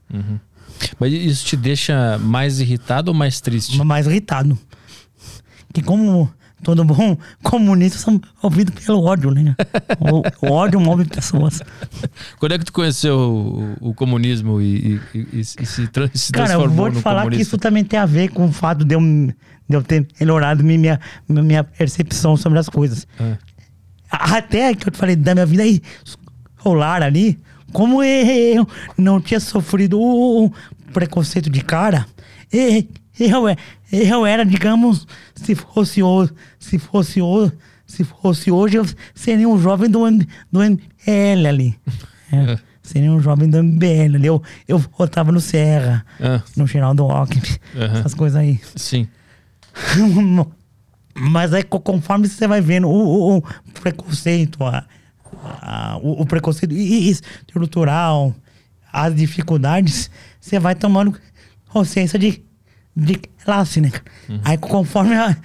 Mas 0.99 1.13
isso 1.13 1.45
te 1.45 1.55
deixa 1.57 2.17
mais 2.19 2.59
irritado 2.59 3.09
ou 3.11 3.17
mais 3.17 3.39
triste? 3.41 3.77
Ma- 3.77 3.85
Mais 3.85 4.07
irritado. 4.07 4.57
Que 5.73 5.81
como 5.81 6.31
todo 6.63 6.83
bom 6.85 7.17
comunista 7.43 7.99
são 7.99 8.19
movidos 8.41 8.73
pelo 8.83 9.03
ódio, 9.03 9.29
né? 9.31 9.55
O, 10.41 10.51
ódio 10.51 10.79
move 10.79 11.05
pessoas. 11.05 11.61
Quando 12.39 12.53
é 12.53 12.57
que 12.57 12.65
tu 12.65 12.73
conheceu 12.73 13.17
o, 13.81 13.89
o 13.89 13.93
comunismo 13.93 14.61
e, 14.61 14.99
e- 15.13 15.19
e- 15.33 15.39
e 15.39 15.43
se, 15.43 15.87
tra- 15.87 16.09
se 16.13 16.31
Cara, 16.31 16.53
eu 16.53 16.59
transformou 16.59 16.85
vou 16.85 16.91
te 16.91 17.01
falar 17.01 17.21
que 17.21 17.25
comunista? 17.27 17.41
isso 17.49 17.57
também 17.57 17.83
tem 17.83 17.99
a 17.99 18.05
ver 18.05 18.29
com 18.29 18.45
o 18.47 18.51
fato 18.51 18.83
de 18.85 18.95
eu, 18.95 18.99
de 19.01 19.33
eu 19.75 19.83
ter 19.83 20.07
melhorado 20.19 20.63
minha, 20.63 20.99
minha 21.27 21.63
percepção 21.63 22.35
sobre 22.37 22.57
as 22.57 22.69
coisas. 22.69 23.05
Ah. 23.19 23.37
Até 24.09 24.73
que 24.73 24.87
eu 24.87 24.91
te 24.91 24.97
falei 24.97 25.15
da 25.15 25.33
minha 25.35 25.45
vida 25.45 25.63
escolar 25.65 27.03
ali, 27.03 27.37
como 27.75 28.01
eu 28.01 28.65
não 28.97 29.19
tinha 29.19 29.39
sofrido 29.39 29.99
o 29.99 30.49
preconceito 30.93 31.49
de 31.49 31.59
cara, 31.61 32.05
eu, 33.19 33.45
eu 33.91 34.25
era, 34.25 34.45
digamos, 34.45 35.05
se 35.35 35.53
fosse 35.55 36.01
hoje, 36.01 36.31
se 36.57 36.79
fosse 36.79 37.21
hoje, 37.21 37.51
se 37.85 38.03
fosse 38.05 38.49
hoje, 38.49 38.77
eu 38.77 38.85
seria 39.13 39.47
um 39.49 39.59
jovem 39.61 39.89
do, 39.89 39.99
do 40.51 40.59
MBL 40.63 41.47
ali. 41.49 41.77
É, 42.31 42.57
seria 42.81 43.11
um 43.11 43.19
jovem 43.19 43.49
do 43.49 43.61
MBL 43.61 44.15
ali. 44.15 44.27
Eu, 44.27 44.41
eu 44.67 44.77
votava 44.77 45.31
no 45.33 45.41
Serra, 45.41 46.05
Ah, 46.21 46.41
no 46.55 46.65
Geraldo 46.65 47.03
Alckmin, 47.03 47.41
Aham. 47.75 47.99
essas 47.99 48.13
coisas 48.13 48.39
aí. 48.39 48.59
sim. 48.75 49.05
Mas 51.17 51.53
aí, 51.53 51.63
co- 51.63 51.79
conforme 51.79 52.27
você 52.27 52.45
vai 52.47 52.59
vendo 52.61 52.87
o, 52.89 53.35
o- 53.35 53.37
o 53.37 53.71
preconceito, 53.81 54.63
a, 54.63 54.83
a- 55.61 55.97
o, 56.01 56.21
o 56.21 56.25
preconceito 56.25 56.73
estrutural, 56.73 58.33
as 58.91 59.15
dificuldades, 59.15 60.09
você 60.39 60.59
vai 60.59 60.75
tomando 60.75 61.15
consciência 61.69 62.17
de, 62.17 62.41
de 62.95 63.15
classe, 63.43 63.81
né? 63.81 63.91
Uhum. 64.29 64.39
Aí, 64.43 64.57
conforme 64.57 65.15
a 65.15 65.35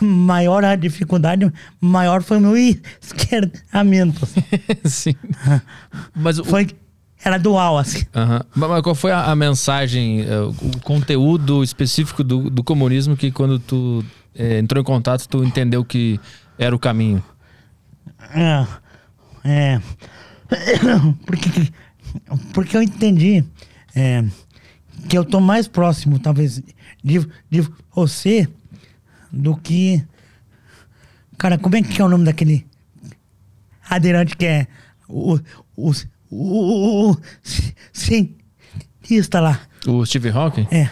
maior 0.00 0.64
a 0.64 0.76
dificuldade, 0.76 1.50
maior 1.80 2.22
foi 2.22 2.36
o 2.38 2.40
meu 2.40 2.56
esquerdamento. 2.56 4.26
sim. 4.84 5.14
Mas 6.14 6.38
o, 6.38 6.44
Foi, 6.44 6.68
era 7.24 7.38
dual, 7.38 7.76
assim. 7.76 8.04
Aham. 8.14 8.42
Mas 8.54 8.82
qual 8.82 8.94
foi 8.94 9.10
a, 9.12 9.24
a 9.24 9.34
mensagem, 9.36 10.22
eh, 10.22 10.40
o 10.40 10.78
conteúdo 10.82 11.62
específico 11.64 12.22
do, 12.22 12.48
do 12.48 12.62
comunismo 12.62 13.16
que 13.16 13.30
quando 13.32 13.58
tu 13.58 14.04
eh, 14.34 14.58
entrou 14.60 14.80
em 14.80 14.84
contato, 14.84 15.26
tu 15.28 15.42
entendeu 15.42 15.84
que 15.84 16.20
era 16.56 16.74
o 16.74 16.78
caminho? 16.78 17.22
É. 18.34 18.66
é. 19.44 19.80
Porque, 21.26 21.48
porque 22.52 22.76
eu 22.76 22.82
entendi 22.82 23.44
é, 23.94 24.24
que 25.08 25.16
eu 25.16 25.24
tô 25.24 25.40
mais 25.40 25.68
próximo, 25.68 26.18
talvez, 26.18 26.60
de, 27.04 27.20
de 27.48 27.68
você 27.94 28.48
do 29.32 29.56
que. 29.56 30.04
Cara, 31.38 31.56
como 31.56 31.76
é 31.76 31.82
que 31.82 32.00
é 32.02 32.04
o 32.04 32.08
nome 32.08 32.24
daquele 32.24 32.66
aderante 33.88 34.36
que 34.36 34.44
é 34.44 34.66
o, 35.08 35.38
o, 35.76 35.92
o, 36.30 37.10
o 37.12 37.16
cientista 37.92 39.40
lá? 39.40 39.60
O 39.86 40.04
Steve 40.04 40.28
Hawking? 40.30 40.66
É. 40.70 40.90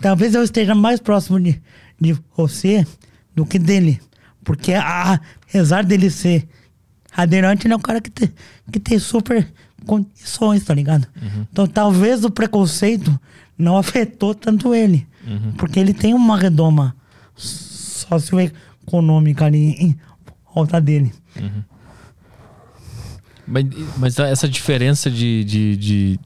Talvez 0.00 0.34
eu 0.34 0.42
esteja 0.44 0.74
mais 0.74 1.00
próximo 1.00 1.40
de, 1.40 1.60
de 2.00 2.16
você 2.36 2.86
do 3.34 3.44
que 3.44 3.58
dele. 3.58 4.00
Porque 4.44 4.72
a- 4.74 5.20
apesar 5.48 5.82
dele 5.84 6.10
ser 6.10 6.46
aderente, 7.22 7.66
ele 7.66 7.74
é 7.74 7.76
um 7.76 7.80
cara 7.80 8.00
que 8.00 8.10
tem, 8.10 8.30
que 8.72 8.80
tem 8.80 8.98
super 8.98 9.46
condições, 9.86 10.64
tá 10.64 10.72
ligado? 10.74 11.06
Então 11.52 11.66
talvez 11.66 12.24
o 12.24 12.30
preconceito 12.30 13.18
não 13.58 13.76
afetou 13.76 14.34
tanto 14.34 14.74
ele. 14.74 15.06
Porque 15.56 15.78
ele 15.78 15.92
tem 15.92 16.14
uma 16.14 16.38
redoma 16.38 16.96
socioeconômica 17.36 19.44
ali 19.44 19.72
em 19.78 19.96
volta 20.54 20.80
dele. 20.80 21.12
Mas, 23.46 23.64
mas 23.96 24.18
essa 24.18 24.48
diferença 24.48 25.10
de, 25.10 25.44
de, 25.44 25.76
de- 25.76 26.20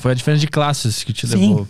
Foi 0.00 0.12
a 0.12 0.14
diferença 0.14 0.40
de 0.40 0.46
classes 0.48 1.04
que 1.04 1.12
te 1.12 1.26
Sim. 1.26 1.36
levou 1.50 1.68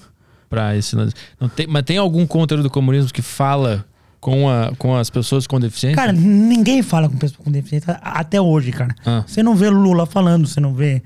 pra 0.48 0.76
esse. 0.76 0.94
Não 1.40 1.48
tem, 1.48 1.66
mas 1.66 1.82
tem 1.82 1.96
algum 1.98 2.24
conteúdo 2.26 2.62
do 2.62 2.70
comunismo 2.70 3.12
que 3.12 3.22
fala 3.22 3.84
com, 4.22 4.48
a, 4.48 4.72
com 4.78 4.94
as 4.96 5.10
pessoas 5.10 5.46
com 5.48 5.58
deficiência? 5.60 5.96
Cara, 5.96 6.12
ninguém 6.12 6.80
fala 6.82 7.08
com 7.08 7.16
pessoa 7.18 7.40
com 7.44 7.50
deficiência 7.50 7.98
até 8.00 8.40
hoje, 8.40 8.70
cara. 8.70 8.94
Ah. 9.04 9.24
Você 9.26 9.42
não 9.42 9.54
vê 9.56 9.68
Lula 9.68 10.06
falando, 10.06 10.46
você 10.46 10.60
não 10.60 10.72
vê 10.72 11.02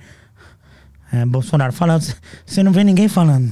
é, 1.12 1.24
Bolsonaro 1.24 1.72
falando, 1.72 2.04
você 2.44 2.62
não 2.62 2.72
vê 2.72 2.84
ninguém 2.84 3.08
falando. 3.08 3.50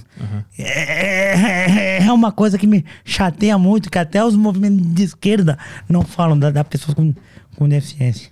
É, 0.59 2.05
é 2.05 2.13
uma 2.13 2.31
coisa 2.31 2.59
que 2.59 2.67
me 2.67 2.85
chateia 3.05 3.57
muito, 3.57 3.91
que 3.91 3.99
até 3.99 4.25
os 4.25 4.37
movimentos 4.37 4.87
de 4.95 5.03
esquerda 5.03 5.59
não 5.89 6.03
falam 6.03 6.39
da, 6.39 6.51
da 6.51 6.63
pessoa 6.65 6.95
com, 6.95 7.15
com 7.57 7.69
deficiência. 7.69 8.31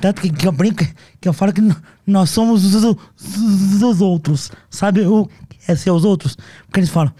Tanto 0.00 0.22
que, 0.22 0.30
que 0.30 0.46
eu 0.46 0.52
brinco, 0.52 0.84
que 1.20 1.28
eu 1.28 1.32
falo 1.32 1.52
que 1.52 1.62
nós 2.06 2.30
somos 2.30 2.64
os, 2.64 2.82
os- 2.84 3.82
os 3.82 4.00
outros. 4.00 4.50
Sabe 4.70 5.02
o 5.06 5.26
que 5.48 5.70
é 5.70 5.76
ser 5.76 5.90
os 5.90 6.04
outros? 6.04 6.36
Porque 6.66 6.80
eles 6.80 6.90
falam, 6.90 7.12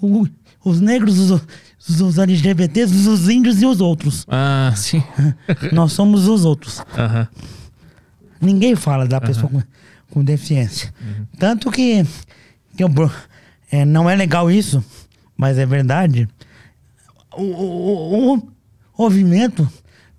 o- 0.00 0.26
os 0.64 0.80
negros, 0.80 1.18
os, 1.18 1.42
os, 1.88 2.18
LGBTs, 2.18 3.08
os 3.08 3.28
índios 3.28 3.60
e 3.62 3.66
os 3.66 3.80
outros. 3.80 4.24
Ah, 4.28 4.72
sim. 4.76 5.02
Nós 5.72 5.92
somos 5.92 6.26
os 6.28 6.44
outros. 6.44 6.80
Aham. 6.96 7.28
Ninguém 8.40 8.74
fala 8.76 9.06
da 9.06 9.20
pessoa 9.20 9.48
com, 9.50 9.62
com 10.10 10.24
deficiência. 10.24 10.92
Tanto 11.38 11.70
que, 11.70 12.04
que 12.76 12.84
eu, 12.84 12.90
é, 13.70 13.84
não 13.84 14.08
é 14.08 14.14
legal 14.14 14.50
isso, 14.50 14.84
mas 15.36 15.58
é 15.58 15.64
verdade. 15.66 16.28
O, 17.36 17.42
o- 17.42 18.34
o- 18.34 18.48
o 18.96 19.02
movimento 19.02 19.68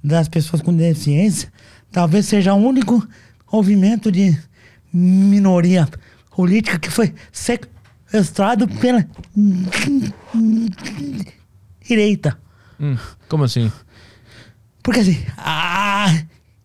das 0.03 0.27
pessoas 0.27 0.61
com 0.61 0.75
deficiência 0.75 1.51
talvez 1.91 2.25
seja 2.25 2.53
o 2.53 2.57
único 2.57 3.07
movimento 3.51 4.11
de 4.11 4.37
minoria 4.91 5.87
política 6.35 6.77
que 6.77 6.89
foi 6.89 7.13
sequestrado 7.31 8.67
pela 8.67 9.05
direita. 11.87 12.37
Hum, 12.79 12.97
como 13.29 13.43
assim? 13.43 13.71
Porque 14.83 14.99
assim, 14.99 15.23
a, 15.37 16.07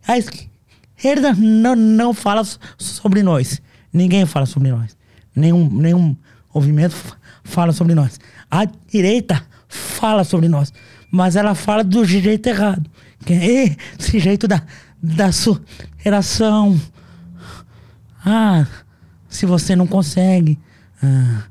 a 0.06 0.18
esquerda 0.18 1.32
não, 1.34 1.74
não 1.76 2.12
fala 2.14 2.44
so- 2.44 2.58
sobre 2.78 3.22
nós. 3.22 3.60
Ninguém 3.92 4.26
fala 4.26 4.46
sobre 4.46 4.70
nós. 4.70 4.96
Nenhum, 5.34 5.68
nenhum 5.70 6.16
movimento 6.54 6.94
fala 7.44 7.72
sobre 7.72 7.94
nós. 7.94 8.18
A 8.50 8.64
direita 8.64 9.42
fala 9.68 10.24
sobre 10.24 10.48
nós. 10.48 10.72
Mas 11.10 11.36
ela 11.36 11.54
fala 11.54 11.82
do 11.82 12.04
jeito 12.04 12.46
errado. 12.48 12.88
Que 13.24 13.32
é 13.34 13.76
esse 13.98 14.18
jeito 14.18 14.46
da, 14.48 14.62
da 15.02 15.32
superação. 15.32 16.80
Ah, 18.24 18.66
se 19.28 19.46
você 19.46 19.74
não 19.74 19.86
consegue. 19.86 20.58
Ah, 21.02 21.44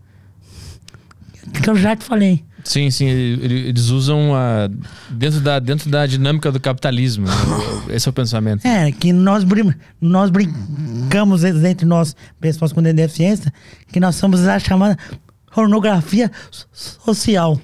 que 1.63 1.69
eu 1.69 1.75
já 1.75 1.95
te 1.95 2.03
falei. 2.05 2.43
Sim, 2.63 2.91
sim, 2.91 3.07
ele- 3.07 3.45
ele- 3.45 3.67
eles 3.69 3.89
usam 3.89 4.35
a, 4.35 4.69
dentro, 5.09 5.39
da, 5.39 5.59
dentro 5.59 5.89
da 5.89 6.05
dinâmica 6.05 6.51
do 6.51 6.59
capitalismo. 6.59 7.25
Esse 7.89 8.07
é 8.07 8.09
o 8.09 8.13
pensamento. 8.13 8.65
É, 8.65 8.91
que 8.91 9.11
nós, 9.13 9.43
brin 9.43 9.73
nós 10.01 10.29
brincamos 10.29 11.43
entre 11.43 11.85
nós, 11.85 12.15
pessoas 12.39 12.71
com 12.73 12.81
deficiência, 12.81 13.51
que 13.91 13.99
nós 13.99 14.15
somos 14.15 14.45
a 14.47 14.59
chamada 14.59 14.97
pornografia 15.53 16.31
so- 16.51 16.67
social. 16.71 17.59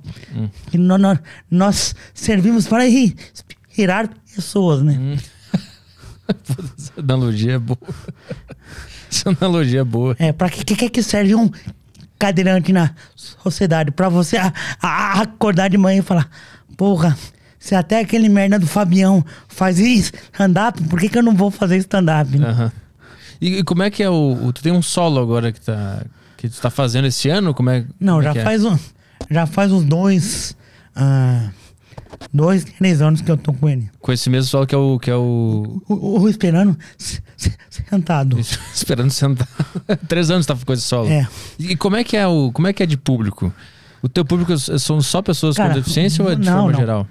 Que 0.72 0.78
nó- 0.78 0.98
nó- 0.98 1.18
nós 1.52 1.94
servimos 2.14 2.66
para 2.68 2.88
inspirar 2.88 4.10
pessoas, 4.36 4.82
né? 4.82 5.18
Essa 6.78 6.94
analogia 7.00 7.54
é 7.54 7.60
boa. 7.60 7.78
Essa 9.12 9.30
analogia 9.30 9.82
é 9.82 9.84
boa. 9.84 10.16
É, 10.18 10.32
para 10.34 10.50
que, 10.50 10.64
que 10.76 10.90
que 10.90 11.04
serve 11.04 11.36
um 11.36 11.50
cadeirante 12.20 12.72
na 12.74 12.92
sociedade? 13.16 13.92
Para 13.92 14.10
você 14.10 14.38
a- 14.38 14.54
a- 14.82 15.22
acordar 15.22 15.70
de 15.70 15.78
manhã 15.78 16.00
e 16.00 16.04
falar, 16.04 16.30
porra, 16.78 17.18
se 17.60 17.74
até 17.76 18.00
aquele 18.00 18.30
merda 18.30 18.60
do 18.60 18.68
Fabião 18.68 19.24
faz 19.48 19.80
stand-up, 19.80 20.82
por 20.84 21.00
que, 21.00 21.10
que 21.10 21.18
eu 21.18 21.24
não 21.24 21.36
vou 21.36 21.50
fazer 21.52 21.78
stand-up? 21.78 22.38
né? 22.38 22.48
Aham. 22.50 22.72
E, 23.42 23.58
e 23.60 23.64
como 23.64 23.84
é 23.84 23.90
que 23.90 24.02
é 24.02 24.10
o, 24.10 24.38
o- 24.46 24.54
Tu 24.54 24.62
tem 24.64 24.72
um 24.72 24.82
solo 24.82 25.20
agora 25.20 25.52
que, 25.52 25.60
tá, 25.60 26.04
que 26.38 26.48
tu 26.48 26.60
tá 26.62 26.70
fazendo 26.70 27.06
esse 27.08 27.28
ano? 27.30 27.54
Como 27.54 27.70
é, 27.70 27.86
Não, 28.00 28.18
como 28.18 28.28
é 28.30 28.34
já 28.34 28.40
é? 28.40 28.44
faz, 28.44 28.64
um, 28.64 28.78
já 29.30 29.46
faz 29.46 29.72
uns 29.72 29.84
dois. 29.84 30.56
ah, 30.96 31.50
dois, 32.34 32.64
três 32.64 33.02
anos 33.02 33.22
que 33.22 33.30
eu 33.32 33.38
tô 33.38 33.54
com 33.54 33.68
ele. 33.70 33.90
Com 34.00 34.12
esse 34.12 34.30
mesmo 34.30 34.50
solo 34.50 34.66
que 34.68 34.76
é 34.76 34.78
o. 34.78 35.00
Que 35.00 35.10
é 35.12 35.16
o 35.16 35.82
O, 35.88 36.20
o 36.22 36.30
esperando 36.30 36.78
se- 36.98 37.22
se- 37.38 37.54
sentado. 37.70 38.38
esperando 38.74 39.10
sentar. 39.12 39.48
Três 40.08 40.30
anos 40.32 40.46
tá 40.46 40.56
com 40.56 40.74
esse 40.74 40.84
solo. 40.84 41.10
É. 41.10 41.28
E 41.60 41.76
como 41.76 41.96
é 41.96 42.04
que 42.04 42.16
é 42.18 42.28
o. 42.28 42.52
Como 42.52 42.68
é 42.68 42.74
que 42.74 42.82
é 42.84 42.86
de 42.86 42.98
público? 42.98 43.54
O 44.02 44.10
teu 44.10 44.24
público 44.24 44.58
são 44.58 45.02
só 45.02 45.22
pessoas 45.22 45.56
Cara, 45.56 45.70
com 45.70 45.76
deficiência 45.80 46.24
ou 46.24 46.32
é 46.32 46.36
de 46.36 46.46
não, 46.46 46.54
forma 46.54 46.72
não. 46.74 46.80
geral? 46.80 47.08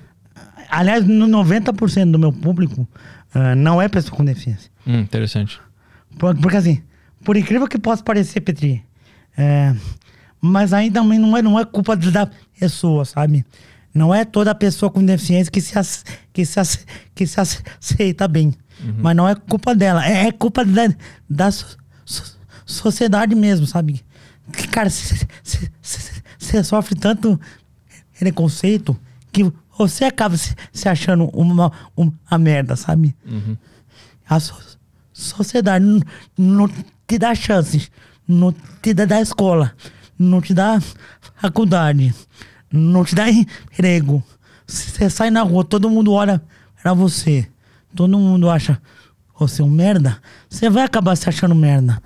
Aliás, 0.71 1.05
no 1.07 1.27
90% 1.27 2.11
do 2.11 2.19
meu 2.19 2.33
público 2.33 2.87
ah, 3.35 3.55
não 3.55 3.81
é 3.83 3.89
pessoa 3.89 4.17
com 4.17 4.25
deficiência. 4.25 4.71
Hum, 4.87 5.01
interessante. 5.01 5.61
Por- 6.19 6.37
Porque 6.37 6.57
assim, 6.57 6.83
por 7.25 7.37
incrível 7.37 7.67
que 7.67 7.79
possa 7.79 8.03
parecer, 8.03 8.41
Petri, 8.41 8.85
é, 9.37 9.75
mas 10.41 10.71
também 10.93 11.19
não 11.19 11.37
é, 11.37 11.43
não 11.43 11.59
é 11.59 11.65
culpa 11.65 11.97
da 11.97 12.29
pessoa, 12.59 13.05
sabe? 13.05 13.45
Não 13.95 14.13
é 14.13 14.25
toda 14.25 14.53
pessoa 14.55 14.91
com 14.91 15.05
deficiência 15.05 15.51
que 15.53 15.61
se, 15.61 15.79
ace- 15.79 16.03
que 16.33 16.45
se, 16.45 16.59
ace- 16.59 16.85
que 17.15 17.27
se 17.27 17.41
ace- 17.41 17.63
aceita 17.81 18.27
bem. 18.27 18.53
Mas 18.99 19.15
não 19.17 19.29
é 19.29 19.35
culpa 19.37 19.75
dela, 19.75 20.05
é, 20.05 20.27
é 20.27 20.33
culpa 20.33 20.65
da, 20.65 20.83
da 21.31 21.51
so- 21.53 21.77
so- 22.05 22.37
sociedade 22.67 23.35
mesmo, 23.37 23.67
sabe? 23.67 24.05
Que, 24.53 24.67
cara, 24.69 24.91
você 24.91 26.65
sofre 26.65 26.95
tanto 26.99 27.41
preconceito 28.19 28.97
que 29.33 29.51
você 29.77 30.05
acaba 30.05 30.37
se, 30.37 30.55
se 30.73 30.89
achando 30.89 31.25
uma, 31.33 31.73
uma 31.97 32.39
merda, 32.39 32.77
sabe? 32.77 33.15
A 34.29 34.39
so- 34.41 34.77
sociedade 35.13 35.85
não, 35.85 36.01
não 36.37 36.69
te 37.07 37.19
dá 37.19 37.35
chance, 37.35 37.89
não 38.27 38.55
te 38.83 38.93
dá 38.95 39.05
da 39.05 39.21
escola, 39.21 39.73
não 40.19 40.41
te 40.41 40.53
dá 40.55 40.81
faculdade, 41.37 42.15
não 42.79 43.05
te 43.05 43.15
dá 43.15 43.29
emprego. 43.31 44.23
Você 44.67 45.09
sai 45.11 45.31
na 45.31 45.43
rua, 45.43 45.65
todo 45.65 45.91
mundo 45.91 46.13
olha 46.13 46.43
pra 46.83 46.95
você, 46.95 47.47
todo 47.95 48.19
mundo 48.19 48.49
acha 48.51 48.81
você 49.39 49.63
um 49.63 49.69
merda, 49.71 50.19
você 50.49 50.71
vai 50.71 50.85
acabar 50.85 51.17
se 51.17 51.29
achando 51.29 51.55
merda. 51.55 52.01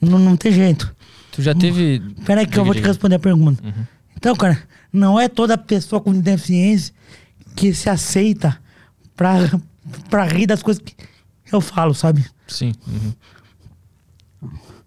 Não, 0.00 0.18
não 0.18 0.36
tem 0.36 0.50
jeito. 0.52 0.94
Tu 1.32 1.42
já 1.42 1.54
teve. 1.54 2.00
Peraí 2.26 2.46
que 2.46 2.58
eu 2.58 2.64
vou 2.64 2.74
te 2.74 2.80
responder 2.80 3.16
a 3.16 3.20
pergunta. 3.20 3.62
Então, 4.16 4.34
cara, 4.34 4.60
não 4.92 5.18
é 5.20 5.28
toda 5.28 5.56
pessoa 5.56 6.00
com 6.00 6.12
deficiência 6.18 6.92
que 7.54 7.72
se 7.74 7.88
aceita 7.88 8.58
pra, 9.14 9.34
pra 10.08 10.24
rir 10.24 10.46
das 10.46 10.62
coisas 10.62 10.82
que 10.82 10.94
eu 11.54 11.60
falo, 11.60 11.94
sabe? 11.94 12.24
Sim. 12.48 12.72
uhum. 12.88 13.12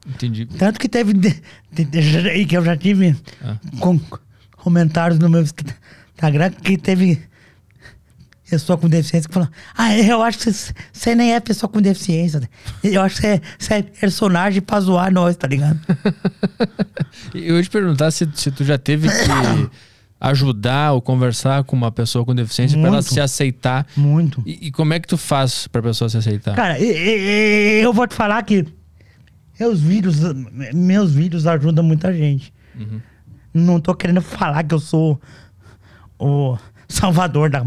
Entendi. 0.08 0.46
Tanto 0.46 0.80
que 0.80 0.90
teve. 0.90 1.14
de- 1.14 1.42
de- 1.72 1.86
de- 1.86 2.46
que 2.46 2.58
eu 2.58 2.64
já 2.66 2.76
tive 2.76 3.16
Ah. 3.42 3.56
com, 3.80 4.00
comentários 4.64 5.20
no 5.20 5.30
meu 5.30 5.42
Instagram 5.42 6.52
que 6.52 6.78
teve 6.78 7.22
pessoa 8.50 8.78
com 8.78 8.88
deficiência 8.88 9.28
que 9.28 9.34
falou: 9.34 9.50
Ah, 9.76 9.96
eu 9.98 10.22
acho 10.22 10.40
que 10.40 10.52
você 10.92 11.16
nem 11.16 11.34
é 11.34 11.40
pessoa 11.40 11.70
com 11.70 11.82
deficiência. 11.82 12.42
Eu 12.84 13.02
acho 13.02 13.22
que 13.22 13.42
você 13.58 13.74
é 13.76 13.82
personagem 13.82 14.62
pra 14.62 14.80
zoar 14.80 15.12
nós, 15.12 15.36
tá 15.36 15.48
ligado? 15.48 15.80
Eu 17.34 17.58
ia 17.58 17.64
te 17.64 17.70
perguntar 17.70 18.12
se, 18.12 18.28
se 18.34 18.52
tu 18.52 18.64
já 18.64 18.78
teve 18.78 19.08
que 19.08 19.70
ajudar 20.20 20.94
ou 20.94 21.02
conversar 21.02 21.64
com 21.64 21.76
uma 21.76 21.92
pessoa 21.92 22.24
com 22.24 22.34
deficiência 22.34 22.78
para 22.80 22.88
ela 22.88 23.02
se 23.02 23.20
aceitar. 23.20 23.86
Muito. 23.96 24.42
E, 24.46 24.68
e 24.68 24.72
como 24.72 24.94
é 24.94 25.00
que 25.00 25.08
tu 25.08 25.18
faz 25.18 25.68
pra 25.68 25.82
pessoa 25.82 26.10
se 26.10 26.18
aceitar? 26.18 26.56
Cara, 26.56 26.80
eu 26.80 27.92
vou 27.92 28.08
te 28.08 28.14
falar 28.14 28.42
que 28.44 28.66
meus 29.60 29.80
vídeos, 29.80 30.18
meus 30.74 31.12
vídeos 31.12 31.46
ajudam 31.48 31.84
muita 31.84 32.14
gente. 32.14 32.54
Não 33.54 33.80
tô 33.80 33.94
querendo 33.94 34.22
falar 34.22 34.64
que 34.64 34.74
eu 34.74 34.80
sou 34.80 35.20
o 36.20 36.58
salvador 36.88 37.50
da, 37.50 37.64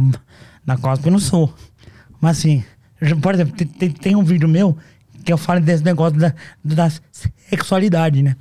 da 0.64 0.76
porque 0.96 1.08
eu 1.08 1.12
não 1.12 1.18
sou. 1.18 1.54
Mas 2.20 2.38
assim, 2.38 2.64
por 3.22 3.34
exemplo, 3.34 3.54
tem, 3.56 3.66
tem- 3.68 3.90
um 4.16 4.24
vídeo 4.24 4.48
meu 4.48 4.76
que 5.24 5.32
eu 5.32 5.38
falo 5.38 5.60
desse 5.60 5.84
negócio 5.84 6.18
da, 6.18 6.34
da 6.64 6.90
sexualidade, 7.48 8.22
né? 8.22 8.36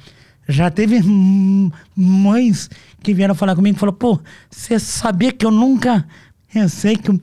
Já 0.48 0.70
teve 0.70 1.02
mães 1.96 2.70
que 3.02 3.14
vieram 3.14 3.34
falar 3.34 3.56
comigo 3.56 3.76
e 3.76 3.80
falaram, 3.80 3.98
pô, 3.98 4.20
você 4.50 4.78
sabia 4.80 5.32
que 5.32 5.44
eu 5.46 5.50
nunca 5.52 6.06
pensei 6.54 6.96
que 6.96 7.10
o, 7.12 7.20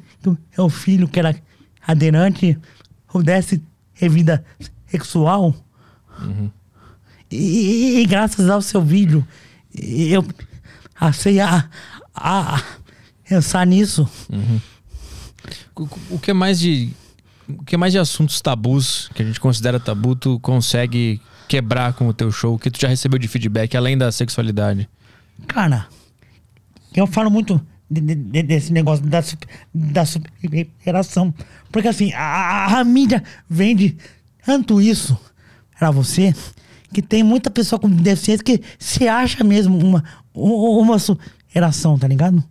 meu 0.59 0.69
filho, 0.69 1.07
que 1.09 1.21
era 1.21 1.35
aderente, 1.87 2.59
pudesse 3.07 3.63
ter 3.95 4.09
vida 4.09 4.45
sexual? 4.87 5.55
E, 7.31 7.37
e- 7.37 8.01
e 8.03 8.07
graças 8.07 8.51
ao 8.51 8.61
seu 8.61 8.83
vídeo, 8.83 9.27
eu 9.75 10.25
passei 10.99 11.41
a, 11.41 11.69
a, 12.15 12.57
a 12.57 12.63
pensar 13.29 13.67
nisso. 13.67 14.09
O, 15.75 15.89
o 16.11 16.19
que 16.19 16.31
é 16.31 16.35
mais 16.35 16.59
de. 16.61 16.91
O 17.49 17.65
que 17.65 17.75
é 17.75 17.79
mais 17.79 17.93
de 17.93 17.99
assuntos 17.99 18.41
tabus 18.41 19.11
que 19.15 19.23
a 19.23 19.27
gente 19.27 19.41
considera 19.41 19.79
tabu, 19.81 20.15
tu 20.15 20.39
consegue 20.41 21.21
quebrar 21.49 21.93
com 21.93 22.07
o 22.09 22.15
teu 22.15 22.31
show? 22.31 22.55
O 22.55 22.59
que 22.59 22.71
tu 22.71 22.81
já 22.81 22.89
recebeu 22.89 23.19
de 23.19 23.27
feedback, 23.29 23.77
além 23.77 23.99
da 23.99 24.11
sexualidade? 24.13 24.89
Cara, 25.49 25.87
eu 26.95 27.07
falo 27.07 27.31
muito 27.31 27.61
de- 27.91 28.01
de- 28.01 28.15
de- 28.15 28.43
desse 28.45 28.73
negócio 28.73 29.05
da, 29.05 29.23
da 29.75 30.05
superação. 30.07 31.35
Porque 31.71 31.89
assim, 31.89 32.13
a, 32.15 32.79
a 32.79 32.85
mídia 32.85 33.23
vende 33.51 33.97
tanto 34.47 34.81
isso 34.81 35.19
pra 35.79 35.91
você 35.91 36.33
que 36.93 37.03
tem 37.03 37.23
muita 37.23 37.51
pessoa 37.51 37.79
com 37.79 37.89
deficiência 37.89 38.45
que 38.45 38.61
se 38.79 39.09
acha 39.09 39.43
mesmo 39.43 39.79
uma, 39.79 40.05
uma 40.35 40.99
superação, 40.99 41.99
tá 41.99 42.07
ligado? 42.07 42.43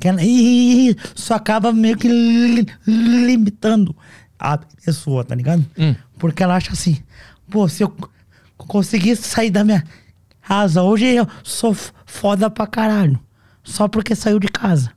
Que 0.00 0.08
ela- 0.08 0.22
e 0.22 0.96
isso 1.14 1.34
acaba 1.34 1.72
meio 1.72 1.96
que 1.96 2.08
li- 2.08 2.66
limitando 2.86 3.94
a 4.38 4.58
pessoa, 4.84 5.24
tá 5.24 5.34
ligado? 5.34 5.64
Hum. 5.78 5.94
Porque 6.18 6.42
ela 6.42 6.56
acha 6.56 6.72
assim, 6.72 6.98
pô, 7.50 7.68
se 7.68 7.82
eu 7.82 7.94
conseguir 8.56 9.16
sair 9.16 9.50
da 9.50 9.62
minha 9.64 9.84
casa 10.40 10.82
hoje, 10.82 11.06
eu 11.06 11.26
sou 11.42 11.76
foda 12.06 12.48
pra 12.50 12.66
caralho. 12.66 13.18
Só 13.64 13.86
porque 13.86 14.14
saiu 14.16 14.38
de 14.40 14.48
casa. 14.48 14.90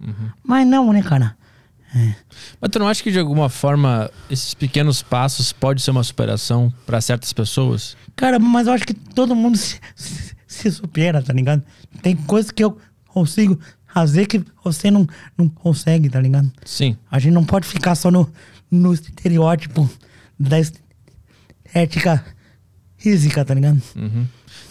Mas 0.44 0.66
não, 0.68 0.92
né, 0.92 1.02
cara? 1.04 1.36
Mas 2.60 2.70
tu 2.72 2.80
não 2.80 2.88
acha 2.88 3.02
que 3.02 3.12
de 3.12 3.20
alguma 3.20 3.48
forma 3.50 4.10
esses 4.30 4.54
pequenos 4.54 5.02
passos 5.02 5.54
pode 5.54 5.82
ser 5.82 5.92
uma 5.92 6.04
superação 6.04 6.74
pra 6.86 7.00
certas 7.02 7.32
pessoas? 7.32 7.96
Cara, 8.16 8.38
mas 8.40 8.68
eu 8.68 8.74
acho 8.74 8.86
que 8.86 8.94
todo 8.94 9.34
mundo 9.36 9.58
se, 9.58 9.80
se- 9.96 10.36
se 10.48 10.72
supera, 10.72 11.22
tá 11.22 11.32
ligado? 11.34 11.64
Tem 12.02 12.16
coisas 12.16 12.52
que 12.52 12.64
eu 12.64 12.78
consigo 13.08 13.60
fazer 13.94 14.26
que 14.26 14.44
você 14.64 14.92
não, 14.92 15.08
não 15.38 15.48
consegue, 15.48 16.10
tá 16.10 16.20
ligado? 16.20 16.52
Sim. 16.66 16.98
A 17.10 17.18
gente 17.20 17.34
não 17.34 17.46
pode 17.46 17.66
ficar 17.68 17.96
só 17.96 18.12
no, 18.12 18.30
no 18.70 18.94
estereótipo 18.94 19.90
da 20.38 20.58
ética 21.74 22.24
física, 22.98 23.44
tá 23.46 23.54
ligado? 23.54 23.82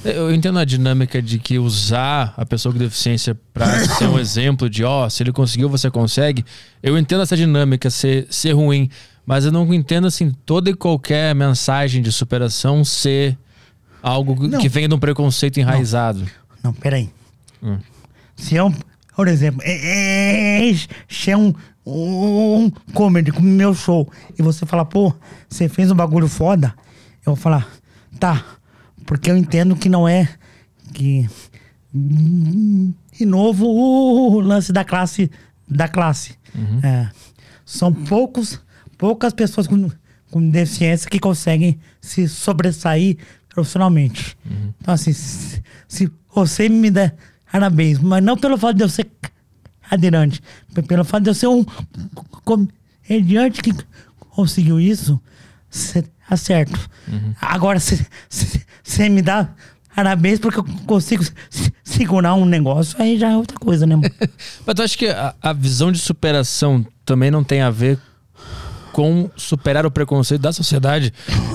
Eu 0.05 0.35
entendo 0.35 0.59
a 0.59 0.65
dinâmica 0.65 1.23
de 1.23 1.39
que 1.39 1.59
usar 1.59 2.35
a 2.37 2.45
pessoa 2.45 2.73
com 2.73 2.79
deficiência 2.79 3.39
pra 3.53 3.67
ser 3.87 4.07
um 4.07 4.19
exemplo 4.19 4.69
de, 4.69 4.85
ó, 4.85 5.09
se 5.09 5.23
ele 5.23 5.33
conseguiu, 5.33 5.69
você 5.69 5.91
consegue. 5.91 6.45
Eu 6.83 6.99
entendo 6.99 7.23
essa 7.23 7.37
dinâmica 7.37 7.89
ser, 7.89 8.27
ser 8.31 8.53
ruim, 8.53 8.91
mas 9.25 9.47
eu 9.47 9.53
não 9.53 9.73
entendo, 9.73 10.07
assim, 10.07 10.31
toda 10.45 10.69
e 10.69 10.75
qualquer 10.75 11.35
mensagem 11.35 12.03
de 12.03 12.13
superação 12.13 12.85
ser 12.85 13.39
algo 14.03 14.47
Não. 14.47 14.61
que 14.61 14.69
venha 14.69 14.89
de 14.89 14.95
um 14.95 14.99
preconceito 14.99 15.59
enraizado. 15.59 16.27
Não, 16.63 16.73
peraí. 16.75 17.09
Hum. 17.63 17.79
Se 18.37 18.55
eu, 18.55 18.73
por 19.17 19.27
exemplo, 19.27 19.63
é, 19.65 20.69
é, 20.69 20.75
é 21.29 21.37
um, 21.37 21.55
um 21.87 22.71
comedy 22.93 23.33
com 23.33 23.41
o 23.41 23.43
meu 23.43 23.75
show 23.75 24.11
e 24.39 24.43
você 24.43 24.67
falar, 24.67 24.85
pô, 24.85 25.15
você 25.49 25.69
fez 25.69 25.91
um 25.91 25.95
bagulho 25.95 26.29
foda, 26.29 26.75
eu 27.25 27.35
vou 27.35 27.37
falar, 27.37 27.67
tá, 28.21 28.45
porque 29.07 29.31
eu 29.31 29.37
entendo 29.37 29.77
que 29.77 29.89
não 29.89 30.09
é 30.09 30.29
que. 30.93 31.29
De 31.93 33.25
novo, 33.25 33.67
o 33.67 34.41
lance 34.41 34.73
da 34.73 34.85
classe. 34.85 35.31
Da 35.69 35.89
classe. 35.89 36.37
É, 36.83 37.09
são 37.65 37.93
poucos, 37.93 38.61
poucas 38.99 39.33
pessoas 39.33 39.67
com, 39.67 39.91
com 40.31 40.51
deficiência 40.51 41.09
que 41.09 41.19
conseguem 41.19 41.79
se 42.01 42.29
sobressair 42.29 43.17
profissionalmente. 43.49 44.37
Então, 44.81 44.95
assim, 44.95 45.13
se, 45.13 45.63
se 45.89 46.11
você 46.35 46.69
me 46.69 46.91
der 46.91 47.15
parabéns, 47.51 48.01
mas 48.01 48.23
não 48.23 48.37
pelo 48.37 48.59
fato 48.59 48.77
de 48.77 48.83
eu 48.83 48.89
ser 48.89 49.09
cadeirante, 49.89 50.43
pelo 50.89 51.05
fato 51.05 51.23
de 51.23 51.31
eu 51.31 51.35
ser 51.35 51.47
um 51.47 51.65
comediante 52.45 53.63
que 53.63 53.73
conseguiu 54.31 54.81
isso, 54.81 55.21
você 55.71 56.05
tá 56.29 56.37
certo. 56.37 56.79
Agora, 57.41 57.79
você 57.81 59.09
me 59.09 59.23
dá 59.23 59.49
parabéns 59.95 60.39
porque 60.39 60.59
eu 60.59 60.65
consigo 60.87 61.23
se- 61.51 61.73
segurar 61.85 62.35
um 62.35 62.45
negócio, 62.45 63.01
aí 63.01 63.19
já 63.19 63.31
é 63.31 63.37
outra 63.37 63.57
coisa, 63.59 63.87
né? 63.87 63.95
mano? 63.97 64.11
Mas 64.67 64.75
tu 64.75 64.83
acha 64.83 64.99
que 64.99 65.07
a, 65.09 65.35
a 65.41 65.53
visão 65.53 65.93
de 65.93 65.99
superação 65.99 66.85
também 67.05 67.31
não 67.31 67.45
tem 67.45 67.61
a 67.63 67.71
ver 67.71 67.99
com 68.93 69.29
superar 69.37 69.85
o 69.87 69.91
preconceito 69.91 70.41
da 70.41 70.53
sociedade? 70.53 71.13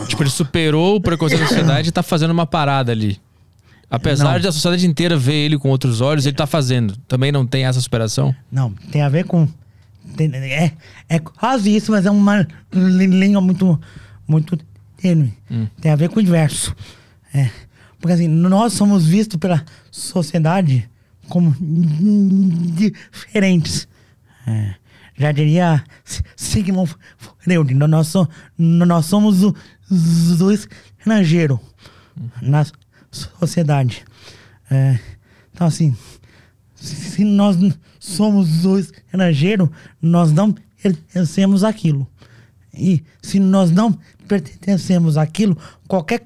tipo, 0.07 0.21
ele 0.23 0.29
superou 0.29 0.95
o 0.97 1.01
preconceito 1.01 1.41
da 1.41 1.47
sociedade 1.47 1.89
e 1.89 1.91
tá 1.91 2.03
fazendo 2.03 2.31
uma 2.31 2.45
parada 2.45 2.91
ali. 2.91 3.19
Apesar 3.89 4.33
Não. 4.33 4.39
de 4.39 4.47
a 4.47 4.51
sociedade 4.51 4.85
inteira 4.85 5.17
ver 5.17 5.33
ele 5.33 5.57
com 5.57 5.69
outros 5.69 5.99
olhos, 5.99 6.25
ele 6.25 6.35
tá 6.35 6.45
fazendo. 6.45 6.95
Também 7.07 7.31
não 7.31 7.45
tem 7.45 7.65
essa 7.65 7.81
superação? 7.81 8.35
Não, 8.51 8.71
tem 8.91 9.01
a 9.01 9.09
ver 9.09 9.23
com. 9.25 9.47
tem- 10.15 10.31
é, 10.35 10.73
é 11.07 11.17
quase 11.19 11.75
isso, 11.75 11.91
mas 11.91 12.05
é 12.05 12.11
uma 12.11 12.47
li- 12.71 13.07
linha 13.07 13.41
muito, 13.41 13.79
muito 14.29 14.55
tênue. 14.95 15.33
Tem 15.81 15.91
a 15.91 15.95
ver 15.95 16.09
com 16.09 16.19
o 16.19 16.23
diverso. 16.23 16.75
É, 17.33 17.49
porque 17.99 18.13
assim, 18.13 18.27
nós 18.27 18.73
somos 18.73 19.07
vistos 19.07 19.39
pela 19.39 19.65
sociedade 19.91 20.89
como 21.27 21.55
diferentes. 22.75 23.87
É, 24.47 24.75
já 25.17 25.31
diria 25.31 25.83
Sigmund 26.35 26.95
Freud, 27.39 27.73
nós, 27.73 28.07
so, 28.07 28.27
nós 28.57 29.05
somos 29.05 29.43
o, 29.43 29.53
o 30.41 30.51
estrangeiro 30.51 31.59
na 32.41 32.65
sociedade. 33.11 34.05
É, 34.71 34.97
então, 35.53 35.67
assim, 35.67 35.95
se 36.75 37.25
nós 37.25 37.57
somos 37.99 38.65
o 38.65 38.79
estrangeiro, 38.79 39.69
nós 40.01 40.31
não 40.31 40.55
pertencemos 40.81 41.63
àquilo. 41.63 42.07
E 42.79 43.03
se 43.21 43.39
nós 43.39 43.71
não 43.71 43.97
pertencemos 44.27 45.17
àquilo, 45.17 45.57
qualquer 45.87 46.23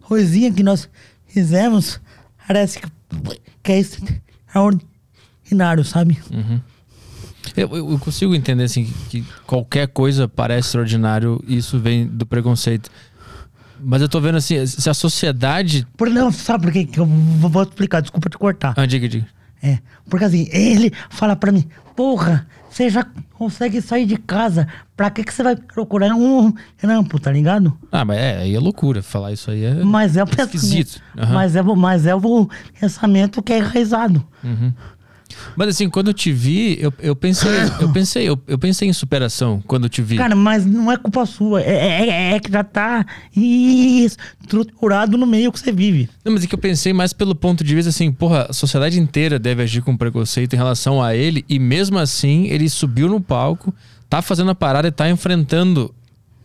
coisinha 0.00 0.52
que 0.52 0.62
nós 0.62 0.88
fizemos 1.26 2.00
parece 2.46 2.80
que 3.62 3.72
é 3.72 3.78
extraordinário, 3.78 5.84
sabe? 5.84 6.18
Uhum. 6.30 6.60
Eu, 7.56 7.76
eu, 7.76 7.98
consigo 7.98 8.34
entender 8.34 8.64
assim 8.64 8.90
que 9.10 9.24
qualquer 9.46 9.88
coisa 9.88 10.28
parece 10.28 10.68
extraordinário 10.68 11.42
e 11.46 11.56
isso 11.56 11.78
vem 11.78 12.06
do 12.06 12.24
preconceito. 12.24 12.90
Mas 13.80 14.00
eu 14.00 14.08
tô 14.08 14.20
vendo 14.20 14.36
assim, 14.36 14.64
se 14.64 14.88
a 14.88 14.94
sociedade. 14.94 15.86
Por, 15.96 16.08
não, 16.08 16.30
sabe 16.30 16.64
por 16.64 16.72
quê? 16.72 16.84
Que 16.84 17.00
eu 17.00 17.06
vou 17.06 17.62
explicar, 17.62 18.00
desculpa 18.00 18.30
te 18.30 18.38
cortar. 18.38 18.74
Ah, 18.76 18.86
diga, 18.86 19.08
diga. 19.08 19.26
É, 19.62 19.78
porque 20.08 20.24
assim, 20.24 20.48
ele 20.50 20.92
fala 21.08 21.36
pra 21.36 21.52
mim, 21.52 21.64
porra, 21.94 22.46
você 22.68 22.90
já 22.90 23.06
consegue 23.34 23.80
sair 23.80 24.06
de 24.06 24.16
casa, 24.16 24.66
pra 24.96 25.10
que, 25.10 25.22
que 25.22 25.32
você 25.32 25.42
vai 25.42 25.54
procurar 25.54 26.14
um 26.14 26.52
trampo, 26.76 27.20
tá 27.20 27.30
ligado? 27.30 27.76
Ah, 27.90 28.04
mas 28.04 28.18
é, 28.18 28.38
aí 28.38 28.54
é 28.54 28.58
loucura, 28.58 29.02
falar 29.02 29.32
isso 29.32 29.50
aí 29.50 29.64
é 29.64 29.74
mas 29.84 30.16
é 30.16 30.24
o 30.24 30.26
esquisito. 30.26 31.00
Uhum. 31.16 31.32
Mas, 31.32 31.54
é, 31.54 31.62
mas 31.62 32.06
é 32.06 32.14
o 32.14 32.48
pensamento 32.80 33.42
que 33.42 33.52
é 33.52 33.58
enraizado. 33.58 34.24
Uhum. 34.42 34.72
Mas 35.56 35.68
assim, 35.68 35.88
quando 35.88 36.08
eu 36.08 36.14
te 36.14 36.32
vi, 36.32 36.78
eu, 36.80 36.92
eu 37.00 37.14
pensei, 37.14 37.50
eu 37.80 37.92
pensei, 37.92 38.28
eu, 38.28 38.40
eu 38.46 38.58
pensei 38.58 38.88
em 38.88 38.92
superação 38.92 39.62
quando 39.66 39.84
eu 39.84 39.88
te 39.88 40.02
vi. 40.02 40.16
Cara, 40.16 40.34
mas 40.34 40.64
não 40.64 40.90
é 40.90 40.96
culpa 40.96 41.24
sua. 41.26 41.62
É, 41.62 41.72
é, 41.72 42.08
é, 42.08 42.34
é 42.34 42.40
que 42.40 42.50
já 42.50 42.64
tá 42.64 43.04
estruturado 43.34 45.16
no 45.16 45.26
meio 45.26 45.52
que 45.52 45.58
você 45.58 45.72
vive. 45.72 46.08
Não, 46.24 46.32
mas 46.32 46.44
é 46.44 46.46
que 46.46 46.54
eu 46.54 46.58
pensei 46.58 46.92
mais 46.92 47.12
pelo 47.12 47.34
ponto 47.34 47.64
de 47.64 47.74
vista 47.74 47.90
assim, 47.90 48.10
porra, 48.12 48.46
a 48.48 48.52
sociedade 48.52 48.98
inteira 48.98 49.38
deve 49.38 49.62
agir 49.62 49.82
com 49.82 49.96
preconceito 49.96 50.54
em 50.54 50.56
relação 50.56 51.02
a 51.02 51.14
ele, 51.14 51.44
e 51.48 51.58
mesmo 51.58 51.98
assim 51.98 52.46
ele 52.46 52.68
subiu 52.68 53.08
no 53.08 53.20
palco, 53.20 53.74
tá 54.08 54.20
fazendo 54.22 54.50
a 54.50 54.54
parada 54.54 54.88
e 54.88 54.92
tá 54.92 55.08
enfrentando 55.08 55.94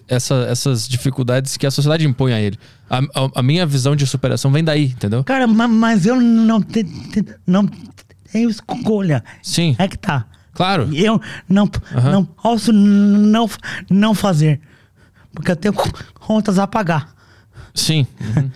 essa, 0.08 0.36
essas 0.50 0.88
dificuldades 0.88 1.58
que 1.58 1.68
a 1.68 1.72
sociedade 1.72 2.08
impõe 2.08 2.34
a 2.34 2.40
ele. 2.40 2.58
A, 2.90 3.00
a, 3.00 3.30
a, 3.36 3.44
minha 3.44 3.66
visão 3.66 3.96
de 3.96 4.08
superação 4.08 4.52
vem 4.52 4.64
daí, 4.64 4.86
entendeu? 4.86 5.24
Cara, 5.24 5.46
mas 5.46 6.06
eu 6.06 6.16
não, 6.20 6.62
te, 6.62 6.84
te, 6.84 7.26
não 7.46 7.68
tenho 8.38 8.50
escolha. 8.50 9.24
Sim. 9.42 9.76
É 9.80 9.88
que 9.88 9.98
tá. 9.98 10.26
Claro. 10.54 10.90
Eu 10.94 11.22
não, 11.48 11.64
uhum. 11.64 12.12
não 12.12 12.26
posso 12.26 12.72
não, 12.72 13.50
não 13.90 14.14
fazer. 14.14 14.60
Porque 15.34 15.52
eu 15.52 15.56
tenho 15.56 15.74
contas 16.16 16.60
a 16.60 16.68
pagar. 16.68 17.14
Sim. 17.74 18.08
Uhum. 18.20 18.52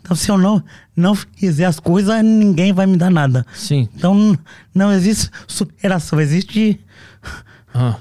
Então, 0.00 0.16
se 0.16 0.30
eu 0.30 0.38
não, 0.38 0.62
não 0.94 1.14
fizer 1.14 1.64
as 1.64 1.80
coisas, 1.80 2.22
ninguém 2.22 2.72
vai 2.72 2.86
me 2.86 2.96
dar 2.96 3.10
nada. 3.10 3.44
Sim. 3.52 3.88
Então, 3.94 4.38
não 4.74 4.92
existe 4.92 5.30
superação, 5.48 6.20
existe 6.20 6.80
uhum. 7.74 7.94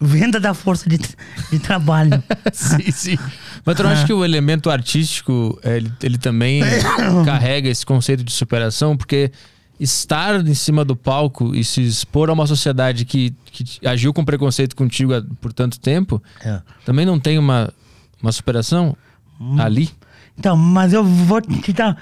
venda 0.00 0.40
da 0.40 0.52
força 0.52 0.88
de, 0.90 0.98
de 0.98 1.58
trabalho. 1.60 2.22
sim, 2.52 2.90
sim. 2.90 3.18
Mas 3.64 3.76
tu 3.76 3.82
não 3.82 3.90
acha 3.90 4.04
que 4.04 4.12
o 4.12 4.24
elemento 4.24 4.68
artístico, 4.68 5.58
ele, 5.62 5.92
ele 6.02 6.18
também 6.18 6.60
carrega 7.24 7.68
esse 7.68 7.86
conceito 7.86 8.24
de 8.24 8.32
superação? 8.32 8.96
Porque 8.96 9.30
estar 9.78 10.46
em 10.46 10.54
cima 10.54 10.84
do 10.84 10.96
palco 10.96 11.54
e 11.54 11.62
se 11.62 11.82
expor 11.82 12.30
a 12.30 12.32
uma 12.32 12.46
sociedade 12.46 13.04
que, 13.04 13.34
que 13.46 13.86
agiu 13.86 14.12
com 14.12 14.24
preconceito 14.24 14.74
contigo 14.74 15.12
por 15.40 15.52
tanto 15.52 15.78
tempo, 15.78 16.22
é. 16.44 16.60
também 16.84 17.06
não 17.06 17.18
tem 17.18 17.38
uma, 17.38 17.72
uma 18.20 18.32
superação 18.32 18.96
hum. 19.40 19.60
ali? 19.60 19.90
Então, 20.38 20.56
mas 20.56 20.92
eu 20.92 21.04
vou 21.04 21.40
te 21.40 21.72
dar 21.72 21.96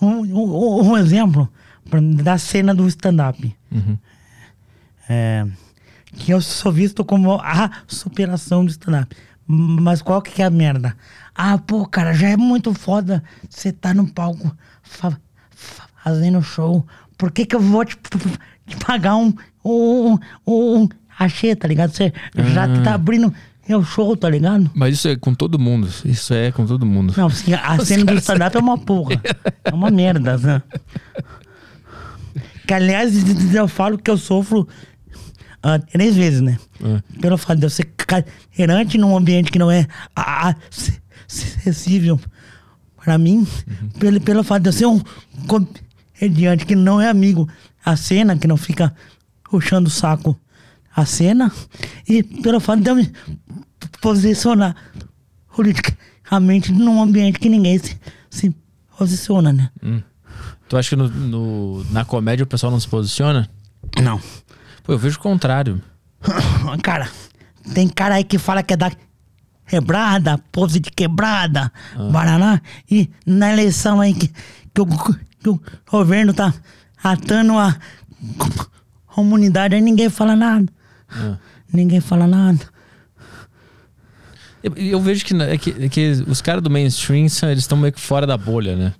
um, 0.00 0.20
um, 0.20 0.90
um 0.90 0.96
exemplo 0.96 1.50
da 2.22 2.38
cena 2.38 2.74
do 2.74 2.86
stand-up. 2.88 3.54
Uhum. 3.70 3.98
É, 5.08 5.46
que 6.14 6.30
eu 6.30 6.40
sou 6.40 6.70
visto 6.70 7.04
como 7.04 7.34
a 7.34 7.70
superação 7.86 8.64
do 8.64 8.70
stand-up. 8.70 9.14
Mas 9.46 10.00
qual 10.00 10.22
que 10.22 10.40
é 10.40 10.44
a 10.44 10.50
merda? 10.50 10.96
Ah, 11.34 11.58
pô, 11.58 11.86
cara, 11.86 12.12
já 12.12 12.28
é 12.28 12.36
muito 12.36 12.72
foda 12.72 13.22
você 13.48 13.72
tá 13.72 13.92
no 13.92 14.06
palco 14.06 14.54
fa 14.82 15.18
fazendo 16.02 16.42
show 16.42 16.86
por 17.22 17.30
que, 17.30 17.46
que 17.46 17.54
eu 17.54 17.60
vou 17.60 17.84
te, 17.84 17.96
te 18.66 18.76
pagar 18.84 19.14
um, 19.14 19.32
um, 19.64 20.18
um, 20.44 20.88
achê, 21.16 21.54
tá 21.54 21.68
ligado? 21.68 21.92
Você 21.92 22.12
já 22.52 22.66
tá 22.82 22.90
ah. 22.90 22.94
abrindo 22.94 23.32
meu 23.68 23.84
show, 23.84 24.16
tá 24.16 24.28
ligado? 24.28 24.68
Mas 24.74 24.94
isso 24.94 25.06
é 25.06 25.14
com 25.14 25.32
todo 25.32 25.56
mundo. 25.56 25.88
Isso 26.04 26.34
é 26.34 26.50
com 26.50 26.66
todo 26.66 26.84
mundo. 26.84 27.14
Não, 27.16 27.28
assim, 27.28 27.54
a 27.54 27.76
Os 27.78 27.86
cena 27.86 28.04
do 28.06 28.18
stand-up 28.18 28.56
é 28.56 28.58
uma 28.58 28.74
porra. 28.84 29.22
É 29.62 29.72
uma 29.72 29.88
merda, 29.88 30.36
né? 30.36 30.62
Que, 32.66 32.74
aliás, 32.74 33.14
eu 33.54 33.68
falo 33.68 33.98
que 33.98 34.10
eu 34.10 34.18
sofro 34.18 34.66
uh, 35.64 35.86
três 35.92 36.16
vezes, 36.16 36.40
né? 36.40 36.58
Uh. 36.80 37.20
Pelo 37.20 37.38
fato 37.38 37.60
de 37.60 37.66
eu 37.66 37.70
ser 37.70 37.84
cadeirante 37.96 38.98
num 38.98 39.16
ambiente 39.16 39.52
que 39.52 39.60
não 39.60 39.70
é 39.70 39.86
acessível 41.28 42.18
para 42.96 43.16
mim, 43.16 43.46
uhum. 43.68 43.88
pelo, 44.00 44.20
pelo 44.20 44.42
fato 44.42 44.64
de 44.64 44.70
eu 44.70 44.72
ser 44.72 44.86
um 44.86 45.00
diante 46.28 46.66
que 46.66 46.74
não 46.74 47.00
é 47.00 47.08
amigo 47.08 47.48
a 47.84 47.96
cena, 47.96 48.36
que 48.36 48.46
não 48.46 48.56
fica 48.56 48.94
puxando 49.44 49.86
o 49.86 49.90
saco 49.90 50.38
a 50.94 51.04
cena, 51.04 51.50
e 52.06 52.22
pelo 52.22 52.60
fato 52.60 52.82
de 52.82 52.90
eu 52.90 52.96
me 52.96 53.10
posicionar 54.00 54.76
politicamente 55.54 56.70
num 56.72 57.02
ambiente 57.02 57.38
que 57.38 57.48
ninguém 57.48 57.78
se, 57.78 57.98
se 58.30 58.54
posiciona, 58.96 59.52
né? 59.52 59.70
Hum. 59.82 60.02
Tu 60.68 60.76
acha 60.76 60.90
que 60.90 60.96
no, 60.96 61.08
no, 61.08 61.84
na 61.90 62.04
comédia 62.04 62.44
o 62.44 62.46
pessoal 62.46 62.70
não 62.70 62.80
se 62.80 62.88
posiciona? 62.88 63.48
Não. 64.02 64.20
Pô, 64.82 64.92
eu 64.92 64.98
vejo 64.98 65.18
o 65.18 65.22
contrário. 65.22 65.82
Cara, 66.82 67.10
tem 67.74 67.88
cara 67.88 68.16
aí 68.16 68.24
que 68.24 68.38
fala 68.38 68.62
que 68.62 68.74
é 68.74 68.76
da 68.76 68.90
quebrada, 69.66 70.38
pose 70.50 70.80
de 70.80 70.90
quebrada, 70.90 71.72
ah. 71.94 72.10
Baraná, 72.10 72.60
e 72.90 73.10
na 73.24 73.52
eleição 73.52 74.00
aí 74.00 74.14
que, 74.14 74.28
que, 74.28 74.80
eu, 74.80 74.86
que 75.42 75.48
o 75.48 75.60
governo 75.90 76.32
tá 76.32 76.52
atando 77.02 77.58
a 77.58 77.76
comunidade, 79.06 79.74
aí 79.74 79.80
ninguém 79.80 80.08
fala 80.08 80.36
nada. 80.36 80.66
É. 81.14 81.36
Ninguém 81.72 82.00
fala 82.00 82.26
nada. 82.26 82.60
Eu, 84.62 84.72
eu 84.76 85.00
vejo 85.00 85.24
que, 85.24 85.34
é 85.34 85.58
que, 85.58 85.70
é 85.70 85.88
que 85.88 86.24
os 86.26 86.40
caras 86.40 86.62
do 86.62 86.70
mainstream 86.70 87.26
eles 87.42 87.58
estão 87.58 87.76
meio 87.76 87.92
que 87.92 88.00
fora 88.00 88.26
da 88.26 88.36
bolha, 88.36 88.76
né? 88.76 88.94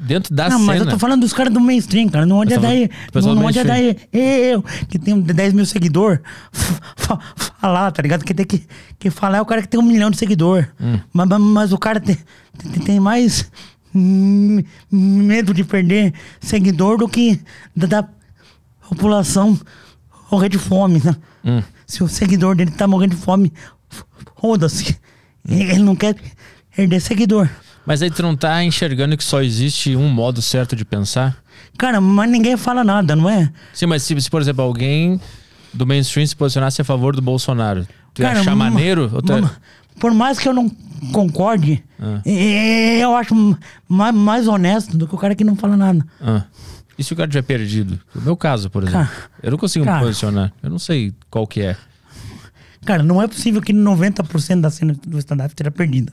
dentro 0.00 0.34
da 0.34 0.44
não, 0.44 0.50
cena. 0.50 0.58
Não, 0.58 0.66
mas 0.66 0.80
eu 0.80 0.86
tô 0.88 0.98
falando 0.98 1.20
dos 1.20 1.32
caras 1.32 1.52
do 1.52 1.60
mainstream, 1.60 2.08
cara. 2.08 2.26
Não 2.26 2.38
onde 2.38 2.54
é 2.54 2.58
daí. 2.58 2.90
Não, 3.14 3.34
não 3.34 3.44
onde 3.44 3.58
é 3.58 3.64
daí. 3.64 3.96
Eu, 4.12 4.62
que 4.88 4.98
tenho 4.98 5.20
10 5.20 5.52
mil 5.52 5.66
seguidores, 5.66 6.20
falar, 7.60 7.90
tá 7.92 8.02
ligado? 8.02 8.24
Que 8.24 8.34
tem 8.34 8.46
que, 8.46 8.66
que 8.98 9.10
falar 9.10 9.38
é 9.38 9.40
o 9.40 9.46
cara 9.46 9.62
que 9.62 9.68
tem 9.68 9.78
um 9.78 9.84
milhão 9.84 10.10
de 10.10 10.16
seguidor. 10.16 10.68
Hum. 10.80 10.98
Mas, 11.12 11.28
mas, 11.28 11.72
o 11.72 11.78
cara 11.78 12.00
tem, 12.00 12.18
tem, 12.58 12.82
tem 12.82 13.00
mais 13.00 13.50
medo 13.92 15.52
de 15.52 15.64
perder 15.64 16.12
seguidor 16.40 16.98
do 16.98 17.08
que 17.08 17.40
da, 17.74 17.86
da 17.86 18.08
população 18.88 19.58
morrer 20.30 20.48
de 20.48 20.58
fome, 20.58 21.00
né? 21.04 21.16
Hum. 21.44 21.62
Se 21.86 22.02
o 22.02 22.08
seguidor 22.08 22.56
dele 22.56 22.70
tá 22.70 22.86
morrendo 22.86 23.14
de 23.14 23.20
fome, 23.20 23.52
foda-se. 24.40 24.96
Hum. 25.48 25.58
Ele 25.58 25.78
não 25.80 25.94
quer 25.94 26.16
perder 26.74 27.00
seguidor. 27.00 27.48
Mas 27.84 28.00
aí 28.00 28.10
tu 28.10 28.22
não 28.22 28.36
tá 28.36 28.62
enxergando 28.62 29.16
que 29.16 29.24
só 29.24 29.42
existe 29.42 29.96
um 29.96 30.08
modo 30.08 30.40
certo 30.40 30.76
de 30.76 30.84
pensar? 30.84 31.36
Cara, 31.76 32.00
mas 32.00 32.30
ninguém 32.30 32.56
fala 32.56 32.84
nada, 32.84 33.16
não 33.16 33.28
é? 33.28 33.52
Sim, 33.72 33.86
mas 33.86 34.02
se, 34.02 34.18
se 34.20 34.30
por 34.30 34.40
exemplo, 34.40 34.62
alguém 34.62 35.20
do 35.72 35.86
mainstream 35.86 36.26
se 36.26 36.36
posicionasse 36.36 36.80
a 36.80 36.84
favor 36.84 37.14
do 37.14 37.22
Bolsonaro, 37.22 37.86
tu 38.12 38.22
ia 38.22 38.28
Cara, 38.28 38.40
achar 38.40 38.56
maneiro? 38.56 39.10
Por 39.98 40.12
mais 40.12 40.38
que 40.38 40.48
eu 40.48 40.54
não 40.54 40.70
concorde, 41.12 41.82
ah. 42.00 42.20
eu 42.24 43.16
acho 43.16 43.34
mais, 43.88 44.14
mais, 44.14 44.48
honesto 44.48 44.96
do 44.96 45.06
que 45.06 45.14
o 45.14 45.18
cara 45.18 45.34
que 45.34 45.44
não 45.44 45.56
fala 45.56 45.76
nada. 45.76 46.04
Ah. 46.20 46.44
E 46.98 47.02
se 47.02 47.12
o 47.12 47.16
cara 47.16 47.28
tiver 47.28 47.42
perdido? 47.42 47.98
No 48.14 48.22
meu 48.22 48.36
caso, 48.36 48.70
por 48.70 48.82
exemplo. 48.82 49.06
Cara, 49.06 49.30
eu 49.42 49.50
não 49.50 49.58
consigo 49.58 49.84
cara, 49.84 49.98
me 49.98 50.06
posicionar. 50.06 50.52
Eu 50.62 50.70
não 50.70 50.78
sei 50.78 51.14
qual 51.30 51.46
que 51.46 51.62
é. 51.62 51.76
Cara, 52.84 53.02
não 53.02 53.22
é 53.22 53.26
possível 53.26 53.60
que 53.60 53.72
90% 53.72 54.60
da 54.60 54.70
cena 54.70 54.94
do 55.06 55.18
stand-up 55.18 55.50
esteja 55.50 55.70
perdida. 55.70 56.12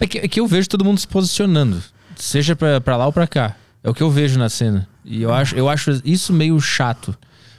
É 0.00 0.06
que, 0.06 0.18
é 0.18 0.28
que, 0.28 0.40
eu 0.40 0.46
vejo 0.46 0.68
todo 0.68 0.84
mundo 0.84 0.98
se 0.98 1.08
posicionando. 1.08 1.82
Seja 2.16 2.54
pra, 2.54 2.80
pra 2.80 2.96
lá 2.96 3.06
ou 3.06 3.12
pra 3.12 3.26
cá. 3.26 3.56
É 3.82 3.88
o 3.88 3.94
que 3.94 4.02
eu 4.02 4.10
vejo 4.10 4.38
na 4.38 4.48
cena. 4.48 4.88
E 5.04 5.22
eu 5.22 5.32
acho, 5.32 5.56
eu 5.56 5.68
acho 5.68 6.00
isso 6.04 6.32
meio 6.32 6.60
chato. 6.60 7.16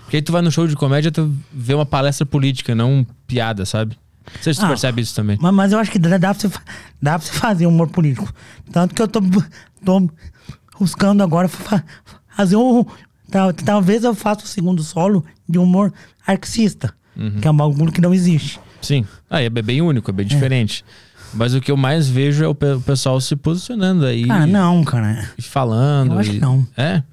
Porque 0.09 0.15
aí 0.17 0.21
tu 0.23 0.31
vai 0.31 0.41
no 0.41 0.51
show 0.51 0.67
de 0.67 0.75
comédia, 0.75 1.11
tu 1.11 1.31
vê 1.53 1.75
uma 1.75 1.85
palestra 1.85 2.25
política, 2.25 2.73
não 2.73 3.05
piada, 3.27 3.63
sabe? 3.63 3.95
Você 4.41 4.49
ah, 4.59 4.67
percebe 4.67 5.03
isso 5.03 5.13
também. 5.13 5.37
Mas, 5.39 5.53
mas, 5.53 5.71
eu 5.71 5.77
acho 5.77 5.91
que 5.91 5.99
dá, 5.99 6.17
dá, 6.17 6.33
pra 6.33 6.49
você, 6.49 6.59
dá 6.99 7.19
pra 7.19 7.27
você 7.27 7.31
fazer 7.31 7.67
humor 7.67 7.87
político. 7.89 8.33
Tanto 8.71 8.95
que 8.95 9.01
eu 9.03 9.07
tô, 9.07 9.21
tô 9.85 10.09
buscando 10.79 11.21
agora 11.21 11.47
fazer 11.47 12.55
um. 12.55 12.83
Talvez 13.63 14.03
eu 14.03 14.15
faça 14.15 14.45
o 14.45 14.47
segundo 14.47 14.81
solo 14.81 15.23
de 15.47 15.59
humor 15.59 15.93
arquista. 16.25 16.91
que 17.39 17.47
é 17.47 17.51
um 17.51 17.55
bagulho 17.57 17.91
que 17.91 18.01
não 18.01 18.11
existe. 18.11 18.59
Sim. 18.81 19.05
Ah, 19.29 19.43
é 19.43 19.49
bem 19.49 19.79
único, 19.79 20.09
é 20.09 20.13
bem 20.13 20.25
diferente. 20.25 20.83
Mas 21.35 21.53
o 21.53 21.61
que 21.61 21.69
eu 21.69 21.77
mais 21.77 22.09
vejo 22.09 22.43
é 22.43 22.47
o, 22.47 22.55
pe- 22.55 22.73
o 22.73 22.81
pessoal 22.81 23.21
se 23.21 23.35
posicionando 23.35 24.07
aí. 24.07 24.25
Ah, 24.27 24.47
não, 24.47 24.83
cara. 24.83 25.29
E 25.37 25.41
falando. 25.43 26.13
Eu 26.13 26.19
acho 26.19 26.31
e- 26.31 26.33
que 26.33 26.39
não. 26.39 26.67
É? 26.75 27.03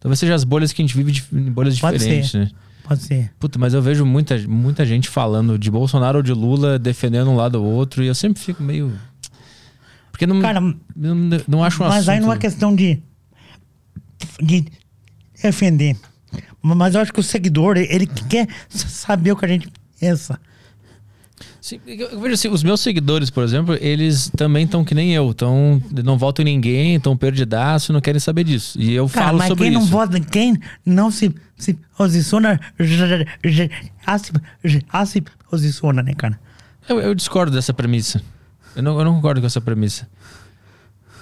Talvez 0.00 0.18
seja 0.18 0.34
as 0.34 0.44
bolhas 0.44 0.72
que 0.72 0.82
a 0.82 0.84
gente 0.84 0.96
vive 0.96 1.12
de, 1.12 1.24
em 1.32 1.50
bolhas 1.50 1.78
Pode 1.78 1.98
diferentes, 1.98 2.34
né? 2.34 2.50
Pode 2.84 3.02
ser. 3.02 3.32
Puta, 3.38 3.58
mas 3.58 3.74
eu 3.74 3.82
vejo 3.82 4.06
muita, 4.06 4.38
muita 4.46 4.86
gente 4.86 5.08
falando 5.08 5.58
de 5.58 5.70
Bolsonaro 5.70 6.18
ou 6.18 6.22
de 6.22 6.32
Lula, 6.32 6.78
defendendo 6.78 7.28
um 7.30 7.36
lado 7.36 7.56
ou 7.62 7.64
outro, 7.64 8.02
e 8.04 8.06
eu 8.06 8.14
sempre 8.14 8.40
fico 8.40 8.62
meio. 8.62 8.92
Porque 10.12 10.26
não, 10.26 10.40
Cara, 10.40 10.60
não, 10.60 10.76
não 11.48 11.64
acho 11.64 11.82
um 11.82 11.88
mas 11.88 12.08
aí 12.08 12.20
não 12.20 12.28
é 12.28 12.30
assunto- 12.30 12.40
questão 12.40 12.74
de, 12.74 13.02
de 14.40 14.64
defender. 15.42 15.96
Mas 16.62 16.94
eu 16.94 17.00
acho 17.00 17.12
que 17.12 17.20
o 17.20 17.22
seguidor, 17.22 17.76
ele 17.76 18.06
quer 18.06 18.48
saber 18.68 19.32
o 19.32 19.36
que 19.36 19.44
a 19.44 19.48
gente 19.48 19.68
pensa. 20.00 20.38
Sim, 21.66 21.80
eu 21.84 22.20
vejo 22.20 22.34
assim, 22.34 22.48
os 22.48 22.62
meus 22.62 22.80
seguidores, 22.80 23.28
por 23.28 23.42
exemplo, 23.42 23.76
eles 23.80 24.30
também 24.36 24.64
estão 24.64 24.84
que 24.84 24.94
nem 24.94 25.12
eu, 25.12 25.34
tão, 25.34 25.82
não 26.04 26.16
votam 26.16 26.44
em 26.44 26.54
ninguém, 26.54 26.94
estão 26.94 27.16
perdidaço, 27.16 27.92
não 27.92 28.00
querem 28.00 28.20
saber 28.20 28.44
disso. 28.44 28.80
E 28.80 28.94
eu 28.94 29.08
Cara, 29.08 29.26
falo 29.26 29.38
mas 29.38 29.48
sobre 29.48 29.64
quem 29.64 29.72
isso. 29.72 29.80
não 29.80 29.86
vota, 29.88 30.20
quem 30.20 30.60
não 30.84 31.10
se, 31.10 31.34
se 31.58 31.76
posiciona, 31.98 32.60
já, 32.78 33.18
se, 34.16 34.32
já 34.62 35.06
se 35.06 35.24
posiciona, 35.50 36.04
né, 36.04 36.14
cara? 36.14 36.38
Eu, 36.88 37.00
eu 37.00 37.12
discordo 37.16 37.50
dessa 37.50 37.74
premissa. 37.74 38.22
Eu 38.76 38.84
não, 38.84 38.96
eu 39.00 39.04
não 39.04 39.16
concordo 39.16 39.40
com 39.40 39.48
essa 39.48 39.60
premissa. 39.60 40.08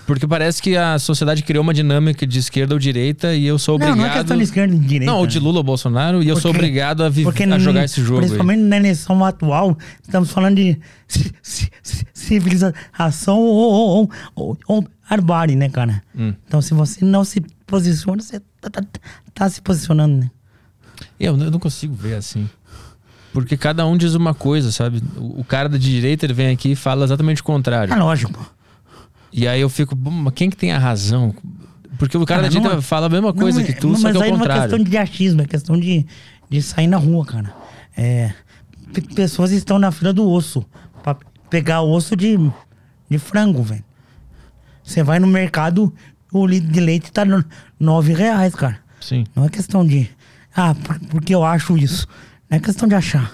Porque 0.07 0.27
parece 0.27 0.61
que 0.61 0.77
a 0.77 0.99
sociedade 0.99 1.43
criou 1.43 1.63
uma 1.63 1.73
dinâmica 1.73 2.27
de 2.27 2.39
esquerda 2.39 2.75
ou 2.75 2.79
direita 2.79 3.35
e 3.35 3.47
eu 3.47 3.59
sou 3.59 3.79
Não, 3.79 3.87
obrigado. 3.89 4.07
não 4.07 4.13
é 4.15 4.19
questão 4.19 4.37
de 4.37 4.43
esquerda 4.43 4.75
de 4.75 4.81
direita. 4.87 5.07
Não, 5.13 5.19
ou 5.21 5.27
de 5.27 5.39
Lula 5.39 5.59
ou 5.59 5.63
Bolsonaro, 5.65 6.23
e 6.23 6.29
eu 6.29 6.37
sou 6.37 6.51
obrigado 6.51 7.03
a, 7.03 7.09
vi- 7.09 7.23
porque 7.25 7.43
a 7.45 7.59
jogar 7.59 7.85
esse 7.85 8.03
jogo. 8.03 8.17
aí. 8.21 8.27
Principalmente 8.27 8.61
na 8.61 8.77
eleição 8.77 9.25
atual, 9.25 9.79
estamos 10.03 10.31
falando 10.31 10.57
de 10.57 10.79
ci- 11.09 11.33
ci- 11.43 11.71
ci- 11.83 12.07
civilização 12.13 13.39
ou, 13.39 14.01
ou, 14.03 14.11
ou, 14.35 14.59
ou 14.67 14.89
barbárie, 15.09 15.57
né, 15.57 15.69
cara? 15.71 16.03
Hum. 16.17 16.35
Então, 16.47 16.61
se 16.61 16.75
você 16.75 17.05
não 17.05 17.25
se 17.25 17.41
posiciona, 17.67 18.21
você 18.23 18.41
tá, 18.61 18.71
tá- 18.71 18.85
tá 19.33 19.49
se 19.49 19.63
posicionando, 19.63 20.17
né? 20.19 20.31
Eu, 21.19 21.37
eu 21.39 21.51
não 21.51 21.59
consigo 21.59 21.95
ver 21.95 22.15
assim. 22.17 22.49
Porque 23.33 23.57
cada 23.57 23.85
um 23.87 23.97
diz 23.97 24.15
uma 24.15 24.33
coisa, 24.33 24.71
sabe? 24.71 25.03
O, 25.17 25.41
o 25.41 25.45
cara 25.45 25.69
da 25.69 25.77
direita 25.77 26.25
ele 26.25 26.33
vem 26.33 26.49
aqui 26.53 26.73
e 26.73 26.77
fala 26.77 27.05
exatamente 27.05 27.41
o 27.41 27.45
contrário. 27.45 27.93
É 27.93 27.97
lógico. 27.97 28.54
E 29.37 29.49
aí 29.49 29.61
eu 29.61 29.69
fico, 29.69 29.95
"Bom, 29.97 30.11
mas 30.11 30.33
quem 30.35 30.49
que 30.49 30.57
tem 30.57 30.71
a 30.73 30.79
razão? 30.79 31.35
Porque 31.99 32.17
o 32.17 32.21
cara, 32.25 32.41
Cara, 32.41 32.43
da 32.43 32.49
direita 32.49 32.69
não 32.71 32.79
é- 32.79 32.83
fala 32.83 33.07
a 33.07 33.09
mesma 33.11 33.33
coisa 33.33 33.59
Não, 33.59 33.67
que 33.67 33.73
é- 33.73 33.75
tu, 33.75 33.89
mas 33.89 34.01
só 34.01 34.13
que 34.13 34.19
é 34.19 34.23
aí 34.23 34.29
o 34.29 34.31
não 34.33 34.37
é 34.37 34.39
contrário. 34.41 34.63
questão 34.71 34.85
de 34.85 34.97
achismo, 34.97 35.43
é 35.43 35.45
questão 35.47 35.79
de, 35.79 36.07
de 36.49 36.63
sair 36.63 36.87
na 36.87 36.97
rua, 36.97 37.25
cara. 37.27 37.53
É, 37.97 38.33
pe- 38.93 39.01
pessoas 39.15 39.51
estão 39.51 39.79
na 39.79 39.91
fila 39.91 40.13
do 40.13 40.29
osso 40.29 40.65
pra 41.03 41.17
pegar 41.51 41.83
osso 41.83 42.15
de, 42.17 42.37
de 43.11 43.19
frango, 43.19 43.63
velho. 43.63 43.85
Você 44.83 45.03
vai 45.03 45.19
no 45.19 45.27
mercado, 45.27 45.93
o 46.33 46.47
litro 46.47 46.71
de 46.71 46.81
leite 46.81 47.11
tá 47.13 47.25
no- 47.25 47.45
nove 47.79 48.13
reais, 48.13 48.55
cara. 48.55 48.79
Sim. 49.01 49.25
Não 49.35 49.45
é 49.45 49.49
questão 49.49 49.85
de. 49.87 50.09
Ah, 50.55 50.75
por- 50.75 50.99
porque 51.09 51.35
eu 51.35 51.45
acho 51.45 51.77
isso. 51.77 52.07
Não 52.51 52.57
é 52.57 52.61
questão 52.61 52.89
de 52.89 52.95
achar. 52.95 53.33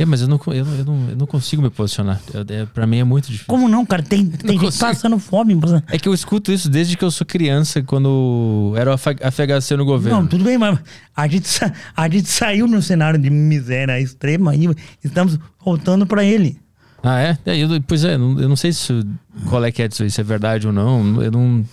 É, 0.00 0.04
mas 0.06 0.22
eu 0.22 0.28
não, 0.28 0.40
eu 0.48 0.64
não, 0.64 0.74
eu 0.76 0.84
não, 0.84 1.08
eu 1.10 1.16
não 1.16 1.26
consigo 1.26 1.60
me 1.62 1.68
posicionar. 1.70 2.20
Eu, 2.32 2.40
é, 2.48 2.64
pra 2.66 2.86
mim 2.86 2.98
é 2.98 3.04
muito 3.04 3.26
difícil. 3.26 3.46
Como 3.46 3.68
não, 3.68 3.84
cara? 3.84 4.02
Tem, 4.02 4.24
tem 4.26 4.58
gente 4.58 4.78
passando 4.78 5.18
fome. 5.18 5.54
você- 5.54 5.82
É 5.88 5.98
que 5.98 6.08
eu 6.08 6.14
escuto 6.14 6.50
isso 6.50 6.68
desde 6.70 6.96
que 6.96 7.04
eu 7.04 7.10
sou 7.10 7.26
criança, 7.26 7.82
quando 7.82 8.72
era 8.76 8.94
o 8.94 8.96
FHC 8.98 9.76
no 9.76 9.84
governo. 9.84 10.20
Não, 10.20 10.26
tudo 10.26 10.44
bem, 10.44 10.56
mas 10.56 10.78
a 11.14 11.28
gente, 11.28 11.48
a 11.96 12.08
gente 12.08 12.28
saiu 12.28 12.66
no 12.66 12.80
cenário 12.80 13.18
de 13.20 13.28
miséria 13.30 14.00
extrema 14.00 14.54
e 14.56 14.68
estamos 15.04 15.38
voltando 15.64 16.06
pra 16.06 16.24
ele. 16.24 16.58
Ah, 17.02 17.20
é? 17.20 17.38
É, 17.46 17.56
eu- 17.56 17.68
pois 17.86 18.04
é, 18.04 18.16
não- 18.18 18.38
eu 18.40 18.48
não 18.48 18.56
sei 18.56 18.72
se, 18.72 19.04
qual 19.48 19.64
é 19.64 19.70
que 19.72 19.82
é 19.82 19.88
disso, 19.88 20.02
aí, 20.02 20.10
se 20.10 20.20
é 20.20 20.24
verdade 20.24 20.66
ou 20.66 20.72
não. 20.72 21.22
Eu 21.22 21.30
não. 21.30 21.64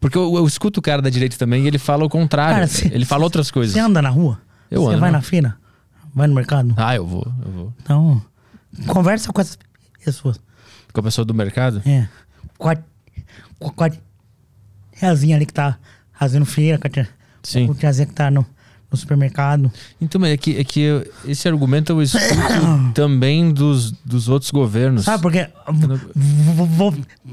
Porque 0.00 0.18
eu, 0.18 0.34
eu 0.36 0.46
escuto 0.46 0.80
o 0.80 0.82
cara 0.82 1.00
da 1.00 1.08
direita 1.10 1.36
também 1.38 1.64
e 1.64 1.66
ele 1.68 1.78
fala 1.78 2.04
o 2.04 2.08
contrário. 2.08 2.54
Cara, 2.54 2.66
se- 2.66 2.90
ele 2.92 3.04
fala 3.04 3.24
outras 3.24 3.50
coisas. 3.50 3.72
Você 3.74 3.80
anda 3.80 4.02
na 4.02 4.08
rua? 4.08 4.40
Eu 4.70 4.82
Você 4.82 4.90
ando. 4.92 5.00
vai 5.00 5.10
na 5.10 5.20
feira? 5.22 5.54
Vai 6.14 6.26
no 6.26 6.34
mercado? 6.34 6.74
Ah, 6.76 6.94
eu 6.94 7.06
vou, 7.06 7.26
eu 7.44 7.50
vou. 7.52 7.74
Então, 7.82 8.22
conversa 8.86 9.32
com 9.32 9.40
essas 9.40 9.58
pessoas. 10.04 10.40
Com 10.92 11.00
a 11.00 11.02
pessoa 11.04 11.24
do 11.24 11.32
mercado? 11.34 11.80
É. 11.86 12.06
Com 12.58 12.68
a, 12.68 12.76
com 13.58 13.84
a 13.84 13.90
tiazinha 14.98 15.36
ali 15.36 15.46
que 15.46 15.52
tá 15.54 15.78
fazendo 16.12 16.44
feira, 16.44 16.78
com 16.78 16.86
a, 16.86 16.90
tia, 16.90 17.08
Sim. 17.42 17.66
com 17.66 17.72
a 17.72 17.76
tiazinha 17.76 18.06
que 18.06 18.12
tá 18.12 18.30
no, 18.30 18.44
no 18.90 18.96
supermercado. 18.96 19.72
Então, 20.00 20.20
mas 20.20 20.30
é 20.32 20.36
que, 20.36 20.58
é 20.58 20.64
que 20.64 20.80
eu- 20.80 21.12
esse 21.24 21.48
argumento 21.48 21.90
eu 21.92 22.02
escuto 22.02 22.22
também 22.94 23.50
dos, 23.52 23.90
dos 24.04 24.28
outros 24.28 24.50
governos. 24.50 25.04
Sabe, 25.04 25.22
porque 25.22 25.48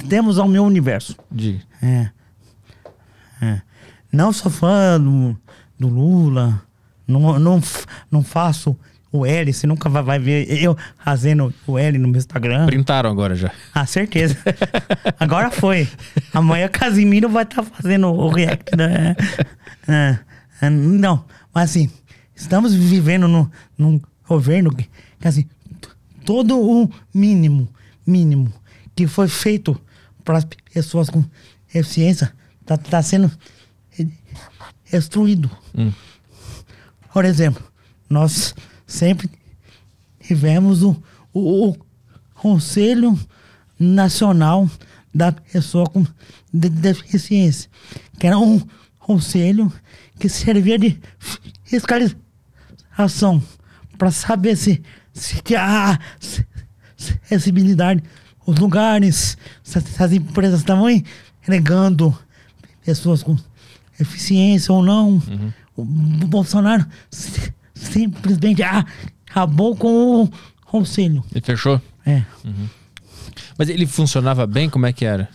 temos 0.07 0.39
ao 0.39 0.47
meu 0.47 0.63
universo. 0.63 1.15
Diga. 1.29 1.59
É. 1.81 2.09
É. 3.41 3.61
Não 4.11 4.31
sou 4.33 4.49
fã 4.51 4.99
do, 4.99 5.37
do 5.79 5.87
Lula. 5.87 6.61
Não, 7.09 7.39
não, 7.39 7.61
não 8.11 8.23
faço 8.23 8.77
o 9.11 9.25
L. 9.25 9.51
Você 9.51 9.65
nunca 9.65 9.89
vai, 9.89 10.03
vai 10.03 10.19
ver 10.19 10.61
eu 10.61 10.77
fazendo 11.03 11.53
o 11.65 11.77
L 11.77 11.97
no 11.97 12.07
meu 12.07 12.17
Instagram. 12.17 12.65
Printaram 12.67 13.09
agora 13.09 13.35
já. 13.35 13.51
Ah, 13.73 13.85
certeza. 13.85 14.37
Agora 15.19 15.49
foi. 15.49 15.87
Amanhã 16.33 16.67
Casimiro 16.67 17.27
vai 17.29 17.43
estar 17.43 17.63
fazendo 17.63 18.07
o 18.07 18.29
react. 18.29 18.75
Da... 18.75 19.15
É, 19.87 20.19
é, 20.61 20.69
não, 20.69 21.25
mas 21.53 21.71
assim, 21.71 21.89
estamos 22.35 22.73
vivendo 22.73 23.27
no, 23.27 23.51
num 23.77 23.99
governo 24.27 24.71
que, 24.73 24.87
assim, 25.23 25.45
todo 26.25 26.59
o 26.59 26.89
mínimo, 27.13 27.67
mínimo 28.05 28.53
que 28.95 29.07
foi 29.07 29.27
feito 29.27 29.79
para 30.23 30.37
as 30.37 30.47
pessoas 30.73 31.09
com 31.09 31.23
deficiência 31.73 32.31
está 32.61 32.77
tá 32.77 33.01
sendo 33.01 33.31
destruído. 34.91 35.49
Hum. 35.75 35.91
Por 37.13 37.25
exemplo, 37.25 37.63
nós 38.09 38.53
sempre 38.85 39.29
tivemos 40.21 40.83
o, 40.83 40.95
o, 41.33 41.69
o 41.69 41.77
Conselho 42.35 43.17
Nacional 43.79 44.69
da 45.13 45.31
Pessoa 45.31 45.85
com 45.87 46.05
de- 46.53 46.69
Deficiência, 46.69 47.69
que 48.19 48.27
era 48.27 48.37
um 48.37 48.61
conselho 48.99 49.71
que 50.19 50.29
servia 50.29 50.77
de 50.77 50.99
fiscalização 51.63 53.41
para 53.97 54.11
saber 54.11 54.55
se, 54.55 54.81
se 55.13 55.41
há 55.55 55.97
acessibilidade 56.97 58.03
os 58.45 58.57
lugares, 58.57 59.37
se, 59.63 59.79
se 59.81 60.03
as 60.03 60.11
empresas 60.11 60.59
estavam 60.59 60.89
entregando 60.89 62.17
pessoas 62.83 63.23
com 63.23 63.37
deficiência 63.97 64.73
ou 64.73 64.83
não. 64.83 65.21
O 65.81 66.27
Bolsonaro 66.27 66.85
si- 67.11 67.53
simplesmente 67.73 68.61
ah, 68.63 68.85
acabou 69.29 69.75
com 69.75 70.23
o 70.23 70.29
conselho. 70.65 71.23
Ele 71.31 71.41
fechou? 71.45 71.81
É, 72.05 72.23
Mas 73.57 73.69
ele 73.69 73.85
funcionava 73.85 74.45
bem? 74.47 74.69
Como 74.69 74.85
é 74.85 74.93
que 74.93 75.05
era? 75.05 75.29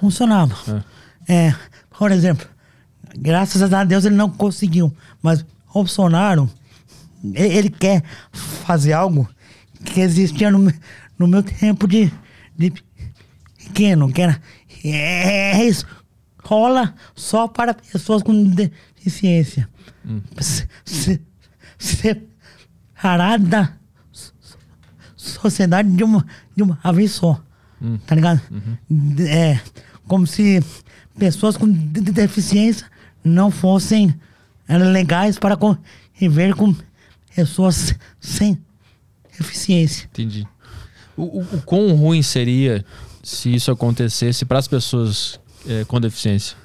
funcionava. 0.00 0.84
É, 1.28 1.52
por 1.98 2.12
exemplo, 2.12 2.46
graças 3.18 3.72
a 3.72 3.82
Deus 3.84 4.04
ele 4.04 4.14
não 4.14 4.30
conseguiu, 4.30 4.94
mas 5.20 5.40
o 5.40 5.46
Bolsonaro, 5.74 6.48
ele 7.34 7.68
quer 7.68 8.02
fazer 8.32 8.92
algo 8.92 9.28
que 9.84 10.00
existia 10.00 10.50
no, 10.50 10.72
no 11.18 11.26
meu 11.26 11.42
tempo 11.42 11.88
de, 11.88 12.12
de 12.56 12.72
pequeno, 13.58 14.12
que 14.12 14.22
era 14.22 14.40
é, 14.84 15.64
escola 15.64 16.94
só 17.14 17.48
para 17.48 17.74
pessoas 17.74 18.22
com 18.22 18.32
deficiência. 18.98 19.68
Se- 20.40 20.68
se- 20.84 21.20
Separada 22.94 23.44
da 23.46 23.72
so- 24.12 24.32
sociedade 25.16 25.90
de 25.90 26.02
uma, 26.04 26.26
de 26.56 26.62
uma 26.62 26.78
vez 26.92 27.12
só. 27.12 27.40
Tá 28.06 28.14
ligado? 28.16 28.40
É 29.28 29.60
como 30.08 30.26
se 30.26 30.60
pessoas 31.16 31.56
com 31.56 31.70
de- 31.70 32.00
de- 32.00 32.12
deficiência 32.12 32.86
não 33.22 33.50
fossem 33.50 34.12
eh, 34.66 34.76
legais 34.78 35.38
para 35.38 35.56
conviver 35.56 36.54
com 36.56 36.74
pessoas 37.36 37.94
sem 38.20 38.58
deficiência. 39.38 40.06
Entendi. 40.12 40.46
O, 41.16 41.22
o, 41.22 41.40
o 41.56 41.62
quão 41.62 41.94
ruim 41.94 42.22
seria 42.22 42.84
se 43.22 43.54
isso 43.54 43.70
acontecesse 43.70 44.44
para 44.44 44.58
as 44.58 44.66
pessoas 44.66 45.38
é, 45.68 45.84
com 45.84 46.00
deficiência? 46.00 46.56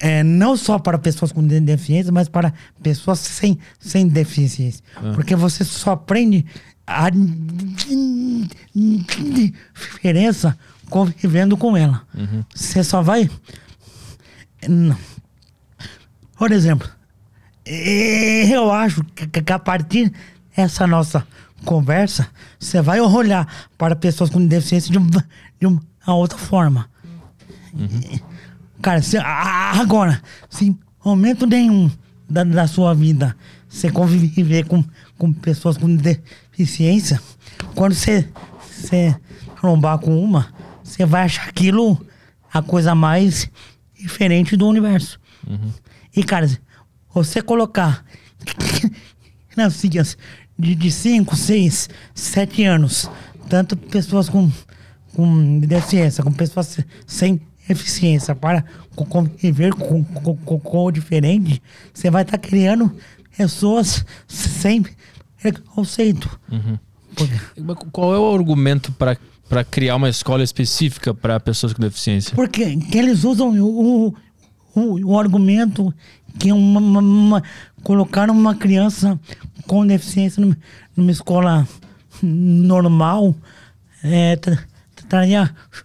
É, 0.00 0.22
não 0.22 0.56
só 0.56 0.78
para 0.78 0.98
pessoas 0.98 1.30
com 1.30 1.46
de- 1.46 1.60
deficiência, 1.60 2.10
mas 2.10 2.28
para 2.28 2.52
pessoas 2.82 3.18
sem, 3.20 3.58
sem 3.78 4.08
deficiência. 4.08 4.82
Porque 5.14 5.36
você 5.36 5.62
só 5.64 5.92
aprende 5.92 6.44
a 6.86 7.10
di- 7.10 8.48
diferença 9.74 10.58
convivendo 10.88 11.56
com 11.56 11.76
ela. 11.76 12.02
Você 12.54 12.82
só 12.82 13.02
vai. 13.02 13.30
Não. 14.68 14.96
Por 16.36 16.50
exemplo, 16.52 16.88
eu 17.66 18.72
acho 18.72 19.04
que, 19.04 19.52
a 19.52 19.58
partir 19.58 20.12
essa 20.56 20.86
nossa 20.86 21.26
conversa, 21.64 22.26
você 22.58 22.80
vai 22.80 23.00
olhar 23.00 23.46
para 23.76 23.94
pessoas 23.94 24.30
com 24.30 24.44
deficiência 24.44 24.90
de, 24.90 24.98
um- 24.98 25.06
de 25.60 25.66
uma 25.66 26.14
outra 26.14 26.38
forma. 26.38 26.88
Cara, 28.82 29.00
a- 29.22 29.80
agora, 29.80 30.20
se 30.48 30.76
momento 31.04 31.46
nenhum 31.46 31.90
da, 32.28 32.44
da 32.44 32.66
sua 32.66 32.94
vida. 32.94 33.36
Você 33.68 33.90
conviver 33.90 34.64
com, 34.66 34.84
com 35.16 35.32
pessoas 35.32 35.76
com 35.76 35.94
deficiência, 35.94 37.20
quando 37.74 37.94
você, 37.94 38.28
trombar 39.60 39.98
com 39.98 40.20
uma, 40.22 40.48
você 40.82 41.04
vai 41.06 41.22
achar 41.24 41.48
aquilo 41.48 42.04
a 42.52 42.60
coisa 42.60 42.94
mais 42.94 43.48
diferente 43.96 44.56
do 44.56 44.66
universo. 44.66 45.20
E, 46.16 46.24
cara, 46.24 46.48
você 47.14 47.40
colocar 47.40 48.04
criancinhas 49.50 50.16
de 50.58 50.90
5, 50.90 51.36
6, 51.36 51.88
7 52.14 52.64
anos, 52.64 53.08
tanto 53.48 53.76
pessoas 53.76 54.28
com, 54.28 54.50
com 55.14 55.60
deficiência, 55.60 56.22
com 56.24 56.32
pessoas 56.32 56.66
se- 56.66 56.84
sem 57.06 57.40
eficiência, 57.72 58.34
para 58.34 58.64
co- 58.94 59.04
conviver 59.04 59.72
com, 59.74 60.02
com, 60.04 60.36
com, 60.36 60.58
com 60.60 60.84
o 60.84 60.90
diferente, 60.90 61.62
você 61.92 62.10
vai 62.10 62.22
estar 62.22 62.38
criando 62.38 62.94
pessoas 63.36 64.04
sem 64.28 64.84
preconceito. 65.40 66.28
Porque, 67.14 67.34
Mas 67.60 67.76
Qual 67.92 68.14
é 68.14 68.18
o 68.18 68.34
argumento 68.34 68.92
para 68.92 69.16
para 69.48 69.64
criar 69.64 69.96
uma 69.96 70.08
escola 70.08 70.44
específica 70.44 71.12
para 71.12 71.40
pessoas 71.40 71.72
com 71.72 71.82
deficiência? 71.82 72.36
porque 72.36 72.76
que 72.76 72.96
eles 72.96 73.24
usam 73.24 73.48
o, 73.60 74.14
o, 74.76 75.06
o 75.10 75.18
argumento 75.18 75.92
que 76.38 76.52
uma, 76.52 76.78
uma- 76.78 77.00
uma- 77.00 77.42
colocaram 77.82 78.32
uma 78.32 78.54
criança 78.54 79.18
com 79.66 79.84
deficiência 79.84 80.40
numa, 80.40 80.56
numa 80.96 81.10
escola 81.10 81.66
normal 82.22 83.34
é, 84.04 84.36
tra- 84.36 84.64
traria 85.08 85.46
cho- 85.72 85.84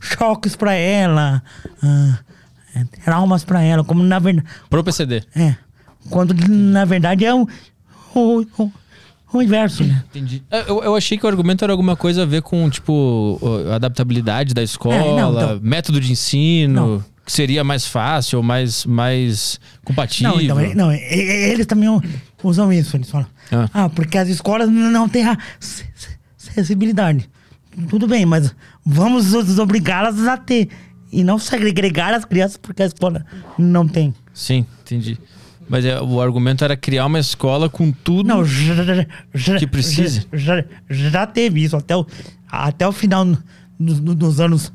choques 0.00 0.56
para 0.56 0.74
ela, 0.74 1.42
ah, 1.82 2.18
é, 2.74 2.84
traumas 3.04 3.44
para 3.44 3.62
ela, 3.62 3.84
como 3.84 4.02
na 4.02 4.18
verdade 4.18 4.46
Pro 4.70 4.82
PCD. 4.84 5.22
é, 5.34 5.56
quando 6.10 6.34
na 6.48 6.84
verdade 6.84 7.24
é 7.24 7.34
o, 7.34 7.46
o, 8.14 8.46
o, 8.58 8.72
o 9.32 9.42
inverso, 9.42 9.84
né? 9.84 10.04
Entendi. 10.10 10.42
É, 10.50 10.68
Eu, 10.70 10.82
eu 10.82 10.96
achei 10.96 11.18
que 11.18 11.24
o 11.24 11.28
argumento 11.28 11.64
era 11.64 11.72
alguma 11.72 11.96
coisa 11.96 12.22
a 12.22 12.26
ver 12.26 12.42
com, 12.42 12.68
tipo, 12.70 13.40
adaptabilidade 13.74 14.54
da 14.54 14.62
escola, 14.62 14.94
É, 14.96 15.16
não, 15.16 15.32
então- 15.34 15.60
método 15.62 16.00
de 16.00 16.12
ensino, 16.12 16.74
Não. 16.98 17.04
que 17.26 17.32
seria 17.32 17.64
mais 17.64 17.86
fácil, 17.86 18.42
mais, 18.42 18.84
mais 18.86 19.58
compatível. 19.84 20.34
Não, 20.54 20.62
então, 20.62 20.74
não, 20.86 20.92
eles 20.92 21.66
também 21.66 21.88
usam 22.42 22.72
isso. 22.72 22.96
Eles 22.96 23.10
falam, 23.10 23.26
Ah. 23.50 23.68
ah, 23.74 23.88
porque 23.88 24.16
as 24.18 24.28
escolas 24.28 24.68
não 24.68 25.08
têm 25.08 25.26
a 25.26 25.36
acessibilidade. 26.38 27.28
Tudo 27.88 28.06
bem, 28.06 28.24
mas 28.24 28.54
vamos 28.84 29.32
os- 29.34 29.58
obrigá-las 29.58 30.18
a 30.26 30.36
ter. 30.36 30.68
E 31.12 31.22
não 31.22 31.38
segregar 31.38 32.12
as 32.12 32.24
crianças 32.24 32.56
porque 32.56 32.82
a 32.82 32.86
escola 32.86 33.24
não 33.56 33.86
tem. 33.86 34.12
Sim, 34.32 34.66
entendi. 34.82 35.16
Mas 35.68 35.84
é, 35.84 36.00
o 36.00 36.20
argumento 36.20 36.64
era 36.64 36.76
criar 36.76 37.06
uma 37.06 37.18
escola 37.20 37.68
com 37.70 37.90
tudo. 37.92 38.26
Não, 38.26 38.44
já, 38.44 38.74
já- 39.32 39.58
Que 39.58 39.66
precisa. 39.66 40.24
Já, 40.32 40.64
já, 40.90 41.26
teve 41.26 41.62
isso. 41.62 41.76
Até 41.76 41.96
o, 41.96 42.04
até 42.48 42.86
o 42.86 42.92
final 42.92 43.24
dos, 43.78 44.00
dos 44.00 44.40
anos 44.40 44.72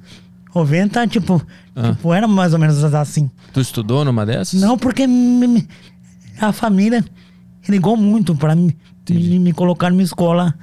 90, 0.56 1.06
tipo, 1.08 1.46
Ah. 1.76 1.92
tipo, 1.92 2.14
era 2.14 2.28
mais 2.28 2.54
ou 2.54 2.60
menos 2.60 2.82
assim. 2.84 3.30
Tu 3.54 3.60
estudou 3.62 4.04
numa 4.06 4.26
dessas? 4.26 4.60
Não, 4.62 4.78
porque 4.78 5.06
a 6.42 6.52
família 6.54 7.04
ligou 7.68 7.96
muito 7.98 8.34
pra 8.34 8.56
me, 8.56 8.76
me, 9.10 9.40
me 9.40 9.54
colocar 9.54 9.90
numa 9.92 10.02
escola 10.04 10.56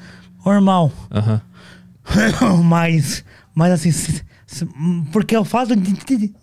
normal. 0.45 0.91
Mas, 2.65 3.25
mas 3.57 3.73
assim, 3.73 3.91
se- 3.91 4.23
se- 4.47 4.69
porque 5.11 5.37
o 5.37 5.45
fato 5.45 5.75
de, 5.75 5.93
de, 5.95 6.17
de, 6.17 6.35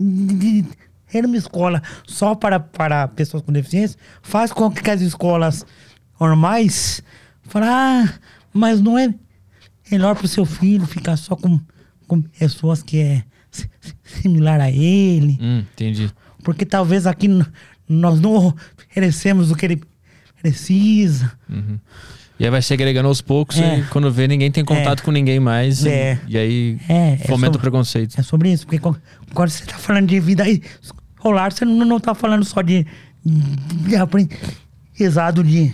de 0.62 0.66
ter 1.08 1.24
uma 1.26 1.38
escola 1.38 1.82
só 2.08 2.34
para, 2.36 2.60
para 2.60 3.08
pessoas 3.08 3.44
com 3.44 3.54
deficiência 3.54 3.98
faz 4.24 4.52
com 4.52 4.70
que 4.72 4.90
as 4.90 5.00
escolas 5.00 5.64
normais 6.20 7.02
falem, 7.44 7.70
ah, 7.70 8.14
mas 8.52 8.82
não 8.82 8.98
é 8.98 9.14
melhor 9.92 10.16
para 10.16 10.26
o 10.26 10.28
seu 10.28 10.44
filho 10.46 10.86
ficar 10.88 11.16
só 11.16 11.36
com, 11.36 11.60
com 12.08 12.20
pessoas 12.22 12.82
que 12.82 12.98
é 12.98 13.24
si- 13.52 13.70
similar 14.04 14.60
a 14.60 14.72
ele. 14.72 15.38
Hum, 15.40 15.60
entendi. 15.72 16.12
Porque 16.44 16.66
talvez 16.66 17.06
aqui 17.06 17.30
nós 17.88 18.20
não 18.20 18.56
oferecemos 18.88 19.52
o 19.52 19.56
que 19.56 19.66
ele 19.66 19.84
precisa. 20.42 21.32
E 22.44 22.46
aí 22.46 22.52
vai 22.52 22.62
segregando 22.62 23.08
aos 23.08 23.22
poucos 23.22 23.58
É. 23.58 23.80
e 23.80 23.84
quando 23.86 24.12
vê 24.12 24.28
ninguém 24.28 24.52
tem 24.52 24.66
contato 24.66 25.00
É. 25.00 25.04
com 25.06 25.12
ninguém 25.12 25.40
mais. 25.40 25.86
e- 25.86 25.88
É. 25.90 26.20
E, 26.28 26.38
aí 26.38 26.78
É, 26.90 27.14
é 27.14 27.18
fomenta 27.20 27.54
sobre- 27.54 27.58
o 27.58 27.62
preconceito. 27.62 28.20
É 28.20 28.22
sobre 28.22 28.52
isso, 28.52 28.66
porque 28.68 28.80
quando 28.80 29.50
você 29.50 29.64
está 29.64 29.78
falando 29.78 30.08
de 30.08 30.20
vida 30.20 30.44
escolar, 30.50 31.54
você 31.54 31.64
não, 31.64 31.86
não 31.86 32.02
tá 32.02 32.14
falando 32.14 32.44
só 32.44 32.62
de, 32.62 32.86
de 33.26 33.96
aprendizado 33.96 35.42
de, 35.42 35.74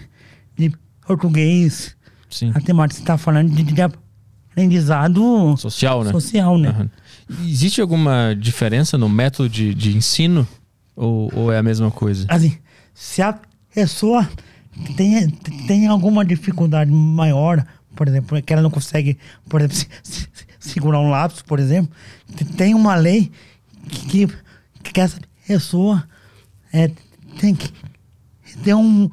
de 0.55 0.71
português, 1.07 1.95
Sim. 2.29 2.51
a 2.53 2.61
temática, 2.61 2.97
você 2.97 3.01
está 3.03 3.17
falando 3.17 3.49
de, 3.51 3.63
de 3.63 3.81
aprendizado 3.81 5.55
Social, 5.57 6.03
né? 6.03 6.11
social, 6.11 6.55
né? 6.59 6.69
Aham. 6.69 6.89
Existe 7.47 7.81
alguma 7.81 8.35
diferença 8.39 8.95
no 8.95 9.09
método 9.09 9.49
de, 9.49 9.73
de 9.73 9.97
ensino? 9.97 10.47
Ou, 10.95 11.31
ou 11.33 11.51
é 11.51 11.57
a 11.57 11.63
mesma 11.63 11.89
coisa? 11.89 12.27
Assim, 12.29 12.55
se 12.93 13.23
a 13.23 13.39
pessoa 13.73 14.29
tem, 14.95 15.29
tem 15.67 15.87
alguma 15.87 16.23
dificuldade 16.25 16.91
maior, 16.91 17.65
por 17.95 18.07
exemplo, 18.07 18.41
que 18.41 18.53
ela 18.53 18.61
não 18.61 18.69
consegue, 18.71 19.17
por 19.47 19.61
exemplo, 19.61 19.75
se- 20.03 20.21
se- 20.21 20.27
segurar 20.59 20.99
um 20.99 21.09
lápis, 21.09 21.41
por 21.41 21.59
exemplo, 21.59 21.91
te- 22.35 22.45
tem 22.45 22.73
uma 22.75 22.95
lei 22.95 23.31
que, 23.89 24.27
que, 24.27 24.91
que 24.91 24.99
essa 25.01 25.19
pessoa 25.47 26.07
é, 26.71 26.89
tem 27.39 27.55
que 27.55 27.71
ter 28.63 28.73
um, 28.73 29.09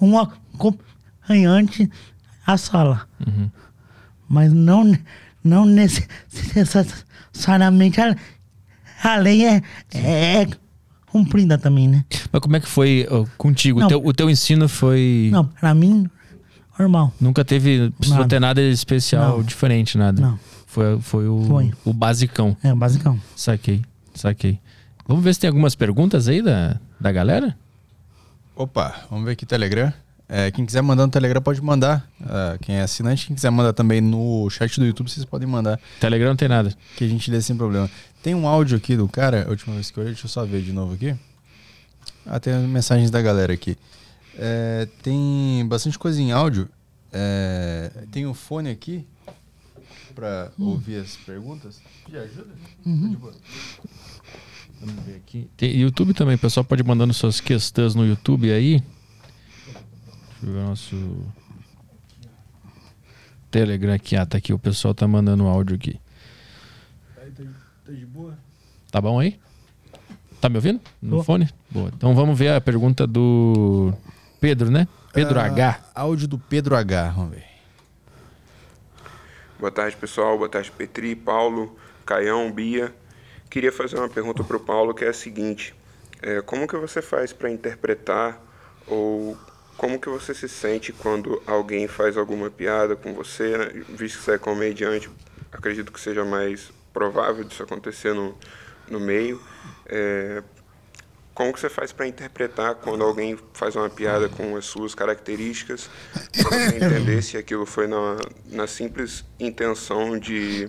um 0.00 0.18
acompanhante 0.18 1.90
à 2.46 2.56
sala. 2.56 3.06
Mas 4.28 4.52
não, 4.52 4.96
não 5.42 5.64
necessariamente 7.32 8.00
a, 8.00 8.16
a 9.02 9.16
lei 9.16 9.44
é, 9.46 9.62
é 9.94 10.46
cumprida 11.10 11.58
também, 11.58 11.88
né? 11.88 12.04
Mas 12.32 12.40
como 12.40 12.56
é 12.56 12.60
que 12.60 12.68
foi 12.68 13.06
contigo? 13.36 13.78
O 13.78 13.82
Não. 13.82 13.88
teu, 13.88 14.04
o 14.04 14.12
teu 14.12 14.30
ensino 14.30 14.68
foi. 14.68 15.28
Não, 15.32 15.44
pra 15.44 15.74
mim, 15.74 16.08
normal. 16.78 17.12
Nunca 17.20 17.44
teve. 17.44 17.90
Precisou 17.98 18.18
Nada. 18.20 18.28
ter 18.28 18.40
nada 18.40 18.60
especial, 18.62 19.38
Não. 19.38 19.42
diferente, 19.42 19.98
nada. 19.98 20.20
Não. 20.20 20.38
Foi, 20.66 21.00
foi 21.00 21.28
o, 21.28 21.44
Foi. 21.46 21.72
o 21.84 21.92
basicão. 21.92 22.56
É, 22.62 22.72
basicão. 22.74 23.20
Saquei, 23.34 23.82
saquei. 24.14 24.58
Vamos 25.06 25.24
ver 25.24 25.34
se 25.34 25.40
tem 25.40 25.48
algumas 25.48 25.74
perguntas 25.74 26.28
aí 26.28 26.40
da, 26.40 26.78
da 27.00 27.10
galera? 27.10 27.56
Opa, 28.54 28.94
vamos 29.10 29.24
ver 29.24 29.32
aqui 29.32 29.44
o 29.44 29.46
Telegram. 29.46 29.92
É, 30.28 30.48
quem 30.52 30.64
quiser 30.64 30.80
mandar 30.80 31.06
no 31.06 31.10
Telegram 31.10 31.42
pode 31.42 31.60
mandar. 31.60 32.08
Ah, 32.24 32.56
quem 32.60 32.76
é 32.76 32.82
assinante, 32.82 33.26
quem 33.26 33.34
quiser 33.34 33.50
mandar 33.50 33.72
também 33.72 34.00
no 34.00 34.48
chat 34.48 34.78
do 34.78 34.86
YouTube, 34.86 35.10
vocês 35.10 35.24
podem 35.24 35.48
mandar, 35.48 35.80
Telegram 35.98 36.28
não 36.28 36.36
tem 36.36 36.46
nada. 36.48 36.72
que 36.96 37.02
a 37.02 37.08
gente 37.08 37.28
lê 37.32 37.42
sem 37.42 37.56
problema. 37.56 37.90
Tem 38.22 38.34
um 38.34 38.46
áudio 38.46 38.76
aqui 38.76 38.96
do 38.96 39.08
cara, 39.08 39.46
a 39.46 39.50
última 39.50 39.74
vez 39.74 39.90
que 39.90 39.98
eu 39.98 40.02
olhei, 40.02 40.12
deixa 40.12 40.26
eu 40.26 40.30
só 40.30 40.44
ver 40.44 40.62
de 40.62 40.72
novo 40.72 40.94
aqui. 40.94 41.16
Ah, 42.26 42.38
tem 42.38 42.52
as 42.52 42.62
mensagens 42.64 43.10
da 43.10 43.22
galera 43.22 43.52
aqui. 43.52 43.76
É, 44.36 44.86
tem 45.02 45.66
bastante 45.66 45.98
coisa 45.98 46.20
em 46.20 46.30
áudio. 46.30 46.68
É, 47.12 47.90
tem 48.12 48.26
um 48.26 48.34
fone 48.34 48.70
aqui 48.70 49.06
pra 50.14 50.52
ouvir 50.58 50.96
as 50.96 51.16
perguntas. 51.16 51.80
Te 52.06 52.16
ajuda? 52.16 52.50
De 52.84 53.16
boa. 53.16 53.34
Vamos 54.80 55.04
ver 55.04 55.16
aqui. 55.16 55.50
Tem 55.56 55.76
YouTube 55.76 56.14
também, 56.14 56.36
o 56.36 56.38
pessoal 56.38 56.64
pode 56.64 56.82
ir 56.82 56.86
mandando 56.86 57.12
suas 57.12 57.40
questões 57.40 57.94
no 57.94 58.06
YouTube 58.06 58.50
aí. 58.50 58.80
Deixa 58.80 60.46
eu 60.46 60.52
ver 60.52 60.58
o 60.58 60.66
nosso 60.68 61.26
Telegram 63.50 63.92
aqui. 63.92 64.16
Ah, 64.16 64.24
tá 64.24 64.38
aqui. 64.38 64.52
O 64.52 64.58
pessoal 64.58 64.94
tá 64.94 65.06
mandando 65.08 65.46
áudio 65.46 65.76
aqui. 65.76 66.00
Tá 67.90 67.96
de 67.96 68.06
boa? 68.06 68.38
Tá 68.92 69.00
bom 69.00 69.18
aí? 69.18 69.40
Tá 70.40 70.48
me 70.48 70.54
ouvindo? 70.54 70.80
No 71.02 71.16
Tô. 71.16 71.24
fone? 71.24 71.50
Boa. 71.68 71.90
Então 71.92 72.14
vamos 72.14 72.38
ver 72.38 72.50
a 72.52 72.60
pergunta 72.60 73.04
do 73.04 73.92
Pedro, 74.40 74.70
né? 74.70 74.86
Pedro 75.12 75.40
Ah, 75.40 75.46
H. 75.46 75.80
Áudio 75.92 76.28
do 76.28 76.38
Pedro 76.38 76.76
H, 76.76 77.08
vamos 77.10 77.30
ver. 77.34 77.44
Boa 79.58 79.72
tarde, 79.72 79.96
pessoal. 79.96 80.38
Boa 80.38 80.48
tarde, 80.48 80.70
Petri, 80.70 81.16
Paulo, 81.16 81.76
Caião, 82.06 82.52
Bia. 82.52 82.94
Queria 83.50 83.72
fazer 83.72 83.96
uma 83.96 84.08
pergunta 84.08 84.44
para 84.44 84.56
o 84.56 84.60
Paulo, 84.60 84.94
que 84.94 85.04
é 85.04 85.08
a 85.08 85.12
seguinte. 85.12 85.74
É, 86.22 86.40
como 86.42 86.68
que 86.68 86.76
você 86.76 87.02
faz 87.02 87.32
para 87.32 87.50
interpretar 87.50 88.40
ou 88.86 89.36
como 89.76 89.98
que 89.98 90.08
você 90.08 90.32
se 90.32 90.48
sente 90.48 90.92
quando 90.92 91.42
alguém 91.44 91.88
faz 91.88 92.16
alguma 92.16 92.50
piada 92.50 92.94
com 92.94 93.12
você, 93.14 93.58
né? 93.58 93.82
visto 93.88 94.18
que 94.18 94.24
você 94.26 94.32
é 94.34 94.38
comediante, 94.38 95.10
acredito 95.50 95.90
que 95.90 96.00
seja 96.00 96.24
mais 96.24 96.70
provável 96.92 97.44
disso 97.44 97.62
acontecer 97.62 98.14
no, 98.14 98.36
no 98.88 99.00
meio. 99.00 99.40
É, 99.86 100.42
como 101.40 101.52
que 101.52 101.60
você 101.60 101.70
faz 101.70 101.90
para 101.90 102.06
interpretar 102.06 102.74
quando 102.74 103.02
alguém 103.02 103.38
faz 103.54 103.74
uma 103.74 103.88
piada 103.88 104.28
com 104.28 104.56
as 104.56 104.66
suas 104.66 104.94
características, 104.94 105.88
para 106.36 106.50
você 106.50 106.76
entender 106.84 107.22
se 107.22 107.38
aquilo 107.38 107.64
foi 107.64 107.86
na, 107.86 108.18
na 108.46 108.66
simples 108.66 109.24
intenção 109.38 110.18
de, 110.18 110.68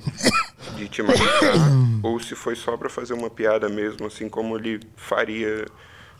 de 0.77 0.87
te 0.87 1.03
machucar 1.03 1.55
ou 2.01 2.19
se 2.21 2.35
foi 2.35 2.55
só 2.55 2.77
para 2.77 2.89
fazer 2.89 3.13
uma 3.13 3.29
piada 3.29 3.67
mesmo, 3.67 4.07
assim 4.07 4.29
como 4.29 4.57
ele 4.57 4.79
faria 4.95 5.65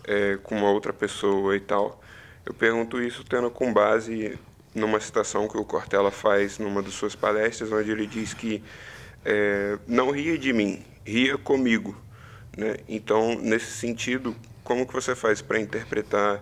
é, 0.04 0.38
com 0.44 0.58
uma 0.58 0.70
outra 0.70 0.92
pessoa 0.92 1.56
e 1.56 1.60
tal. 1.60 2.02
Eu 2.46 2.54
pergunto 2.54 3.02
isso 3.02 3.24
tendo 3.24 3.50
com 3.50 3.72
base 3.72 4.38
numa 4.74 5.00
citação 5.00 5.48
que 5.48 5.58
o 5.58 5.64
Cortella 5.64 6.12
faz 6.12 6.58
numa 6.58 6.82
das 6.82 6.94
suas 6.94 7.16
palestras, 7.16 7.72
onde 7.72 7.92
ele 7.92 8.08
diz 8.08 8.34
que 8.34 8.64
é, 9.26 9.78
não 9.88 10.12
ria 10.12 10.38
de 10.38 10.54
mim, 10.54 10.82
ria 11.06 11.38
comigo. 11.38 11.96
Né? 12.58 12.78
Então, 12.88 13.40
nesse 13.40 13.72
sentido, 13.72 14.36
como 14.64 14.86
que 14.86 14.94
você 14.94 15.16
faz 15.16 15.42
para 15.42 15.60
interpretar 15.60 16.42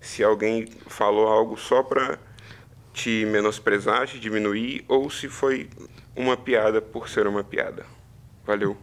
se 0.00 0.22
alguém 0.24 0.68
falou 0.86 1.28
algo 1.28 1.56
só 1.56 1.82
para 1.82 2.18
te 2.92 3.24
menosprezar, 3.26 4.06
te 4.06 4.18
diminuir, 4.18 4.84
ou 4.88 5.10
se 5.10 5.28
foi 5.28 5.68
uma 6.16 6.36
piada 6.36 6.80
por 6.80 7.08
ser 7.08 7.26
uma 7.26 7.44
piada? 7.44 7.84
Valeu. 8.46 8.76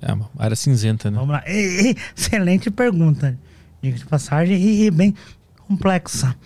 É 0.00 0.12
uma 0.12 0.30
área 0.38 0.54
cinzenta, 0.54 1.10
né? 1.10 1.18
Vamos 1.18 1.32
lá. 1.34 1.42
Excelente 1.46 2.70
pergunta. 2.70 3.38
Diga 3.80 3.98
de 3.98 4.06
passagem 4.06 4.56
e, 4.56 4.90
bem 4.90 5.14
complexa, 5.66 6.36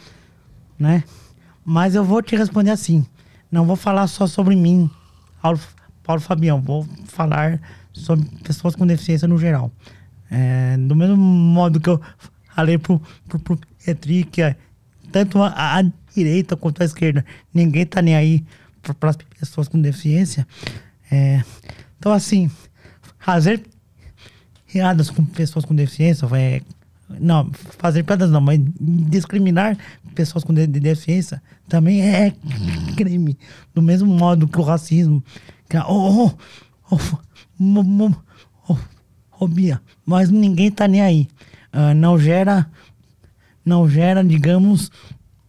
né? 0.78 1.04
Mas 1.64 1.94
eu 1.94 2.04
vou 2.04 2.22
te 2.22 2.36
responder 2.36 2.70
assim. 2.70 3.04
Não 3.50 3.66
vou 3.66 3.76
falar 3.76 4.06
só 4.06 4.26
sobre 4.26 4.54
mim, 4.54 4.90
Paulo 6.02 6.20
Fabião. 6.20 6.60
Vou 6.60 6.86
falar 7.06 7.60
sobre 7.92 8.26
pessoas 8.42 8.74
com 8.74 8.86
deficiência 8.86 9.26
no 9.28 9.38
geral. 9.38 9.70
É, 10.30 10.76
do 10.76 10.94
mesmo 10.94 11.16
modo 11.16 11.80
que 11.80 11.88
eu 11.88 12.00
falei 12.54 12.78
pro, 12.78 13.00
pro, 13.28 13.38
pro 13.38 13.58
Petri, 13.84 14.24
que 14.24 14.42
é, 14.42 14.56
tanto 15.10 15.42
a, 15.42 15.78
a 15.78 15.82
direita 16.14 16.56
quanto 16.56 16.82
a 16.82 16.84
esquerda, 16.84 17.24
ninguém 17.52 17.84
tá 17.86 18.00
nem 18.00 18.14
aí 18.14 18.44
para 18.98 19.10
as 19.10 19.16
pessoas 19.16 19.68
com 19.68 19.80
deficiência. 19.80 20.46
É, 21.10 21.42
então, 21.98 22.12
assim, 22.12 22.50
fazer 23.18 23.62
piadas 24.70 25.10
com 25.10 25.24
pessoas 25.24 25.64
com 25.64 25.74
deficiência, 25.74 26.28
é, 26.36 26.62
não, 27.18 27.50
fazer 27.78 28.04
piadas 28.04 28.30
não, 28.30 28.40
mas 28.40 28.60
discriminar 28.80 29.76
pessoas 30.14 30.44
com 30.44 30.54
de- 30.54 30.66
de 30.66 30.78
deficiência 30.80 31.42
também 31.68 32.02
é 32.02 32.32
crime. 32.96 33.36
Do 33.74 33.82
mesmo 33.82 34.06
modo 34.12 34.46
que 34.46 34.58
o 34.58 34.62
racismo, 34.62 35.22
oh, 35.78 36.30
oh, 36.90 36.96
oh, 36.96 36.98
oh, 38.68 38.76
fobia, 39.38 39.80
mas 40.04 40.30
ninguém 40.30 40.70
tá 40.70 40.86
nem 40.88 41.00
aí. 41.00 41.28
Ah, 41.72 41.94
não 41.94 42.18
gera, 42.18 42.70
não 43.64 43.88
gera, 43.88 44.24
digamos, 44.24 44.90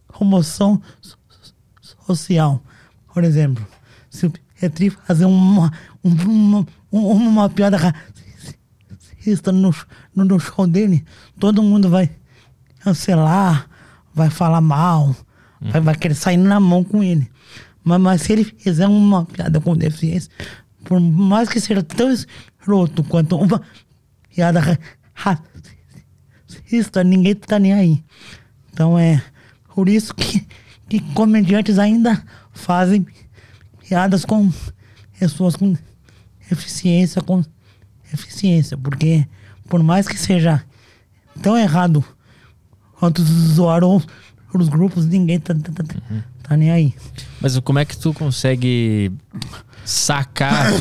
comoção 0.06 0.80
so- 1.00 1.16
so- 1.80 1.96
social. 2.06 2.62
Por 3.12 3.24
exemplo, 3.24 3.66
se 4.08 4.26
o 4.26 4.32
Petri 4.60 4.90
fazer 4.90 5.24
uma, 5.24 5.72
uma, 6.02 6.66
uma, 6.90 7.12
uma 7.12 7.50
piada 7.50 7.76
racista 9.16 9.50
no, 9.50 9.74
no, 10.14 10.24
no 10.24 10.38
show 10.40 10.66
dele, 10.66 11.04
todo 11.38 11.62
mundo 11.62 11.88
vai 11.90 12.10
cancelar, 12.80 13.68
vai 14.14 14.30
falar 14.30 14.60
mal, 14.60 15.14
vai, 15.60 15.80
vai 15.80 15.94
querer 15.96 16.14
sair 16.14 16.36
na 16.36 16.60
mão 16.60 16.84
com 16.84 17.02
ele. 17.02 17.30
Mas, 17.84 18.00
mas 18.00 18.22
se 18.22 18.32
ele 18.32 18.44
fizer 18.44 18.86
uma 18.86 19.24
piada 19.24 19.60
com 19.60 19.76
deficiência, 19.76 20.30
por 20.84 21.00
mais 21.00 21.48
que 21.48 21.60
seja 21.60 21.82
tão 21.82 22.10
escroto 22.12 23.02
quanto 23.04 23.36
uma 23.36 23.60
piada 24.34 24.60
ra- 24.60 24.78
racista, 26.48 27.02
ninguém 27.04 27.34
tá 27.34 27.58
nem 27.58 27.72
aí. 27.72 28.04
Então 28.72 28.98
é 28.98 29.22
por 29.74 29.88
isso 29.88 30.14
que, 30.14 30.46
que 30.88 31.00
comediantes 31.14 31.78
ainda 31.78 32.22
fazem 32.52 33.06
piadas 33.80 34.24
com 34.24 34.50
pessoas 35.18 35.56
com 35.56 35.76
deficiência, 36.48 37.22
com 37.22 37.42
deficiência, 38.10 38.76
porque 38.76 39.26
por 39.68 39.82
mais 39.82 40.06
que 40.06 40.18
seja 40.18 40.62
tão 41.42 41.56
errado 41.56 42.04
quanto 42.98 43.22
zoaram 43.22 44.02
os 44.54 44.68
grupos, 44.68 45.06
ninguém 45.06 45.40
tá, 45.40 45.54
tá, 45.54 45.72
tá, 45.72 45.94
tá 46.52 46.56
nem 46.56 46.70
aí. 46.70 46.94
Mas 47.40 47.58
como 47.60 47.78
é 47.78 47.84
que 47.84 47.96
tu 47.96 48.12
consegue 48.12 49.10
sacar 49.84 50.72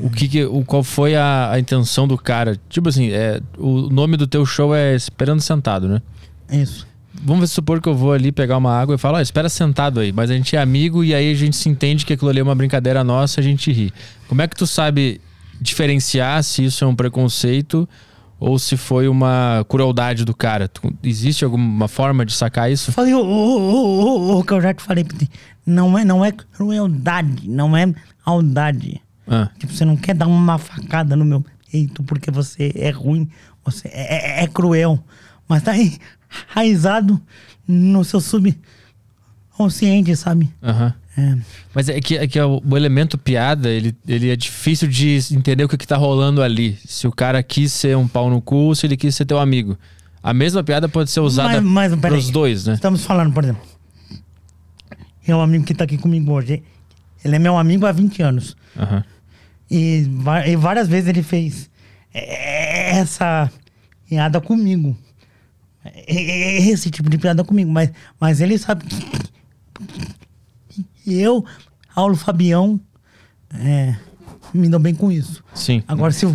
o 0.00 0.10
que, 0.10 0.28
que- 0.28 0.44
o 0.44 0.64
qual 0.64 0.82
foi 0.82 1.14
a, 1.14 1.50
a 1.52 1.58
intenção 1.60 2.08
do 2.08 2.18
cara? 2.18 2.58
Tipo 2.68 2.88
assim, 2.88 3.10
é, 3.10 3.40
o 3.56 3.88
nome 3.88 4.16
do 4.16 4.26
teu 4.26 4.44
show 4.44 4.74
é 4.74 4.94
Esperando 4.94 5.40
Sentado, 5.40 5.88
né? 5.88 6.02
Isso. 6.50 6.86
Vamos 7.24 7.52
supor 7.52 7.80
que 7.80 7.88
eu 7.88 7.94
vou 7.94 8.12
ali 8.12 8.32
pegar 8.32 8.56
uma 8.56 8.72
água 8.76 8.94
e 8.94 8.98
falo, 8.98 9.16
ó, 9.18 9.20
espera 9.20 9.48
sentado 9.48 10.00
aí, 10.00 10.12
mas 10.12 10.30
a 10.30 10.34
gente 10.34 10.56
é 10.56 10.60
amigo 10.60 11.04
e 11.04 11.14
aí 11.14 11.30
a 11.30 11.34
gente 11.36 11.54
se 11.54 11.68
entende 11.68 12.04
que 12.06 12.14
aquilo 12.14 12.30
ali 12.30 12.40
é 12.40 12.42
uma 12.42 12.54
brincadeira 12.54 13.04
nossa, 13.04 13.38
a 13.40 13.42
gente 13.44 13.70
ri. 13.70 13.92
Como 14.28 14.40
é 14.42 14.48
que 14.48 14.56
tu 14.56 14.66
sabe 14.66 15.20
diferenciar 15.60 16.42
se 16.42 16.64
isso 16.64 16.82
é 16.82 16.86
um 16.86 16.96
preconceito 16.96 17.88
ou 18.42 18.58
se 18.58 18.76
foi 18.76 19.08
uma 19.08 19.64
crueldade 19.68 20.24
do 20.24 20.34
cara? 20.34 20.70
Existe 21.02 21.44
alguma 21.44 21.86
forma 21.88 22.24
de 22.26 22.32
sacar 22.34 22.70
isso? 22.70 22.90
Falei 22.92 23.14
o, 23.14 23.20
o, 23.20 23.22
o, 23.24 24.34
o, 24.34 24.38
o 24.40 24.44
que 24.44 24.52
eu 24.52 24.60
já 24.60 24.74
te 24.74 24.82
falei, 24.82 25.06
não 25.64 25.96
é, 25.98 26.04
não 26.04 26.24
é 26.24 26.32
crueldade, 26.32 27.48
não 27.48 27.76
é 27.76 27.92
maldade. 28.26 29.00
Ah, 29.28 29.48
Tipo, 29.58 29.72
você 29.72 29.84
não 29.84 29.96
quer 29.96 30.14
dar 30.14 30.26
uma 30.26 30.58
facada 30.58 31.14
no 31.16 31.24
meu 31.24 31.44
peito 31.70 32.02
porque 32.02 32.30
você 32.30 32.72
é 32.74 32.90
ruim, 32.90 33.28
você 33.64 33.88
é, 33.88 34.40
é- 34.40 34.44
é 34.44 34.46
cruel. 34.48 34.98
Mas 35.48 35.62
tá 35.62 35.74
enraizado 35.76 37.20
no 37.68 38.04
seu 38.04 38.20
subconsciente, 38.20 40.14
sabe? 40.16 40.52
aham. 40.62 40.94
É. 41.16 41.36
Mas 41.74 41.88
é 41.88 42.00
que, 42.00 42.16
é 42.16 42.26
que 42.26 42.40
o, 42.40 42.62
o 42.66 42.76
elemento 42.76 43.18
piada, 43.18 43.68
ele, 43.68 43.94
ele 44.08 44.30
é 44.30 44.36
difícil 44.36 44.88
de 44.88 45.18
entender 45.30 45.62
o 45.64 45.68
que, 45.68 45.76
que 45.76 45.86
tá 45.86 45.96
rolando 45.96 46.42
ali. 46.42 46.78
Se 46.86 47.06
o 47.06 47.12
cara 47.12 47.42
quis 47.42 47.72
ser 47.72 47.96
um 47.96 48.08
pau 48.08 48.30
no 48.30 48.40
cu 48.40 48.74
se 48.74 48.86
ele 48.86 48.96
quis 48.96 49.14
ser 49.14 49.26
teu 49.26 49.38
amigo. 49.38 49.78
A 50.22 50.32
mesma 50.32 50.62
piada 50.62 50.88
pode 50.88 51.10
ser 51.10 51.20
usada 51.20 51.60
Mas- 51.60 51.92
mas, 51.92 52.00
pros 52.00 52.30
dois, 52.30 52.64
né? 52.66 52.74
Estamos 52.74 53.04
falando, 53.04 53.32
por 53.34 53.44
exemplo. 53.44 53.62
É 55.26 55.34
um 55.36 55.40
amigo 55.40 55.64
que 55.64 55.74
tá 55.74 55.84
aqui 55.84 55.98
comigo 55.98 56.32
hoje. 56.32 56.62
Ele 57.24 57.36
é 57.36 57.38
meu 57.38 57.56
amigo 57.58 57.86
há 57.86 57.92
20 57.92 58.22
anos. 58.22 58.56
Aham. 58.76 59.04
E, 59.70 60.06
e 60.46 60.56
várias 60.56 60.88
vezes 60.88 61.08
ele 61.08 61.22
fez 61.22 61.70
é, 62.12 62.98
essa 62.98 63.50
piada 64.08 64.40
comigo. 64.40 64.96
É, 65.84 66.14
é, 66.14 66.62
Esse 66.68 66.90
tipo 66.90 67.08
de 67.10 67.18
piada 67.18 67.44
comigo. 67.44 67.70
Mas, 67.70 67.90
mas 68.20 68.40
ele 68.40 68.58
sabe 68.58 68.84
que 68.84 68.96
que 71.02 71.18
eu, 71.20 71.44
Paulo 71.94 72.16
Fabião, 72.16 72.80
é, 73.54 73.94
me 74.54 74.68
dou 74.68 74.80
bem 74.80 74.94
com 74.94 75.10
isso. 75.12 75.42
Sim. 75.54 75.82
Agora, 75.86 76.12
se 76.12 76.26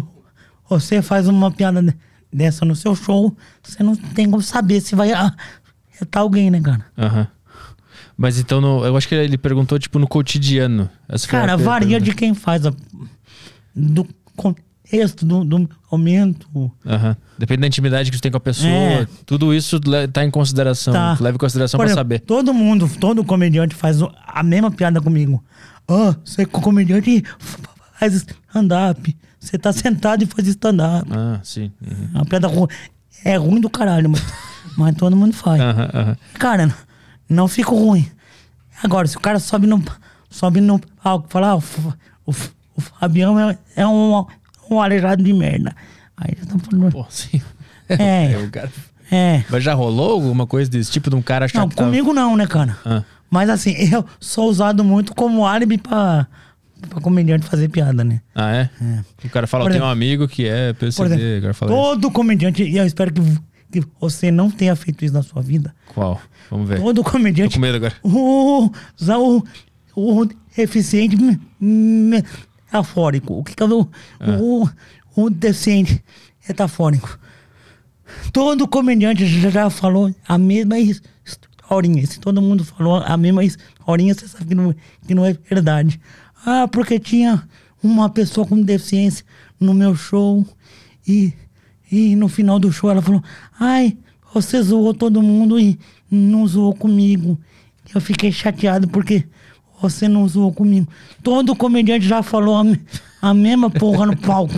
você 0.69 1.02
faz 1.02 1.27
uma 1.27 1.52
piada 1.52 1.81
de- 1.81 1.95
dessa 2.31 2.65
no 2.65 2.76
seu 2.76 2.95
show, 2.95 3.35
você 3.64 3.81
não 3.81 3.95
tem 3.95 4.30
como 4.30 4.41
saber 4.41 4.81
se 4.81 4.95
vai 4.95 5.11
afetar 5.14 6.22
alguém, 6.22 6.52
né, 6.52 6.61
cara? 6.61 6.85
Aham. 6.98 7.27
Mas 8.15 8.39
então, 8.39 8.60
no- 8.60 8.84
eu 8.84 8.98
acho 8.98 9.07
que 9.07 9.14
ele 9.15 9.38
perguntou, 9.38 9.77
tipo, 9.77 9.99
no 9.99 10.07
cotidiano. 10.07 10.89
Essa 11.07 11.27
Cara, 11.27 11.56
varia 11.56 11.99
de 12.02 12.14
quem 12.15 12.34
faz, 12.34 12.65
a- 12.65 12.73
do 13.76 14.07
contexto, 14.88 15.26
do, 15.26 15.43
do 15.43 15.69
momento. 15.91 16.72
Aham. 16.85 17.15
Depende 17.38 17.61
da 17.61 17.68
intimidade 17.68 18.09
que 18.09 18.18
tu 18.18 18.22
tem 18.22 18.31
com 18.31 18.38
a 18.38 18.41
pessoa. 18.41 18.72
É. 18.72 19.07
Tudo 19.26 19.53
isso 19.53 19.80
tá 20.11 20.23
em 20.23 20.31
consideração. 20.31 20.93
Tá. 20.93 21.18
Leva 21.19 21.35
em 21.35 21.39
consideração 21.39 21.80
exemplo, 21.81 21.95
saber. 21.95 22.19
Todo 22.22 22.53
mundo, 22.53 22.89
todo 22.99 23.23
comediante 23.23 23.76
faz 23.76 23.99
a 24.26 24.43
mesma 24.43 24.72
piada 24.72 25.01
comigo. 25.01 25.43
Ah, 25.88 26.15
você 26.23 26.43
é 26.43 26.45
comediante 26.45 27.23
faz 27.99 28.14
stand-up. 28.14 29.18
Você 29.39 29.57
tá 29.57 29.72
sentado 29.72 30.23
e 30.23 30.26
faz 30.26 30.47
stand-up. 30.47 31.09
Ah, 31.11 31.39
sim. 31.43 31.72
Uhum. 31.81 32.09
É 32.14 32.18
uma 32.18 32.26
piada 32.26 32.47
ruim. 32.47 32.68
É 33.23 33.38
ruim 33.38 33.61
do 33.61 33.69
caralho, 33.69 34.09
mas, 34.09 34.23
mas 34.77 34.95
todo 34.95 35.15
mundo 35.15 35.34
faz. 35.34 35.61
Aham. 35.61 36.18
Cara, 36.39 36.73
não 37.30 37.47
fica 37.47 37.72
ruim. 37.72 38.09
Agora, 38.84 39.07
se 39.07 39.18
o 39.18 39.19
cara 39.19 39.39
sobe 39.39 39.68
no, 39.68 39.84
sobe 40.30 40.61
no 40.61 40.80
palco 40.80 41.27
e 41.27 41.31
fala, 41.31 41.51
ah, 41.51 41.55
o, 41.55 41.64
o, 42.27 42.35
o 42.76 42.81
Fabião 42.81 43.39
é, 43.39 43.57
é 43.76 43.88
um, 43.88 44.23
um 44.76 44.81
aleijado 44.81 45.23
de 45.23 45.34
merda. 45.34 45.76
Aí 46.15 46.34
já 46.38 46.44
estamos 46.44 46.65
falando. 46.65 46.91
Pô, 46.91 47.06
sim. 47.10 47.41
É. 47.89 48.38
o 48.45 48.49
cara... 48.49 48.69
É. 49.10 49.44
Mas 49.49 49.64
já 49.64 49.73
rolou 49.73 50.11
alguma 50.11 50.45
coisa 50.45 50.69
desse 50.69 50.91
tipo 50.91 51.10
de 51.10 51.15
um 51.15 51.22
cara 51.22 51.45
achar 51.45 51.60
Não, 51.61 51.69
que 51.69 51.76
tava- 51.77 51.89
comigo 51.89 52.11
não, 52.14 52.35
né, 52.35 52.45
cara? 52.45 52.77
Ah. 52.85 53.03
Mas 53.30 53.49
assim, 53.49 53.72
eu 53.89 54.06
sou 54.19 54.49
usado 54.49 54.84
muito 54.84 55.15
como 55.15 55.45
álibi 55.45 55.77
pra, 55.77 56.27
pra 56.89 56.99
comediante 56.99 57.45
fazer 57.48 57.69
piada, 57.69 58.03
né? 58.03 58.19
Ah, 58.35 58.52
é? 58.53 58.69
O 59.23 59.30
cara 59.30 59.48
fala, 59.48 59.69
tenho 59.72 59.85
um 59.85 59.88
amigo 59.88 60.27
que 60.27 60.45
é 60.45 60.73
PCD. 60.73 61.14
exemplo, 61.15 61.38
o 61.38 61.41
cara 61.41 61.53
fala 61.53 61.72
isso. 61.72 61.81
todo 61.81 62.11
comediante, 62.11 62.64
e 62.64 62.77
eu 62.77 62.85
espero 62.85 63.14
que, 63.14 63.22
que 63.72 63.88
você 63.98 64.30
não 64.30 64.52
tenha 64.52 64.76
feito 64.76 65.06
isso 65.06 65.14
na 65.14 65.23
sua 65.23 65.41
vida. 65.41 65.73
Qual? 65.94 66.19
Vamos 66.52 66.68
ver. 66.68 66.81
Todo 66.81 67.02
Tô 67.02 67.10
comediante 67.10 67.56
com 67.56 67.61
medo 67.61 67.77
agora. 67.77 67.94
o, 68.03 68.69
o, 69.15 69.41
o 69.95 70.30
deficiente 70.57 71.15
metafórico. 72.68 73.39
O 73.39 73.44
que, 73.44 73.56
que 73.56 73.64
é 73.64 73.65
o, 73.65 73.88
o, 74.39 74.69
o 75.15 75.30
deficiente 75.30 76.03
metafórico? 76.48 77.19
Todo 78.31 78.68
comediante 78.68 79.26
já, 79.26 79.49
já 79.49 79.69
falou 79.69 80.14
a 80.27 80.38
mesma 80.38 80.77
historinha. 80.80 82.06
Se 82.06 82.19
todo 82.19 82.41
mundo 82.41 82.64
falou 82.64 82.98
a 82.98 83.18
mesma 83.18 83.44
historinha, 83.44 84.14
você 84.14 84.27
sabe 84.27 84.45
que 84.45 84.56
não, 84.56 84.76
que 85.06 85.15
não 85.15 85.26
é 85.26 85.34
verdade. 85.34 85.99
Ah, 86.45 86.68
porque 86.68 86.99
tinha 86.99 87.44
uma 87.84 88.10
pessoa 88.10 88.45
com 88.45 88.61
deficiência 88.61 89.26
no 89.60 89.73
meu 89.73 89.95
show 89.95 90.45
e, 91.07 91.34
e 91.91 92.15
no 92.15 92.27
final 92.27 92.60
do 92.60 92.72
show 92.72 92.89
ela 92.89 93.02
falou: 93.02 93.23
Ai, 93.60 93.98
você 94.34 94.61
zoou 94.61 94.94
todo 94.94 95.22
mundo 95.22 95.60
e 95.60 95.80
não 96.10 96.48
zoou 96.48 96.73
comigo. 96.73 97.39
Eu 97.94 98.02
fiquei 98.02 98.31
chateado 98.31 98.88
porque 98.88 99.26
você 99.81 100.07
não 100.07 100.27
zoou 100.27 100.51
comigo. 100.53 100.87
Todo 101.23 101.55
comediante 101.55 102.07
já 102.07 102.21
falou 102.23 102.55
a, 102.57 103.29
a 103.29 103.33
mesma 103.33 103.69
porra 103.69 104.05
no 104.05 104.15
palco. 104.17 104.53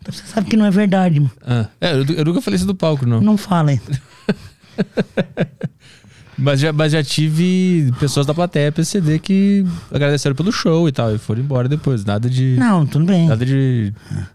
Então 0.00 0.12
você 0.14 0.24
sabe 0.26 0.48
que 0.48 0.56
não 0.56 0.64
é 0.66 0.70
verdade, 0.70 1.20
mano. 1.20 1.32
Ah, 1.46 1.66
é, 1.80 1.92
eu, 1.92 2.04
eu 2.04 2.24
nunca 2.24 2.40
falei 2.40 2.56
isso 2.56 2.66
do 2.66 2.74
palco, 2.74 3.04
não. 3.06 3.20
Não 3.20 3.36
fala 3.36 3.70
aí. 3.70 3.80
Mas 6.42 6.58
já, 6.58 6.72
mas 6.72 6.90
já 6.92 7.04
tive 7.04 7.92
pessoas 8.00 8.24
da 8.24 8.32
plateia 8.32 8.72
PCD 8.72 9.18
que 9.18 9.62
agradeceram 9.92 10.34
pelo 10.34 10.50
show 10.50 10.88
e 10.88 10.92
tal, 10.92 11.14
e 11.14 11.18
foram 11.18 11.42
embora 11.42 11.68
depois. 11.68 12.02
Nada 12.02 12.30
de. 12.30 12.56
Não, 12.58 12.86
tudo 12.86 13.04
bem. 13.04 13.28
Nada 13.28 13.44
de. 13.44 13.92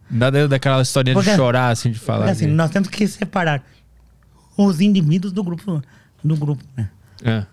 Nada 0.09 0.47
daquela 0.47 0.83
historinha 0.83 1.15
Porque- 1.15 1.31
de 1.31 1.35
chorar, 1.35 1.69
assim, 1.71 1.89
de 1.89 1.97
falar. 1.97 2.29
Assim, 2.29 2.45
que- 2.45 2.51
nós 2.51 2.69
temos 2.69 2.89
que 2.89 3.07
separar 3.07 3.63
os 4.55 4.81
indivíduos 4.81 5.33
do 5.33 5.43
grupo, 5.43 5.81
do 6.23 6.35
grupo, 6.37 6.63
né? 6.77 6.89
É. 7.23 7.43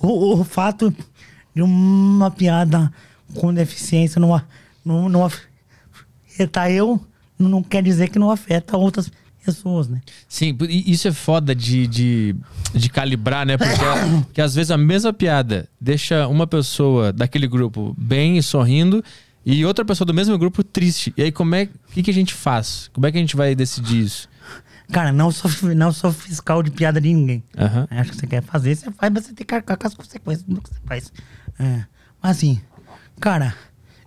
O, 0.00 0.40
o 0.40 0.44
fato 0.44 0.92
de 1.54 1.62
uma 1.62 2.30
piada 2.30 2.92
com 3.34 3.52
deficiência 3.52 4.20
não, 4.20 4.40
não, 4.84 5.08
não 5.08 5.24
afeta 5.24 6.70
eu, 6.70 7.00
não 7.38 7.62
quer 7.62 7.82
dizer 7.82 8.08
que 8.08 8.18
não 8.18 8.30
afeta 8.30 8.76
outras 8.76 9.10
pessoas, 9.44 9.88
né? 9.88 10.00
Sim, 10.28 10.56
isso 10.68 11.08
é 11.08 11.12
foda 11.12 11.54
de, 11.54 11.86
de, 11.86 12.36
de 12.74 12.88
calibrar, 12.88 13.44
né? 13.44 13.56
Porque, 13.56 13.74
porque 14.24 14.40
às 14.40 14.54
vezes 14.54 14.70
a 14.70 14.78
mesma 14.78 15.12
piada 15.12 15.68
deixa 15.80 16.28
uma 16.28 16.46
pessoa 16.46 17.12
daquele 17.12 17.46
grupo 17.46 17.94
bem 17.98 18.38
e 18.38 18.42
sorrindo 18.42 19.02
e 19.44 19.64
outra 19.64 19.84
pessoa 19.84 20.06
do 20.06 20.14
mesmo 20.14 20.38
grupo 20.38 20.62
triste. 20.62 21.12
E 21.16 21.22
aí, 21.22 21.32
como 21.32 21.54
é 21.54 21.64
o 21.64 21.92
que, 21.92 22.02
que 22.02 22.10
a 22.10 22.14
gente 22.14 22.32
faz? 22.32 22.88
Como 22.92 23.06
é 23.06 23.10
que 23.10 23.18
a 23.18 23.20
gente 23.20 23.36
vai 23.36 23.54
decidir 23.54 24.04
isso? 24.04 24.28
Cara, 24.92 25.10
não 25.10 25.32
sou, 25.32 25.50
não 25.74 25.92
sou 25.92 26.12
fiscal 26.12 26.62
de 26.62 26.70
piada 26.70 27.00
de 27.00 27.12
ninguém. 27.12 27.42
Aham. 27.56 27.88
Acho 27.90 28.10
que 28.10 28.16
você 28.16 28.26
quer 28.26 28.42
fazer, 28.42 28.76
você 28.76 28.90
faz, 28.92 29.12
mas 29.12 29.24
você 29.24 29.32
tem 29.32 29.46
que 29.46 29.54
arcar 29.54 29.76
com 29.76 29.86
as 29.86 29.94
consequências 29.94 30.46
do 30.46 30.60
que 30.60 30.68
você 30.68 30.80
faz. 30.86 31.12
É. 31.58 31.84
Mas 32.22 32.36
assim, 32.38 32.60
cara, 33.20 33.54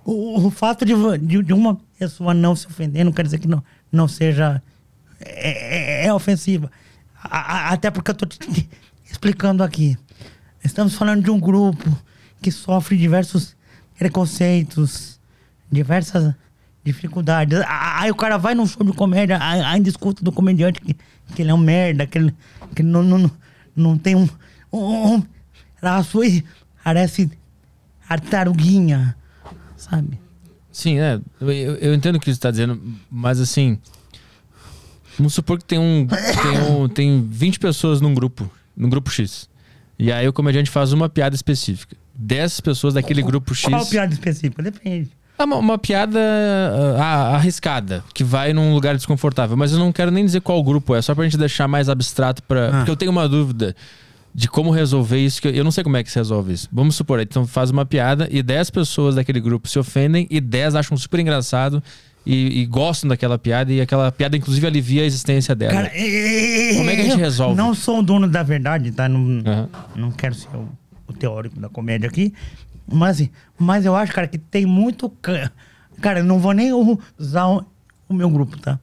o, 0.04 0.46
o 0.46 0.52
fato 0.52 0.86
de, 0.86 0.94
de, 1.20 1.44
de 1.44 1.54
uma 1.54 1.76
pessoa 1.98 2.34
não 2.34 2.56
se 2.56 2.68
ofender 2.68 3.04
não 3.06 3.12
quer 3.12 3.24
dizer 3.24 3.40
que 3.40 3.48
não, 3.48 3.64
não 3.92 4.08
seja. 4.08 4.62
É, 5.20 6.04
é- 6.04 6.08
é 6.08 6.14
ofensiva. 6.14 6.72
A- 7.24 7.40
a- 7.40 7.70
até 7.74 7.90
porque 7.90 8.12
eu 8.12 8.16
tô 8.16 8.26
te, 8.26 8.38
te 8.40 8.70
explicando 9.10 9.64
aqui. 9.64 9.98
Estamos 10.64 10.96
falando 10.96 11.24
de 11.24 11.32
um 11.32 11.40
grupo 11.40 11.96
que 12.42 12.52
sofre 12.52 12.98
diversos 12.98 13.56
preconceitos, 13.98 15.20
diversas 15.72 16.34
dificuldades. 16.84 17.60
Aí 17.68 18.10
o 18.12 18.16
cara 18.16 18.38
vai 18.38 18.56
num 18.56 18.66
show 18.66 18.84
de 18.86 18.94
comédia, 18.94 19.38
ainda 19.42 19.90
escuta 19.90 20.24
do 20.24 20.32
comediante 20.32 20.80
que, 20.80 20.96
que 21.36 21.42
ele 21.42 21.50
é 21.50 21.54
um 21.54 21.58
merda, 21.58 22.06
que 22.08 22.18
ele, 22.18 22.36
que 22.76 22.82
ele 22.82 22.90
não, 22.90 23.04
não, 23.04 23.32
não 23.76 23.98
tem 23.98 24.16
um, 24.16 24.28
um, 24.72 25.16
um 25.16 25.24
traço 25.80 26.24
e 26.24 26.44
parece 26.86 27.32
tartaruguinha, 28.08 29.16
sabe? 29.76 30.20
Sim, 30.72 31.00
é. 31.00 31.20
Eu, 31.42 31.52
eu- 31.52 31.94
entendo 31.96 32.18
o 32.18 32.20
que 32.20 32.26
você 32.26 32.32
está 32.32 32.52
dizendo, 32.52 32.80
mas 33.10 33.40
assim. 33.42 33.80
Vamos 35.18 35.34
supor 35.34 35.58
que 35.58 35.66
tem 35.66 35.80
um, 35.80 36.06
tem 36.08 36.72
um. 36.72 36.88
Tem 36.88 37.28
20 37.28 37.60
pessoas 37.60 38.02
num 38.02 38.14
grupo, 38.14 38.50
num 38.78 38.90
grupo 38.90 39.10
X. 39.10 39.50
E 39.98 40.12
aí 40.12 40.28
o 40.28 40.34
comediante 40.34 40.70
faz 40.70 40.92
uma 40.94 41.10
piada 41.10 41.34
específica. 41.34 41.96
10 42.14 42.60
pessoas 42.62 42.94
daquele 42.94 43.24
grupo 43.24 43.56
X. 43.56 43.70
Qual 43.70 43.86
piada 43.86 44.14
específica? 44.14 44.62
Depende. 44.62 45.10
É 45.38 45.44
uma, 45.44 45.58
uma 45.58 45.78
piada 45.78 46.20
ah, 46.98 47.36
arriscada, 47.36 48.04
que 48.14 48.24
vai 48.24 48.54
num 48.54 48.74
lugar 48.74 48.96
desconfortável. 48.96 49.56
Mas 49.58 49.72
eu 49.72 49.80
não 49.80 49.92
quero 49.92 50.12
nem 50.12 50.24
dizer 50.24 50.42
qual 50.42 50.62
grupo 50.64 50.94
é, 50.96 51.02
só 51.02 51.16
pra 51.16 51.24
gente 51.24 51.38
deixar 51.38 51.68
mais 51.68 51.90
abstrato 51.90 52.44
para 52.44 52.68
Ah. 52.68 52.72
Porque 52.78 52.92
eu 52.92 52.96
tenho 52.96 53.12
uma 53.12 53.28
dúvida 53.28 53.76
de 54.38 54.50
como 54.50 54.70
resolver 54.70 55.18
isso, 55.18 55.42
que 55.42 55.48
eu, 55.48 55.52
eu 55.54 55.64
não 55.64 55.72
sei 55.72 55.82
como 55.82 55.96
é 55.96 56.04
que 56.04 56.12
se 56.12 56.20
resolve 56.20 56.52
isso. 56.52 56.68
Vamos 56.70 56.96
supor, 56.98 57.22
então 57.22 57.48
faz 57.48 57.70
uma 57.72 57.86
piada 57.86 58.28
e 58.30 58.44
10 58.44 58.70
pessoas 58.70 59.16
daquele 59.16 59.40
grupo 59.40 59.66
se 59.70 59.80
ofendem 59.80 60.28
e 60.30 60.42
10 60.42 60.76
acham 60.76 60.98
super 60.98 61.22
engraçado 61.22 61.82
e, 62.26 62.60
e 62.62 62.66
gostam 62.66 63.08
daquela 63.08 63.38
piada 63.40 63.72
e 63.72 63.80
aquela 63.80 64.12
piada 64.12 64.36
inclusive 64.36 64.68
alivia 64.68 65.04
a 65.04 65.06
existência 65.06 65.56
dela. 65.56 65.72
Cara, 65.72 65.92
é- 65.94 66.74
Como 66.76 66.90
é 66.90 66.96
que 66.96 67.02
a 67.02 67.06
gente 67.06 67.18
resolve? 67.18 67.56
Não 67.56 67.74
sou 67.74 68.00
o 68.00 68.04
dono 68.04 68.28
da 68.28 68.44
verdade, 68.44 68.92
tá? 68.92 69.08
Não, 69.08 69.42
Aham. 69.50 69.70
não 69.96 70.12
quero 70.12 70.36
ser 70.36 70.50
o, 70.54 70.68
o 71.08 71.14
teórico 71.14 71.58
da 71.58 71.70
comédia 71.70 72.10
aqui. 72.10 72.34
Mas, 72.92 73.16
assim, 73.18 73.30
mas 73.58 73.86
eu 73.86 73.96
acho, 73.96 74.12
cara, 74.12 74.28
que 74.28 74.38
tem 74.38 74.66
muito. 74.66 75.10
ca- 75.22 75.50
Cara, 76.02 76.22
não 76.22 76.40
vou 76.40 76.52
nem 76.52 76.72
usar 77.18 77.48
o, 77.48 77.66
o 78.10 78.14
meu 78.14 78.30
grupo, 78.30 78.60
tá? 78.60 78.78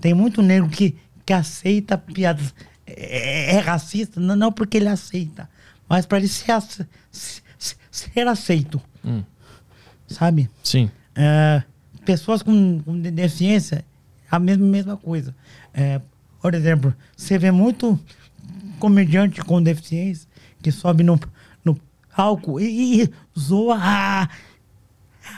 Tem 0.00 0.14
muito 0.14 0.40
negro 0.40 0.70
que, 0.70 0.96
que 1.26 1.32
aceita 1.34 1.98
piadas. 1.98 2.54
É, 2.86 3.56
é 3.56 3.58
racista, 3.58 4.20
não, 4.20 4.36
não 4.36 4.52
porque 4.52 4.76
ele 4.76 4.88
aceita, 4.88 5.48
mas 5.88 6.06
para 6.06 6.18
ele 6.18 6.28
ser, 6.28 6.62
ser 7.90 8.26
aceito. 8.28 8.80
Hum. 9.04 9.22
Sabe? 10.06 10.48
Sim. 10.62 10.90
É, 11.14 11.62
pessoas 12.04 12.42
com, 12.42 12.80
com 12.80 13.00
de- 13.00 13.10
deficiência, 13.10 13.84
a 14.30 14.38
mesma, 14.38 14.64
mesma 14.66 14.96
coisa. 14.96 15.34
É, 15.74 16.00
por 16.40 16.54
exemplo, 16.54 16.94
você 17.16 17.36
vê 17.38 17.50
muito 17.50 17.98
comediante 18.78 19.40
com 19.42 19.60
deficiência 19.62 20.28
que 20.62 20.70
sobe 20.70 21.02
no, 21.02 21.18
no 21.64 21.78
palco 22.14 22.60
e, 22.60 23.02
e 23.02 23.10
zoa 23.38 23.76
a, 23.80 24.28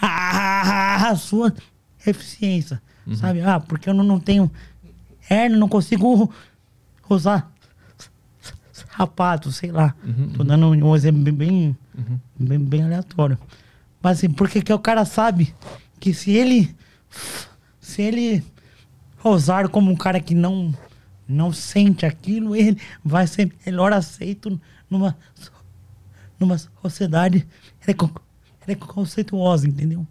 a, 0.02 1.08
a 1.10 1.16
sua 1.16 1.54
deficiência. 2.04 2.80
Sabe? 3.14 3.40
Ah, 3.40 3.58
porque 3.58 3.88
eu 3.88 3.94
não, 3.94 4.04
não 4.04 4.20
tenho 4.20 4.50
hernia, 5.30 5.56
não 5.58 5.68
consigo 5.68 6.30
usar 7.14 7.50
sapato, 8.96 9.50
sei 9.52 9.70
lá. 9.70 9.94
Tô 10.36 10.44
dando 10.44 10.66
um 10.68 10.94
exemplo 10.96 11.22
bem, 11.22 11.34
bem, 11.34 11.76
bem, 12.38 12.58
bem 12.58 12.82
aleatório. 12.84 13.38
Mas 14.02 14.18
assim, 14.18 14.30
porque 14.30 14.62
que 14.62 14.72
o 14.72 14.78
cara 14.78 15.04
sabe 15.04 15.54
que 16.00 16.12
se 16.14 16.30
ele 16.32 16.74
se 17.80 18.02
ele 18.02 18.44
usar 19.24 19.68
como 19.68 19.90
um 19.90 19.96
cara 19.96 20.20
que 20.20 20.34
não 20.34 20.74
não 21.28 21.52
sente 21.52 22.06
aquilo, 22.06 22.56
ele 22.56 22.78
vai 23.04 23.26
ser 23.26 23.52
melhor 23.66 23.92
aceito 23.92 24.60
numa 24.88 25.16
numa 26.38 26.56
sociedade 26.82 27.46
recon- 27.80 28.10
preconceituosa, 28.64 29.66
entendeu? 29.66 30.06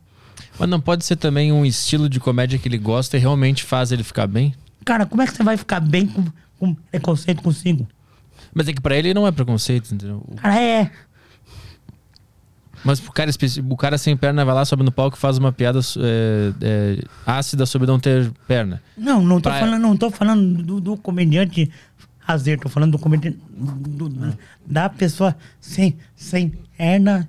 Mas 0.60 0.70
não 0.70 0.80
pode 0.82 1.06
ser 1.06 1.16
também 1.16 1.52
um 1.52 1.66
estilo 1.66 2.10
de 2.10 2.20
comédia 2.20 2.60
que 2.60 2.68
ele 2.68 2.78
gosta 2.78 3.16
e 3.18 3.20
realmente 3.20 3.64
faz 3.64 3.92
ele 3.92 4.04
ficar 4.04 4.28
bem? 4.28 4.54
Cara, 4.84 5.06
como 5.06 5.22
é 5.22 5.26
que 5.28 5.34
você 5.36 5.44
vai 5.44 5.56
ficar 5.58 5.80
bem 5.80 6.06
com, 6.08 6.24
com 6.60 6.74
preconceito 6.74 7.42
consigo? 7.42 7.88
Mas 8.54 8.68
é 8.68 8.74
que 8.74 8.82
pra 8.82 8.96
ele 8.96 9.14
não 9.14 9.26
é 9.28 9.32
preconceito, 9.32 9.94
entendeu? 9.94 10.24
O- 10.28 10.36
Cara, 10.36 10.62
é. 10.62 10.92
Mas 12.84 13.00
o 13.00 13.12
cara, 13.12 13.32
o 13.70 13.76
cara 13.78 13.98
sem 13.98 14.16
perna 14.16 14.46
vai 14.46 14.54
lá, 14.54 14.64
sobe 14.64 14.84
no 14.84 14.92
palco 14.92 15.18
e 15.18 15.20
faz 15.20 15.38
uma 15.38 15.52
piada 15.52 15.80
é, 15.98 16.54
é, 16.62 17.04
ácida 17.26 17.66
sobre 17.66 17.88
não 17.88 18.00
ter 18.00 18.32
perna. 18.48 18.82
Não, 18.96 19.22
não 19.24 19.42
tô 19.42 19.50
Pra- 19.50 19.60
falando, 19.60 19.82
não 19.82 19.98
tô 19.98 20.12
falando 20.12 20.64
do, 20.64 20.80
do 20.80 20.96
comediante 20.98 21.72
fazer, 22.26 22.60
tô 22.60 22.70
falando 22.70 22.92
do 22.92 23.00
comediante 23.00 23.40
do- 23.50 24.08
do- 24.10 24.38
da 24.66 24.90
pessoa 24.90 25.36
sem, 25.60 25.98
sem 26.16 26.50
perna 26.78 27.28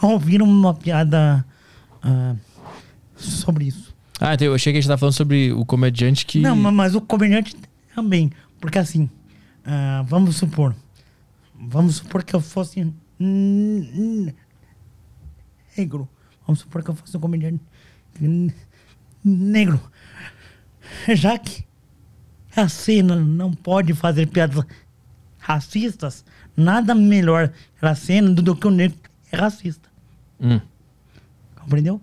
ouvir 0.00 0.40
uma 0.40 0.72
piada 0.72 1.44
ah, 2.02 2.34
sobre 3.16 3.66
isso. 3.66 3.94
Ah, 4.18 4.34
então 4.34 4.46
eu 4.46 4.54
achei 4.54 4.72
que 4.72 4.78
a 4.78 4.80
gente 4.80 4.88
tava 4.88 4.98
falando 4.98 5.14
sobre 5.14 5.52
o 5.52 5.64
comediante 5.64 6.24
que. 6.24 6.40
Não, 6.40 6.56
ma- 6.56 6.72
mas 6.72 6.94
o 6.94 7.00
comediante 7.02 7.54
também. 7.98 8.30
Porque 8.60 8.78
assim, 8.78 9.10
ah, 9.64 10.04
vamos 10.06 10.36
supor. 10.36 10.74
Vamos 11.60 11.96
supor 11.96 12.22
que 12.22 12.34
eu 12.34 12.40
fosse 12.40 12.94
negro. 15.76 16.08
Vamos 16.46 16.60
supor 16.60 16.84
que 16.84 16.90
eu 16.90 16.94
fosse 16.94 17.16
um 17.16 17.20
comediante 17.20 17.60
negro. 19.24 19.80
Já 21.12 21.36
que 21.36 21.66
a 22.54 22.68
cena 22.68 23.16
não 23.16 23.52
pode 23.52 23.92
fazer 23.94 24.28
piadas 24.28 24.64
racistas, 25.38 26.24
nada 26.56 26.94
melhor 26.94 27.52
pra 27.80 27.96
cena 27.96 28.30
do, 28.30 28.42
do 28.42 28.54
que 28.54 28.66
o 28.66 28.70
negro 28.70 28.98
é 29.32 29.36
racista. 29.36 29.88
Hum. 30.40 30.60
Compreendeu? 31.56 32.00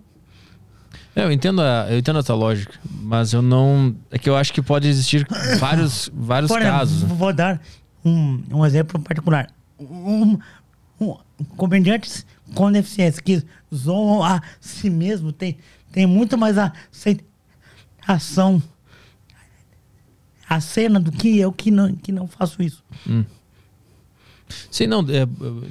É, 1.16 1.24
eu 1.24 1.32
entendo 1.32 1.62
a, 1.62 1.86
eu 1.90 1.98
entendo 1.98 2.18
a 2.18 2.22
tua 2.22 2.36
lógica, 2.36 2.74
mas 3.00 3.32
eu 3.32 3.40
não. 3.40 3.96
É 4.10 4.18
que 4.18 4.28
eu 4.28 4.36
acho 4.36 4.52
que 4.52 4.60
pode 4.60 4.86
existir 4.86 5.26
vários, 5.58 6.10
vários 6.12 6.52
casos. 6.52 7.04
né? 7.04 7.14
Vou 7.14 7.32
dar 7.32 7.58
um, 8.04 8.42
um 8.52 8.66
exemplo 8.66 9.00
particular. 9.00 9.50
Um, 9.80 10.38
um, 11.00 11.16
comediantes 11.56 12.26
com 12.54 12.70
deficiência 12.70 13.22
que 13.22 13.42
zoam 13.74 14.22
a 14.22 14.42
si 14.60 14.90
mesmo 14.90 15.32
tem, 15.32 15.56
tem 15.90 16.06
muito 16.06 16.36
mais 16.36 16.58
aceitação 16.58 18.62
a 20.46 20.60
cena 20.60 21.00
do 21.00 21.10
que 21.10 21.38
eu 21.38 21.50
que 21.50 21.70
não, 21.70 21.96
que 21.96 22.12
não 22.12 22.28
faço 22.28 22.62
isso. 22.62 22.84
Sim, 24.70 24.86
não, 24.86 25.00
é, 25.00 25.22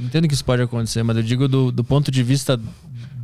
entendo 0.04 0.28
que 0.28 0.34
isso 0.34 0.44
pode 0.44 0.62
acontecer, 0.62 1.04
mas 1.04 1.16
eu 1.16 1.24
digo 1.24 1.48
do, 1.48 1.72
do 1.72 1.84
ponto 1.84 2.12
de 2.12 2.24
vista 2.24 2.60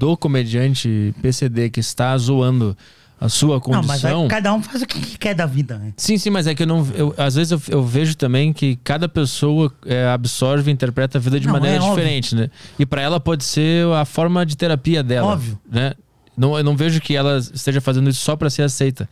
do 0.02 0.18
comediante 0.18 1.14
PCD 1.22 1.70
que 1.70 1.80
está 1.80 2.18
zoando 2.18 2.76
a 3.20 3.30
sua 3.30 3.62
Não, 3.68 3.84
mas 3.84 4.02
condição. 4.02 4.28
cada 4.28 4.52
um 4.52 4.64
faz 4.64 4.82
o 4.82 4.88
que 4.88 5.16
quer 5.16 5.36
da 5.36 5.46
vida, 5.46 5.78
né? 5.78 5.94
Sim, 5.96 6.18
sim, 6.18 6.32
mas 6.32 6.48
é 6.48 6.56
que 6.56 6.64
eu 6.64 6.68
não. 6.68 6.84
Eu, 6.96 7.14
às 7.20 7.36
vezes 7.36 7.52
eu, 7.52 7.62
eu 7.68 7.84
vejo 7.86 8.16
também 8.16 8.52
que 8.52 8.78
cada 8.78 9.08
pessoa 9.08 9.72
é, 9.86 10.08
absorve 10.08 10.72
e 10.72 10.74
interpreta 10.74 11.20
a 11.20 11.22
vida 11.22 11.40
de 11.40 11.46
Não, 11.46 11.54
maneira 11.54 11.78
é 11.78 11.80
óbvio. 11.80 11.96
diferente, 11.98 12.34
né? 12.36 12.50
E 12.80 12.86
pra 12.86 13.00
ela 13.00 13.20
pode 13.20 13.44
ser 13.44 13.86
a 13.94 14.04
forma 14.06 14.44
de 14.44 14.58
terapia 14.58 15.04
dela. 15.04 15.34
Óbvio. 15.34 15.60
Né? 15.72 15.94
Não, 16.36 16.58
eu 16.58 16.64
não 16.64 16.76
vejo 16.76 17.00
que 17.00 17.16
ela 17.16 17.38
esteja 17.38 17.80
fazendo 17.80 18.10
isso 18.10 18.22
só 18.22 18.36
pra 18.36 18.50
ser 18.50 18.64
aceita. 18.64 19.08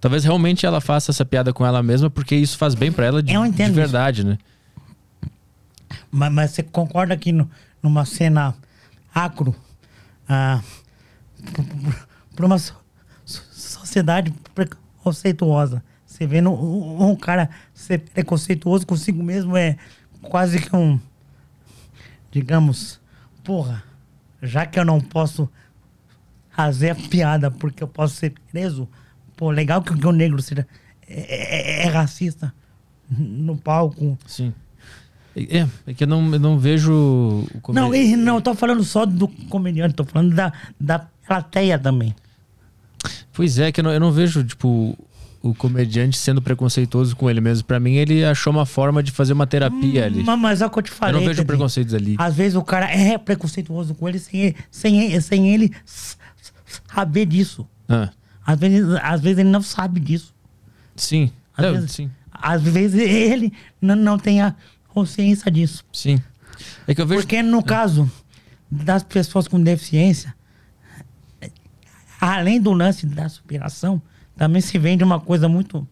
Talvez 0.00 0.24
realmente 0.24 0.66
ela 0.66 0.80
faça 0.80 1.12
essa 1.12 1.24
piada 1.24 1.52
com 1.52 1.64
ela 1.64 1.80
mesma 1.84 2.10
porque 2.10 2.34
isso 2.34 2.58
faz 2.58 2.74
bem 2.74 2.90
pra 2.90 3.06
ela 3.06 3.22
de, 3.22 3.32
de 3.32 3.62
isso. 3.62 3.72
verdade, 3.72 4.24
né? 4.26 4.38
Mas, 6.10 6.32
mas 6.32 6.50
você 6.50 6.64
concorda 6.64 7.16
que 7.16 7.30
no- 7.30 7.48
numa 7.80 8.04
cena 8.04 8.54
acro, 9.14 9.54
para 12.34 12.46
uma 12.46 12.58
so- 12.58 12.74
so- 13.24 13.42
sociedade 13.52 14.32
preconceituosa, 14.54 15.82
você 16.06 16.26
vendo 16.26 16.50
um, 16.50 17.10
um 17.10 17.16
cara 17.16 17.50
ser 17.74 17.98
preconceituoso 17.98 18.86
consigo 18.86 19.22
mesmo 19.22 19.56
é 19.56 19.76
quase 20.22 20.60
que 20.60 20.74
um, 20.74 20.98
digamos, 22.30 23.00
porra, 23.44 23.82
já 24.42 24.66
que 24.66 24.78
eu 24.78 24.84
não 24.84 25.00
posso 25.00 25.48
fazer 26.50 26.90
a 26.90 26.94
piada 26.94 27.50
porque 27.50 27.82
eu 27.82 27.88
posso 27.88 28.14
ser 28.16 28.32
preso, 28.50 28.88
pô, 29.36 29.50
legal 29.50 29.82
que 29.82 29.92
o 30.06 30.12
negro 30.12 30.40
seja 30.42 30.66
é- 31.08 31.82
é- 31.82 31.86
é 31.86 31.88
racista 31.88 32.52
no 33.10 33.56
palco. 33.56 34.18
Sim. 34.26 34.54
É, 35.36 35.66
é 35.86 35.94
que 35.94 36.04
eu 36.04 36.08
não, 36.08 36.32
eu 36.32 36.38
não 36.40 36.58
vejo 36.58 37.46
Não, 37.68 37.94
e 37.94 38.14
não, 38.16 38.36
eu 38.36 38.40
tô 38.42 38.54
falando 38.54 38.84
só 38.84 39.06
do 39.06 39.26
comediante, 39.26 39.94
tô 39.94 40.04
falando 40.04 40.34
da, 40.34 40.52
da 40.78 41.06
plateia 41.26 41.78
também. 41.78 42.14
Pois 43.32 43.58
é, 43.58 43.72
que 43.72 43.80
eu 43.80 43.84
não, 43.84 43.92
eu 43.92 44.00
não 44.00 44.12
vejo, 44.12 44.44
tipo, 44.44 44.96
o 45.42 45.54
comediante 45.54 46.18
sendo 46.18 46.42
preconceituoso 46.42 47.16
com 47.16 47.30
ele 47.30 47.40
mesmo. 47.40 47.64
Pra 47.64 47.80
mim, 47.80 47.94
ele 47.94 48.22
achou 48.24 48.52
uma 48.52 48.66
forma 48.66 49.02
de 49.02 49.10
fazer 49.10 49.32
uma 49.32 49.46
terapia 49.46 50.04
ali. 50.04 50.22
Mas, 50.22 50.60
é 50.60 50.66
o 50.66 50.70
que 50.70 50.78
eu 50.78 50.82
te 50.82 50.90
Eu 50.90 50.96
falei. 50.96 51.14
não 51.20 51.26
vejo 51.26 51.44
preconceitos 51.46 51.94
ali. 51.94 52.14
Às 52.18 52.34
vezes 52.34 52.54
o 52.54 52.62
cara 52.62 52.90
é 52.90 53.16
preconceituoso 53.16 53.94
com 53.94 54.06
ele 54.08 54.18
sem 54.18 54.40
ele, 54.40 54.56
sem 54.70 55.20
sem 55.20 55.48
ele 55.54 55.72
saber 56.94 57.26
disso. 57.26 57.66
Ah, 57.88 58.10
Às 58.46 58.58
vezes, 58.58 58.88
às 59.02 59.20
vezes 59.20 59.38
ele 59.38 59.48
não 59.50 59.62
sabe 59.62 59.98
disso. 60.00 60.34
sim. 60.96 61.30
Às, 61.56 61.64
É, 61.66 61.72
vezes, 61.72 61.92
sim. 61.92 62.10
às 62.32 62.62
vezes 62.62 63.00
ele 63.00 63.52
não, 63.80 63.94
não 63.94 64.18
tem 64.18 64.40
a 64.40 64.54
consciência 64.92 65.50
disso. 65.50 65.84
Sim. 65.92 66.20
É 66.86 66.94
que 66.94 67.00
eu 67.00 67.06
vejo. 67.06 67.22
Porque 67.22 67.42
no 67.42 67.62
caso 67.62 68.10
das 68.70 69.02
pessoas 69.02 69.48
com 69.48 69.60
deficiência, 69.60 70.34
além 72.20 72.60
do 72.60 72.72
lance 72.72 73.06
da 73.06 73.28
superação, 73.28 74.00
também 74.36 74.60
se 74.62 74.78
vende 74.78 75.02
uma 75.04 75.20
coisa 75.20 75.48
muito 75.48 75.86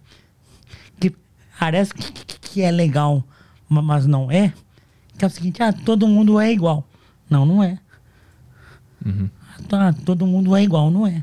que 0.99 1.15
parece 1.59 1.93
que, 1.95 2.13
que 2.41 2.63
é 2.63 2.71
legal, 2.71 3.25
ma- 3.69 3.83
mas 3.83 4.07
não 4.07 4.31
é. 4.31 4.53
Que 5.19 5.25
é 5.25 5.29
o 5.29 5.31
seguinte, 5.31 5.63
ah, 5.63 5.73
todo 5.73 6.07
mundo 6.09 6.41
é 6.41 6.51
igual. 6.53 6.87
Não, 7.29 7.45
não 7.45 7.63
é. 7.63 7.79
Ah, 9.73 9.93
todo 10.05 10.27
mundo 10.27 10.55
é 10.57 10.63
igual, 10.63 10.91
não 10.91 11.07
é. 11.07 11.23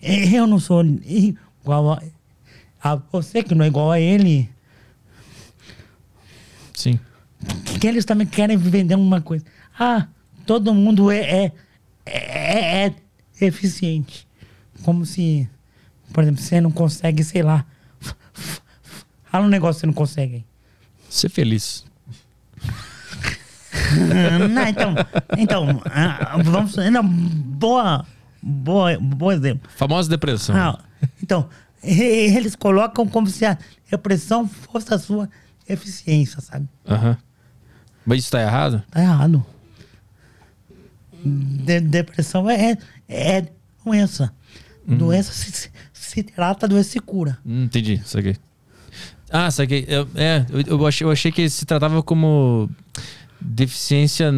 Eu 0.00 0.46
não 0.46 0.58
sou 0.58 0.84
igual 0.84 1.92
a, 1.92 2.02
a 2.82 2.96
você 3.10 3.42
que 3.42 3.54
não 3.54 3.64
é 3.64 3.68
igual 3.68 3.90
a 3.90 4.00
ele. 4.00 4.48
Que 7.80 7.86
eles 7.86 8.04
também 8.04 8.26
querem 8.26 8.56
vender 8.56 8.94
uma 8.94 9.20
coisa. 9.20 9.44
Ah, 9.78 10.08
todo 10.44 10.74
mundo 10.74 11.10
é, 11.10 11.20
é, 11.20 11.52
é, 12.06 12.86
é 12.86 12.94
eficiente. 13.40 14.26
Como 14.82 15.04
se, 15.04 15.48
por 16.12 16.22
exemplo, 16.24 16.42
você 16.42 16.60
não 16.60 16.70
consegue, 16.70 17.22
sei 17.22 17.42
lá. 17.42 17.64
Fala 19.24 19.46
um 19.46 19.48
negócio 19.48 19.74
que 19.74 19.80
você 19.80 19.86
não 19.86 19.92
consegue. 19.92 20.44
Ser 21.08 21.28
feliz. 21.28 21.84
não, 24.50 24.66
então, 24.66 24.94
então 25.38 25.82
ah, 25.86 26.36
vamos. 26.42 26.76
Não, 26.76 27.06
boa, 27.06 28.06
boa, 28.42 28.98
bom 28.98 29.30
exemplo. 29.30 29.70
Famosa 29.76 30.08
depressão. 30.08 30.56
Ah, 30.56 30.78
então, 31.22 31.48
eles 31.82 32.56
colocam 32.56 33.06
como 33.06 33.28
se 33.28 33.44
a 33.44 33.56
repressão 33.86 34.48
fosse 34.48 34.92
a 34.92 34.98
sua 34.98 35.28
eficiência, 35.68 36.40
sabe? 36.40 36.68
Aham. 36.86 37.16
Mas 38.08 38.20
isso 38.20 38.30
tá 38.32 38.40
errado? 38.40 38.82
Tá 38.90 39.00
errado. 39.02 39.44
De- 41.24 41.80
depressão 41.80 42.48
é, 42.48 42.76
é, 43.08 43.46
doença. 43.84 44.32
Doença 44.86 45.32
se, 45.32 45.70
se, 45.92 46.22
trata, 46.22 46.66
doença 46.66 46.90
se 46.90 47.00
cura. 47.00 47.36
Hum, 47.44 47.64
entendi, 47.64 48.00
saquei. 48.04 48.36
Ah, 49.30 49.50
saquei. 49.50 49.84
Eu, 49.86 50.08
é, 50.14 50.46
eu, 50.48 50.78
eu 50.78 50.86
achei, 50.86 51.06
eu 51.06 51.10
achei 51.10 51.30
que 51.30 51.46
se 51.50 51.66
tratava 51.66 52.02
como 52.02 52.70
deficiência 53.38 54.32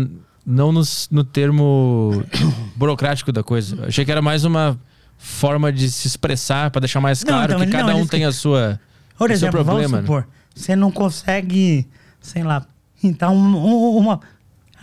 não 0.45 0.73
no, 0.73 0.83
no 1.13 1.23
termo 1.23 2.25
burocrático 2.75 3.31
da 3.31 3.45
coisa. 3.45 3.77
Eu 3.77 3.85
achei 3.87 4.05
que 4.05 4.11
era 4.11 4.21
mais 4.21 4.45
uma 4.45 4.77
forma 5.17 5.73
de 5.73 5.89
se 5.89 6.09
expressar 6.09 6.71
pra 6.71 6.81
deixar 6.81 7.01
mais 7.01 7.23
Não, 7.23 7.29
claro 7.35 7.53
então, 7.53 7.61
que 7.61 7.67
não, 7.73 7.81
cada 7.81 7.95
um 7.95 7.99
eles 7.99 8.11
tem 8.11 8.21
que- 8.21 8.27
a 8.27 8.33
sua 8.33 8.81
Por 9.17 9.27
o 9.27 9.29
seu 9.29 9.49
exemplo, 9.49 9.65
problema. 9.65 9.83
vamos 9.83 9.93
né? 9.93 10.01
supor, 10.01 10.27
você 10.53 10.75
não 10.75 10.91
consegue, 10.91 11.87
sei 12.21 12.43
lá, 12.43 12.67
um- 13.31 13.97
uma 13.99 14.21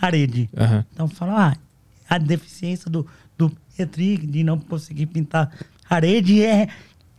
parede. 0.00 0.48
Aham. 0.56 0.84
Então 0.92 1.08
fala, 1.08 1.50
ah, 1.52 1.56
a 2.14 2.18
deficiência 2.18 2.90
do, 2.90 3.06
do 3.36 3.50
Petri 3.76 4.16
de 4.16 4.42
não 4.44 4.58
conseguir 4.58 5.06
pintar 5.06 5.50
parede 5.88 6.42
é 6.42 6.68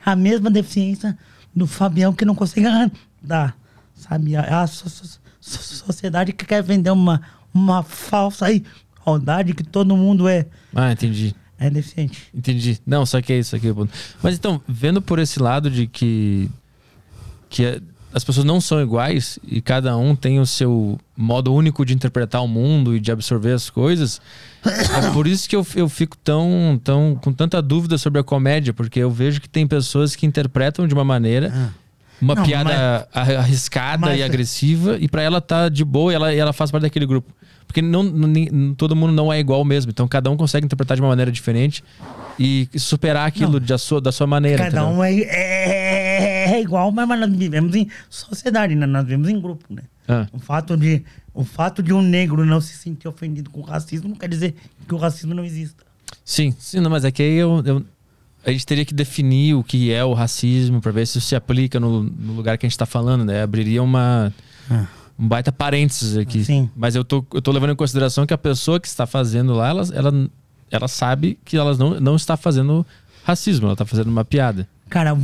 a 0.05 0.15
mesma 0.15 0.49
deficiência 0.49 1.17
do 1.55 1.65
Fabião 1.67 2.13
que 2.13 2.25
não 2.25 2.35
consegue 2.35 2.67
andar. 2.67 3.55
Sabe? 3.95 4.35
A, 4.35 4.61
a 4.61 4.67
so- 4.67 4.89
so- 4.89 5.19
so- 5.41 5.85
sociedade 5.85 6.31
que 6.33 6.45
quer 6.45 6.63
vender 6.63 6.91
uma, 6.91 7.21
uma 7.53 7.83
falsa 7.83 8.47
igualdade 8.51 9.53
que 9.53 9.63
todo 9.63 9.95
mundo 9.97 10.27
é, 10.27 10.45
Ah, 10.73 10.91
entendi. 10.91 11.35
é 11.57 11.69
deficiente. 11.69 12.29
Entendi. 12.33 12.79
Não, 12.85 13.05
só 13.05 13.21
que 13.21 13.33
é 13.33 13.39
isso 13.39 13.55
aqui. 13.55 13.67
Mas 14.23 14.35
então, 14.35 14.61
vendo 14.67 15.01
por 15.01 15.19
esse 15.19 15.39
lado 15.39 15.69
de 15.69 15.85
que, 15.87 16.49
que 17.49 17.65
é- 17.65 17.81
as 18.13 18.23
pessoas 18.23 18.45
não 18.45 18.59
são 18.59 18.81
iguais 18.81 19.37
e 19.47 19.61
cada 19.61 19.95
um 19.97 20.15
tem 20.15 20.39
o 20.39 20.45
seu 20.45 20.99
modo 21.15 21.53
único 21.53 21.85
de 21.85 21.93
interpretar 21.93 22.43
o 22.43 22.47
mundo 22.47 22.95
e 22.95 22.99
de 22.99 23.11
absorver 23.11 23.51
as 23.53 23.69
coisas, 23.69 24.19
é 24.65 25.11
por 25.11 25.27
isso 25.27 25.47
que 25.47 25.55
eu, 25.55 25.65
eu 25.75 25.87
fico 25.87 26.17
tão, 26.17 26.79
tão 26.83 27.15
com 27.21 27.31
tanta 27.31 27.61
dúvida 27.61 27.97
sobre 27.97 28.19
a 28.19 28.23
comédia, 28.23 28.73
porque 28.73 28.99
eu 28.99 29.11
vejo 29.11 29.39
que 29.39 29.47
tem 29.49 29.67
pessoas 29.67 30.15
que 30.15 30.25
interpretam 30.25 30.87
de 30.87 30.93
uma 30.93 31.03
maneira. 31.05 31.71
Uma 32.21 32.33
Ah. 32.33 32.35
Não, 32.35 32.43
piada 32.43 33.07
arri- 33.13 33.35
arriscada 33.35 34.07
mas- 34.07 34.19
e 34.19 34.23
agressiva, 34.23 34.97
e 34.99 35.07
pra 35.07 35.21
ela 35.21 35.39
tá 35.39 35.69
de 35.69 35.85
boa 35.85 36.11
e 36.11 36.15
ela, 36.15 36.33
ela 36.33 36.51
faz 36.51 36.69
parte 36.69 36.81
daquele 36.83 37.05
grupo. 37.05 37.31
Porque 37.65 37.81
não, 37.81 38.01
não- 38.03 38.73
todo 38.73 38.93
mundo 38.95 39.13
não 39.13 39.31
é 39.31 39.39
igual 39.39 39.63
mesmo. 39.63 39.91
Então 39.91 40.05
cada 40.07 40.29
um 40.29 40.35
consegue 40.35 40.65
interpretar 40.65 40.97
de 40.97 41.01
uma 41.03 41.07
maneira 41.09 41.31
diferente 41.31 41.81
e 42.37 42.67
superar 42.75 43.27
aquilo 43.27 43.59
de 43.59 43.71
a 43.71 43.77
sua, 43.77 44.01
da 44.01 44.11
sua 44.11 44.25
maneira. 44.27 44.57
Cada 44.65 44.81
entendeu? 44.81 44.97
um 44.97 45.03
é, 45.03 45.13
é- 45.13 45.78
é 46.55 46.61
igual, 46.61 46.91
mas 46.91 47.07
mas 47.07 47.19
nós 47.19 47.31
vivemos 47.35 47.75
em 47.75 47.87
sociedade, 48.09 48.75
né? 48.75 48.85
Nós 48.85 49.03
vivemos 49.03 49.29
em 49.29 49.39
grupo, 49.39 49.65
né? 49.73 49.83
Ah. 50.07 50.27
O 50.33 50.39
fato, 50.39 50.75
de, 50.75 51.03
o 51.33 51.43
fato 51.43 51.83
de 51.83 51.93
um 51.93 52.01
negro 52.01 52.45
não 52.45 52.59
se 52.59 52.73
sentir 52.75 53.07
ofendido 53.07 53.49
com 53.49 53.59
o 53.61 53.63
racismo 53.63 54.09
não 54.09 54.15
quer 54.15 54.27
dizer 54.29 54.55
que 54.87 54.93
o 54.93 54.97
racismo 54.97 55.33
não 55.33 55.43
exista. 55.45 55.83
Sim, 56.25 56.53
sim, 56.59 56.79
não, 56.79 56.89
mas 56.89 57.05
é 57.05 57.11
que 57.11 57.21
aí 57.21 57.35
eu, 57.35 57.61
eu- 57.65 57.85
a 58.45 58.51
gente 58.51 58.65
teria 58.65 58.85
que 58.85 58.93
definir 58.93 59.53
o 59.53 59.63
que 59.63 59.91
é 59.91 60.03
o 60.03 60.13
racismo 60.13 60.79
para 60.81 60.91
ver 60.91 61.05
se 61.05 61.17
isso 61.17 61.27
se 61.27 61.35
aplica 61.35 61.79
no, 61.79 62.03
no 62.03 62.33
lugar 62.33 62.57
que 62.57 62.65
a 62.65 62.69
gente 62.69 62.77
tá 62.77 62.85
falando, 62.85 63.23
né? 63.25 63.43
Abriria 63.43 63.83
uma 63.83 64.33
um 65.19 65.27
baita 65.27 65.51
parênteses 65.51 66.15
aqui. 66.17 66.43
Sim. 66.45 66.69
Mas 66.75 66.95
eu 66.95 67.03
tô, 67.03 67.23
eu 67.33 67.41
tô 67.41 67.51
levando 67.51 67.71
em 67.71 67.75
consideração 67.75 68.25
que 68.25 68.33
a 68.33 68.37
pessoa 68.37 68.79
que 68.79 68.87
está 68.87 69.05
fazendo 69.05 69.53
lá, 69.53 69.67
ela, 69.69 69.83
ela, 69.93 70.29
ela 70.71 70.87
sabe 70.87 71.37
que 71.43 71.57
ela 71.57 71.75
não, 71.75 71.99
não 71.99 72.15
está 72.15 72.37
fazendo 72.37 72.85
racismo, 73.25 73.67
ela 73.67 73.75
tá 73.75 73.85
fazendo 73.85 74.07
uma 74.07 74.23
piada. 74.23 74.67
Cara, 74.89 75.15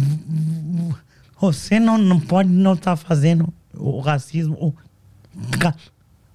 você 1.51 1.79
não, 1.79 1.97
não 1.97 2.19
pode 2.19 2.49
não 2.49 2.73
estar 2.73 2.95
fazendo 2.95 3.53
o 3.73 3.99
racismo, 3.99 4.55
o 4.59 4.73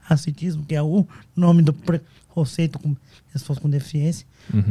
racitismo, 0.01 0.65
que 0.65 0.75
é 0.75 0.83
o 0.83 1.07
nome 1.35 1.63
do 1.63 1.73
preconceito 1.73 2.79
com 2.79 2.97
pessoas 3.33 3.59
com 3.59 3.69
deficiência. 3.69 4.27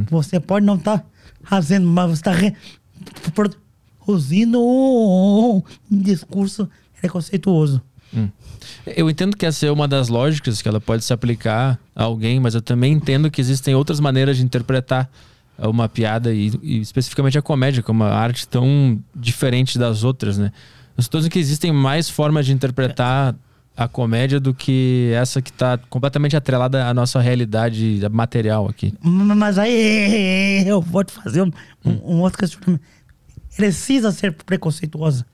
Você 0.10 0.40
pode 0.40 0.66
não 0.66 0.76
estar 0.76 1.06
fazendo, 1.44 1.88
mas 1.88 2.20
você 2.20 2.30
está 2.30 3.32
produzindo 3.34 4.62
um, 4.62 5.62
um 5.92 6.02
discurso 6.02 6.70
preconceituoso. 7.00 7.82
Eu 8.86 9.10
entendo 9.10 9.38
que 9.38 9.46
essa 9.46 9.66
é 9.66 9.72
uma 9.72 9.88
das 9.88 10.10
lógicas 10.10 10.62
que 10.62 10.68
ela 10.68 10.82
pode 10.82 11.04
se 11.04 11.14
aplicar 11.14 11.80
a 11.96 12.04
alguém, 12.04 12.40
mas 12.40 12.56
eu 12.56 12.62
também 12.62 12.94
entendo 12.94 13.30
que 13.30 13.40
existem 13.40 13.76
outras 13.76 14.00
maneiras 14.00 14.38
de 14.38 14.44
interpretar 14.44 15.10
uma 15.68 15.90
piada 15.90 16.34
e, 16.34 16.52
e 16.62 16.80
especificamente 16.80 17.38
a 17.38 17.42
comédia, 17.42 17.84
que 17.84 17.90
é 17.90 17.94
uma 17.94 18.10
arte 18.10 18.48
tão 18.48 19.00
diferente 19.16 19.78
das 19.78 20.04
outras, 20.04 20.38
né? 20.38 20.52
Eu 20.98 21.02
estou 21.02 21.20
dizendo 21.20 21.32
que 21.32 21.40
existem 21.40 21.72
mais 21.72 22.10
formas 22.10 22.46
de 22.46 22.54
interpretar 22.54 23.36
a 23.76 23.88
comédia 23.88 24.42
do 24.42 24.54
que 24.54 25.12
essa 25.14 25.42
que 25.42 25.52
está 25.52 25.78
completamente 25.78 26.36
atrelada 26.36 26.86
à 26.86 26.94
nossa 26.94 27.22
realidade 27.22 28.02
material 28.12 28.68
aqui. 28.68 28.94
Mas 29.02 29.58
aí 29.58 30.64
eu 30.68 30.82
vou 30.82 31.04
te 31.04 31.14
fazer 31.14 31.42
um, 31.42 31.52
um, 31.86 32.16
um 32.16 32.20
outro 32.20 32.40
questionamento. 32.40 32.82
Precisa 33.56 34.12
ser 34.12 34.34
preconceituosa. 34.34 35.26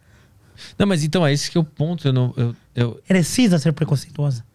Não, 0.78 0.86
mas 0.86 1.04
então 1.04 1.26
é 1.26 1.34
esse 1.34 1.50
que 1.50 1.58
é 1.58 1.62
o 1.62 1.64
ponto. 1.64 2.08
Eu 2.08 2.14
não, 2.14 2.34
eu, 2.38 2.56
eu... 2.76 3.02
Precisa 3.08 3.58
ser 3.58 3.74
preconceituosa. 3.74 4.46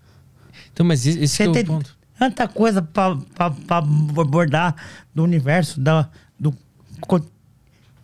Então, 0.73 0.87
mas 0.87 1.05
esse 1.05 1.37
que 1.37 1.43
é 1.59 1.63
o 1.63 1.65
ponto. 1.67 1.97
Tanta 2.21 2.47
coisa 2.47 2.83
pra 2.83 3.17
abordar 3.71 4.77
do 5.15 5.25
universo, 5.25 5.81
da, 5.81 6.07
do 6.39 6.55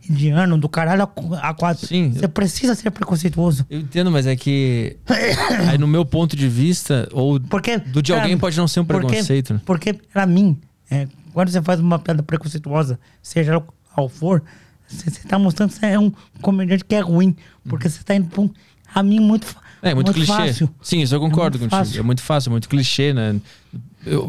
cotidiano, 0.02 0.56
do 0.58 0.68
caralho 0.68 1.02
a- 1.40 1.54
quatro. 1.54 1.86
Sim. 1.86 2.12
Você 2.12 2.26
precisa 2.26 2.74
ser 2.74 2.90
preconceituoso. 2.90 3.66
Eu 3.68 3.80
entendo, 3.80 4.10
mas 4.10 4.26
é 4.26 4.34
que 4.34 4.96
aí 5.70 5.76
no 5.78 5.86
meu 5.86 6.04
ponto 6.04 6.34
de 6.34 6.48
vista 6.48 7.08
ou 7.12 7.38
Porque, 7.40 7.78
do 7.78 8.00
de 8.00 8.12
pra- 8.12 8.22
alguém 8.22 8.38
pode 8.38 8.56
não 8.56 8.66
ser 8.66 8.80
um 8.80 8.84
porque- 8.84 9.06
preconceito. 9.06 9.54
né? 9.54 9.60
Porque, 9.66 9.92
pra 9.92 10.24
mim, 10.26 10.58
é, 10.90 11.06
quando 11.32 11.50
você 11.50 11.60
faz 11.60 11.78
uma 11.80 11.98
piada 11.98 12.22
preconceituosa, 12.22 12.98
seja 13.22 13.62
qual 13.94 14.08
for, 14.08 14.42
você, 14.88 15.10
tá 15.28 15.38
mostrando 15.38 15.70
que 15.70 15.76
você 15.78 15.86
é 15.86 15.98
um 15.98 16.12
comediante 16.40 16.84
que 16.84 16.94
é 16.94 17.00
ruim. 17.00 17.36
Porque 17.68 17.88
você 17.88 18.02
tá 18.02 18.14
indo 18.14 18.28
pra 18.28 18.40
um 18.40 18.50
caminho 18.94 19.22
muito, 19.22 19.46
É, 19.82 19.92
muito, 19.94 20.12
clichê. 20.12 20.32
fácil. 20.32 20.70
Sim, 20.80 21.00
isso 21.02 21.14
eu 21.14 21.20
concordo 21.20 21.58
muito 21.58 21.70
contigo. 21.70 21.84
fácil. 21.88 22.00
É 22.00 22.02
muito 22.02 22.22
fácil, 22.22 22.48
é 22.48 22.52
muito 22.52 22.68
clichê, 22.68 23.12
né? 23.12 23.36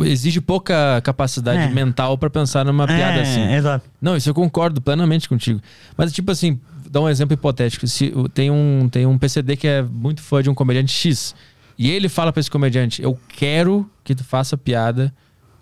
Exige 0.05 0.41
pouca 0.41 0.99
capacidade 1.03 1.59
É. 1.63 1.69
mental 1.69 2.17
pra 2.17 2.29
pensar 2.29 2.65
numa 2.65 2.87
piada 2.87 3.19
é, 3.19 3.21
assim. 3.21 3.53
Exato. 3.53 3.85
Não, 4.01 4.15
isso 4.17 4.29
eu 4.29 4.33
concordo 4.33 4.81
plenamente 4.81 5.29
contigo. 5.29 5.61
Mas, 5.95 6.11
tipo 6.11 6.31
assim, 6.31 6.59
dá 6.89 6.99
um 7.01 7.07
exemplo 7.09 7.33
hipotético. 7.33 7.85
Se 7.87 8.11
tem 8.33 8.49
um, 8.49 8.89
tem 8.89 9.05
um 9.05 9.17
PCD 9.17 9.55
que 9.55 9.67
é 9.67 9.81
muito 9.83 10.21
fã 10.21 10.41
de 10.41 10.49
um 10.49 10.53
comediante 10.55 10.91
X. 10.91 11.35
E 11.77 11.91
ele 11.91 12.09
fala 12.09 12.33
pra 12.33 12.39
esse 12.39 12.49
comediante: 12.49 13.01
Eu 13.01 13.19
quero 13.29 13.87
que 14.03 14.15
tu 14.15 14.23
faça 14.23 14.57
piada 14.57 15.13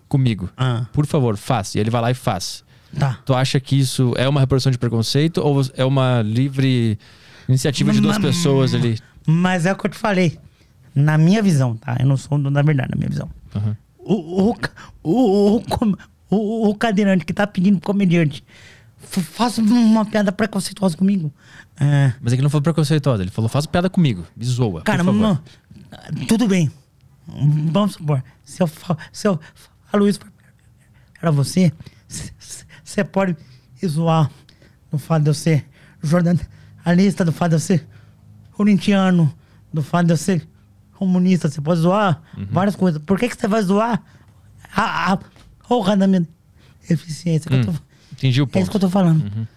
comigo. 0.08 0.48
Ah, 0.56 0.86
Por 0.92 1.04
favor, 1.06 1.36
faça. 1.36 1.76
E 1.76 1.80
ele 1.80 1.90
vai 1.90 2.00
lá 2.00 2.10
e 2.10 2.14
faz. 2.14 2.64
tá. 2.98 3.18
Tu 3.26 3.34
acha 3.34 3.60
que 3.60 3.78
isso 3.78 4.14
é 4.16 4.26
uma 4.28 4.40
reprodução 4.40 4.72
de 4.72 4.78
preconceito 4.78 5.38
ou 5.42 5.60
é 5.76 5.84
uma 5.84 6.22
livre 6.22 6.98
iniciativa 7.48 7.92
de 7.92 8.00
duas 8.00 8.16
Mas- 8.18 8.34
pessoas 8.36 8.72
ali? 8.74 8.98
Mas 9.26 9.66
é 9.66 9.72
o 9.72 9.76
que 9.76 9.86
eu 9.86 9.90
te 9.90 9.98
falei. 9.98 10.38
Na 10.94 11.18
minha 11.18 11.42
visão, 11.42 11.76
tá? 11.76 11.96
Eu 12.00 12.06
não 12.06 12.16
sou 12.16 12.38
da 12.50 12.62
verdade, 12.62 12.90
na 12.92 12.96
minha 12.96 13.10
visão. 13.10 13.28
Aham. 13.54 13.76
O, 14.08 14.50
o, 14.50 14.56
o, 15.02 15.56
o, 15.56 15.60
com- 15.62 15.94
o, 16.30 16.68
o 16.70 16.74
cadeirante 16.74 17.24
que 17.24 17.32
tá 17.32 17.46
pedindo 17.46 17.78
pro 17.78 17.92
comediante, 17.92 18.44
"F- 19.02 19.20
faça 19.20 19.60
uma 19.60 20.04
piada 20.04 20.30
preconceituosa 20.32 20.96
comigo. 20.96 21.32
É, 21.80 22.12
Mas 22.20 22.32
é 22.32 22.36
que 22.36 22.40
ele 22.40 22.42
não 22.42 22.50
falou 22.50 22.62
preconceituosa, 22.62 23.22
ele 23.22 23.30
falou: 23.30 23.48
faz 23.48 23.66
piada 23.66 23.90
comigo, 23.90 24.24
me 24.36 24.44
zoa. 24.44 24.82
cara, 24.82 25.02
não, 25.02 25.38
tudo 26.28 26.46
bem. 26.48 26.70
Vamos 27.26 27.94
supor, 27.94 28.22
se 28.44 28.62
eu, 28.62 28.66
fa- 28.68 28.96
se 29.12 29.26
eu 29.26 29.38
falo 29.90 30.08
isso 30.08 30.20
pra- 30.20 30.30
pra 31.20 31.30
você, 31.32 31.72
você 32.84 33.02
pode 33.04 33.36
me 33.82 33.88
zoar 33.88 34.30
no 34.92 34.98
fato 34.98 35.24
de 35.24 35.30
eu 35.30 35.34
ser 35.34 35.66
jornalista, 36.02 37.24
do 37.24 37.32
fato 37.32 37.50
de 37.50 37.56
eu 37.56 37.60
ser 37.60 37.86
corintiano, 38.52 39.32
do 39.72 39.82
fato 39.82 40.06
de 40.06 40.12
eu 40.12 40.16
ser 40.16 40.46
comunista. 40.96 41.48
Você 41.48 41.60
pode 41.60 41.80
zoar 41.80 42.20
Uhum. 42.36 42.46
várias 42.50 42.74
coisas. 42.76 43.00
Por 43.04 43.18
que, 43.18 43.28
que 43.28 43.36
você 43.38 43.46
vai 43.48 43.62
zoar 43.62 44.02
a, 44.74 45.12
a 45.12 45.18
porra 45.68 45.96
da 45.96 46.06
minha 46.06 46.26
eficiência? 46.88 47.48
eu 47.52 47.64
tô- 47.66 47.72
Entendi 48.12 48.40
o 48.42 48.44
é 48.44 48.46
isso 48.46 48.52
que 48.52 48.58
eu 48.58 48.62
Hum, 48.62 48.66
ponto. 48.66 48.78
tô 48.80 48.88
falando. 48.90 49.48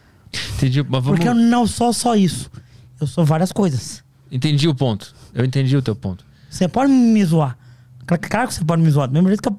Entendi, 0.56 0.84
mas 0.84 0.92
vamos... 1.04 1.08
Porque 1.18 1.28
eu 1.28 1.34
não 1.34 1.66
sou 1.66 1.94
só 1.94 2.16
isso. 2.16 2.52
Eu 3.00 3.08
sou 3.08 3.26
várias 3.26 3.52
coisas. 3.52 4.04
entendi 4.32 4.68
o 4.68 4.76
ponto. 4.76 5.16
Eu 5.34 5.46
entendi 5.46 5.76
o 5.78 5.82
teu 5.82 5.96
ponto. 5.96 6.26
Você 6.50 6.68
pode 6.68 6.92
me 6.92 7.24
zoar. 7.24 7.58
Claro, 8.06 8.48
que 8.48 8.54
você 8.54 8.66
pode 8.66 8.82
me 8.82 8.90
zoar. 8.90 9.08
Do 9.08 9.14
mesmo 9.14 9.28
jeito 9.30 9.42
que 9.42 9.50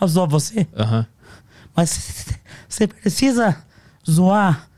eu, 0.00 0.08
zoo 0.08 0.26
você. 0.26 0.66
Aham. 0.76 1.06
Mas 1.76 2.26
você 2.68 2.86
precisa 2.86 3.56
zoar 4.08 4.68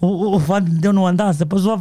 o, 0.00 0.06
o, 0.06 0.36
o 0.36 0.40
fato 0.40 0.64
de 0.68 0.86
eu 0.86 0.92
não 0.92 1.06
andar. 1.06 1.32
Você 1.32 1.44
pode 1.46 1.62
zoar 1.62 1.78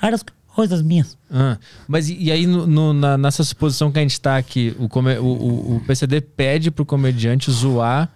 várias 0.00 0.22
coisas 0.22 0.39
minhas. 0.82 1.16
Ah, 1.30 1.56
mas 1.88 2.08
e, 2.08 2.16
e 2.24 2.30
aí, 2.32 2.46
no- 2.46 2.66
no- 2.66 2.92
na- 2.92 3.16
nessa 3.18 3.42
suposição 3.44 3.90
que 3.90 3.98
a 3.98 4.02
gente 4.02 4.20
tá 4.20 4.36
aqui, 4.36 4.74
o, 4.78 4.88
come- 4.88 5.18
o- 5.18 5.24
o- 5.24 5.76
o 5.76 5.80
PCD 5.86 6.20
pede 6.20 6.70
pro 6.70 6.84
comediante 6.84 7.50
zoar 7.50 8.08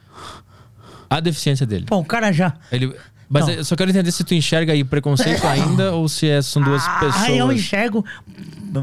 a 1.09 1.21
deficiência 1.21 1.67
dele. 1.67 1.87
Pô, 1.87 1.99
o 1.99 2.05
cara 2.05 2.33
já. 2.33 2.55
Ele, 2.73 2.95
mas 3.29 3.47
Não. 3.47 3.55
eu 3.55 3.65
só 3.65 3.75
quero 3.77 3.91
entender 3.91 4.11
se 4.13 4.23
tu 4.25 4.35
enxerga 4.35 4.73
aí 4.73 4.85
preconceito 4.85 5.45
ainda 5.47 5.93
ou 5.93 6.09
se 6.09 6.29
é- 6.29 6.43
são 6.43 6.63
duas 6.63 6.83
Ah, 6.87 6.99
pessoas. 7.01 7.23
Aí 7.25 7.39
eu 7.39 7.51
enxergo 7.53 8.05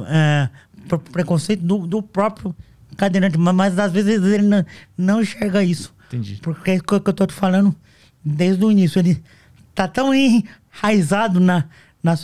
é, 0.08 0.50
pre- 0.88 0.98
preconceito 1.12 1.62
do, 1.62 1.86
do 1.86 2.02
próprio 2.02 2.56
cadeirante. 2.98 3.38
Mas, 3.38 3.56
mas 3.56 3.80
às 3.80 3.92
vezes 3.92 4.24
ele 4.24 4.44
não, 4.44 4.66
não 4.98 5.22
enxerga 5.22 5.64
isso. 5.64 5.94
Entendi. 6.08 6.40
Porque 6.42 6.72
é 6.72 6.78
o 6.78 6.84
que 6.84 6.94
eu 7.10 7.14
tô 7.14 7.26
te 7.26 7.34
falando 7.34 7.76
desde 8.24 8.64
o 8.64 8.72
início. 8.72 9.00
Ele 9.00 9.22
tá 9.74 9.88
tão 9.88 10.14
enraizado 10.14 11.40
na, 11.40 11.66
na 12.04 12.18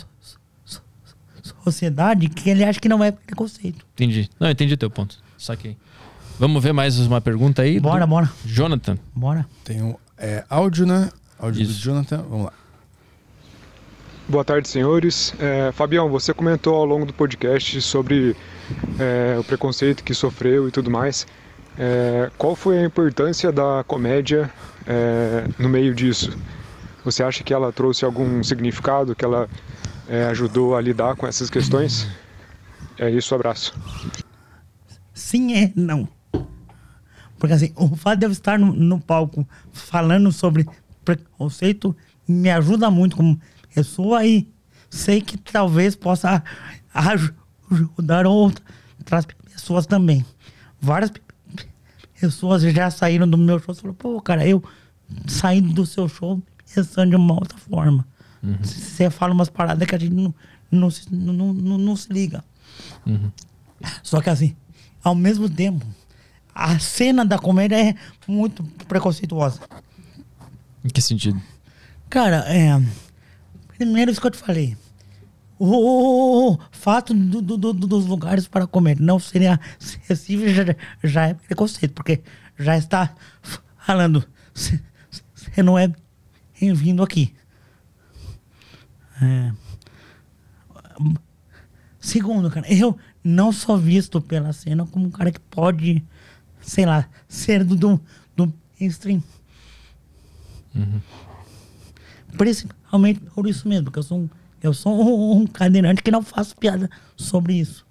sociedade 1.70 2.28
que 2.28 2.50
ele 2.50 2.64
acha 2.64 2.80
que 2.80 2.88
não 2.88 3.02
é 3.02 3.10
preconceito. 3.10 3.84
Entendi. 3.94 4.28
Não, 4.38 4.50
entendi 4.50 4.74
o 4.74 4.76
teu 4.76 4.90
ponto. 4.90 5.18
Saquei. 5.36 5.76
Vamos 6.38 6.62
ver 6.62 6.72
mais 6.72 6.98
uma 6.98 7.20
pergunta 7.20 7.62
aí? 7.62 7.80
Bora, 7.80 8.06
do 8.06 8.10
bora, 8.10 8.30
Jonathan. 8.44 8.96
bora. 9.14 9.46
Tem 9.64 9.82
um 9.82 9.96
é, 10.16 10.44
áudio, 10.48 10.86
né? 10.86 11.10
Áudio 11.38 11.62
Isso. 11.62 11.72
do 11.72 11.78
Jonathan. 11.78 12.24
Vamos 12.28 12.46
lá. 12.46 12.52
Boa 14.28 14.44
tarde, 14.44 14.68
senhores. 14.68 15.34
É, 15.38 15.72
Fabião, 15.72 16.08
você 16.10 16.34
comentou 16.34 16.74
ao 16.74 16.84
longo 16.84 17.06
do 17.06 17.14
podcast 17.14 17.80
sobre 17.80 18.36
é, 18.98 19.38
o 19.38 19.44
preconceito 19.44 20.04
que 20.04 20.12
sofreu 20.12 20.68
e 20.68 20.70
tudo 20.70 20.90
mais. 20.90 21.26
É, 21.78 22.30
qual 22.36 22.54
foi 22.54 22.78
a 22.78 22.84
importância 22.84 23.50
da 23.50 23.84
comédia 23.86 24.50
é, 24.86 25.44
no 25.58 25.68
meio 25.68 25.94
disso? 25.94 26.36
Você 27.04 27.22
acha 27.22 27.42
que 27.42 27.54
ela 27.54 27.72
trouxe 27.72 28.04
algum 28.04 28.42
significado, 28.42 29.14
que 29.14 29.24
ela 29.24 29.48
é, 30.08 30.24
ajudou 30.26 30.76
a 30.76 30.80
lidar 30.80 31.14
com 31.16 31.26
essas 31.26 31.50
questões? 31.50 32.06
É 32.98 33.10
isso, 33.10 33.34
abraço. 33.34 33.74
Sim 35.14 35.54
é 35.54 35.72
não. 35.74 36.08
Porque 37.38 37.54
assim, 37.54 37.72
o 37.76 37.94
fato 37.96 38.18
de 38.20 38.26
eu 38.26 38.32
estar 38.32 38.58
no, 38.58 38.72
no 38.72 39.00
palco 39.00 39.46
falando 39.72 40.32
sobre 40.32 40.66
preconceito 41.04 41.96
me 42.26 42.50
ajuda 42.50 42.90
muito 42.90 43.16
como 43.16 43.40
pessoa 43.74 44.24
e 44.26 44.48
sei 44.90 45.20
que 45.20 45.36
talvez 45.38 45.94
possa 45.94 46.42
aju- 46.92 47.34
ajudar 47.70 48.26
outras 48.26 49.26
pessoas 49.52 49.86
também. 49.86 50.24
Várias 50.80 51.10
pe- 51.10 51.22
pessoas 52.20 52.62
já 52.62 52.90
saíram 52.90 53.28
do 53.28 53.38
meu 53.38 53.58
show 53.60 53.72
e 53.74 53.76
falaram, 53.76 53.94
pô, 53.94 54.20
cara, 54.20 54.46
eu 54.46 54.62
saindo 55.26 55.72
do 55.72 55.86
seu 55.86 56.08
show 56.08 56.42
pensando 56.74 57.10
de 57.10 57.16
uma 57.16 57.34
outra 57.34 57.56
forma. 57.58 58.04
Você 58.62 59.10
fala 59.10 59.32
umas 59.34 59.48
paradas 59.48 59.86
que 59.88 59.94
a 59.94 59.98
gente 59.98 60.14
não, 60.14 60.34
não, 60.70 60.90
se, 60.90 61.12
não, 61.12 61.52
não, 61.52 61.78
não 61.78 61.96
se 61.96 62.12
liga. 62.12 62.44
Só 64.02 64.20
que 64.20 64.30
assim, 64.30 64.54
ao 65.02 65.14
mesmo 65.14 65.48
tempo, 65.48 65.84
a 66.54 66.78
cena 66.78 67.24
da 67.24 67.38
comédia 67.38 67.76
é 67.90 67.94
muito 68.26 68.62
preconceituosa. 68.86 69.60
Em 70.84 70.88
que 70.88 71.02
sentido? 71.02 71.40
Cara, 72.08 72.44
é. 72.48 72.80
Primeiro 73.76 74.10
isso 74.10 74.20
que 74.20 74.26
eu 74.26 74.30
te 74.30 74.38
falei. 74.38 74.76
O, 75.60 76.56
fato 76.70 77.12
do- 77.12 77.42
do- 77.42 77.56
do- 77.56 77.72
dos 77.74 78.06
lugares 78.06 78.46
para 78.46 78.66
comer 78.66 78.98
não 79.00 79.18
serem 79.18 79.48
acessíveis 79.48 80.54
já, 80.54 80.62
já 81.02 81.26
é 81.28 81.34
preconceito, 81.34 81.92
porque 81.94 82.20
já 82.56 82.76
está 82.78 83.12
falando, 83.84 84.24
você 84.54 85.62
não 85.62 85.76
é 85.76 85.92
bem-vindo 86.60 87.02
aqui. 87.02 87.34
É. 89.22 89.52
Segundo, 92.00 92.50
cara, 92.50 92.72
eu 92.72 92.96
não 93.22 93.52
sou 93.52 93.76
visto 93.76 94.20
pela 94.20 94.52
cena 94.52 94.86
como 94.86 95.06
um 95.06 95.10
cara 95.10 95.32
que 95.32 95.40
pode, 95.40 96.02
sei 96.60 96.86
lá, 96.86 97.08
ser 97.26 97.64
do, 97.64 97.76
do, 97.76 98.00
do 98.36 98.52
mainstream. 98.80 99.22
Principalmente 102.36 103.20
por 103.20 103.46
isso 103.46 103.68
mesmo, 103.68 103.84
porque 103.84 103.98
eu 103.98 104.02
sou 104.02 104.18
um, 104.20 104.30
eu 104.62 104.72
sou 104.72 104.92
um, 104.92 105.42
um 105.42 105.46
cadeirante 105.46 106.02
que 106.02 106.10
não 106.10 106.22
faço 106.22 106.56
piada 106.56 106.88
sobre 107.16 107.54
isso. 107.54 107.86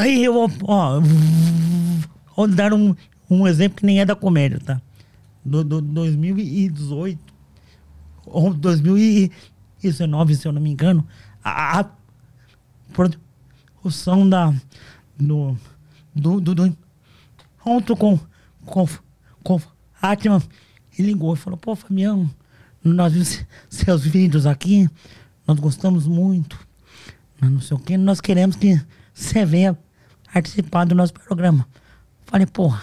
Aí 0.00 0.24
eu 0.24 0.32
vou, 0.32 0.50
ó, 0.64 1.00
vou 2.36 2.48
dar 2.48 2.74
um, 2.74 2.94
um 3.30 3.46
exemplo 3.46 3.78
que 3.78 3.86
nem 3.86 4.00
é 4.00 4.04
da 4.04 4.16
comédia, 4.16 4.58
tá? 4.58 4.82
Do, 5.44 5.62
do 5.62 5.80
2018 5.80 7.37
ou 8.30 8.52
2019, 8.54 10.34
se 10.34 10.46
eu 10.46 10.52
não 10.52 10.60
me 10.60 10.70
engano, 10.70 11.06
a, 11.42 11.80
a 11.80 11.90
produção 12.92 14.28
da 14.28 14.54
do 15.18 15.56
do, 16.14 16.40
do, 16.40 16.54
do 16.54 16.76
com 17.96 18.20
com 18.64 18.88
com 19.42 19.60
Atman 20.00 20.42
ele 20.98 21.08
ligou 21.08 21.34
e 21.34 21.36
falou 21.36 21.58
pô 21.58 21.74
Fabião 21.76 22.30
nós 22.82 23.12
vimos 23.12 23.44
seus 23.68 24.04
vídeos 24.04 24.46
aqui, 24.46 24.88
nós 25.46 25.58
gostamos 25.58 26.06
muito, 26.06 26.58
mas 27.40 27.50
não 27.50 27.60
sei 27.60 27.76
o 27.76 27.80
que, 27.80 27.96
nós 27.96 28.20
queremos 28.20 28.56
que 28.56 28.80
você 29.12 29.44
venha 29.44 29.76
participar 30.32 30.84
do 30.84 30.94
nosso 30.94 31.12
programa. 31.12 31.66
Falei, 32.26 32.46
porra, 32.46 32.82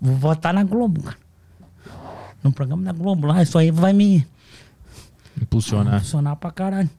vou 0.00 0.16
votar 0.16 0.52
na 0.52 0.64
Globo, 0.64 1.02
cara. 1.02 1.18
No 2.42 2.52
programa 2.52 2.82
da 2.82 2.92
Globo 2.92 3.26
lá, 3.26 3.42
isso 3.42 3.58
aí 3.58 3.70
vai 3.70 3.92
me 3.92 4.26
Impulsionar. 5.40 6.00
funcionar 6.00 6.36
pra 6.36 6.50
caralho. 6.50 6.90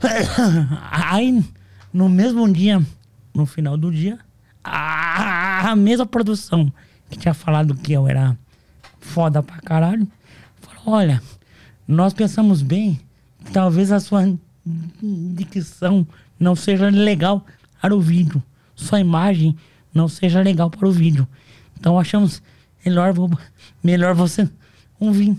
Aí, 0.90 1.44
no 1.92 2.08
mesmo 2.08 2.50
dia, 2.52 2.84
no 3.34 3.46
final 3.46 3.76
do 3.76 3.90
dia, 3.90 4.18
a, 4.64 5.74
mesma 5.76 6.06
produção 6.06 6.72
que 7.10 7.18
tinha 7.18 7.34
falado 7.34 7.74
que 7.74 7.92
eu 7.92 8.08
era 8.08 8.36
foda 9.00 9.42
pra 9.42 9.56
caralho, 9.58 10.06
falou: 10.60 10.98
olha, 10.98 11.22
nós 11.86 12.12
pensamos 12.12 12.62
bem, 12.62 13.00
talvez 13.52 13.90
a 13.92 14.00
sua 14.00 14.32
dicção 15.34 16.06
não 16.38 16.54
seja 16.54 16.88
legal 16.88 17.44
para 17.80 17.94
o 17.94 18.00
vídeo, 18.00 18.42
sua 18.74 19.00
imagem 19.00 19.56
não 19.92 20.08
seja 20.08 20.40
legal 20.40 20.70
para 20.70 20.88
o 20.88 20.92
vídeo. 20.92 21.26
Então 21.78 21.98
achamos 21.98 22.42
melhor, 22.84 23.12
melhor 23.82 24.14
você 24.14 24.48
ouvir. 24.98 25.36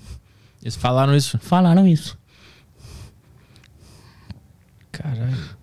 Eles 0.63 0.75
falaram 0.77 1.13
isso. 1.15 1.37
Falaram 1.39 1.85
isso. 1.85 2.17
Caralho. 4.91 5.57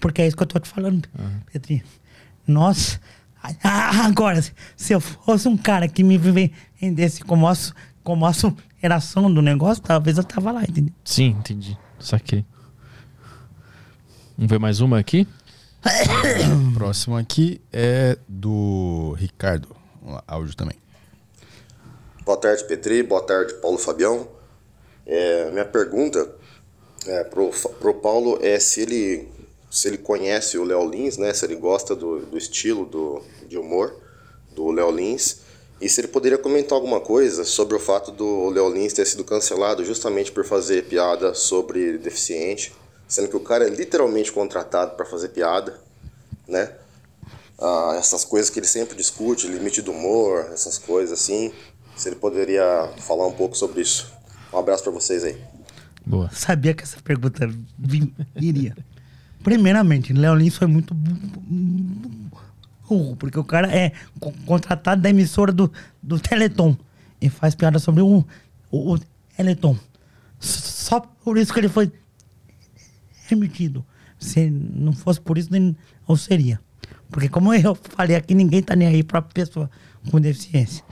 Porque 0.00 0.22
é 0.22 0.26
isso 0.28 0.36
que 0.36 0.42
eu 0.42 0.46
tô 0.46 0.60
te 0.60 0.68
falando, 0.68 1.08
Petrinho. 1.52 1.82
Nós. 2.46 3.00
Ah, 3.64 4.06
Agora, 4.06 4.40
se 4.76 4.92
eu 4.92 5.00
fosse 5.00 5.48
um 5.48 5.56
cara 5.56 5.88
que 5.88 6.04
me 6.04 6.16
vendesse 6.16 7.24
como 7.24 7.48
a, 7.48 7.54
como 8.04 8.24
a 8.24 8.32
superação 8.32 9.32
do 9.32 9.42
negócio, 9.42 9.82
talvez 9.82 10.18
eu 10.18 10.24
tava 10.24 10.52
lá, 10.52 10.62
entendeu? 10.62 10.94
Sim, 11.04 11.36
entendi. 11.38 11.76
Saquei. 11.98 12.44
Vamos 14.36 14.50
ver 14.50 14.58
mais 14.58 14.80
uma 14.80 14.98
aqui? 14.98 15.26
Próximo 16.74 17.16
aqui 17.16 17.60
é 17.72 18.16
do 18.28 19.16
Ricardo. 19.18 19.74
Vamos 20.00 20.16
lá, 20.16 20.24
áudio 20.26 20.54
também. 20.54 20.76
Boa 22.24 22.36
tarde, 22.36 22.62
Petri. 22.64 23.02
Boa 23.02 23.20
tarde, 23.20 23.54
Paulo 23.54 23.76
Fabião. 23.76 24.28
É, 25.04 25.50
minha 25.50 25.64
pergunta 25.64 26.32
é, 27.04 27.24
pro, 27.24 27.50
pro 27.80 27.94
Paulo 27.94 28.38
é 28.40 28.60
se 28.60 28.80
ele, 28.80 29.28
se 29.68 29.88
ele 29.88 29.98
conhece 29.98 30.56
o 30.56 30.62
Léo 30.62 30.88
Lins, 30.88 31.16
né? 31.16 31.34
Se 31.34 31.44
ele 31.44 31.56
gosta 31.56 31.96
do, 31.96 32.20
do 32.20 32.38
estilo 32.38 32.86
do, 32.86 33.20
de 33.48 33.58
humor 33.58 33.96
do 34.52 34.70
Léo 34.70 34.92
Lins. 34.92 35.38
E 35.80 35.88
se 35.88 36.00
ele 36.00 36.06
poderia 36.06 36.38
comentar 36.38 36.76
alguma 36.76 37.00
coisa 37.00 37.44
sobre 37.44 37.74
o 37.74 37.80
fato 37.80 38.12
do 38.12 38.50
Léo 38.50 38.72
Lins 38.72 38.92
ter 38.92 39.04
sido 39.04 39.24
cancelado 39.24 39.84
justamente 39.84 40.30
por 40.30 40.44
fazer 40.44 40.84
piada 40.84 41.34
sobre 41.34 41.98
deficiente, 41.98 42.72
sendo 43.08 43.26
que 43.26 43.36
o 43.36 43.40
cara 43.40 43.66
é 43.66 43.68
literalmente 43.68 44.30
contratado 44.30 44.94
para 44.94 45.04
fazer 45.04 45.30
piada, 45.30 45.76
né? 46.46 46.72
Ah, 47.58 47.96
essas 47.98 48.24
coisas 48.24 48.48
que 48.48 48.60
ele 48.60 48.66
sempre 48.66 48.96
discute, 48.96 49.48
limite 49.48 49.82
do 49.82 49.90
humor, 49.90 50.50
essas 50.52 50.78
coisas 50.78 51.20
assim. 51.20 51.52
Se 51.96 52.08
ele 52.08 52.16
poderia 52.16 52.88
falar 52.98 53.26
um 53.26 53.32
pouco 53.32 53.56
sobre 53.56 53.80
isso. 53.82 54.12
Um 54.52 54.58
abraço 54.58 54.82
para 54.82 54.92
vocês 54.92 55.24
aí. 55.24 55.36
Boa. 56.04 56.28
Sabia 56.32 56.74
que 56.74 56.82
essa 56.82 57.00
pergunta 57.00 57.48
vim- 57.78 58.12
iria. 58.36 58.76
Primeiramente, 59.42 60.12
Léo 60.12 60.34
Lins 60.34 60.56
foi 60.56 60.66
muito 60.66 60.94
bu- 60.94 61.14
bu- 61.40 62.10
burro, 62.88 63.16
porque 63.16 63.38
o 63.38 63.44
cara 63.44 63.72
é 63.74 63.92
co- 64.20 64.32
contratado 64.44 65.00
da 65.02 65.10
emissora 65.10 65.52
do, 65.52 65.72
do 66.02 66.18
Teleton 66.18 66.76
e 67.20 67.28
faz 67.28 67.54
piada 67.54 67.78
sobre 67.78 68.02
o, 68.02 68.24
o, 68.70 68.92
o 68.94 68.98
Teleton. 69.36 69.76
Só 70.40 71.00
por 71.00 71.38
isso 71.38 71.52
que 71.52 71.60
ele 71.60 71.68
foi 71.68 71.90
emitido. 73.30 73.84
Se 74.18 74.48
não 74.50 74.92
fosse 74.92 75.20
por 75.20 75.38
isso, 75.38 75.50
nem 75.50 75.76
não 76.08 76.16
seria. 76.16 76.60
Porque 77.10 77.28
como 77.28 77.52
eu 77.54 77.74
falei 77.74 78.16
aqui, 78.16 78.34
ninguém 78.34 78.62
tá 78.62 78.74
nem 78.76 78.88
aí 78.88 79.02
pra 79.02 79.20
pessoa 79.22 79.70
com 80.10 80.20
deficiência. 80.20 80.84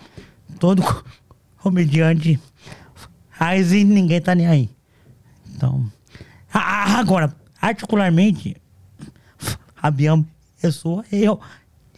Todo 0.60 0.82
co- 0.82 1.02
comediante 1.58 2.38
faz 3.30 3.72
e 3.72 3.82
ninguém 3.82 4.20
tá 4.20 4.34
nem 4.34 4.46
aí. 4.46 4.70
Então, 5.54 5.90
agora, 6.52 7.34
particularmente, 7.60 8.56
Fabião 9.74 10.24
Pessoa, 10.60 11.04
eu, 11.10 11.40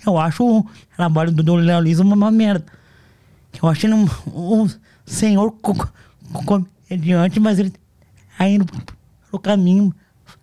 eu 0.07 0.17
acho 0.19 0.45
o 0.45 0.67
trabalho 0.97 1.33
do, 1.33 1.43
do 1.43 1.55
Léo 1.57 1.81
Lins 1.81 1.99
uma, 1.99 2.15
uma 2.15 2.31
merda. 2.31 2.65
Eu 3.61 3.69
achei 3.69 3.93
um, 3.93 4.07
um 4.33 4.69
senhor 5.05 5.51
co- 5.61 5.75
co- 5.75 6.65
comediante, 6.89 7.41
mas 7.41 7.59
ele 7.59 7.73
tá 8.39 8.49
indo 8.49 8.65
pro 9.29 9.39
caminho 9.41 9.93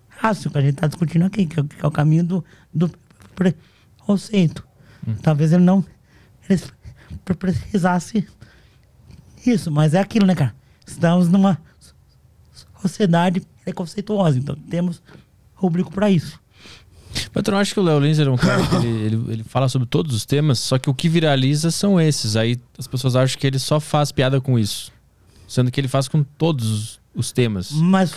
fácil 0.09 0.51
que 0.51 0.57
a 0.57 0.61
gente 0.61 0.75
tá 0.75 0.87
discutindo 0.87 1.25
aqui, 1.25 1.45
que 1.45 1.59
é, 1.59 1.63
o- 1.63 1.65
que 1.67 1.83
é 1.83 1.87
o 1.87 1.91
caminho 1.91 2.23
do, 2.25 2.45
do 2.73 2.91
preconceito. 3.35 4.67
Talvez 5.21 5.53
ele 5.53 5.63
não 5.63 5.83
precisasse 7.35 8.27
isso, 9.45 9.71
mas 9.71 9.93
é 9.93 9.99
aquilo, 9.99 10.25
né, 10.25 10.35
cara? 10.35 10.55
Estamos 10.85 11.29
numa 11.29 11.57
sociedade 12.81 13.41
preconceituosa, 13.63 14.37
então 14.37 14.55
temos 14.55 15.01
público 15.55 15.91
para 15.91 16.09
isso. 16.09 16.39
Mas 17.33 17.43
tu 17.43 17.51
não 17.51 17.57
acha 17.57 17.73
que 17.73 17.79
o 17.79 17.83
Léo 17.83 17.99
Lins 17.99 18.19
é 18.19 18.29
um 18.29 18.37
cara 18.37 18.65
que 18.67 18.75
ele, 18.75 18.87
ele, 18.87 19.33
ele 19.33 19.43
fala 19.43 19.67
sobre 19.67 19.87
todos 19.87 20.15
os 20.15 20.25
temas, 20.25 20.59
só 20.59 20.77
que 20.77 20.89
o 20.89 20.93
que 20.93 21.09
viraliza 21.09 21.71
são 21.71 21.99
esses. 21.99 22.35
Aí 22.35 22.59
as 22.77 22.87
pessoas 22.87 23.15
acham 23.15 23.39
que 23.39 23.47
ele 23.47 23.59
só 23.59 23.79
faz 23.79 24.11
piada 24.11 24.39
com 24.39 24.57
isso. 24.57 24.91
Sendo 25.47 25.71
que 25.71 25.79
ele 25.81 25.87
faz 25.87 26.07
com 26.07 26.23
todos 26.23 26.99
os, 27.15 27.31
temas. 27.31 27.71
Mas 27.71 28.13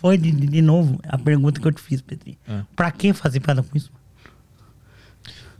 foi 0.00 0.16
de, 0.16 0.32
de 0.32 0.62
novo 0.62 0.98
a 1.06 1.18
pergunta 1.18 1.60
que 1.60 1.68
eu 1.68 1.72
te 1.72 1.80
fiz, 1.80 2.00
Petri. 2.00 2.38
É. 2.48 2.62
Pra 2.74 2.90
que 2.90 3.12
fazer 3.12 3.40
piada 3.40 3.62
com 3.62 3.76
isso? 3.76 3.90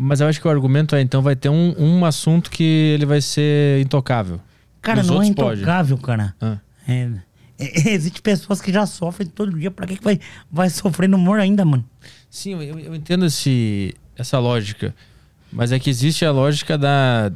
Mas 0.03 0.23
eu 0.23 0.29
acho 0.29 0.41
que 0.41 0.49
o 0.49 0.51
argumento 0.51 0.97
é, 0.97 1.03
então 1.03 1.21
vai 1.21 1.37
ter 1.37 1.51
um, 1.51 1.75
um 1.79 2.07
assunto 2.07 2.51
que 2.51 2.65
ele 2.65 3.05
vai 3.05 3.21
ser 3.21 3.83
intocável. 3.83 4.41
Cara, 4.81 5.01
Nos 5.01 5.09
não 5.09 5.17
é 5.17 5.19
outros 5.27 5.35
pode. 5.37 5.61
intocável, 5.61 5.99
cara. 5.99 6.35
Ah. 6.41 6.57
É, 6.89 7.11
é, 7.59 7.91
existe 7.93 8.23
pessoas 8.23 8.63
que 8.63 8.73
já 8.73 8.87
sofrem 8.87 9.29
todo 9.29 9.59
dia. 9.59 9.71
Pra 9.71 9.87
que 9.87 9.99
que 9.99 10.03
vai, 10.03 10.19
vai 10.51 10.71
sofrer 10.71 11.07
no 11.07 11.19
humor 11.19 11.39
ainda, 11.39 11.67
mano? 11.67 11.85
Sim, 12.31 12.53
eu, 12.55 12.79
eu 12.79 12.95
entendo 12.95 13.27
esse, 13.27 13.95
essa 14.17 14.39
lógica. 14.39 14.95
Mas 15.53 15.71
é 15.71 15.79
que 15.79 15.91
existe 15.91 16.25
a 16.25 16.31
lógica 16.31 16.79
da. 16.79 17.31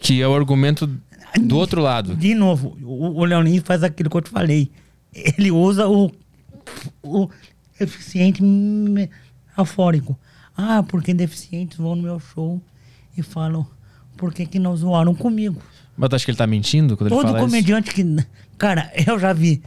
que 0.00 0.22
é 0.22 0.26
o 0.26 0.34
argumento 0.34 0.88
do 1.38 1.58
outro 1.58 1.82
lado. 1.82 2.16
De 2.16 2.34
novo, 2.34 2.74
o, 2.82 3.20
o 3.20 3.24
Leoninho 3.26 3.60
faz 3.62 3.82
aquilo 3.82 4.08
que 4.08 4.16
eu 4.16 4.22
te 4.22 4.30
falei. 4.30 4.70
Ele 5.12 5.50
usa 5.50 5.86
o, 5.86 6.10
o 7.02 7.28
eficiente 7.78 8.42
afórico. 9.54 10.18
Ah, 10.60 10.82
porque 10.82 11.14
deficientes 11.14 11.78
vão 11.78 11.94
no 11.94 12.02
meu 12.02 12.18
show 12.18 12.60
e 13.16 13.22
falam 13.22 13.64
por 14.16 14.34
que, 14.34 14.44
que 14.44 14.58
não 14.58 14.76
zoaram 14.76 15.14
comigo? 15.14 15.62
Mas 15.96 16.10
tu 16.10 16.16
acha 16.16 16.24
que 16.24 16.30
ele 16.32 16.38
tá 16.38 16.46
mentindo 16.46 16.96
quando 16.96 17.06
ele 17.08 17.14
Todo 17.16 17.26
fala 17.28 17.38
isso? 17.38 17.46
comediante 17.48 17.92
que. 17.94 18.04
Cara, 18.58 18.90
eu 19.06 19.16
já 19.18 19.32
vi 19.32 19.62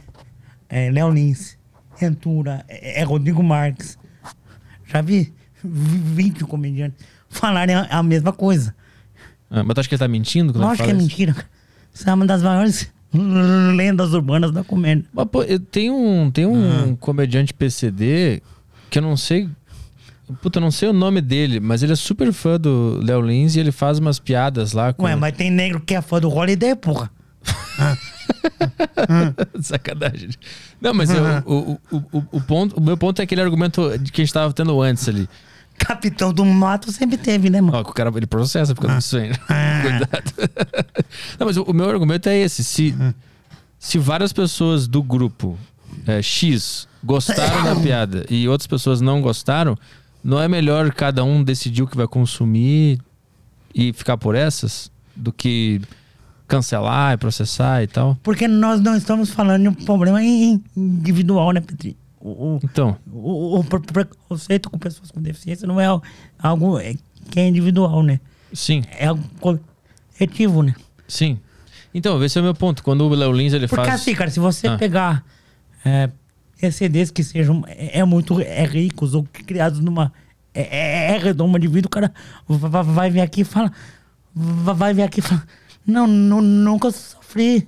é, 0.68 0.90
Léo 0.90 1.08
Lins, 1.10 1.56
Ventura, 1.98 2.62
é, 2.68 3.00
é 3.00 3.04
Rodrigo 3.04 3.42
Marques. 3.42 3.98
Já 4.86 5.00
vi 5.00 5.32
20 5.64 6.44
comediantes 6.44 7.02
falarem 7.30 7.74
a, 7.74 7.84
a 7.86 8.02
mesma 8.02 8.32
coisa. 8.32 8.74
Ah, 9.50 9.62
mas 9.64 9.74
tu 9.74 9.80
acha 9.80 9.88
que 9.88 9.94
ele 9.94 9.98
tá 10.00 10.08
mentindo 10.08 10.52
quando 10.52 10.64
Lógico 10.64 10.84
ele 10.84 10.86
que 10.86 10.90
é 10.90 10.94
fala 10.94 11.06
isso? 11.08 11.18
mentira. 11.32 11.46
Isso 11.94 12.10
é 12.10 12.14
uma 12.14 12.26
das 12.26 12.42
maiores 12.42 12.92
lendas 13.76 14.12
urbanas 14.12 14.50
da 14.52 14.62
comédia. 14.62 15.06
Mas, 15.12 15.26
pô, 15.26 15.42
eu- 15.42 15.58
tem 15.60 15.90
um, 15.90 16.30
tem 16.30 16.44
um 16.46 16.94
comediante 16.96 17.54
PCD 17.54 18.42
que 18.90 18.98
eu 18.98 19.02
não 19.02 19.16
sei. 19.16 19.48
Puta, 20.40 20.58
eu 20.58 20.62
não 20.62 20.70
sei 20.70 20.88
o 20.88 20.92
nome 20.92 21.20
dele, 21.20 21.60
mas 21.60 21.82
ele 21.82 21.92
é 21.92 21.96
super 21.96 22.32
fã 22.32 22.58
do 22.58 23.00
Léo 23.02 23.20
Lins 23.20 23.56
e 23.56 23.60
ele 23.60 23.72
faz 23.72 23.98
umas 23.98 24.18
piadas 24.18 24.72
lá 24.72 24.92
com. 24.92 25.04
Ué, 25.04 25.16
mas 25.16 25.36
tem 25.36 25.50
negro 25.50 25.80
que 25.80 25.94
é 25.94 26.00
fã 26.00 26.20
do 26.20 26.30
Holiday, 26.32 26.74
porra. 26.76 27.10
Sacanagem. 29.60 30.30
Não, 30.80 30.94
mas 30.94 31.10
eu- 31.10 31.22
o, 31.46 31.78
o, 31.90 31.96
o, 32.18 32.24
o 32.32 32.40
ponto, 32.40 32.76
o 32.76 32.80
meu 32.80 32.96
ponto 32.96 33.20
é 33.20 33.24
aquele 33.24 33.40
argumento 33.40 33.96
de 33.98 34.12
que 34.12 34.20
a 34.20 34.24
gente 34.24 34.32
tava 34.34 34.52
tendo 34.52 34.80
antes 34.80 35.08
ali. 35.08 35.28
Capitão 35.78 36.32
do 36.32 36.44
Mato 36.44 36.92
sempre 36.92 37.16
teve, 37.16 37.50
né, 37.50 37.60
mano? 37.60 37.78
Ó, 37.78 37.80
o 37.80 37.92
cara 37.92 38.10
ele 38.14 38.26
processa 38.26 38.74
por 38.74 38.82
causa 38.82 38.98
disso 38.98 39.16
aí. 39.16 39.30
né? 39.30 39.36
Cuidado. 39.82 40.32
Não, 41.40 41.46
mas 41.46 41.56
o, 41.56 41.62
o 41.62 41.72
meu 41.72 41.88
argumento 41.88 42.28
é 42.28 42.38
esse. 42.38 42.62
Se, 42.62 42.94
se 43.78 43.98
várias 43.98 44.32
pessoas 44.32 44.86
do 44.86 45.02
grupo 45.02 45.58
é, 46.06 46.20
X 46.22 46.86
gostaram 47.02 47.64
da 47.64 47.74
piada 47.80 48.24
e 48.30 48.46
outras 48.48 48.66
pessoas 48.66 49.00
não 49.00 49.20
gostaram, 49.20 49.76
não 50.22 50.40
é 50.40 50.48
melhor 50.48 50.92
cada 50.92 51.24
um 51.24 51.42
decidir 51.42 51.82
o 51.82 51.86
que 51.86 51.96
vai 51.96 52.06
consumir 52.06 53.00
e 53.74 53.92
ficar 53.92 54.16
por 54.16 54.34
essas 54.34 54.90
do 55.16 55.32
que 55.32 55.80
cancelar 56.46 57.14
e 57.14 57.16
processar 57.16 57.82
e 57.82 57.86
tal? 57.86 58.16
Porque 58.22 58.46
nós 58.46 58.80
não 58.80 58.96
estamos 58.96 59.30
falando 59.30 59.62
de 59.62 59.68
um 59.68 59.74
problema 59.74 60.22
in- 60.22 60.62
individual, 60.76 61.52
né, 61.52 61.60
Petri? 61.60 61.96
O, 62.20 62.60
Então, 62.62 62.96
o, 63.12 63.58
o 63.58 63.64
pre- 63.64 63.80
preconceito 63.80 64.70
com 64.70 64.78
pessoas 64.78 65.10
com 65.10 65.20
deficiência 65.20 65.66
não 65.66 65.80
é 65.80 65.86
al- 65.86 66.02
algo 66.38 66.78
é, 66.78 66.94
que 67.30 67.40
é 67.40 67.48
individual, 67.48 68.02
né? 68.02 68.20
sim, 68.52 68.82
É 68.98 69.06
algo 69.06 69.22
coletivo, 70.18 70.62
né? 70.62 70.74
sim. 71.08 71.38
Então, 71.94 72.22
esse 72.24 72.38
é 72.38 72.40
o 72.40 72.44
meu 72.44 72.54
ponto. 72.54 72.82
Quando 72.82 73.02
o 73.04 73.08
Léo 73.14 73.32
Lins 73.32 73.52
ele 73.52 73.68
Porque 73.68 73.84
faz. 73.86 74.00
assim, 74.00 74.14
cara, 74.14 74.30
se 74.30 74.40
você 74.40 74.66
Ah. 74.66 74.78
pegar 74.78 75.22
é, 75.84 76.08
CDs 76.70 77.10
que 77.10 77.22
sejam 77.24 77.62
é, 77.66 77.98
é 78.00 78.04
muito 78.04 78.40
é, 78.40 78.64
ricos 78.64 79.14
ou 79.14 79.24
criados 79.24 79.80
numa 79.80 80.12
é, 80.54 80.62
é, 80.62 81.14
é 81.14 81.18
redoma 81.18 81.58
de 81.58 81.66
vida, 81.66 81.86
o 81.86 81.90
cara 81.90 82.12
va- 82.46 82.68
va- 82.68 82.82
vai 82.82 83.10
vir 83.10 83.20
aqui 83.20 83.40
e 83.40 83.44
fala. 83.44 83.72
va- 84.34 84.72
Vai 84.74 84.92
vir 84.94 85.02
aqui 85.02 85.20
e 85.20 85.22
fala. 85.22 85.42
Não, 85.86 86.06
nu- 86.06 86.40
nunca 86.42 86.90
sofri 86.90 87.66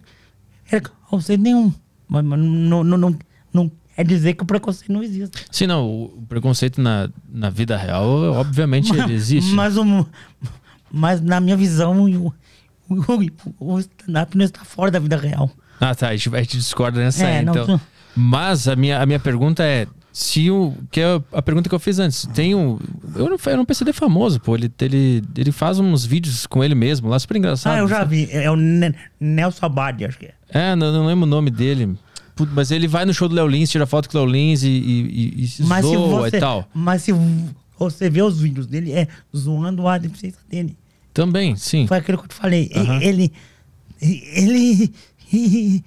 preconceito 0.68 1.40
nenhum. 1.40 1.72
Mas, 2.08 2.24
mas 2.24 2.38
não, 2.38 2.84
não, 2.84 2.98
não, 2.98 3.18
não 3.52 3.72
é 3.96 4.04
dizer 4.04 4.34
que 4.34 4.42
o 4.42 4.46
preconceito 4.46 4.92
não 4.92 5.02
existe. 5.02 5.44
Sim, 5.50 5.66
não, 5.66 5.86
o 5.88 6.24
preconceito 6.28 6.80
na, 6.80 7.08
na 7.32 7.48
vida 7.50 7.76
real, 7.76 8.06
obviamente, 8.34 8.94
ele 8.94 9.12
existe. 9.14 9.52
Mas, 9.52 9.76
o, 9.76 10.06
mas 10.90 11.20
na 11.20 11.40
minha 11.40 11.56
visão, 11.56 12.04
o, 12.04 12.34
o, 12.88 12.94
o 13.74 13.78
stand-up 13.80 14.36
não 14.36 14.44
está 14.44 14.64
fora 14.64 14.90
da 14.90 14.98
vida 14.98 15.16
real. 15.16 15.50
Ah, 15.80 15.94
tá. 15.94 16.08
A 16.08 16.16
gente, 16.16 16.34
a 16.34 16.40
gente 16.40 16.56
discorda 16.56 17.00
nessa 17.00 17.24
É, 17.24 17.38
aí, 17.38 17.44
não, 17.44 17.52
então. 17.52 17.78
tu- 17.78 17.84
Mas 18.16 18.68
a 18.68 18.76
minha, 18.76 19.00
a 19.00 19.06
minha 19.06 19.18
pergunta 19.20 19.62
é. 19.64 19.86
Se 20.12 20.48
o. 20.48 20.72
Que 20.92 21.00
é 21.00 21.20
a 21.32 21.42
pergunta 21.42 21.68
que 21.68 21.74
eu 21.74 21.78
fiz 21.80 21.98
antes. 21.98 22.24
Tem 22.32 22.54
um. 22.54 22.78
Eu 23.16 23.28
não, 23.28 23.36
eu 23.46 23.56
não 23.56 23.64
PCD 23.64 23.92
famoso, 23.92 24.38
pô. 24.40 24.54
Ele, 24.54 24.70
ele, 24.80 25.24
ele 25.36 25.50
faz 25.50 25.80
uns 25.80 26.04
vídeos 26.06 26.46
com 26.46 26.62
ele 26.62 26.74
mesmo 26.76 27.08
lá, 27.08 27.18
super 27.18 27.36
engraçado. 27.36 27.74
Ah, 27.74 27.78
eu 27.80 27.88
já 27.88 28.04
vi. 28.04 28.28
É 28.30 28.48
o 28.48 28.54
Ne- 28.54 28.94
Nelson 29.18 29.66
Abad, 29.66 30.04
acho 30.04 30.18
que 30.18 30.26
é. 30.26 30.34
É, 30.50 30.76
não, 30.76 30.92
não 30.92 31.06
lembro 31.06 31.24
o 31.24 31.28
nome 31.28 31.50
dele. 31.50 31.96
Puta, 32.36 32.52
mas 32.54 32.70
ele 32.70 32.86
vai 32.86 33.04
no 33.04 33.12
show 33.12 33.28
do 33.28 33.34
Léo 33.34 33.48
Lins, 33.48 33.70
tira 33.70 33.86
foto 33.86 34.08
com 34.08 34.16
o 34.16 34.20
Léo 34.24 34.30
Lins 34.32 34.62
e, 34.62 34.68
e, 34.68 35.34
e, 35.42 35.46
se 35.48 35.62
Mas 35.64 35.84
zoa 35.84 36.28
você, 36.30 36.36
e 36.36 36.40
tal. 36.40 36.68
mas 36.72 37.02
se 37.02 37.12
você 37.76 38.08
vê 38.08 38.22
os 38.22 38.40
vídeos 38.40 38.66
dele, 38.68 38.92
é 38.92 39.08
zoando 39.36 39.86
a 39.88 39.98
deficiência 39.98 40.40
dele. 40.48 40.76
Também, 41.12 41.56
sim. 41.56 41.86
Foi 41.88 41.96
aquilo 41.98 42.18
que 42.18 42.24
eu 42.24 42.28
te 42.28 42.34
falei. 42.34 42.70
E- 42.72 42.78
Aham. 42.78 43.00
Ele. 43.02 43.32
Ele. 44.00 44.92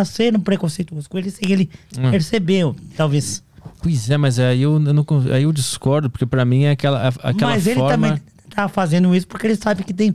Está 0.00 0.04
sendo 0.04 0.38
preconceituoso 0.38 1.08
com 1.08 1.18
ele 1.18 1.30
sem 1.30 1.50
ele 1.50 1.68
Hum. 1.98 2.10
percebeu, 2.10 2.76
talvez. 2.96 3.42
Pois 3.82 4.08
é, 4.10 4.16
mas 4.16 4.38
aí 4.38 4.62
eu, 4.62 4.74
eu 4.74 4.92
não, 4.94 5.04
aí 5.34 5.42
eu 5.42 5.52
discordo, 5.52 6.08
porque 6.08 6.24
pra 6.26 6.44
mim 6.44 6.64
é 6.64 6.70
aquela, 6.70 7.08
a- 7.08 7.30
aquela 7.30 7.52
mas 7.52 7.66
ele 7.66 7.76
forma. 7.80 7.90
também 8.08 8.22
tá 8.54 8.68
fazendo 8.68 9.14
isso 9.14 9.26
porque 9.26 9.46
ele 9.46 9.56
sabe 9.56 9.82
que 9.84 9.92
tem 9.92 10.14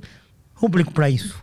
público 0.60 0.92
para 0.94 1.10
isso. 1.10 1.36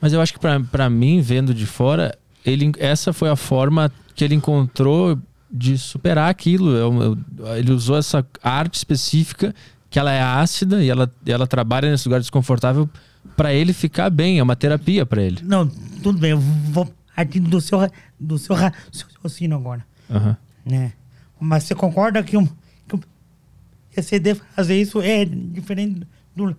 Mas 0.00 0.12
eu 0.12 0.20
acho 0.20 0.32
que 0.32 0.38
pra, 0.38 0.58
pra 0.60 0.88
mim, 0.90 1.20
vendo 1.20 1.52
de 1.54 1.66
fora, 1.66 2.16
ele, 2.44 2.72
essa 2.78 3.12
foi 3.12 3.28
a 3.28 3.36
forma 3.36 3.92
que 4.14 4.24
ele 4.24 4.34
encontrou 4.34 5.18
de 5.50 5.76
superar 5.76 6.30
aquilo. 6.30 6.70
Eu- 6.70 7.02
eu- 7.38 7.56
ele 7.56 7.72
usou 7.72 7.96
essa 7.98 8.26
arte 8.42 8.74
específica, 8.76 9.54
que 9.90 9.98
ela 9.98 10.10
é 10.12 10.22
ácida 10.22 10.82
e 10.82 10.88
ela, 10.88 11.10
e 11.26 11.30
ela 11.30 11.46
trabalha 11.46 11.90
nesse 11.90 12.08
lugar 12.08 12.20
desconfortável 12.20 12.88
pra 13.36 13.52
ele 13.52 13.72
ficar 13.74 14.08
bem. 14.10 14.38
É 14.38 14.42
uma 14.42 14.56
terapia 14.56 15.04
pra 15.06 15.22
ele. 15.22 15.38
Não, 15.42 15.66
tudo 16.02 16.18
bem, 16.18 16.30
eu 16.32 16.38
vou 16.40 16.90
partir 17.14 17.40
do 17.40 17.60
seu, 17.60 17.78
do 18.18 18.38
seu 18.38 18.54
raciocínio 18.56 19.56
agora. 19.56 19.84
Aham. 20.10 20.36
né? 20.64 20.92
Mas 21.40 21.64
você 21.64 21.74
concorda 21.74 22.22
que, 22.22 22.36
um, 22.36 22.46
que 22.46 22.94
um 22.96 23.00
fazer 24.54 24.80
isso 24.80 25.00
é 25.00 25.24
diferente 25.24 26.02
do 26.36 26.56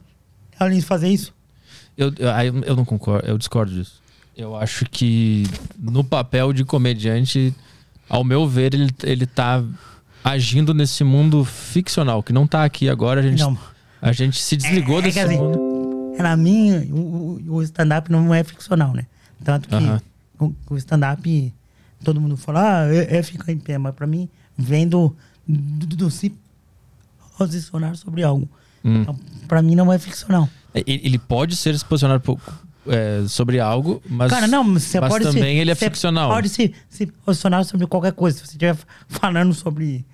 Além 0.60 0.82
fazer 0.82 1.10
isso? 1.10 1.34
Eu, 1.98 2.08
eu, 2.18 2.64
eu 2.64 2.76
não 2.76 2.86
concordo, 2.86 3.28
eu 3.28 3.38
discordo 3.38 3.72
disso. 3.72 4.02
Eu 4.36 4.56
acho 4.56 4.86
que 4.86 5.46
no 5.78 6.04
papel 6.04 6.52
de 6.54 6.64
comediante, 6.66 7.54
ao 8.10 8.24
meu 8.24 8.48
ver, 8.48 8.74
ele, 8.74 8.90
ele 9.04 9.26
tá 9.26 9.64
agindo 10.24 10.74
nesse 10.74 11.04
mundo 11.04 11.44
ficcional, 11.46 12.24
que 12.24 12.34
não 12.34 12.48
tá 12.48 12.64
aqui 12.64 12.90
agora. 12.90 13.20
A 13.20 13.24
gente, 13.24 13.40
Não. 13.42 13.58
a 14.02 14.12
gente 14.12 14.42
se 14.42 14.56
desligou 14.58 14.98
É, 14.98 15.00
é 15.00 15.02
desse 15.04 15.20
assim, 15.20 15.38
mundo. 15.38 16.14
Pra 16.18 16.36
mim, 16.36 16.90
o, 16.92 17.42
o- 17.56 17.62
stand-up 17.64 18.12
não 18.12 18.34
é 18.34 18.44
ficcional, 18.44 18.94
né? 18.94 19.06
Tanto 19.44 19.68
que. 19.70 19.76
O, 20.40 20.54
o 20.70 20.78
stand-up, 20.78 21.54
todo 22.04 22.20
mundo 22.22 22.36
fala, 22.38 22.82
ah, 22.82 22.94
é, 22.94 23.18
é 23.18 23.24
ficar 23.24 23.52
em 23.52 23.58
pé, 23.60 23.78
mas 23.78 23.94
pra 23.96 24.06
mim, 24.08 24.28
vem 24.58 24.88
do, 24.88 25.16
do, 25.48 25.88
do 25.88 26.12
se 26.12 26.34
posicionar 27.38 27.96
sobre 27.96 28.24
algo. 28.24 28.48
Hum. 28.84 29.02
Então, 29.02 29.20
pra 29.48 29.62
mim 29.62 29.76
não 29.76 29.92
é 29.92 29.98
ficcional. 29.98 30.48
Ele 30.74 31.18
pode 31.20 31.56
ser 31.56 31.78
se 31.78 31.86
posicionar 31.86 32.20
po- 32.20 32.40
é, 32.88 33.24
sobre 33.28 33.60
algo, 33.60 34.02
mas, 34.10 34.30
Cara, 34.32 34.48
não, 34.48 34.64
mas 34.64 34.92
também 34.92 35.56
se, 35.56 35.62
ele 35.62 35.72
é 35.72 35.76
você 35.76 35.86
ficcional. 35.86 36.30
pode 36.30 36.50
se, 36.50 36.74
se 36.90 37.06
posicionar 37.06 37.64
sobre 37.64 37.88
qualquer 37.88 38.12
coisa. 38.14 38.38
Se 38.38 38.44
você 38.46 38.52
estiver 38.52 38.76
falando 39.08 39.54
sobre 39.54 40.06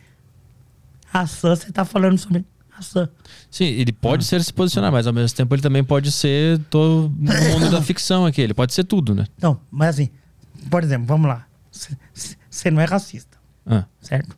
ação, 1.12 1.56
você 1.56 1.72
tá 1.72 1.84
falando 1.86 2.18
sobre 2.18 2.46
ação. 2.80 3.08
Sim, 3.52 3.66
ele 3.66 3.92
Ah. 3.92 4.02
pode 4.02 4.26
ser 4.26 4.44
se 4.44 4.52
posicionar, 4.54 4.92
mas 4.92 5.06
ao 5.08 5.14
mesmo 5.14 5.36
tempo 5.36 5.54
ele 5.56 5.62
também 5.62 5.84
pode 5.84 6.12
ser 6.12 6.60
todo 6.70 7.10
mundo 7.18 7.72
da 7.72 7.82
ficção 7.82 8.26
aqui. 8.26 8.42
Ele 8.42 8.54
pode 8.54 8.74
ser 8.74 8.84
tudo, 8.84 9.14
né? 9.16 9.26
Não, 9.42 9.60
mas 9.72 9.90
assim, 9.96 10.10
por 10.70 10.84
exemplo, 10.84 11.06
vamos 11.08 11.28
lá. 11.28 11.46
Você 12.50 12.72
não 12.72 12.82
é 12.82 12.86
racista, 12.86 13.38
Ah. 13.66 13.86
certo? 14.02 14.36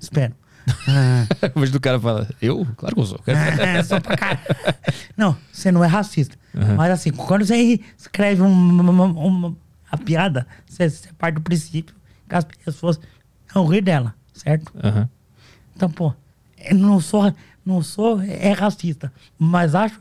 Espero. 0.00 0.34
Ah, 0.86 1.26
Mas 1.56 1.72
do 1.72 1.80
cara 1.80 1.98
fala, 1.98 2.28
eu? 2.40 2.64
Claro 2.76 2.94
que 2.94 3.00
eu 3.00 3.06
sou. 3.06 3.18
só 3.84 3.98
pra 4.00 4.16
cara. 4.16 4.40
Não, 5.16 5.36
você 5.52 5.72
não 5.72 5.82
é 5.82 5.88
racista. 5.88 6.36
Uhum. 6.54 6.76
Mas 6.76 6.92
assim, 6.92 7.10
quando 7.10 7.44
você 7.44 7.80
escreve 7.98 8.42
uma, 8.42 8.92
uma, 9.04 9.56
piada, 10.04 10.46
você, 10.64 10.88
você 10.88 11.08
parte 11.18 11.34
do 11.34 11.40
princípio 11.40 11.94
que 12.28 12.34
as 12.36 12.44
pessoas 12.44 13.00
vão 13.52 13.66
rir 13.66 13.80
dela, 13.80 14.14
certo? 14.32 14.72
Aham. 14.84 15.08
Então, 15.74 15.90
pô, 15.90 16.14
não 16.74 17.00
sou, 17.00 17.34
não 17.64 17.82
sou 17.82 18.20
é 18.22 18.52
racista, 18.52 19.12
mas 19.38 19.74
acho 19.74 20.00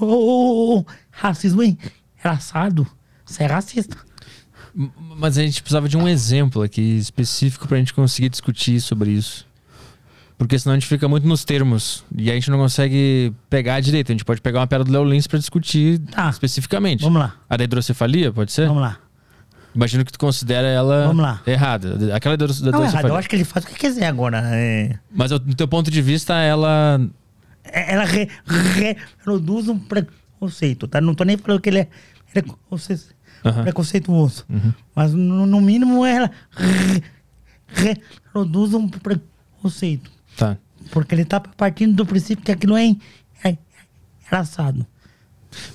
o 0.00 0.84
racismo 1.10 1.62
engraçado. 1.62 2.86
Você 3.24 3.42
é 3.42 3.46
racista. 3.46 3.96
Mas 5.16 5.36
a 5.36 5.42
gente 5.42 5.60
precisava 5.62 5.88
de 5.88 5.96
um 5.96 6.06
exemplo 6.08 6.62
aqui 6.62 6.80
específico 6.98 7.66
pra 7.66 7.78
gente 7.78 7.92
conseguir 7.92 8.28
discutir 8.28 8.80
sobre 8.80 9.10
isso. 9.10 9.46
Porque 10.38 10.56
senão 10.56 10.74
a 10.74 10.78
gente 10.78 10.86
fica 10.88 11.08
muito 11.08 11.26
nos 11.26 11.44
termos 11.44 12.04
e 12.16 12.30
a 12.30 12.34
gente 12.34 12.48
não 12.48 12.58
consegue 12.58 13.32
pegar 13.50 13.80
direito. 13.80 14.12
A 14.12 14.14
gente 14.14 14.24
pode 14.24 14.40
pegar 14.40 14.60
uma 14.60 14.66
pedra 14.68 14.84
do 14.84 14.92
Léo 14.92 15.02
Lins 15.04 15.26
pra 15.26 15.36
discutir 15.38 15.98
Tá. 16.12 16.30
especificamente. 16.30 17.02
Vamos 17.02 17.20
lá. 17.20 17.34
A 17.50 17.56
da 17.56 17.64
hidrocefalia, 17.64 18.32
pode 18.32 18.52
ser? 18.52 18.68
Vamos 18.68 18.82
lá. 18.82 18.98
Imagino 19.74 20.04
que 20.04 20.10
tu 20.12 20.18
considera 20.18 20.66
ela 20.66 21.06
Vamos 21.06 21.22
lá. 21.22 21.42
errada. 21.46 22.14
Aquela 22.16 22.36
da 22.36 22.46
da 22.46 22.52
Não 22.52 22.64
é 22.66 22.68
hidrocefalia. 22.70 23.08
eu 23.10 23.16
acho 23.16 23.28
que 23.28 23.36
ele 23.36 23.44
faz 23.44 23.64
o 23.64 23.68
que 23.68 23.74
quiser 23.74 24.06
agora. 24.06 24.40
É, 24.54 24.98
Mas 25.14 25.30
do 25.30 25.54
teu 25.54 25.68
ponto 25.68 25.90
de 25.90 26.02
vista, 26.02 26.34
ela. 26.34 27.00
ela 27.64 28.04
re- 28.04 28.28
reproduz 28.46 29.68
um 29.68 29.78
preconceito, 29.78 30.88
tá? 30.88 31.00
Não 31.00 31.14
tô 31.14 31.22
nem 31.24 31.36
falando 31.36 31.60
que 31.60 31.68
ele 31.68 31.80
é, 31.80 31.88
é 32.34 32.42
conce- 32.68 33.08
Aham. 33.44 33.62
preconceituoso. 33.62 34.44
Mas 34.94 35.12
no, 35.12 35.46
no 35.46 35.60
mínimo 35.60 36.04
ela 36.04 36.30
re- 36.50 37.02
reproduz 37.68 38.74
um 38.74 38.88
preconceito. 38.88 40.10
Tá. 40.36 40.56
Porque 40.90 41.14
ele 41.14 41.24
tá 41.24 41.38
partindo 41.40 41.94
do 41.94 42.06
princípio 42.06 42.44
que 42.44 42.50
aquilo 42.52 42.76
é, 42.76 42.84
en- 42.84 43.00
é 43.44 43.56
engraçado. 44.26 44.86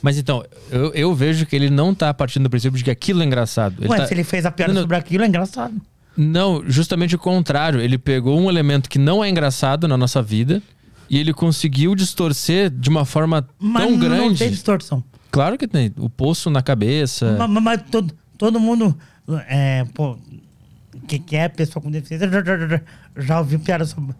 Mas 0.02 0.18
então, 0.18 0.44
eu, 0.70 0.94
eu 0.94 1.16
vejo 1.16 1.46
que 1.46 1.56
ele 1.56 1.70
não 1.70 1.94
tá 1.96 2.14
partindo 2.14 2.44
do 2.44 2.50
princípio 2.50 2.78
de 2.78 2.84
que 2.84 2.92
aquilo 2.92 3.22
é 3.22 3.26
engraçado. 3.26 3.76
Ele 3.80 3.90
Ué, 3.90 3.98
tá- 3.98 4.08
se 4.08 4.14
ele 4.14 4.24
fez 4.24 4.46
a 4.46 4.52
piada 4.52 4.72
Não, 4.72 4.76
não. 4.76 4.84
sobre 4.84 4.98
aquilo, 4.98 5.24
é 5.24 5.28
engraçado. 5.28 5.74
Não, 6.16 6.64
justamente 6.70 7.16
o 7.16 7.20
contrário. 7.20 7.80
Ele 7.82 7.98
pegou 7.98 8.40
um 8.40 8.50
elemento 8.50 8.90
que 8.90 9.00
não 9.00 9.24
é 9.24 9.30
engraçado 9.30 9.88
na 9.88 9.98
nossa 9.98 10.22
vida 10.22 10.62
e 11.10 11.18
ele 11.18 11.34
conseguiu 11.34 11.96
distorcer 11.96 12.70
de 12.70 12.88
uma 12.90 13.04
forma 13.04 13.48
Mas 13.60 13.84
tão 13.84 13.92
não 13.92 14.00
grande. 14.00 14.40
tem 14.40 14.52
distorção. 14.52 15.04
Claro 15.32 15.58
que 15.58 15.68
tem. 15.68 15.92
O 15.98 16.10
poço 16.10 16.50
na 16.52 16.62
cabeça. 16.62 17.36
Mas, 17.40 17.50
mas- 17.50 17.64
mas 17.64 17.82
todo, 17.90 18.14
todo 18.38 18.60
mundo 18.60 18.96
é, 19.50 19.84
pô, 19.96 20.18
que, 21.08 21.18
que 21.18 21.36
é 21.36 21.50
pessoa 21.50 21.82
com 21.82 21.90
deficiência 21.90 22.30
já, 22.30 22.44
já, 22.44 22.68
já, 22.68 22.82
já 23.18 23.40
ouviu 23.40 23.60
piada 23.60 23.84
sobre. 23.86 24.14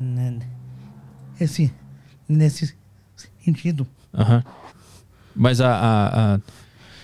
Né, 0.00 0.38
esse, 1.38 1.72
nesse 2.28 2.74
sentido. 3.44 3.86
Aham. 4.12 4.42
Mas 5.34 5.60
a, 5.60 5.70
a- 5.74 6.34
a- 6.34 6.40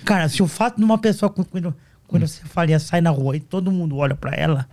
Cara, 0.05 0.28
se 0.28 0.43
o 0.43 0.47
fato 0.47 0.77
de 0.78 0.85
uma 0.85 0.98
pessoa 0.98 1.28
com, 1.31 1.43
com 1.44 2.16
Hum. 2.16 2.27
faria 2.44 2.78
sai 2.78 3.01
na 3.01 3.11
rua 3.11 3.36
e 3.36 3.40
todo 3.40 3.70
mundo 3.73 3.97
olha 3.97 4.15
pra 4.15 4.32
ela, 4.35 4.66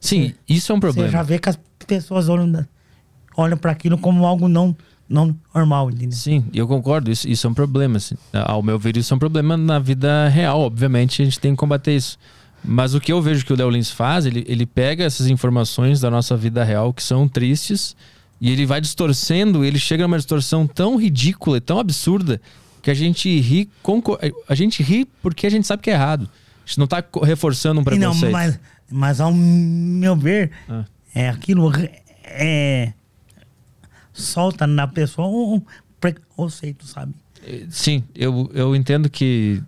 Sim, 0.00 0.34
isso 0.48 0.72
é 0.72 0.74
um 0.74 0.78
você 0.80 0.86
já 0.88 0.92
problema. 0.94 1.24
vê 1.24 1.38
que 1.38 1.48
as 1.48 1.58
pessoas 1.86 2.28
olham, 2.28 2.66
olham 3.36 3.56
para 3.56 3.72
aquilo 3.72 3.98
como 3.98 4.24
algo 4.26 4.46
não, 4.48 4.76
não 5.08 5.36
normal, 5.54 5.90
entendeu? 5.90 6.12
Sim, 6.16 6.44
eu 6.52 6.68
concordo. 6.68 7.10
Isso, 7.10 7.28
isso 7.28 7.46
é 7.46 7.50
um 7.50 7.54
problema. 7.54 7.96
assim. 7.96 8.14
Ao 8.32 8.62
meu 8.62 8.78
ver, 8.78 8.96
isso 8.96 9.12
é 9.12 9.16
um 9.16 9.18
problema 9.18 9.56
na 9.56 9.78
vida 9.78 10.28
real. 10.28 10.60
Obviamente, 10.60 11.22
a 11.22 11.24
gente 11.24 11.40
tem 11.40 11.52
que 11.52 11.56
combater 11.58 11.96
isso. 11.96 12.18
Mas 12.64 12.94
o 12.94 13.00
que 13.00 13.12
eu 13.12 13.20
vejo 13.22 13.44
que 13.44 13.52
o 13.52 13.56
Léo 13.56 13.70
Lins 13.70 13.90
faz, 13.90 14.26
ele, 14.26 14.44
ele 14.48 14.66
pega 14.66 15.04
essas 15.04 15.26
informações 15.28 16.00
da 16.00 16.10
nossa 16.10 16.36
vida 16.36 16.62
real 16.64 16.92
que 16.92 17.02
são 17.02 17.26
tristes 17.28 17.96
e 18.40 18.50
ele 18.50 18.66
vai 18.66 18.80
distorcendo. 18.80 19.64
Ele 19.64 19.78
chega 19.78 20.02
numa 20.04 20.16
distorção 20.18 20.66
tão 20.66 20.96
ridícula 20.96 21.56
e 21.58 21.60
tão 21.60 21.78
absurda 21.78 22.40
que 22.82 22.90
a 22.90 22.94
gente 22.94 23.40
ri. 23.40 23.68
conco- 23.82 24.18
A 24.48 24.54
gente 24.54 24.82
ri 24.82 25.06
porque 25.22 25.46
a 25.46 25.50
gente 25.50 25.66
sabe 25.66 25.82
que 25.82 25.90
é 25.90 25.94
errado. 25.94 26.28
A 26.64 26.66
gente 26.68 26.78
não 26.78 26.86
tá 26.86 27.00
co- 27.02 27.24
reforçando 27.24 27.80
um 27.80 27.82
E 27.82 27.98
não, 27.98 28.10
preconceito. 28.12 28.32
mas, 28.32 28.60
mas 28.90 29.20
ao 29.20 29.32
meu 29.32 30.14
ver, 30.16 30.50
Ah. 30.68 30.84
é 31.14 31.28
aquilo 31.28 31.72
é, 32.24 32.92
solta 34.12 34.66
na 34.66 34.86
pessoa 34.86 35.28
um 35.28 35.62
preconceito, 36.00 36.86
sabe? 36.86 37.14
Sim, 37.70 38.02
eu, 38.14 38.50
eu 38.54 38.74
entendo 38.74 39.08
que, 39.08 39.62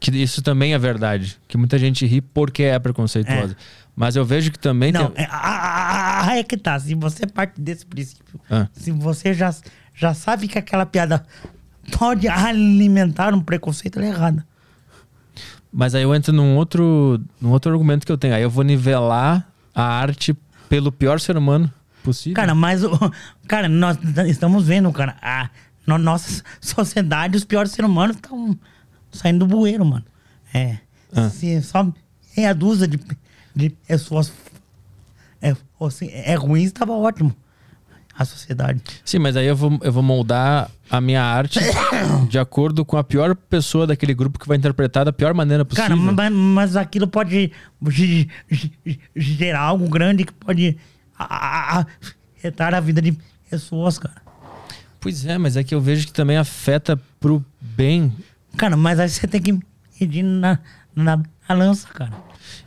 que 0.00 0.10
isso 0.10 0.42
também 0.42 0.74
é 0.74 0.78
verdade. 0.78 1.38
Que 1.46 1.56
muita 1.56 1.78
gente 1.78 2.04
ri 2.06 2.20
porque 2.20 2.64
é 2.64 2.78
preconceituosa. 2.78 3.56
Mas 3.94 4.16
eu 4.16 4.24
vejo 4.24 4.50
que 4.50 4.58
também 4.58 4.92
Não, 4.92 5.10
tem. 5.10 5.24
é, 5.24 5.28
a- 5.30 5.36
a- 5.36 6.28
a- 6.28 6.36
é 6.38 6.42
que 6.42 6.56
tá. 6.56 6.78
Se 6.78 6.94
você 6.94 7.26
parte 7.26 7.60
desse 7.60 7.84
princípio, 7.84 8.40
Ah. 8.50 8.66
se 8.72 8.90
você 8.90 9.34
já, 9.34 9.54
já 9.94 10.14
sabe 10.14 10.48
que 10.48 10.58
aquela 10.58 10.86
piada 10.86 11.24
pode 11.98 12.26
alimentar 12.28 13.34
um 13.34 13.40
preconceito, 13.40 13.98
ela 13.98 14.06
é 14.06 14.10
errada. 14.10 14.46
Mas 15.72 15.94
aí 15.94 16.02
eu 16.02 16.14
entro 16.14 16.32
num 16.32 16.56
outro, 16.56 17.20
num 17.40 17.50
outro 17.50 17.70
argumento 17.70 18.04
que 18.04 18.10
eu 18.12 18.18
tenho. 18.18 18.34
Aí 18.34 18.42
eu 18.42 18.50
vou 18.50 18.64
nivelar 18.64 19.46
a 19.74 19.82
arte 19.82 20.36
pelo 20.68 20.90
pior 20.90 21.20
ser 21.20 21.36
humano 21.36 21.72
possível. 22.02 22.34
Cara, 22.34 22.54
mas 22.54 22.82
o. 22.82 22.90
Cara, 23.46 23.68
nós 23.68 23.96
estamos 24.26 24.64
vendo, 24.66 24.90
cara, 24.92 25.16
a 25.22 25.48
no, 25.86 25.96
nossa 25.98 26.42
sociedade, 26.60 27.36
os 27.36 27.44
piores 27.44 27.70
seres 27.72 27.88
humanos 27.90 28.16
estão 28.16 28.58
saindo 29.12 29.40
do 29.40 29.46
bueiro, 29.46 29.84
mano. 29.84 30.04
É. 30.54 30.78
Ah. 31.14 31.28
Se 31.28 31.60
só 31.62 31.92
meia 32.36 32.52
dúzia 32.54 32.88
de, 32.88 32.98
de 33.60 33.70
pessoas 33.70 34.32
é, 35.40 35.54
fosse, 35.78 36.08
é 36.12 36.34
ruim, 36.34 36.62
estava 36.62 36.92
ótimo. 36.92 37.34
A 38.18 38.24
sociedade. 38.26 38.82
Sim, 39.02 39.18
mas 39.18 39.34
aí 39.34 39.46
eu 39.46 39.56
vou, 39.56 39.78
eu 39.82 39.90
vou 39.90 40.02
moldar 40.02 40.70
a 40.90 41.00
minha 41.00 41.22
arte 41.22 41.58
de 42.28 42.38
acordo 42.38 42.84
com 42.84 42.98
a 42.98 43.04
pior 43.04 43.34
pessoa 43.34 43.86
daquele 43.86 44.12
grupo 44.12 44.38
que 44.38 44.46
vai 44.46 44.58
interpretar 44.58 45.06
da 45.06 45.12
pior 45.12 45.32
maneira 45.32 45.64
possível. 45.64 45.88
Cara, 45.96 46.12
mas, 46.12 46.30
mas 46.32 46.76
aquilo 46.76 47.08
pode 47.08 47.50
ge- 47.88 48.28
ge- 48.50 49.00
gerar 49.16 49.60
algo 49.60 49.88
grande 49.88 50.24
que 50.24 50.32
pode 50.34 50.76
afetar 51.18 52.74
a 52.74 52.80
vida 52.80 53.00
de 53.00 53.16
pessoas, 53.48 53.98
cara. 53.98 54.20
Pois 55.00 55.24
é, 55.24 55.38
mas 55.38 55.56
é 55.56 55.64
que 55.64 55.74
eu 55.74 55.80
vejo 55.80 56.06
que 56.06 56.12
também 56.12 56.36
afeta 56.36 57.00
pro 57.18 57.42
bem. 57.60 58.12
Cara, 58.56 58.76
mas 58.76 59.00
aí 59.00 59.08
você 59.08 59.26
tem 59.26 59.40
que 59.40 59.58
medir 59.98 60.22
na, 60.22 60.58
na 60.94 61.22
balança, 61.48 61.88
cara. 61.88 62.12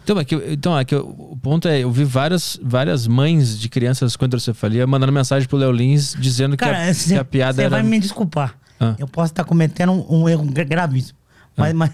Então, 0.04 0.20
é 0.20 0.26
que, 0.26 0.36
então, 0.36 0.78
é 0.78 0.84
que 0.84 0.96
o 0.96 1.38
ponto 1.42 1.68
é, 1.68 1.80
eu 1.80 1.92
vi 1.92 2.04
várias, 2.04 2.60
várias 2.62 3.08
mães 3.08 3.58
de 3.58 3.70
crianças 3.70 4.16
com 4.16 4.26
hidrocefalia 4.26 4.86
mandando 4.86 5.12
mensagem 5.14 5.48
pro 5.48 5.58
Léo 5.58 5.72
Lins 5.72 6.16
dizendo 6.20 6.58
que, 6.58 6.64
a, 6.64 6.68
Cara, 6.68 6.88
que 6.88 6.94
você 6.94 7.18
a 7.18 7.24
piada 7.24 7.62
era... 7.62 7.70
vai 7.70 7.84
me 7.84 8.00
desculpar. 8.00 8.56
Ah. 8.80 8.96
Eu 9.00 9.08
posso 9.08 9.32
estar 9.32 9.44
cometendo 9.46 9.92
um, 9.94 10.24
um 10.24 10.30
erro 10.30 10.44
gra- 10.46 10.66
gravíssimo. 10.66 11.18
Mas, 11.56 11.74
mas 11.74 11.92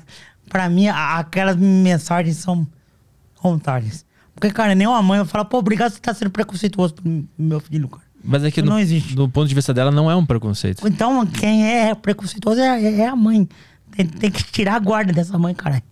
pra 0.49 0.68
mim, 0.69 0.88
aquelas 0.88 1.56
mensagens 1.56 2.38
são 2.38 2.68
vantagens. 3.44 4.06
Porque, 4.34 4.49
cara, 4.52 4.73
nenhuma 4.73 5.02
mãe 5.03 5.19
vai 5.19 5.27
falar, 5.27 5.45
pô, 5.45 5.57
obrigado 5.60 5.91
você 5.91 5.98
estar 5.98 6.14
sendo 6.14 6.31
preconceituoso 6.31 6.95
pro 6.95 7.26
meu 7.38 7.60
filho, 7.60 7.88
cara. 7.90 8.03
Mas 8.23 8.44
é 8.44 8.52
que 8.52 8.61
Não 8.61 8.73
no, 8.73 8.80
existe. 8.80 9.15
do 9.15 9.30
ponto 9.30 9.48
de 9.48 9.56
vista 9.56 9.73
dela 9.73 9.91
não 9.91 10.10
é 10.10 10.15
um 10.15 10.26
preconceito. 10.26 10.86
Então, 10.88 11.26
quem 11.26 11.65
é 11.68 11.94
preconceituoso 11.95 12.60
é, 12.60 13.02
é 13.02 13.07
a 13.07 13.15
mãe. 13.15 13.48
Tem, 13.91 14.06
tem 14.06 14.31
que 14.31 14.44
tirar 14.44 14.76
a 14.76 14.80
guarda 14.80 15.14
dessa 15.14 15.38
mãe, 15.38 15.53
caralho. 15.53 15.84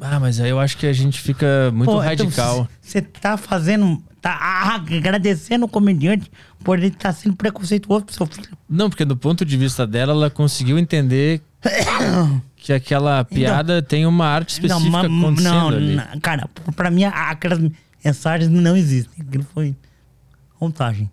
Ah, 0.00 0.20
mas 0.20 0.40
aí 0.40 0.50
eu 0.50 0.60
acho 0.60 0.76
que 0.76 0.86
a 0.86 0.92
gente 0.92 1.20
fica 1.20 1.70
muito 1.72 1.86
Pô, 1.90 1.96
então, 2.02 2.04
radical. 2.26 2.68
Você 2.80 3.00
tá 3.00 3.36
fazendo. 3.36 4.02
Tá 4.20 4.74
agradecendo 4.74 5.66
o 5.66 5.68
comediante 5.68 6.30
por 6.64 6.78
ele 6.78 6.88
estar 6.88 7.12
sendo 7.12 7.36
preconceituoso 7.36 8.04
pro 8.06 8.14
seu 8.14 8.26
filho. 8.26 8.48
Não, 8.68 8.90
porque 8.90 9.04
do 9.04 9.16
ponto 9.16 9.44
de 9.44 9.56
vista 9.56 9.86
dela, 9.86 10.12
ela 10.12 10.28
conseguiu 10.30 10.78
entender 10.78 11.40
que 12.56 12.72
aquela 12.72 13.24
piada 13.24 13.80
tem 13.80 14.04
uma 14.04 14.26
arte 14.26 14.50
específica 14.50 14.90
ma- 14.90 15.00
acontecendo 15.02 15.42
não, 15.52 15.68
ali. 15.68 15.94
não, 15.96 16.20
cara, 16.20 16.48
pra 16.74 16.90
mim 16.90 17.04
aquelas 17.04 17.60
mensagens 18.04 18.50
não 18.50 18.76
existem. 18.76 19.24
Aquilo 19.26 19.46
foi 19.54 19.76
montagem. 20.60 21.08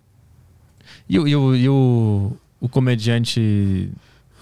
E, 1.08 1.18
o- 1.18 1.28
e 1.28 1.36
o, 1.36 1.54
e 1.54 1.68
o, 1.68 2.32
o 2.60 2.68
comediante 2.68 3.90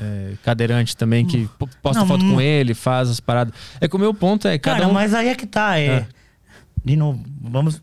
é, 0.02 0.32
cadeirante 0.42 0.96
também, 0.96 1.24
que 1.24 1.48
po- 1.58 1.68
posta 1.80 2.00
Não, 2.00 2.06
foto 2.08 2.24
com 2.24 2.40
ele, 2.40 2.74
faz 2.74 3.08
as 3.08 3.20
paradas. 3.20 3.54
É 3.80 3.86
que 3.86 3.94
o 3.94 3.98
meu 3.98 4.12
ponto 4.12 4.48
é, 4.48 4.58
cada 4.58 4.78
Cara, 4.78 4.88
um... 4.90 4.92
mas 4.92 5.14
aí 5.14 5.28
é 5.28 5.34
que 5.34 5.46
tá. 5.46 5.78
É, 5.78 5.86
É. 5.86 6.06
De 6.84 6.96
novo, 6.96 7.22
vamos 7.40 7.80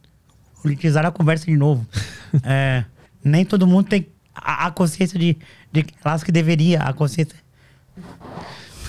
politizar 0.62 1.06
a 1.06 1.12
conversa 1.12 1.46
de 1.46 1.56
novo. 1.56 1.86
É, 2.44 2.86
nem 3.24 3.44
todo 3.44 3.66
mundo 3.66 3.88
tem 3.88 4.08
a, 4.36 4.68
a 4.68 4.72
consciência 4.72 5.18
de, 5.18 5.36
de 5.72 5.82
que 5.82 6.32
deveria, 6.32 6.80
a 6.84 6.94
consciência. 6.94 7.36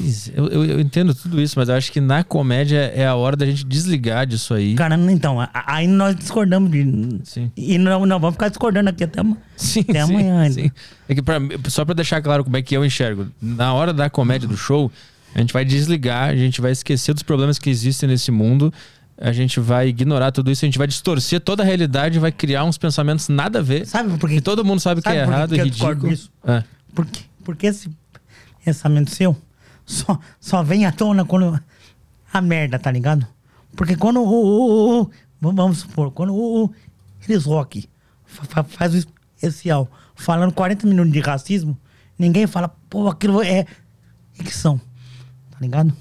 É, 0.01 0.33
Eu, 0.41 0.47
eu, 0.49 0.65
eu 0.65 0.81
entendo 0.81 1.15
tudo 1.15 1.41
isso, 1.41 1.59
mas 1.59 1.69
eu 1.69 1.75
acho 1.75 1.93
que 1.93 2.01
na 2.01 2.25
comédia 2.25 2.93
é 2.95 3.07
a 3.07 3.15
hora 3.15 3.37
da 3.37 3.45
gente 3.47 3.65
desligar 3.65 4.27
disso 4.27 4.55
aí. 4.55 4.75
Cara, 4.75 4.95
então, 4.97 5.39
aí 5.53 5.87
nós 5.87 6.17
discordamos 6.17 6.71
de. 6.71 7.21
Sim. 7.25 7.51
E 7.57 7.77
não, 7.79 8.07
não 8.07 8.19
vamos 8.19 8.35
ficar 8.35 8.49
discordando 8.49 8.89
aqui 8.91 9.05
até, 9.05 9.23
Sim, 9.57 9.81
até 9.81 10.05
sim, 10.07 10.13
amanhã 10.13 10.51
sim. 10.51 10.71
É 11.09 11.15
que 11.15 11.23
pra, 11.23 11.39
só 11.69 11.85
pra 11.85 11.95
deixar 11.95 12.21
claro 12.23 12.45
como 12.45 12.57
é 12.57 12.63
que 12.63 12.77
eu 12.77 12.85
enxergo, 12.85 13.27
na 13.41 13.73
hora 13.75 13.93
da 13.93 14.09
comédia 14.09 14.49
do 14.49 14.57
show, 14.57 14.91
a 15.35 15.39
gente 15.41 15.53
vai 15.53 15.65
desligar, 15.65 16.31
a 16.31 16.37
gente 16.37 16.61
vai 16.61 16.73
esquecer 16.73 17.13
dos 17.15 17.23
problemas 17.23 17.59
que 17.59 17.69
existem 17.71 18.09
nesse 18.09 18.31
mundo, 18.31 18.73
a 19.23 19.33
gente 19.33 19.61
vai 19.61 19.89
ignorar 19.89 20.33
tudo 20.33 20.51
isso, 20.51 20.65
a 20.65 20.67
gente 20.69 20.79
vai 20.79 20.87
distorcer 20.87 21.41
toda 21.41 21.63
a 21.63 21.67
realidade, 21.67 22.19
vai 22.19 22.33
criar 22.33 22.65
uns 22.65 22.79
pensamentos 22.79 23.29
nada 23.29 23.59
a 23.59 23.63
ver. 23.63 23.87
Sabe 23.87 24.17
por 24.19 24.29
Que 24.29 24.37
quê? 24.37 24.41
todo 24.41 24.65
mundo 24.65 24.81
sabe, 24.81 25.03
Sabe 25.03 25.15
que 25.17 25.21
é 25.21 25.25
por 25.25 25.31
que 25.31 25.37
errado 25.37 25.51
que 25.51 25.57
e 25.57 25.59
eu 25.61 25.67
discordo 25.69 26.07
ridículo. 26.07 26.17
disso? 26.17 26.31
É. 26.47 26.65
Porque, 26.95 27.21
porque 27.45 27.67
esse 27.67 27.91
pensamento 28.65 29.11
seu 29.11 29.37
só, 29.91 30.19
só 30.39 30.63
vem 30.63 30.87
à 30.87 30.93
tona 30.93 31.25
quando 31.25 31.59
a 32.33 32.41
merda, 32.41 32.79
tá 32.79 32.91
ligado? 32.91 33.27
Porque 33.77 33.97
quando 33.97 34.21
o. 34.21 34.25
o- 34.25 35.01
o- 35.03 35.03
o- 35.03 35.53
vamos 35.53 35.79
supor, 35.79 36.11
quando 36.13 36.35
o, 36.35 36.65
o 36.65 36.71
Chris 37.21 37.45
Rock 37.45 37.89
fa- 38.25 38.45
fa- 38.45 38.65
faz 38.65 38.95
o 38.95 38.99
especial 39.37 39.89
falando 40.15 40.53
40 40.53 40.87
minutos 40.87 41.13
de 41.13 41.21
racismo, 41.21 41.77
ninguém 42.19 42.47
fala, 42.47 42.69
pô, 42.89 43.09
aquilo 43.09 43.43
é 43.43 43.65
ficção. 44.35 44.79
Tá 45.51 45.59
ligado? 45.61 45.93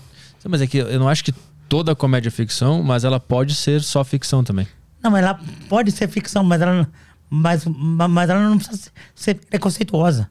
Mas 0.47 0.61
é 0.61 0.67
que 0.67 0.77
eu 0.77 0.99
não 0.99 1.07
acho 1.09 1.23
que 1.23 1.33
toda 1.67 1.95
comédia 1.95 2.29
é 2.29 2.31
ficção, 2.31 2.81
mas 2.83 3.03
ela 3.03 3.19
pode 3.19 3.55
ser 3.55 3.81
só 3.81 4.03
ficção 4.03 4.43
também. 4.43 4.67
Não, 5.01 5.11
mas 5.11 5.23
ela 5.23 5.39
pode 5.69 5.91
ser 5.91 6.07
ficção, 6.09 6.43
mas 6.43 6.61
ela, 6.61 6.89
mas, 7.29 7.65
mas 7.65 8.29
ela 8.29 8.49
não 8.49 8.57
precisa 8.57 8.91
ser 9.15 9.35
preconceituosa. 9.35 10.29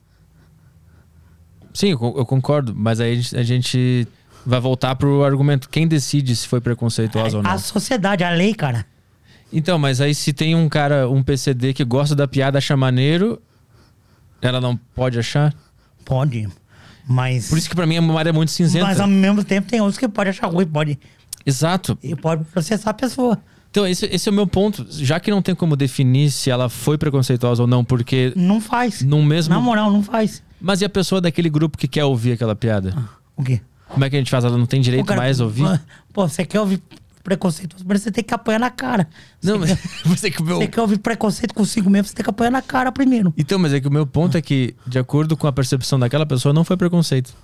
Sim, 1.78 1.90
eu 1.90 1.98
con- 1.98 2.14
eu 2.16 2.26
concordo, 2.26 2.74
mas 2.76 2.98
aí 2.98 3.12
a 3.36 3.42
gente, 3.44 4.08
a 4.44 4.48
vai 4.48 4.58
voltar 4.58 4.96
pro 4.96 5.22
argumento. 5.22 5.68
Quem 5.68 5.86
decide 5.86 6.34
se 6.34 6.48
foi 6.48 6.60
preconceituosa 6.60 7.36
ou 7.36 7.42
não? 7.44 7.52
A 7.52 7.56
sociedade, 7.56 8.24
a 8.24 8.30
lei, 8.30 8.52
cara. 8.52 8.84
Então, 9.52 9.78
mas 9.78 10.00
aí 10.00 10.12
se 10.12 10.32
tem 10.32 10.56
um 10.56 10.68
cara, 10.68 11.08
um 11.08 11.22
PCD 11.22 11.72
que 11.72 11.84
gosta 11.84 12.16
da 12.16 12.26
piada, 12.26 12.58
acha 12.58 12.76
maneiro, 12.76 13.40
ela 14.42 14.60
não 14.60 14.76
pode 14.76 15.20
achar? 15.20 15.54
Pode. 16.04 16.48
Mas. 17.06 17.48
Por 17.48 17.56
isso 17.56 17.68
que 17.70 17.76
pra 17.76 17.86
mim 17.86 17.94
é 17.94 18.00
uma 18.00 18.18
área 18.18 18.32
muito 18.32 18.50
cinzenta. 18.50 18.84
Mas 18.86 18.98
ao 18.98 19.06
mesmo 19.06 19.44
tempo 19.44 19.68
tem 19.68 19.80
outros 19.80 19.98
que 19.98 20.08
pode 20.08 20.30
achar 20.30 20.48
ruim, 20.48 20.66
pode. 20.66 20.98
Exato. 21.46 21.96
E 22.02 22.16
pode 22.16 22.42
processar 22.46 22.90
a 22.90 22.94
pessoa. 22.94 23.38
Então, 23.70 23.86
esse, 23.86 24.04
esse 24.06 24.28
é 24.28 24.32
o 24.32 24.34
meu 24.34 24.48
ponto. 24.48 24.84
Já 24.90 25.20
que 25.20 25.30
não 25.30 25.40
tem 25.40 25.54
como 25.54 25.76
definir 25.76 26.32
se 26.32 26.50
ela 26.50 26.68
foi 26.68 26.98
preconceituosa 26.98 27.62
ou 27.62 27.68
não, 27.68 27.84
porque 27.84 28.32
Não 28.34 28.60
faz. 28.60 29.00
no 29.00 29.22
mesmo. 29.22 29.54
Na 29.54 29.60
moral, 29.60 29.92
não 29.92 30.02
faz. 30.02 30.42
Mas 30.60 30.80
e 30.80 30.84
a 30.84 30.88
pessoa 30.88 31.20
daquele 31.20 31.48
grupo 31.48 31.78
que 31.78 31.86
quer 31.86 32.04
ouvir 32.04 32.32
aquela 32.32 32.54
piada? 32.54 32.94
O 33.36 33.42
quê? 33.42 33.60
Como 33.88 34.04
é 34.04 34.10
que 34.10 34.16
a 34.16 34.18
gente 34.18 34.30
faz? 34.30 34.44
Ela 34.44 34.58
não 34.58 34.66
tem 34.66 34.80
direito 34.80 35.06
cara- 35.06 35.20
mais 35.20 35.40
a 35.40 35.44
ouvir? 35.44 35.80
Pô, 36.12 36.28
você 36.28 36.44
quer 36.44 36.60
ouvir 36.60 36.82
preconceito, 37.22 37.76
mas 37.84 38.02
você 38.02 38.10
tem 38.10 38.24
que 38.24 38.32
apanhar 38.32 38.58
na 38.58 38.70
cara. 38.70 39.08
Não, 39.42 39.58
você, 39.58 39.74
mas 39.74 39.80
quer, 39.80 40.08
você 40.08 40.30
que 40.30 40.40
o 40.40 40.44
meu... 40.44 40.56
você 40.56 40.66
quer 40.66 40.80
ouvir 40.80 40.98
preconceito 40.98 41.54
consigo 41.54 41.90
mesmo, 41.90 42.08
você 42.08 42.14
tem 42.14 42.24
que 42.24 42.30
apanhar 42.30 42.50
na 42.50 42.62
cara 42.62 42.90
primeiro. 42.90 43.32
Então, 43.36 43.58
mas 43.58 43.72
é 43.72 43.80
que 43.80 43.88
o 43.88 43.90
meu 43.90 44.06
ponto 44.06 44.36
é 44.36 44.42
que, 44.42 44.74
de 44.86 44.98
acordo 44.98 45.36
com 45.36 45.46
a 45.46 45.52
percepção 45.52 45.98
daquela 45.98 46.24
pessoa, 46.24 46.52
não 46.52 46.64
foi 46.64 46.76
preconceito. 46.76 47.34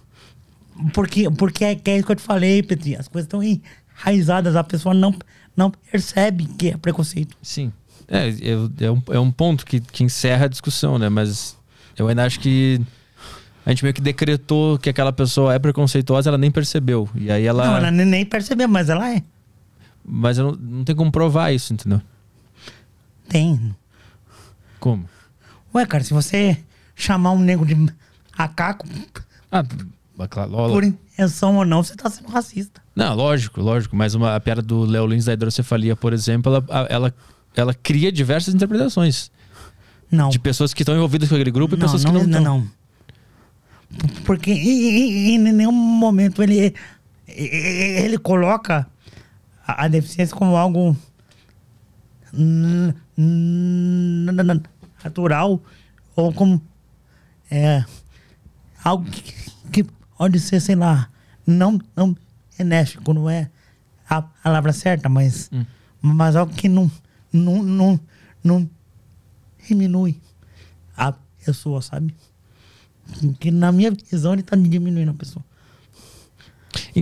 Porque, 0.93 1.31
porque 1.31 1.65
é, 1.65 1.75
que 1.75 1.91
é 1.91 1.97
isso 1.97 2.07
que 2.07 2.13
eu 2.13 2.17
te 2.17 2.23
falei, 2.23 2.63
Petri. 2.63 2.97
As 2.97 3.09
coisas 3.09 3.27
estão 3.27 3.43
enraizadas, 3.43 4.57
a 4.57 4.65
pessoa 4.65 4.95
não, 4.95 5.15
não 5.57 5.71
percebe 5.71 6.47
que 6.47 6.71
é 6.71 6.77
preconceito. 6.77 7.37
Sim. 7.43 7.73
É, 8.09 8.29
é, 8.29 8.87
é 8.87 8.91
um, 8.91 9.03
é 9.11 9.21
um 9.21 9.31
ponto 9.31 9.65
que, 9.65 9.81
que 9.81 10.03
encerra 10.03 10.47
a 10.47 10.49
discussão, 10.49 10.99
né? 10.99 11.09
Mas 11.09 11.57
eu 11.97 12.09
ainda 12.09 12.25
acho 12.25 12.41
que 12.41 12.81
a 13.65 13.71
gente 13.71 13.83
meio 13.83 13.95
que 13.95 14.01
decretou 14.01 14.79
que 14.79 14.91
aquela 14.91 15.13
pessoa 15.13 15.55
é 15.55 15.59
preconceituosa, 15.59 16.29
ela 16.29 16.39
nem 16.39 16.51
percebeu. 16.51 17.09
E 17.15 17.31
aí 17.31 17.47
ela. 17.47 17.67
Não, 17.67 17.77
ela 17.77 17.91
nem, 17.91 18.25
percebeu, 18.25 18.69
mas 18.69 18.89
ela 18.89 19.11
é. 19.15 19.23
Mas 20.05 20.37
eu 20.37 20.53
não, 20.53 20.79
não 20.79 20.85
tem 20.85 20.95
como 20.95 21.11
provar 21.11 21.53
isso, 21.53 21.73
entendeu? 21.73 22.01
Tem. 23.29 23.75
Como? 24.79 25.09
Ué, 25.75 25.87
cara, 25.87 26.05
se 26.05 26.13
você 26.13 26.59
chamar 26.95 27.33
um 27.33 27.39
nego 27.39 27.65
de 27.65 27.75
macaco, 28.39 28.87
Ah, 29.51 29.65
por 29.65 30.85
intenção 30.85 31.57
ou 31.57 31.65
não, 31.65 31.83
você 31.83 31.97
tá 31.97 32.11
sendo 32.11 32.29
racista. 32.29 32.83
Não, 32.95 33.15
lógico, 33.15 33.61
lógico. 33.63 33.97
Mas 33.97 34.15
uma, 34.15 34.37
a 34.37 34.41
piada 34.41 34.61
do 34.61 34.85
Léo 34.85 35.07
Lins 35.07 35.25
da 35.25 35.33
hidrocefalia, 35.33 35.97
por 35.97 36.13
exemplo, 36.13 36.55
ela, 36.55 36.87
ela, 36.89 37.15
ela 37.57 37.75
cria 37.75 38.13
diversas 38.13 38.55
interpretações. 38.55 39.31
Não. 40.11 40.29
De 40.29 40.39
pessoas 40.39 40.75
que 40.75 40.83
estão 40.83 40.95
envolvidas 40.95 41.29
com 41.31 41.35
aquele 41.35 41.51
grupo 41.51 41.75
e 41.75 41.79
não, 41.79 41.87
pessoas 41.87 42.05
não, 42.05 42.13
que 42.13 42.19
não 42.19 42.27
não, 42.27 42.39
estão. 42.39 42.59
não. 42.59 42.84
Porque 44.25 44.51
em, 44.51 45.39
nenhum 45.39 45.73
momento 45.73 46.43
ele, 46.43 46.75
ele 47.27 48.19
coloca 48.19 48.87
a, 49.67 49.85
a 49.85 49.89
deficiência 49.89 50.35
como 50.37 50.57
algo 50.57 50.97
natural 55.03 55.61
ou 56.17 56.33
como 56.33 56.61
é, 57.51 57.85
algo 58.83 59.05
que, 59.05 59.51
que 59.71 59.85
pode 60.17 60.41
ser, 60.41 60.61
sei 60.61 60.75
lá, 60.75 61.09
não, 61.47 61.79
não 61.95 62.17
benéfico, 62.57 63.13
não 63.13 63.29
é 63.29 63.51
a 64.09 64.23
palavra 64.23 64.73
certa, 64.73 65.09
mas, 65.09 65.51
mas 66.01 66.37
algo 66.37 66.53
que 66.55 66.69
não, 66.69 66.91
não, 67.33 67.63
não, 67.63 68.01
não 68.43 68.71
diminui 69.67 70.21
a 70.97 71.13
pessoa, 71.45 71.83
sabe? 71.83 72.15
Que 73.39 73.51
na 73.51 73.71
minha 73.73 73.91
visão 74.11 74.33
ele 74.33 74.43
tá 74.43 74.57
diminuindo 74.57 75.11
a 75.11 75.15
pessoa. 75.15 75.45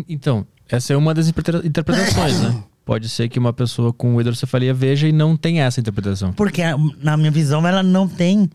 Então, 0.09 0.47
essa 0.69 0.93
é 0.93 0.97
uma 0.97 1.15
das 1.15 1.29
interpreta- 1.29 1.67
interpretações, 1.67 2.41
né? 2.41 2.63
Pode 2.85 3.09
ser 3.09 3.29
que 3.29 3.39
uma 3.39 3.53
pessoa 3.53 3.93
com 3.93 4.21
hidrocefalia 4.21 4.75
veja 4.75 5.07
e 5.07 5.13
não 5.13 5.37
tenha 5.37 5.65
essa 5.65 5.79
interpretação. 5.81 6.33
Porque, 6.33 6.63
na 7.01 7.17
minha 7.17 7.31
visão, 7.31 7.67
ela 7.67 7.83
não 7.83 8.09
tem 8.09 8.51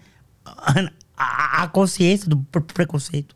a, 0.45 0.81
a- 1.17 1.63
a 1.63 1.67
consciência 1.69 2.27
do 2.29 2.37
pre- 2.37 2.61
preconceito. 2.61 3.35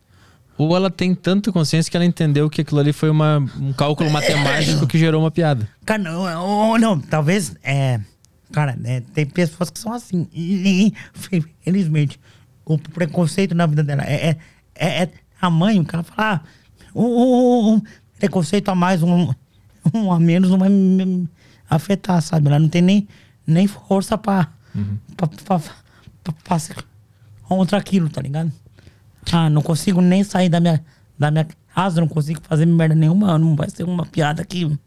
Ou 0.57 0.75
ela 0.75 0.91
tem 0.91 1.15
tanta 1.15 1.51
consciência 1.51 1.89
que 1.89 1.95
ela 1.95 2.05
entendeu 2.05 2.49
que 2.49 2.61
aquilo 2.61 2.79
ali 2.81 2.91
foi 2.91 3.09
uma, 3.09 3.39
um 3.59 3.71
cálculo 3.73 4.11
matemático 4.11 4.85
que 4.85 4.97
gerou 4.99 5.21
uma 5.21 5.31
piada. 5.31 5.67
Cara, 5.85 6.03
não, 6.03 6.43
ou 6.71 6.77
não, 6.77 6.99
talvez, 6.99 7.55
é... 7.63 7.99
Cara, 8.51 8.77
é, 8.83 8.99
tem 8.99 9.25
pessoas 9.25 9.69
que 9.69 9.79
são 9.79 9.93
assim. 9.93 10.27
E, 10.33 10.93
e, 11.31 11.41
felizmente, 11.63 12.19
o 12.73 12.77
preconceito 12.80 13.53
na 13.56 13.65
vida 13.65 13.84
dela 13.84 14.03
é, 14.03 14.30
é, 14.30 14.38
é, 14.76 15.03
é 15.03 15.10
tamanho 15.39 15.84
que 15.85 15.95
ela 15.95 16.03
fala, 16.03 16.41
ah, 16.43 16.48
um, 16.95 17.73
um- 17.76 17.81
preconceito 18.19 18.69
a 18.69 18.76
mais, 18.76 19.02
um, 19.02 19.34
um 19.93 20.11
a 20.11 20.19
menos 20.19 20.49
não 20.52 20.57
vai 20.60 20.69
me 20.69 21.27
afetar, 21.69 22.22
sabe? 22.22 22.48
Ela 22.48 22.60
não 22.60 22.69
tem 22.69 22.81
nem, 22.81 23.07
nem 23.48 23.65
força 23.68 24.18
pra, 24.18 24.52
pra, 25.18 25.27
pra, 25.27 25.60
pra, 26.23 26.34
pra 26.43 26.60
ser 26.60 26.76
contra 27.43 27.77
aquilo, 27.77 28.10
tá 28.10 28.22
ligado? 28.22 28.52
Ah, 29.31 29.49
não 29.49 29.61
consigo 29.61 30.02
nem 30.02 30.23
sair 30.23 30.49
da 30.49 30.60
minha, 30.60 30.84
da 31.18 31.31
minha 31.31 31.48
casa, 31.73 31.99
não 32.02 32.07
consigo 32.07 32.39
fazer 32.43 32.65
merda 32.65 32.93
nenhuma, 32.95 33.38
não 33.38 33.56
vai 33.56 33.69
ser 33.69 33.84
uma 33.84 34.06
piada 34.06 34.43
que, 34.45 34.77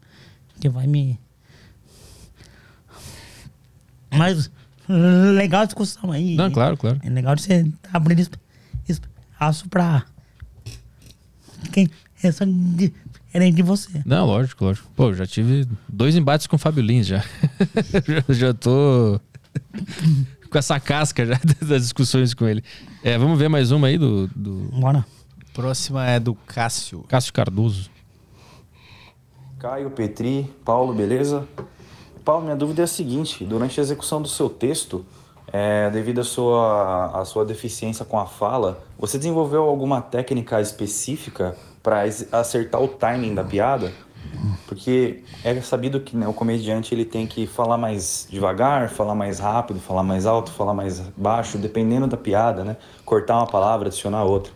que 0.59 0.69
vai 0.69 0.87
me. 0.87 1.19
Mas 4.11 4.49
legal 4.87 5.61
a 5.61 5.65
discussão 5.65 6.11
aí. 6.11 6.35
Não, 6.35 6.51
claro, 6.51 6.77
claro. 6.77 6.99
É 7.03 7.09
legal 7.09 7.35
de 7.35 7.41
você 7.43 7.65
abrir 7.91 8.19
es- 8.19 8.29
espaço 8.87 9.67
pra 9.69 10.05
quem 11.71 11.89
pensa 12.21 12.45
diferente 12.45 13.55
de 13.55 13.63
você. 13.63 14.01
Não, 14.05 14.25
lógico, 14.25 14.65
lógico. 14.65 14.87
Pô, 14.95 15.13
já 15.13 15.25
tive 15.25 15.67
dois 15.89 16.15
embates 16.15 16.47
com 16.47 16.55
o 16.55 16.59
Fábio 16.59 16.83
Lins 16.83 17.07
já. 17.07 17.19
já, 18.27 18.33
já 18.33 18.53
tô 18.53 19.19
com 20.49 20.57
essa 20.57 20.79
casca 20.79 21.25
já 21.25 21.39
das 21.65 21.81
discussões 21.83 22.33
com 22.33 22.47
ele. 22.47 22.63
É, 23.03 23.17
vamos 23.17 23.37
ver 23.39 23.49
mais 23.49 23.71
uma 23.71 23.87
aí 23.87 23.97
do, 23.97 24.27
do 24.35 24.69
Bora. 24.79 25.05
Próxima 25.53 26.05
é 26.05 26.19
do 26.19 26.35
Cássio. 26.35 27.01
Cássio 27.07 27.31
Cardoso. 27.33 27.89
Caio, 29.57 29.89
Petri, 29.89 30.49
Paulo, 30.63 30.93
beleza? 30.93 31.47
Paulo, 32.25 32.43
minha 32.43 32.55
dúvida 32.55 32.81
é 32.81 32.85
a 32.85 32.87
seguinte: 32.87 33.45
durante 33.45 33.79
a 33.79 33.83
execução 33.83 34.19
do 34.19 34.27
seu 34.27 34.49
texto, 34.49 35.05
é, 35.53 35.91
devido 35.91 36.19
à 36.19 36.23
sua, 36.23 37.21
à 37.21 37.23
sua 37.23 37.45
deficiência 37.45 38.03
com 38.03 38.19
a 38.19 38.25
fala, 38.25 38.83
você 38.97 39.19
desenvolveu 39.19 39.63
alguma 39.63 40.01
técnica 40.01 40.59
específica 40.59 41.55
para 41.83 42.01
acertar 42.31 42.81
o 42.81 42.87
timing 42.87 43.35
da 43.35 43.43
piada? 43.43 43.93
Porque 44.67 45.23
é 45.43 45.61
sabido 45.61 45.99
que 45.99 46.17
né, 46.17 46.27
o 46.27 46.33
comediante 46.33 46.95
ele 46.95 47.05
tem 47.05 47.27
que 47.27 47.45
falar 47.45 47.77
mais 47.77 48.27
devagar, 48.29 48.89
falar 48.89 49.13
mais 49.13 49.37
rápido, 49.37 49.79
falar 49.79 50.01
mais 50.01 50.25
alto, 50.25 50.51
falar 50.51 50.73
mais 50.73 50.99
baixo, 51.15 51.59
dependendo 51.59 52.07
da 52.07 52.17
piada, 52.17 52.63
né? 52.63 52.75
Cortar 53.05 53.37
uma 53.37 53.45
palavra, 53.45 53.87
adicionar 53.87 54.23
outra. 54.23 54.51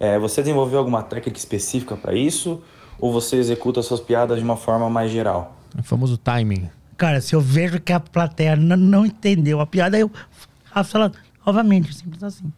É, 0.00 0.18
você 0.18 0.42
desenvolveu 0.42 0.80
alguma 0.80 1.00
técnica 1.00 1.38
específica 1.38 1.96
para 1.96 2.12
isso? 2.12 2.60
Ou 2.98 3.12
você 3.12 3.36
executa 3.36 3.80
suas 3.82 4.00
piadas 4.00 4.38
de 4.38 4.44
uma 4.44 4.56
forma 4.56 4.90
mais 4.90 5.12
geral? 5.12 5.56
O 5.78 5.82
famoso 5.84 6.18
timing. 6.18 6.68
Cara, 6.96 7.20
se 7.20 7.34
eu 7.34 7.40
vejo 7.40 7.80
que 7.80 7.92
a 7.92 8.00
plateia 8.00 8.54
não 8.56 9.04
entendeu 9.04 9.60
a 9.60 9.66
piada, 9.66 9.98
eu 9.98 10.10
faço 10.72 10.96
ela 10.96 11.12
novamente, 11.44 11.94
simples 11.94 12.22
assim. 12.22 12.52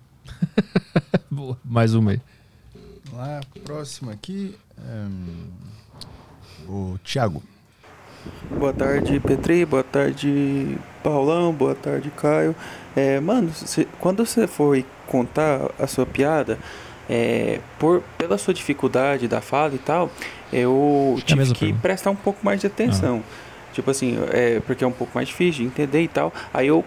Boa. 1.30 1.58
Mais 1.64 1.94
uma 1.94 2.12
aí. 2.12 2.20
Vamos 3.10 3.18
lá, 3.28 3.40
próximo 3.64 4.10
aqui. 4.10 4.54
hum, 4.78 5.46
o 6.68 6.98
Thiago. 7.04 7.42
Boa 8.58 8.72
tarde, 8.72 9.20
Petri. 9.20 9.64
Boa 9.64 9.84
tarde, 9.84 10.76
Paulão. 11.02 11.52
Boa 11.52 11.74
tarde, 11.74 12.10
Caio. 12.10 12.54
É, 12.94 13.20
mano, 13.20 13.52
cê- 13.54 13.86
quando 14.00 14.24
você 14.26 14.46
foi 14.46 14.84
contar 15.06 15.70
a 15.78 15.86
sua 15.86 16.04
piada, 16.04 16.58
é, 17.08 17.60
por, 17.78 18.02
pela 18.18 18.36
sua 18.36 18.52
dificuldade 18.52 19.28
da 19.28 19.40
fala 19.40 19.74
e 19.74 19.78
tal, 19.78 20.10
eu 20.52 21.16
tive 21.24 21.38
mesma 21.38 21.54
que 21.54 21.60
pergunta. 21.66 21.82
prestar 21.82 22.10
um 22.10 22.16
pouco 22.16 22.44
mais 22.44 22.60
de 22.60 22.66
atenção. 22.66 23.22
Tipo 23.76 23.90
assim, 23.90 24.18
é, 24.32 24.58
porque 24.66 24.82
é 24.82 24.86
um 24.86 24.90
pouco 24.92 25.12
mais 25.14 25.28
difícil 25.28 25.60
de 25.62 25.66
entender 25.68 26.00
e 26.02 26.08
tal. 26.08 26.32
Aí 26.52 26.66
eu 26.66 26.82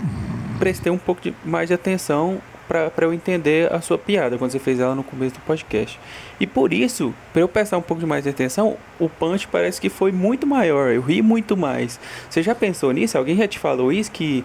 prestei 0.58 0.92
um 0.92 0.98
pouco 0.98 1.22
de, 1.22 1.34
mais 1.46 1.68
de 1.70 1.74
atenção 1.76 2.40
pra 2.68 2.92
eu 3.02 3.14
entender 3.14 3.72
a 3.72 3.80
sua 3.80 3.98
piada 3.98 4.38
quando 4.38 4.52
você 4.52 4.60
fez 4.60 4.80
ela 4.80 4.94
no 4.96 5.04
começo 5.04 5.36
do 5.36 5.42
podcast. 5.42 6.00
E 6.40 6.48
por 6.48 6.74
isso, 6.74 7.14
pra 7.32 7.42
eu 7.44 7.48
prestar 7.48 7.78
um 7.78 7.82
pouco 7.82 8.00
de 8.02 8.08
mais 8.08 8.24
de 8.24 8.30
atenção, 8.32 8.76
o 9.00 9.08
punch 9.08 9.48
parece 9.48 9.80
que 9.80 9.88
foi 9.90 10.12
muito 10.12 10.46
maior. 10.48 10.92
Eu 10.92 11.02
ri 11.02 11.22
muito 11.22 11.56
mais. 11.56 12.00
Você 12.30 12.42
já 12.42 12.54
pensou 12.56 12.92
nisso? 12.92 13.18
Alguém 13.18 13.38
já 13.38 13.48
te 13.48 13.58
falou 13.60 13.92
isso? 13.92 14.12
Que 14.12 14.44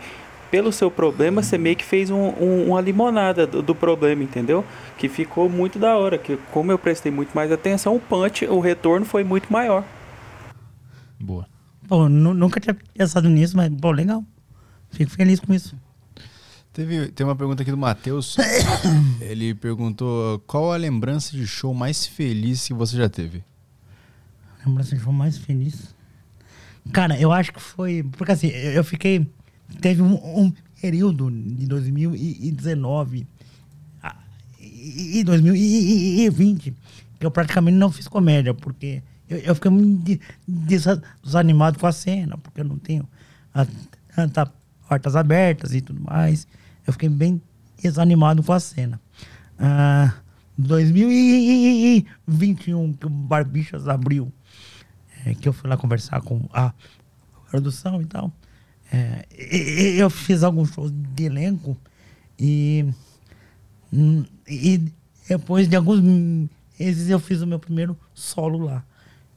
pelo 0.50 0.70
seu 0.70 0.90
problema 0.90 1.42
você 1.42 1.56
meio 1.58 1.76
que 1.76 1.84
fez 1.84 2.10
um- 2.10 2.32
um- 2.40 2.68
uma 2.68 2.80
limonada 2.80 3.46
do, 3.46 3.60
do 3.62 3.74
problema, 3.74 4.22
entendeu? 4.22 4.64
Que 4.98 5.08
ficou 5.08 5.48
muito 5.48 5.78
da 5.78 5.96
hora. 5.96 6.16
Que 6.18 6.38
como 6.52 6.70
eu 6.70 6.78
prestei 6.78 7.10
muito 7.10 7.34
mais 7.34 7.50
atenção, 7.50 7.96
o 7.96 8.00
punch, 8.00 8.44
o 8.46 8.60
retorno 8.60 9.04
foi 9.06 9.24
muito 9.24 9.50
maior. 9.52 9.82
Boa. 11.18 11.46
Pô, 11.88 12.08
nu- 12.08 12.34
nunca 12.34 12.60
tinha 12.60 12.74
pensado 12.74 13.28
nisso, 13.28 13.56
mas, 13.56 13.72
pô, 13.80 13.90
legal. 13.90 14.24
Fico 14.90 15.10
feliz 15.10 15.40
com 15.40 15.52
isso. 15.52 15.76
Teve, 16.72 17.08
tem 17.08 17.24
uma 17.26 17.36
pergunta 17.36 17.62
aqui 17.62 17.70
do 17.70 17.76
Matheus. 17.76 18.36
Ele 19.20 19.54
perguntou 19.54 20.38
qual 20.40 20.72
a 20.72 20.76
lembrança 20.76 21.36
de 21.36 21.46
show 21.46 21.72
mais 21.74 22.06
feliz 22.06 22.66
que 22.66 22.74
você 22.74 22.96
já 22.96 23.08
teve? 23.08 23.44
Lembrança 24.66 24.96
de 24.96 25.02
show 25.02 25.12
mais 25.12 25.38
feliz. 25.38 25.94
Cara, 26.92 27.18
eu 27.18 27.30
acho 27.32 27.52
que 27.52 27.60
foi. 27.60 28.02
Porque 28.02 28.32
assim, 28.32 28.48
eu 28.48 28.82
fiquei. 28.84 29.26
Teve 29.80 30.02
um, 30.02 30.14
um 30.14 30.52
período 30.80 31.30
de 31.30 31.66
2019 31.66 33.26
ah, 34.02 34.16
e 34.60 35.20
e 35.20 35.24
2020 35.24 36.74
que 37.18 37.24
eu 37.26 37.30
praticamente 37.30 37.76
não 37.78 37.90
fiz 37.90 38.06
comédia, 38.06 38.52
porque 38.52 39.02
eu, 39.34 39.40
eu 39.40 39.54
fiquei 39.54 39.70
muito 39.70 40.02
de- 40.04 40.20
desa- 40.46 41.02
desanimado 41.22 41.78
com 41.78 41.86
a 41.86 41.92
cena, 41.92 42.36
porque 42.38 42.60
eu 42.60 42.64
não 42.64 42.78
tenho 42.78 43.08
a- 43.54 43.66
tanta 44.14 44.50
portas 44.88 45.16
abertas 45.16 45.74
e 45.74 45.80
tudo 45.80 46.00
mais. 46.02 46.46
Eu 46.86 46.92
fiquei 46.92 47.08
bem 47.08 47.40
desanimado 47.82 48.42
com 48.42 48.52
a 48.52 48.60
cena. 48.60 49.00
Ah, 49.58 50.12
2021, 51.76 52.92
que 52.92 53.06
o 53.06 53.10
Barbixas 53.10 53.88
abriu, 53.88 54.32
é, 55.24 55.34
que 55.34 55.48
eu 55.48 55.52
fui 55.52 55.68
lá 55.68 55.76
conversar 55.76 56.20
com 56.20 56.48
a 56.52 56.72
produção 57.50 58.00
e 58.02 58.06
tal. 58.06 58.32
É, 58.92 59.24
eu 59.98 60.08
fiz 60.10 60.42
alguns 60.42 60.70
shows 60.70 60.92
de 60.92 61.24
elenco 61.24 61.76
e, 62.38 62.84
hum, 63.92 64.24
e 64.48 64.92
depois 65.28 65.66
de 65.68 65.74
alguns 65.76 66.00
meses 66.78 67.08
eu 67.08 67.18
fiz 67.18 67.40
o 67.40 67.46
meu 67.46 67.58
primeiro 67.58 67.96
solo 68.12 68.58
lá. 68.58 68.84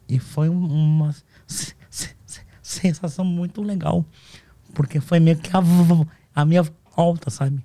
E 0.10 0.20
foi 0.20 0.50
um- 0.50 0.66
uma 0.68 1.14
se- 1.48 1.74
se- 1.90 2.16
se- 2.26 2.42
sensação 2.62 3.26
muito 3.26 3.62
legal. 3.62 4.06
Porque 4.74 5.00
foi 5.00 5.20
meio 5.20 5.38
que 5.38 5.50
a, 5.56 5.62
a 6.36 6.46
minha 6.46 6.64
volta, 6.96 7.30
sabe? 7.30 7.64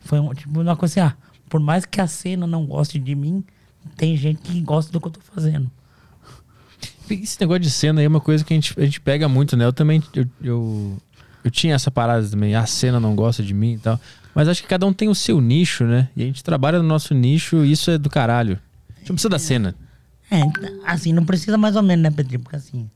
Foi 0.00 0.20
um, 0.20 0.32
tipo 0.34 0.60
uma 0.60 0.76
coisa 0.76 1.00
assim, 1.00 1.14
ah, 1.14 1.16
por 1.48 1.60
mais 1.60 1.84
que 1.84 2.00
a 2.00 2.06
cena 2.06 2.46
não 2.46 2.64
goste 2.66 2.98
de 2.98 3.14
mim, 3.14 3.44
tem 3.96 4.16
gente 4.16 4.40
que 4.42 4.60
gosta 4.60 4.90
do 4.92 5.00
que 5.00 5.06
eu 5.08 5.12
tô 5.12 5.20
fazendo. 5.20 5.70
Esse 7.10 7.38
negócio 7.40 7.60
de 7.60 7.70
cena 7.70 8.00
aí 8.00 8.04
é 8.06 8.08
uma 8.08 8.20
coisa 8.20 8.42
que 8.44 8.54
a 8.54 8.56
gente, 8.56 8.74
a 8.78 8.84
gente 8.84 9.00
pega 9.00 9.28
muito, 9.28 9.56
né? 9.56 9.64
Eu 9.66 9.72
também. 9.72 10.02
Eu, 10.14 10.26
eu, 10.42 10.96
eu 11.44 11.50
tinha 11.50 11.74
essa 11.74 11.90
parada 11.90 12.26
também. 12.26 12.54
A 12.54 12.64
cena 12.64 12.98
não 12.98 13.14
gosta 13.14 13.42
de 13.42 13.52
mim 13.52 13.74
e 13.74 13.78
tal. 13.78 14.00
Mas 14.34 14.48
acho 14.48 14.62
que 14.62 14.68
cada 14.68 14.86
um 14.86 14.92
tem 14.94 15.08
o 15.08 15.14
seu 15.14 15.40
nicho, 15.40 15.84
né? 15.84 16.08
E 16.16 16.22
a 16.22 16.26
gente 16.26 16.42
trabalha 16.42 16.78
no 16.80 16.88
nosso 16.88 17.12
nicho 17.12 17.64
e 17.64 17.72
isso 17.72 17.90
é 17.90 17.98
do 17.98 18.08
caralho. 18.08 18.58
A 18.94 18.98
gente 19.00 19.08
não 19.10 19.14
precisa 19.16 19.28
da 19.28 19.38
cena. 19.38 19.74
É, 20.34 20.90
assim, 20.90 21.12
não 21.12 21.24
precisa 21.24 21.58
mais 21.58 21.76
ou 21.76 21.82
menos, 21.82 22.02
né, 22.02 22.10
Pedro? 22.10 22.38
Porque 22.40 22.56
assim, 22.56 22.88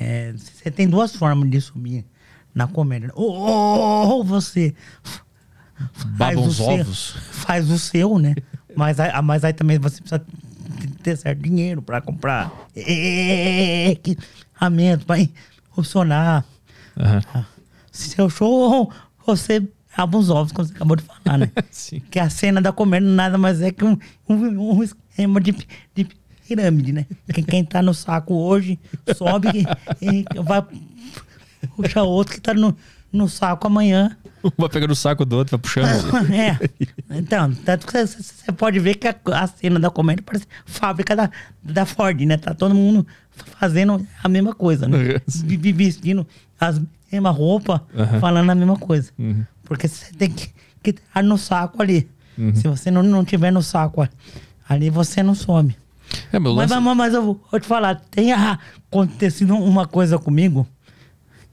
é, 0.00 0.32
você 0.32 0.70
tem 0.70 0.88
duas 0.88 1.14
formas 1.14 1.50
de 1.50 1.60
subir 1.60 2.04
na 2.54 2.66
comédia. 2.66 3.10
Ou, 3.14 3.30
ou- 3.32 4.08
ou 4.08 4.24
você 4.24 4.74
f- 5.04 5.20
Babam 6.16 6.42
o 6.44 6.46
os 6.46 6.56
seu- 6.56 6.66
ovos. 6.66 7.16
faz 7.30 7.70
o 7.70 7.78
seu, 7.78 8.18
né? 8.18 8.34
Mas 8.74 8.98
aí, 8.98 9.10
mas 9.22 9.44
aí 9.44 9.52
também 9.52 9.78
você 9.78 10.00
precisa 10.00 10.24
ter 11.02 11.16
certo 11.16 11.40
dinheiro 11.42 11.82
para 11.82 12.00
comprar 12.00 12.50
equipamento, 13.90 15.04
para 15.06 15.16
funcionar. 15.74 16.44
Aham. 16.98 17.46
Se 17.92 18.10
seu 18.10 18.28
show, 18.30 18.92
você 19.26 19.62
abos 19.96 20.30
ovos, 20.30 20.52
como 20.52 20.66
você 20.66 20.74
acabou 20.74 20.96
de 20.96 21.02
falar, 21.02 21.38
né? 21.38 21.50
Sim. 21.70 22.00
Que 22.10 22.18
a 22.20 22.30
cena 22.30 22.60
da 22.60 22.72
comédia 22.72 23.08
nada 23.08 23.36
mais 23.36 23.60
é 23.60 23.72
que 23.72 23.84
um, 23.84 23.98
um, 24.28 24.76
um 24.76 24.82
esquema 24.82 25.40
de, 25.40 25.52
de 25.94 26.04
pirâmide, 26.48 26.92
né? 26.92 27.06
Quem, 27.32 27.44
quem 27.44 27.64
tá 27.64 27.82
no 27.82 27.92
saco 27.92 28.34
hoje 28.34 28.78
sobe 29.16 29.48
e, 30.00 30.24
e 30.24 30.42
vai 30.42 30.64
puxar 31.76 32.02
outro 32.02 32.34
que 32.34 32.40
tá 32.40 32.54
no, 32.54 32.76
no 33.12 33.28
saco 33.28 33.66
amanhã. 33.66 34.16
Vai 34.56 34.68
pegando 34.68 34.92
o 34.92 34.96
saco 34.96 35.24
do 35.24 35.36
outro, 35.36 35.56
vai 35.56 35.60
puxando. 35.60 35.88
É. 36.32 36.58
Então, 37.18 37.52
tanto 37.52 37.86
que 37.86 37.92
você- 38.06 38.52
pode 38.52 38.78
ver 38.78 38.94
que 38.94 39.08
a, 39.08 39.14
a 39.32 39.46
cena 39.46 39.78
da 39.80 39.90
comédia 39.90 40.22
parece 40.24 40.46
fábrica 40.64 41.14
da, 41.16 41.30
da 41.62 41.84
Ford, 41.84 42.20
né? 42.20 42.36
Tá 42.36 42.54
todo 42.54 42.74
mundo 42.74 43.06
fazendo 43.58 44.06
a 44.22 44.28
mesma 44.28 44.54
coisa, 44.54 44.86
né? 44.88 44.96
Vestindo 45.74 46.26
as 46.60 46.80
mesmas 47.10 47.36
roupas, 47.36 47.80
Aham. 47.96 48.20
falando 48.20 48.50
a 48.50 48.54
mesma 48.54 48.76
coisa. 48.76 49.10
Porque 49.64 49.86
você 49.88 50.12
tem 50.12 50.30
que, 50.30 50.50
que 50.82 50.90
estar 50.90 51.22
no 51.22 51.36
saco 51.36 51.82
ali. 51.82 52.08
Se 52.54 52.68
você 52.68 52.88
não, 52.90 53.02
não 53.02 53.24
tiver 53.24 53.50
no 53.50 53.60
saco 53.62 54.08
ali, 54.68 54.88
você 54.90 55.22
não 55.24 55.34
some. 55.34 55.76
É, 56.32 56.38
meu 56.38 56.54
Mas, 56.54 56.70
lance... 56.70 56.82
mas, 56.84 56.96
mas 56.96 57.14
eu 57.14 57.22
vou 57.50 57.60
te 57.60 57.66
falar, 57.66 57.96
tem 58.10 58.32
a- 58.32 58.58
acontecido 58.90 59.54
uma 59.56 59.86
coisa 59.86 60.18
comigo 60.18 60.66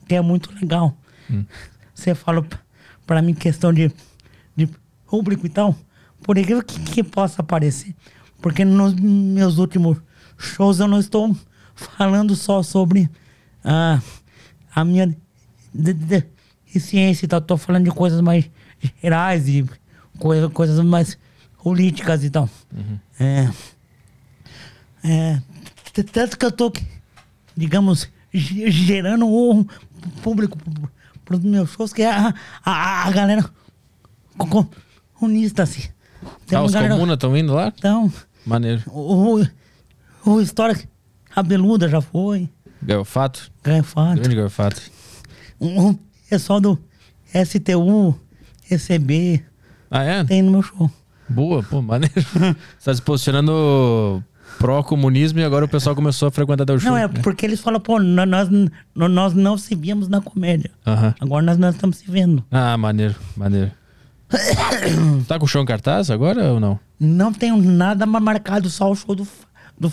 que 0.07 0.15
é 0.15 0.21
muito 0.21 0.53
legal. 0.55 0.95
Você 1.93 2.13
falou 2.13 2.43
p- 2.43 2.57
pra 3.05 3.21
mim 3.21 3.33
questão 3.33 3.73
de, 3.73 3.91
de 4.55 4.69
público 5.07 5.45
e 5.45 5.49
tal, 5.49 5.75
por 6.21 6.37
incrível 6.37 6.63
que, 6.63 6.79
que 6.79 7.03
possa 7.03 7.41
parecer, 7.43 7.95
porque 8.41 8.63
nos 8.65 8.93
meus 8.93 9.57
últimos 9.57 9.97
shows 10.37 10.79
eu 10.79 10.87
não 10.87 10.99
estou 10.99 11.35
falando 11.75 12.35
só 12.35 12.61
sobre 12.63 13.09
ah, 13.63 13.99
a 14.73 14.85
minha 14.85 15.07
de- 15.73 15.93
de- 15.93 16.25
deficiência 16.65 17.25
e 17.25 17.27
tal, 17.27 17.39
estou 17.39 17.57
falando 17.57 17.85
de 17.85 17.91
coisas 17.91 18.21
mais 18.21 18.49
gerais 19.01 19.47
e 19.47 19.65
coisa, 20.19 20.49
coisas 20.49 20.79
mais 20.85 21.17
políticas 21.63 22.23
e 22.23 22.29
tal. 22.29 22.47
É, 23.19 23.49
é, 25.05 25.41
tanto 26.11 26.37
que 26.37 26.45
eu 26.45 26.51
tô, 26.51 26.71
digamos, 27.55 28.09
ge- 28.33 28.69
gerando 28.71 29.25
um 29.27 29.65
público 30.21 30.57
para 31.23 31.37
os 31.37 31.43
meus 31.43 31.71
shows, 31.71 31.93
que 31.93 32.01
é 32.01 32.11
a, 32.11 32.33
a, 32.63 33.07
a 33.07 33.11
galera 33.11 33.49
co- 34.37 34.67
comunista, 35.13 35.63
assim. 35.63 35.83
Tem 36.47 36.57
Ah, 36.57 36.63
os 36.63 36.71
galera- 36.73 36.93
comunas 36.95 37.15
estão 37.15 37.35
indo 37.37 37.53
lá? 37.53 37.71
Então, 37.77 38.11
Maneiro. 38.45 38.83
o, 38.87 39.39
o, 39.41 39.47
o 40.33 40.41
História 40.41 40.77
Cabeluda 41.33 41.87
já 41.89 42.01
foi, 42.01 42.49
Garfato? 42.81 43.51
Grafado. 43.63 44.19
Grande 44.19 44.35
garfato. 44.35 44.81
Um 45.59 45.97
pessoal 46.29 46.59
do 46.61 46.79
STU, 47.33 48.19
ECB, 48.69 49.43
Ah, 49.89 50.03
é? 50.03 50.23
tem 50.23 50.41
no 50.43 50.51
meu 50.51 50.61
show. 50.61 50.91
Boa, 51.27 51.63
pô, 51.63 51.81
maneiro. 51.81 52.13
Você 52.77 52.85
tá 52.85 52.93
se 52.93 53.01
posicionando 53.01 54.23
pró-comunismo 54.65 55.39
e 55.39 55.43
agora 55.43 55.63
o 55.65 55.67
pessoal 55.67 55.95
começou 55.95 56.27
a 56.27 56.31
frequentar 56.31 56.65
teu 56.65 56.79
show. 56.79 56.89
Não, 56.89 56.97
é 56.97 57.07
né? 57.07 57.19
porque 57.21 57.45
eles 57.45 57.59
falam, 57.61 57.79
pô, 57.79 57.99
nó- 57.99 58.25
nós, 58.25 58.49
nó- 58.95 59.07
nós 59.07 59.33
não 59.35 59.57
se 59.57 59.75
víamos 59.75 60.07
na 60.07 60.19
comédia. 60.19 60.71
Aham. 60.85 61.13
Agora 61.19 61.43
nós, 61.45 61.57
nós 61.57 61.75
estamos 61.75 61.97
se 61.97 62.09
vendo. 62.09 62.43
Ah, 62.49 62.75
maneiro, 62.75 63.15
maneiro. 63.37 63.71
tá 65.27 65.37
com 65.37 65.45
o 65.45 65.47
show 65.47 65.61
em 65.61 65.65
cartaz 65.65 66.09
agora 66.09 66.51
ou 66.51 66.59
não? 66.59 66.79
Não 66.99 67.31
tenho 67.31 67.57
nada 67.57 68.07
mais 68.07 68.23
marcado, 68.23 68.67
só 68.69 68.89
o 68.89 68.95
show 68.95 69.13
do, 69.13 69.27
do, 69.79 69.91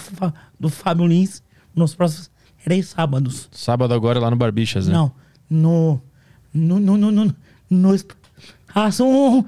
do 0.58 0.68
Fábio 0.70 1.06
Lins 1.06 1.42
nos 1.74 1.94
próximos 1.94 2.30
três 2.64 2.88
sábados. 2.88 3.48
Sábado 3.52 3.92
agora 3.92 4.18
lá 4.18 4.30
no 4.30 4.36
Barbixas, 4.36 4.88
né? 4.88 4.94
Não, 4.94 5.12
no. 5.50 6.00
No. 6.54 6.80
No. 6.80 6.96
No. 6.96 7.10
no, 7.10 7.34
no 7.68 7.96
ah, 8.74 8.90
são 8.90 9.44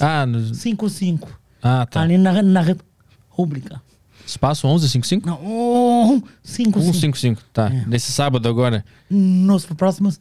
Ah, 0.00 0.24
no... 0.24 0.38
5-5. 0.38 1.28
ah 1.62 1.84
tá. 1.84 2.00
Ali 2.00 2.16
na, 2.16 2.42
na 2.42 2.62
República. 2.62 3.82
Espaço 4.28 4.66
1155? 4.66 5.26
Não, 5.26 5.40
um, 5.42 6.20
5 6.42 6.80
5 6.80 6.80
155, 6.82 7.42
tá. 7.52 7.70
É. 7.72 7.84
Nesse 7.86 8.12
sábado 8.12 8.46
agora? 8.48 8.84
Nos 9.10 9.64
próximos 9.64 10.20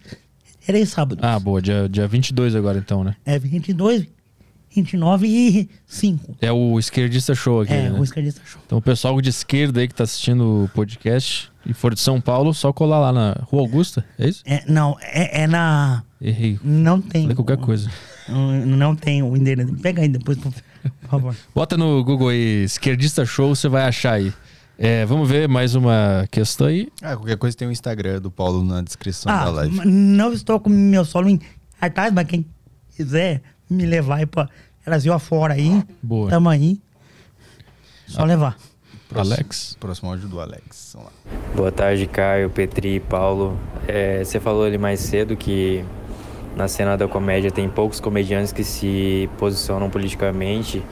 três 0.66 0.90
sábados. 0.90 1.24
Ah, 1.24 1.38
boa. 1.38 1.62
Dia, 1.62 1.90
dia 1.90 2.08
22 2.08 2.56
agora 2.56 2.78
então, 2.80 3.04
né? 3.04 3.16
É 3.26 3.38
22, 3.38 4.08
29 4.74 5.28
e 5.28 5.70
5. 5.86 6.38
É 6.42 6.52
o 6.52 6.80
esquerdista 6.80 7.36
show 7.36 7.62
aqui, 7.62 7.74
É, 7.74 7.90
né? 7.90 8.00
o 8.00 8.04
esquerdista 8.04 8.42
show. 8.46 8.62
Então 8.66 8.78
o 8.78 8.82
pessoal 8.82 9.20
de 9.22 9.30
esquerda 9.30 9.82
aí 9.82 9.88
que 9.90 9.96
tá 9.96 10.06
assistindo 10.06 10.64
o 10.64 10.70
podcast 10.70 11.50
e 11.66 11.74
for 11.74 11.94
de 11.94 12.00
São 12.00 12.22
Paulo, 12.22 12.54
só 12.54 12.72
colar 12.72 13.00
lá 13.00 13.12
na 13.12 13.36
Rua 13.44 13.62
Augusta, 13.64 14.06
é 14.18 14.30
isso? 14.30 14.42
É, 14.46 14.64
não, 14.68 14.96
é, 15.02 15.42
é 15.44 15.48
na. 15.48 16.02
Errei. 16.22 16.58
Não 16.64 17.02
tem. 17.02 17.24
Falei 17.24 17.36
qualquer 17.36 17.58
coisa. 17.58 17.92
Não, 18.30 18.66
não 18.66 18.96
tem 18.96 19.22
o 19.22 19.36
endereço. 19.36 19.74
Pega 19.76 20.02
aí 20.02 20.08
depois, 20.08 20.38
por 20.38 20.52
por 21.02 21.10
favor. 21.10 21.36
Bota 21.54 21.78
no 21.78 22.04
Google 22.04 22.30
aí, 22.30 22.64
esquerdista 22.64 23.26
show, 23.26 23.56
você 23.56 23.68
vai 23.68 23.84
achar 23.84 24.14
aí. 24.14 24.34
É, 24.80 25.06
vamos 25.06 25.28
ver 25.28 25.48
mais 25.48 25.74
uma 25.74 26.28
questão 26.30 26.68
aí. 26.68 26.88
Ah, 27.02 27.16
qualquer 27.16 27.38
coisa 27.38 27.58
tem 27.58 27.68
o 27.68 27.72
Instagram 27.72 28.22
do 28.22 28.30
Paulo 28.30 28.64
na 28.64 28.82
descrição 28.82 29.32
Ah, 29.32 29.46
da 29.46 29.52
live. 29.52 29.82
não 29.86 30.32
estou 30.32 30.60
com 30.60 30.70
meu 30.70 31.04
solo 31.04 31.28
em 31.30 31.40
cartaz, 31.80 32.14
mas 32.14 32.28
quem 32.28 32.46
quiser 32.96 33.42
me 33.70 33.86
levar 33.86 34.18
aí 34.18 34.26
pra 34.26 34.48
Brasil 34.86 35.12
afora 35.14 35.56
aí, 35.56 35.84
Boa. 36.02 36.30
tamo 36.30 36.48
aí. 36.48 36.80
Só 38.08 38.24
levar. 38.24 38.56
Alex. 39.14 39.76
Próximo 39.80 40.10
áudio 40.10 40.28
do 40.28 40.40
Alex. 40.40 40.92
Vamos 40.94 41.10
lá. 41.12 41.32
Boa 41.56 41.72
tarde, 41.72 42.06
Caio, 42.08 42.50
Petri, 42.50 43.00
Paulo. 43.00 43.58
É, 43.88 44.24
você 44.24 44.40
falou 44.40 44.64
ali 44.64 44.78
mais 44.78 45.00
cedo 45.00 45.36
que 45.36 45.84
na 46.58 46.68
cena 46.68 46.98
da 46.98 47.08
comédia 47.08 47.52
tem 47.52 47.70
poucos 47.70 48.00
comediantes 48.00 48.52
que 48.52 48.64
se 48.64 49.30
posicionam 49.38 49.92
politicamente, 49.92 50.84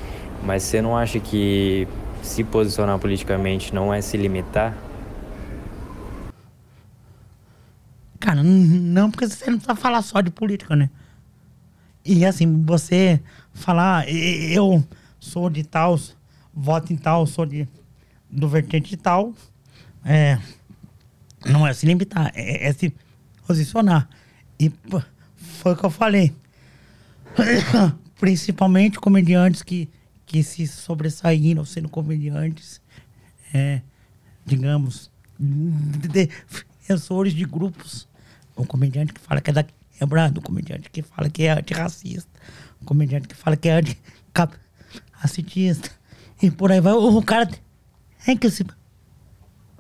mas 0.44 0.62
você 0.62 0.80
não 0.80 0.96
acha 0.96 1.20
que 1.20 1.88
se 2.22 2.44
posicionar 2.44 3.00
politicamente 3.00 3.74
não 3.74 3.92
é 3.92 4.00
se 4.00 4.16
limitar? 4.16 4.78
Cara, 8.20 8.44
não, 8.44 9.10
porque 9.10 9.28
você 9.28 9.50
não 9.50 9.58
precisa 9.58 9.76
falar 9.76 10.02
só 10.04 10.22
de 10.22 10.30
política, 10.30 10.76
né? 10.76 10.90
E 12.06 12.24
assim, 12.24 12.64
você 12.64 13.20
falar, 13.54 14.08
"E- 14.08 14.54
eu 14.54 14.84
sou 15.20 15.50
de 15.50 15.64
tal, 15.64 16.00
voto 16.54 16.94
em 16.94 16.96
tal, 16.96 17.26
sou 17.26 17.46
de, 17.46 17.68
do 18.30 18.48
vertente 18.48 18.90
de 18.92 18.98
tal, 18.98 19.34
é, 20.04 20.38
não 21.44 21.66
é 21.66 21.74
se 21.74 21.88
limitar, 21.88 22.32
é, 22.36 22.68
é 22.68 22.74
se 22.74 22.94
posicionar. 23.48 24.08
E 24.60 24.72
foi 25.66 25.74
o 25.74 25.76
que 25.76 25.84
eu 25.84 25.90
falei. 25.90 26.32
Principalmente 28.20 29.00
comediantes 29.00 29.64
que, 29.64 29.90
que 30.24 30.44
se 30.44 30.68
sobressaíram 30.68 31.66
sendo 31.66 31.90
comediantes, 31.90 32.80
é, 33.52 33.82
digamos, 34.46 35.10
de- 35.40 36.08
defensores 36.08 37.34
de 37.34 37.46
grupos. 37.46 38.08
O 38.56 38.64
comediante 38.64 39.12
que 39.12 39.20
fala 39.20 39.42
que 39.42 39.50
é 39.50 39.54
da 39.54 39.66
quebrada, 39.98 40.38
o 40.38 40.42
comediante 40.44 40.88
que 40.92 41.02
fala 41.02 41.32
que 41.32 41.46
é 41.46 41.54
antirracista, 41.54 42.30
o 42.80 42.86
comediante 42.86 43.28
que 43.28 43.34
fala 43.34 43.58
que 43.58 43.68
é 43.68 43.80
anticapacitista. 43.80 45.90
E 46.44 46.52
por 46.52 46.72
aí 46.72 46.80
vai. 46.80 46.94
O, 46.94 47.18
o 47.18 47.24
cara 47.24 47.50
tem 48.24 48.38
que 48.38 48.52
se 48.52 48.64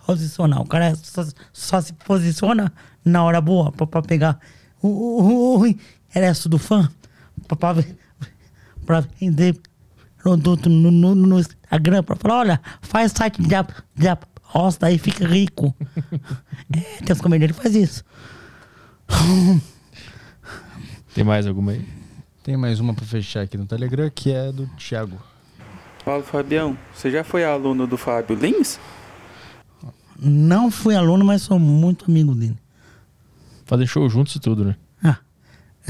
posicionar. 0.03 0.61
O 0.61 0.67
cara 0.67 0.95
só, 0.95 1.23
só 1.53 1.79
se 1.79 1.93
posiciona 1.93 2.73
na 3.05 3.23
hora 3.23 3.39
boa 3.39 3.71
pra 3.71 4.01
pegar 4.01 4.39
o, 4.85 5.57
o, 5.57 5.61
o 5.61 5.67
ingresso 5.67 6.47
do 6.47 6.57
fã 6.57 6.89
pra, 7.47 7.55
pra, 7.57 7.83
pra 8.85 8.99
vender 9.19 9.57
produto 10.17 10.69
no, 10.69 10.89
no, 10.89 11.13
no 11.13 11.39
Instagram 11.39 12.03
pra 12.03 12.15
falar, 12.15 12.39
olha, 12.39 12.61
faz 12.81 13.11
site 13.11 13.41
de, 13.41 13.49
de 13.95 14.07
aposta 14.07 14.87
aí, 14.87 14.97
fica 14.97 15.27
rico. 15.27 15.75
é, 16.75 17.03
tem 17.03 17.13
os 17.13 17.21
comediantes 17.21 17.57
que 17.57 17.63
fazem 17.63 17.83
isso. 17.83 18.03
Tem 21.13 21.23
mais 21.23 21.47
alguma 21.47 21.71
aí? 21.71 21.87
Tem 22.43 22.57
mais 22.57 22.81
uma 22.81 22.93
pra 22.93 23.05
fechar 23.05 23.41
aqui 23.43 23.57
no 23.57 23.65
Telegram, 23.65 24.11
que 24.13 24.31
é 24.31 24.51
do 24.51 24.67
Thiago. 24.75 25.17
Paulo 26.03 26.23
Fabião, 26.23 26.77
você 26.93 27.09
já 27.09 27.23
foi 27.23 27.45
aluno 27.45 27.87
do 27.87 27.97
Fábio 27.97 28.35
Lins? 28.35 28.77
Não 30.19 30.69
fui 30.69 30.93
aluno, 30.93 31.23
mas 31.23 31.43
sou 31.43 31.57
muito 31.57 32.05
amigo 32.11 32.35
dele. 32.35 32.57
Fazer 33.65 33.87
show 33.87 34.07
juntos 34.09 34.35
e 34.35 34.39
tudo, 34.39 34.63
né? 34.65 34.75
Ah, 35.03 35.17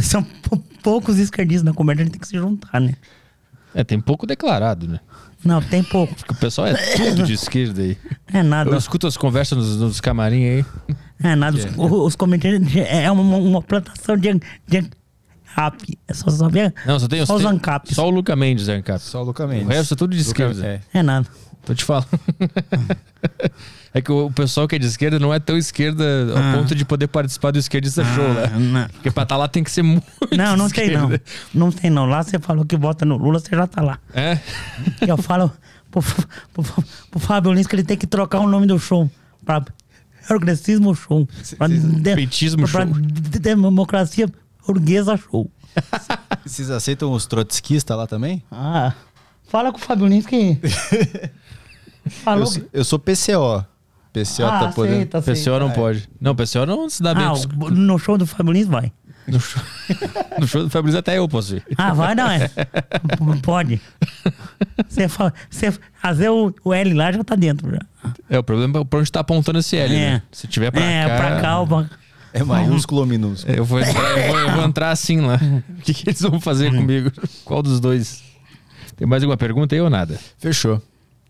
são 0.02 0.24
pou- 0.24 0.64
poucos 0.84 1.18
esquerdistas 1.20 1.64
na 1.64 1.74
comédia, 1.74 2.02
a 2.02 2.06
gente 2.06 2.14
tem 2.14 2.22
que 2.22 2.28
se 2.28 2.38
juntar, 2.38 2.80
né? 2.82 2.96
É, 3.74 3.84
tem 3.84 4.00
pouco 4.00 4.26
declarado, 4.26 4.88
né? 4.88 5.00
Não, 5.44 5.62
tem 5.62 5.84
pouco. 5.84 6.16
Porque 6.16 6.34
o 6.34 6.38
pessoal 6.38 6.68
é 6.68 6.74
tudo 6.96 7.24
de 7.24 7.34
esquerda 7.34 7.82
aí. 7.82 7.98
É 8.34 8.42
nada. 8.42 8.70
Eu 8.72 8.78
escuto 8.78 9.06
as 9.06 9.16
conversas 9.18 9.58
nos, 9.58 9.78
nos 9.78 10.02
camarim 10.02 10.44
aí. 10.46 10.66
É 11.22 11.36
nada. 11.36 11.58
Os, 11.58 11.92
os 11.92 12.16
comediantes 12.16 12.76
é 12.78 13.12
uma, 13.12 13.38
uma 13.38 13.62
plantação 13.62 14.18
de, 14.18 14.34
de 14.68 14.78
Ancap. 14.78 15.98
É 16.08 16.14
só 16.14 16.30
saber. 16.30 16.74
Não, 16.86 17.00
só 17.00 17.08
tem 17.08 17.26
Só 17.26 17.36
os 17.36 17.46
Ancaps. 17.46 17.96
Só 17.96 18.08
o 18.08 18.10
Luca 18.10 18.36
Mendes 18.36 18.68
é 18.70 18.76
Ancap. 18.76 19.00
Só 19.02 19.22
o 19.22 19.26
Luca 19.26 19.46
Mendes. 19.46 19.68
O 19.68 19.70
resto 19.70 19.94
é 19.94 19.98
tudo 19.98 20.12
de 20.16 20.18
Luca- 20.18 20.30
esquerda. 20.30 20.66
é. 20.68 20.82
É 20.94 21.04
nada. 21.04 21.28
Tô 21.66 21.74
te 21.74 21.84
falando. 21.84 22.08
é 23.94 24.02
que 24.02 24.12
o 24.12 24.30
pessoal 24.32 24.68
que 24.68 24.76
é 24.76 24.80
de 24.80 24.86
esquerda 24.86 25.18
não 25.20 25.34
é 25.34 25.40
tão 25.40 25.58
esquerda 25.58 26.04
ao 26.32 26.38
Ah. 26.38 26.54
ponto 26.58 26.76
de 26.76 26.86
poder 26.86 27.08
participar 27.08 27.52
do 27.52 27.58
esquerdista 27.60 28.04
show, 28.04 28.34
né? 28.34 28.48
não. 28.58 28.88
Porque 28.90 29.10
pra 29.12 29.24
estar 29.24 29.38
lá 29.38 29.48
tem 29.48 29.64
que 29.64 29.72
ser 29.72 29.82
muito. 29.84 30.06
Não, 30.36 30.56
não 30.58 30.70
tem 30.70 30.92
não. 30.92 31.04
esquerda. 31.06 31.24
Não 31.54 31.72
tem 31.72 31.90
não. 31.90 32.06
Lá 32.06 32.22
você 32.24 32.38
falou 32.40 32.66
que 32.66 32.78
vota 32.78 33.06
no 33.06 33.18
Lula, 33.18 33.40
você 33.40 33.56
já 33.56 33.66
tá 33.68 33.82
lá. 33.82 34.00
É? 34.14 34.38
Eu 35.08 35.18
falo 35.18 35.52
pro, 35.90 36.02
pro, 36.54 36.64
pro 37.12 37.20
Fábio 37.20 37.52
Lins 37.54 37.68
que 37.68 37.76
ele 37.76 37.84
tem 37.84 37.98
que 37.98 38.06
trocar 38.08 38.40
o 38.40 38.48
nome 38.48 38.68
do 38.68 38.78
show 38.80 39.10
pra 39.46 39.64
progressismo 40.28 40.94
show. 40.96 41.28
Pra 41.58 41.68
de- 41.68 42.16
Petismo 42.16 42.68
pra 42.68 42.86
show. 42.86 42.94
de- 42.96 43.40
democracia 43.40 44.28
burguesa 44.66 45.18
show. 45.18 45.50
Vocês 46.46 46.70
aceitam 46.70 47.12
os 47.12 47.26
trotskistas 47.26 47.96
lá 47.98 48.08
também? 48.08 48.42
Ah, 48.52 48.94
fala 49.48 49.72
com 49.72 49.78
o 49.78 49.82
Fábio 49.82 50.06
Lins 50.08 50.26
que... 50.26 50.58
Eu, 52.06 52.12
Falou 52.12 52.46
sou- 52.46 52.64
eu 52.72 52.84
sou 52.86 53.00
PCO. 53.00 53.66
PCO 54.14 54.46
Ah, 54.46 54.60
tá 54.60 54.68
podendo. 54.74 54.94
aceita, 54.98 55.18
aceita. 55.18 55.42
PCO 55.50 55.60
não 55.60 55.72
É. 55.72 55.74
pode. 55.74 56.10
Não, 56.22 56.36
PCO 56.36 56.64
não 56.68 56.88
se 56.88 57.02
dá 57.02 57.16
bem. 57.16 57.24
Ah, 57.26 57.30
com 57.30 57.34
os- 57.34 57.46
o- 57.46 57.72
no 57.72 57.98
show 57.98 58.16
do 58.16 58.28
Fábio 58.28 58.54
Lins 58.54 58.68
vai. 58.68 58.92
No 59.28 59.40
show, 59.40 59.60
no 60.40 60.48
show 60.48 60.64
do 60.64 60.70
Fabrício 60.70 61.00
até 61.00 61.18
eu 61.18 61.28
posso 61.28 61.56
ir. 61.56 61.64
Ah, 61.76 61.96
vai 61.96 62.14
não, 62.14 62.30
é? 62.30 62.48
P- 62.48 62.68
Pode. 63.42 63.82
Você 64.88 65.08
fala, 65.10 65.34
você 65.50 65.74
fazer 66.00 66.30
o, 66.30 66.54
o 66.64 66.72
L 66.76 66.94
lá 66.94 67.12
já 67.12 67.24
tá 67.24 67.36
dentro 67.36 67.72
já. 67.72 67.82
É, 68.30 68.38
o 68.38 68.44
problema 68.44 68.82
é 68.82 68.84
pra 68.86 69.00
onde 69.00 69.12
tá 69.12 69.22
apontando 69.22 69.58
esse 69.58 69.76
L, 69.76 69.96
É. 69.96 70.12
né? 70.12 70.22
Se 70.32 70.46
tiver 70.48 70.70
pra 70.70 70.82
é, 70.84 71.08
cá... 71.08 71.16
pra 71.18 71.42
cá, 71.42 71.60
ou 71.60 71.66
pra... 71.68 71.90
É 72.34 72.44
maiúsculo 72.44 73.02
ou 73.02 73.08
minúsculo? 73.08 73.52
Eu 73.58 73.66
vou, 73.66 73.80
entrar, 73.80 74.18
eu, 74.20 74.28
vou, 74.28 74.40
eu 74.42 74.52
vou 74.52 74.64
entrar 74.64 74.92
assim 74.92 75.22
lá. 75.22 75.40
O 75.70 75.82
que, 75.82 75.92
que 75.92 76.08
eles 76.08 76.22
vão 76.22 76.40
fazer 76.40 76.70
comigo? 76.70 77.12
Qual 77.44 77.64
dos 77.64 77.80
dois? 77.80 78.24
Tem 78.96 79.08
mais 79.08 79.24
alguma 79.24 79.38
pergunta 79.38 79.76
aí 79.76 79.82
ou 79.82 79.90
nada? 79.90 80.20
Fechou. 80.38 80.82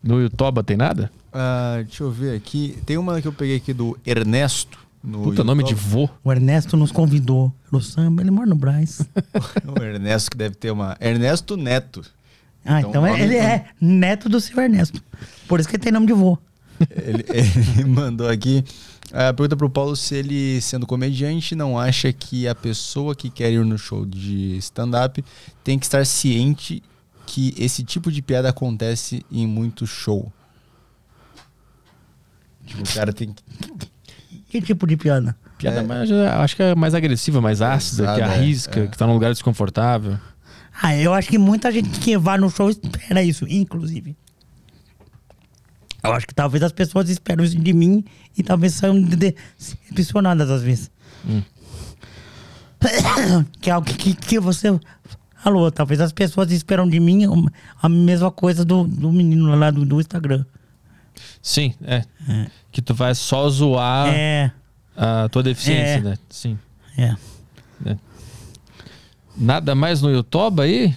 No 0.04 0.22
Yotoba 0.22 0.64
tem 0.64 0.78
nada? 0.78 1.12
Ah, 1.34 1.82
deixa 1.84 2.04
eu 2.04 2.12
ver 2.12 2.36
aqui. 2.36 2.78
Tem 2.86 2.98
uma 2.98 3.20
que 3.22 3.28
eu 3.28 3.34
peguei 3.34 3.58
aqui 3.58 3.74
do 3.74 3.98
Ernesto. 4.06 4.78
No 5.04 5.22
Puta, 5.22 5.44
nome 5.44 5.64
de 5.64 5.74
vô. 5.76 6.10
O 6.24 6.32
Ernesto 6.32 6.76
nos 6.76 6.92
convidou 6.92 7.54
pro 7.70 7.80
samba, 7.80 8.22
ele 8.24 8.32
mora 8.32 8.48
no 8.48 8.56
Brás. 8.56 9.02
O 9.80 9.84
Ernesto 9.84 10.32
que 10.32 10.38
deve 10.38 10.56
ter 10.56 10.72
uma. 10.72 10.96
Ernesto 11.00 11.58
Neto. 11.58 12.04
Ah, 12.64 12.80
Então, 12.80 12.90
então, 13.06 13.18
ele 13.18 13.36
é 13.36 13.66
neto 13.80 14.28
do 14.28 14.40
seu 14.40 14.60
Ernesto. 14.60 15.02
Por 15.48 15.60
isso 15.60 15.70
que 15.70 15.76
ele 15.76 15.84
tem 15.84 15.92
nome 15.92 16.08
de 16.08 16.14
vô. 16.14 16.38
Ele, 16.90 17.24
ele 17.30 17.86
mandou 17.86 18.28
aqui 18.28 18.64
a 19.14 19.32
pergunta 19.34 19.56
pro 19.56 19.70
Paulo 19.70 19.96
se 19.96 20.16
ele, 20.16 20.60
sendo 20.62 20.86
comediante, 20.88 21.56
não 21.56 21.78
acha 21.78 22.12
que 22.12 22.48
a 22.48 22.56
pessoa 22.56 23.16
que 23.16 23.30
quer 23.30 23.52
ir 23.52 23.64
no 23.64 23.78
show 23.78 24.06
de 24.06 24.58
stand-up 24.58 25.24
tem 25.64 25.78
que 25.78 25.86
estar 25.86 26.06
ciente 26.06 26.82
que 27.26 27.54
esse 27.58 27.84
tipo 27.84 28.12
de 28.12 28.22
piada 28.22 28.50
acontece 28.50 29.26
em 29.32 29.46
muito 29.48 29.86
show. 29.88 30.32
Tipo, 32.66 32.82
o 32.84 32.94
cara 32.94 33.14
tem 33.14 33.34
que. 33.34 33.44
Que 34.50 34.62
tipo 34.62 34.88
de 34.88 34.96
piada? 34.98 35.36
Piada 35.58 35.80
É. 35.80 35.84
mais, 35.84 36.12
acho 36.12 36.56
que 36.56 36.64
é 36.64 36.76
mais 36.76 36.94
agressiva, 36.94 37.40
mais 37.42 37.62
ácida, 37.62 38.04
que 38.08 38.14
Pesada, 38.16 38.34
é, 38.34 38.38
arrisca, 38.38 38.80
é. 38.82 38.88
que 38.88 38.98
tá 38.98 39.06
num 39.08 39.14
lugar 39.14 39.32
desconfortável. 39.32 40.18
Ah, 40.82 40.96
eu 40.96 41.14
acho 41.14 41.30
que 41.30 41.38
muita 41.38 41.72
gente 41.72 42.00
que 42.00 42.18
vai 42.18 42.38
no 42.38 42.50
show 42.50 42.70
espera 42.70 43.24
isso, 43.24 43.46
inclusive. 43.48 44.16
Eu 46.04 46.14
acho 46.14 46.28
que 46.28 46.36
talvez 46.36 46.62
as 46.64 46.72
pessoas 46.72 47.10
esperam 47.10 47.44
isso 47.44 47.58
de 47.58 47.74
mim 47.74 48.04
e 48.38 48.44
talvez 48.44 48.74
saiam 48.74 49.02
de- 49.02 49.16
decepcionadas 49.90 50.50
às 50.52 50.62
vezes. 50.62 50.92
Hum. 51.28 51.42
que 53.62 53.70
é 53.70 53.74
algo 53.74 53.88
que, 53.88 53.96
que, 53.96 54.14
que 54.14 54.40
você 54.40 54.78
falou. 55.46 55.72
Talvez 55.72 56.02
as 56.02 56.12
pessoas 56.12 56.52
esperam 56.52 56.88
de 56.88 57.00
mim 57.00 57.22
a 57.82 57.88
mesma 57.88 58.32
coisa 58.32 58.66
do, 58.66 58.84
do 58.86 59.12
menino 59.12 59.56
lá 59.56 59.72
do, 59.72 59.86
do 59.86 60.00
Instagram. 60.02 60.44
Sim, 61.42 61.74
é. 61.84 62.04
Que 62.72 62.82
tu 62.82 62.94
vai 62.94 63.16
só 63.16 63.50
zoar 63.50 64.08
É, 64.10 64.52
a 64.98 65.30
tua 65.30 65.42
deficiência, 65.44 65.98
É. 65.98 66.02
né? 66.02 66.18
Sim. 66.30 66.58
é. 66.98 67.16
Nada 69.38 69.76
mais 69.76 70.02
no 70.02 70.10
Yotoba 70.10 70.64
aí? 70.64 70.96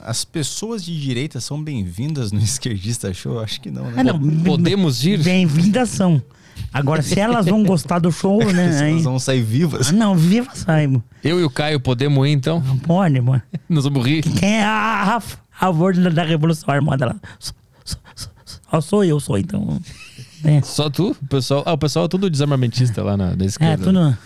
As 0.00 0.24
pessoas 0.24 0.84
de 0.84 0.98
direita 1.00 1.40
são 1.40 1.62
bem-vindas 1.62 2.32
no 2.32 2.38
Esquerdista 2.42 3.12
Show? 3.12 3.40
Acho 3.40 3.60
que 3.60 3.70
não, 3.70 3.84
né? 3.84 3.94
Ah, 3.98 4.04
não, 4.04 4.18
Podemos 4.42 5.04
ir? 5.04 5.22
Bem-vindas 5.22 5.90
são. 5.90 6.22
Agora, 6.72 7.02
se 7.02 7.18
elas 7.18 7.46
vão 7.46 7.62
gostar 7.64 7.98
do 7.98 8.10
show, 8.12 8.38
né? 8.52 8.72
Se 8.72 8.84
elas 8.84 9.04
vão 9.04 9.18
sair 9.18 9.42
vivas. 9.42 9.88
Ah, 9.90 9.92
não, 9.92 10.14
viva 10.14 10.50
saiba. 10.54 11.02
Eu 11.22 11.40
e 11.40 11.44
o 11.44 11.50
Caio 11.50 11.80
podemos 11.80 12.26
ir 12.26 12.30
então? 12.30 12.60
Não 12.60 12.78
pode, 12.78 13.20
mano. 13.20 13.42
Nós 13.68 13.84
vamos 13.84 14.04
rir? 14.06 14.22
Quem 14.22 14.56
é 14.56 14.64
a, 14.64 15.16
a 15.16 15.20
favor 15.58 15.94
da, 15.94 16.22
Revolução 16.24 16.72
Armada 16.72 17.06
lá? 17.06 17.16
Só, 17.38 17.52
só- 17.84 17.96
só- 18.14 18.30
só 18.70 18.80
sou 18.80 19.04
eu, 19.04 19.18
sou, 19.20 19.36
então. 19.38 19.78
É, 20.44 20.60
Só 20.62 20.90
tu? 20.90 21.10
O 21.22 21.26
pessoal, 21.26 21.62
ah, 21.66 21.72
o 21.72 21.78
pessoal 21.78 22.06
é 22.06 22.08
tudo 22.08 22.28
desarmamentista 22.28 23.02
lá 23.02 23.16
na, 23.16 23.36
na 23.36 23.44
é 23.44 23.46
esquerda. 23.46 23.84
tudo. 23.84 24.18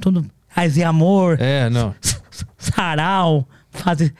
Tudo. 0.00 0.26
Paz 0.54 0.76
e 0.76 0.82
amor, 0.82 1.38
É, 1.40 1.68
não. 1.70 1.94
sarau, 2.58 3.46
fazer 3.72 4.12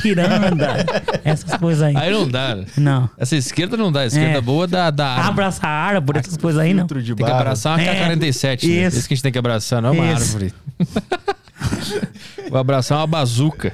ciranda, 0.00 0.76
essas 1.24 1.56
coisas 1.56 1.82
aí. 1.82 1.96
Aí 1.96 2.10
não 2.12 2.28
dá. 2.28 2.58
Não. 2.76 3.08
Essa 3.18 3.36
esquerda 3.36 3.76
não 3.76 3.92
dá. 3.92 4.00
A 4.00 4.06
esquerda 4.06 4.38
É. 4.38 4.40
boa 4.40 4.66
dá, 4.66 4.90
dá 4.90 5.06
arma. 5.08 5.28
Abraçar 5.28 5.68
árvore, 5.70 6.18
essas 6.18 6.36
coisas 6.36 6.60
aí, 6.60 6.72
não. 6.74 6.86
Tem 6.86 7.02
que 7.02 7.22
abraçar 7.24 7.78
uma 7.78 7.82
É, 7.82 8.08
K-47, 8.08 8.66
né? 8.68 8.86
isso. 8.86 8.98
Isso 8.98 9.08
que 9.08 9.14
a 9.14 9.16
gente 9.16 9.22
tem 9.22 9.32
que 9.32 9.38
abraçar, 9.38 9.80
não 9.82 9.90
é 9.90 9.92
uma 9.92 10.12
Isso. 10.12 10.34
árvore. 10.34 10.54
Vou 12.50 12.58
abraçar 12.58 12.98
uma 12.98 13.06
bazuca. 13.06 13.72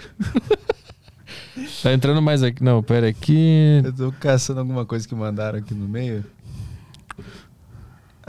tá 1.82 1.92
entrando 1.92 2.20
mais 2.22 2.42
aqui. 2.42 2.62
Não, 2.62 2.82
pera 2.82 3.08
aqui. 3.08 3.80
Eu 3.84 3.92
tô 3.92 4.12
caçando 4.12 4.60
alguma 4.60 4.84
coisa 4.84 5.06
que 5.06 5.14
mandaram 5.14 5.58
aqui 5.58 5.74
no 5.74 5.88
meio. 5.88 6.24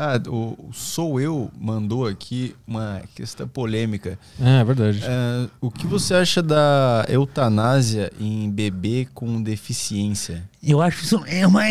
Ah, 0.04 0.20
o, 0.28 0.70
o 0.70 0.74
Sou 0.74 1.22
Eu 1.22 1.52
mandou 1.60 2.08
aqui 2.08 2.56
uma 2.66 3.04
questão 3.14 3.48
polêmica. 3.48 4.18
É, 4.40 4.62
é 4.62 4.64
verdade. 4.64 5.00
Ah, 5.06 5.48
o 5.62 5.70
que 5.70 5.86
você 5.86 6.16
acha 6.16 6.42
da 6.42 7.06
eutanásia 7.08 8.12
em 8.20 8.50
bebê 8.50 9.08
com 9.14 9.40
deficiência? 9.44 10.50
Eu 10.64 10.82
acho 10.82 11.04
isso 11.04 11.24
é 11.28 11.46
uma 11.46 11.66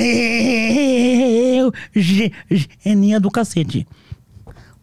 genia 2.84 3.18
do 3.18 3.32
cacete. 3.32 3.84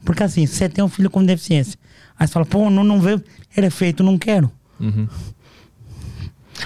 Porque 0.03 0.23
assim, 0.23 0.45
você 0.45 0.67
tem 0.67 0.83
um 0.83 0.89
filho 0.89 1.09
com 1.09 1.23
deficiência. 1.23 1.79
Aí 2.19 2.27
você 2.27 2.33
fala, 2.33 2.45
pô, 2.45 2.69
não, 2.69 2.83
não 2.83 2.99
vê 2.99 3.13
ele 3.55 3.67
é 3.67 3.69
feito, 3.69 4.03
não 4.03 4.17
quero. 4.17 4.51
Uhum. 4.77 5.07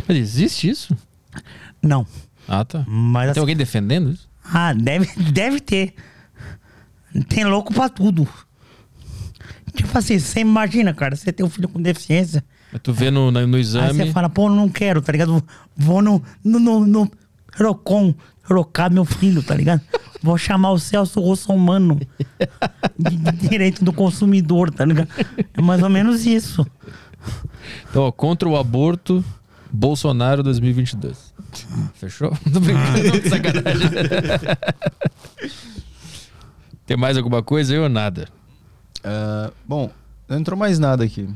Mas 0.08 0.18
existe 0.18 0.68
isso? 0.68 0.98
Não. 1.80 2.08
Ah, 2.48 2.66
tá. 2.66 2.84
Mas 2.88 3.26
Tem 3.26 3.32
assim, 3.32 3.40
alguém 3.40 3.56
defendendo 3.56 4.10
isso? 4.10 4.28
ah, 4.44 4.74
deve, 4.74 5.06
deve 5.32 5.60
ter. 5.60 5.94
Tem 7.27 7.43
louco 7.45 7.73
pra 7.73 7.89
tudo. 7.89 8.27
Tipo 9.75 9.97
assim, 9.97 10.19
você 10.19 10.41
imagina, 10.41 10.93
cara, 10.93 11.15
você 11.15 11.31
tem 11.31 11.45
um 11.45 11.49
filho 11.49 11.69
com 11.69 11.81
deficiência. 11.81 12.43
Mas 12.71 12.81
Tu 12.81 12.93
vê 12.93 13.11
no, 13.11 13.31
no 13.31 13.39
Aí 13.39 13.61
exame. 13.61 13.93
você 13.93 14.11
fala, 14.11 14.29
pô, 14.29 14.49
não 14.49 14.69
quero, 14.69 15.01
tá 15.01 15.11
ligado? 15.11 15.43
Vou 15.75 16.01
no, 16.01 16.21
no, 16.43 16.59
no, 16.59 16.85
no 16.85 17.11
Rocon, 17.57 18.13
rocar 18.43 18.91
meu 18.91 19.05
filho, 19.05 19.41
tá 19.43 19.55
ligado? 19.55 19.81
Vou 20.21 20.38
chamar 20.38 20.71
o 20.71 20.79
Celso 20.79 21.19
Russomano 21.19 21.99
de, 22.97 23.17
de 23.17 23.47
direito 23.49 23.83
do 23.83 23.91
consumidor, 23.91 24.71
tá 24.71 24.85
ligado? 24.85 25.09
É 25.53 25.61
mais 25.61 25.81
ou 25.81 25.89
menos 25.89 26.25
isso. 26.25 26.65
Então, 27.89 28.03
ó, 28.03 28.11
contra 28.11 28.47
o 28.47 28.57
aborto, 28.57 29.23
Bolsonaro 29.71 30.43
2022. 30.43 31.33
Fechou? 31.95 32.29
Tô 32.51 32.59
brincando, 32.59 33.29
sacanagem. 33.29 33.89
Tem 36.86 36.98
mais 36.98 37.18
alguma 37.18 37.41
coisa 37.41 37.74
aí 37.74 37.80
ou 37.80 37.90
nada? 37.90 38.28
Ah, 39.03 39.52
bom, 39.68 39.90
não 40.28 40.38
entrou 40.38 40.58
mais 40.58 40.80
nada 40.80 41.03
aqui. 41.03 41.28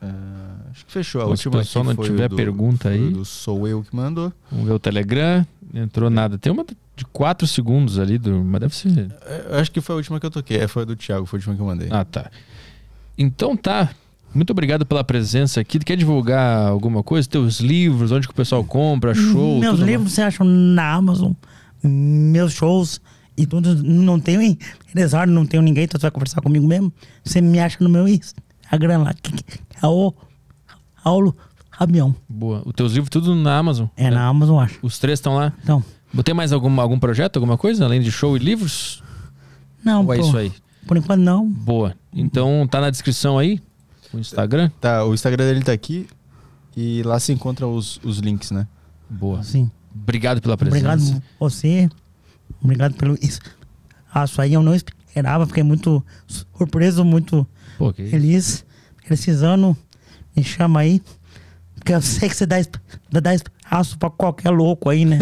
Ah, 0.00 0.70
acho 0.70 0.84
que 0.84 0.92
fechou. 0.92 1.20
A 1.20 1.24
se 1.36 1.48
o 1.48 1.52
última 1.52 1.60
aqui 1.62 1.96
não 1.96 2.04
tiver 2.04 2.28
do, 2.28 2.36
pergunta 2.36 2.88
aí. 2.88 3.10
do 3.10 3.24
Sou 3.24 3.68
Eu 3.68 3.82
que 3.82 3.94
mandou. 3.94 4.32
Vamos 4.50 4.66
ver 4.66 4.72
o 4.72 4.78
Telegram. 4.78 5.46
Não 5.72 5.82
entrou 5.82 6.10
nada. 6.10 6.36
Tem 6.36 6.52
uma 6.52 6.64
de 6.96 7.04
4 7.06 7.46
segundos 7.46 7.98
ali, 7.98 8.18
do, 8.18 8.42
mas 8.42 8.60
deve 8.60 8.74
ser. 8.74 9.14
É, 9.24 9.46
Eu 9.50 9.58
acho 9.60 9.70
que 9.70 9.80
foi 9.80 9.94
a 9.94 9.96
última 9.96 10.18
que 10.20 10.26
eu 10.26 10.30
toquei. 10.30 10.58
É, 10.58 10.68
foi 10.68 10.82
a 10.82 10.84
do 10.84 10.96
Thiago, 10.96 11.24
foi 11.24 11.38
a 11.38 11.40
última 11.40 11.54
que 11.54 11.62
eu 11.62 11.66
mandei. 11.66 11.88
Ah, 11.90 12.04
tá. 12.04 12.30
Então 13.16 13.56
tá. 13.56 13.90
Muito 14.34 14.50
obrigado 14.50 14.86
pela 14.86 15.04
presença 15.04 15.60
aqui. 15.60 15.78
Quer 15.78 15.96
divulgar 15.96 16.66
alguma 16.66 17.02
coisa? 17.02 17.28
Teus 17.28 17.60
livros, 17.60 18.10
onde 18.12 18.26
que 18.26 18.32
o 18.32 18.36
pessoal 18.36 18.64
compra, 18.64 19.14
show? 19.14 19.60
Meus 19.60 19.74
tudo 19.76 19.84
livros 19.86 20.12
você 20.12 20.22
acha 20.22 20.42
na 20.42 20.94
Amazon, 20.94 21.32
meus 21.82 22.52
shows 22.54 22.98
e 23.42 23.46
tudo. 23.46 23.82
Não 23.82 24.18
tenho 24.20 24.42
empresário, 24.42 25.32
não 25.32 25.46
tenho 25.46 25.62
ninguém, 25.62 25.84
então 25.84 25.98
você 25.98 26.04
vai 26.04 26.10
conversar 26.10 26.40
comigo 26.40 26.66
mesmo. 26.66 26.92
Você 27.24 27.40
me 27.40 27.58
acha 27.58 27.76
no 27.80 27.88
meu 27.88 28.06
Instagram 28.08 28.98
lá, 28.98 29.14
que 29.14 29.32
que 29.32 29.60
é 29.82 29.86
o 29.86 30.14
Paulo 31.02 31.36
Rabião. 31.70 32.14
Boa. 32.28 32.62
Os 32.64 32.72
teus 32.74 32.92
livros 32.92 33.10
tudo 33.10 33.34
na 33.34 33.56
Amazon? 33.58 33.86
É 33.96 34.04
né? 34.04 34.10
na 34.10 34.26
Amazon, 34.26 34.62
acho. 34.62 34.78
Os 34.82 34.98
três 34.98 35.18
estão 35.18 35.34
lá. 35.34 35.52
Então, 35.62 35.82
Tem 36.24 36.34
mais 36.34 36.52
algum, 36.52 36.80
algum 36.80 36.98
projeto, 36.98 37.36
alguma 37.36 37.58
coisa? 37.58 37.84
Além 37.84 38.00
de 38.00 38.12
show 38.12 38.36
e 38.36 38.38
livros? 38.38 39.02
não, 39.84 40.04
Ou 40.04 40.14
é 40.14 40.18
pô, 40.18 40.22
isso 40.26 40.36
aí? 40.36 40.52
por 40.86 40.96
enquanto 40.96 41.20
não. 41.20 41.48
Boa. 41.48 41.94
Então 42.12 42.66
tá 42.70 42.80
na 42.80 42.90
descrição 42.90 43.38
aí. 43.38 43.60
O 44.12 44.18
Instagram? 44.18 44.70
Tá, 44.80 45.04
o 45.04 45.14
Instagram 45.14 45.44
dele 45.44 45.62
tá 45.62 45.72
aqui 45.72 46.06
e 46.76 47.02
lá 47.02 47.18
se 47.18 47.32
encontra 47.32 47.66
os, 47.66 47.98
os 48.04 48.18
links, 48.18 48.50
né? 48.50 48.66
Boa. 49.08 49.42
Sim. 49.42 49.70
Obrigado 49.94 50.40
pela 50.40 50.56
presença. 50.56 50.92
Obrigado 50.92 51.22
você. 51.38 51.88
Obrigado 52.62 52.94
pelo 52.94 53.18
isso. 53.20 53.40
Isso 54.24 54.40
aí 54.40 54.54
eu 54.54 54.62
não 54.62 54.74
esperava, 54.74 55.46
fiquei 55.46 55.62
muito 55.62 56.04
surpreso, 56.26 57.04
muito 57.04 57.46
Pô, 57.78 57.92
feliz. 57.92 58.64
Precisando, 59.06 59.76
me 60.36 60.44
chama 60.44 60.80
aí. 60.80 61.02
Porque 61.74 61.92
eu 61.92 62.00
sei 62.00 62.28
que 62.28 62.36
você 62.36 62.46
dá, 62.46 62.56
dá 63.10 63.34
espaço 63.34 63.98
pra 63.98 64.08
qualquer 64.08 64.50
louco 64.50 64.88
aí, 64.88 65.04
né? 65.04 65.18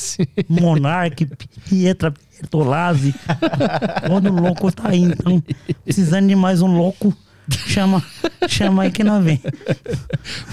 Monark, 0.48 1.24
Pietra, 1.66 2.12
Bertolazzi. 2.38 3.14
Todo 4.06 4.30
louco 4.30 4.70
tá 4.70 4.90
aí. 4.90 5.04
Então, 5.04 5.42
precisando 5.84 6.28
de 6.28 6.34
mais 6.34 6.60
um 6.60 6.76
louco, 6.76 7.16
chama, 7.50 8.02
chama 8.48 8.82
aí 8.84 8.90
que 8.90 9.02
nós 9.04 9.22
vem. 9.24 9.40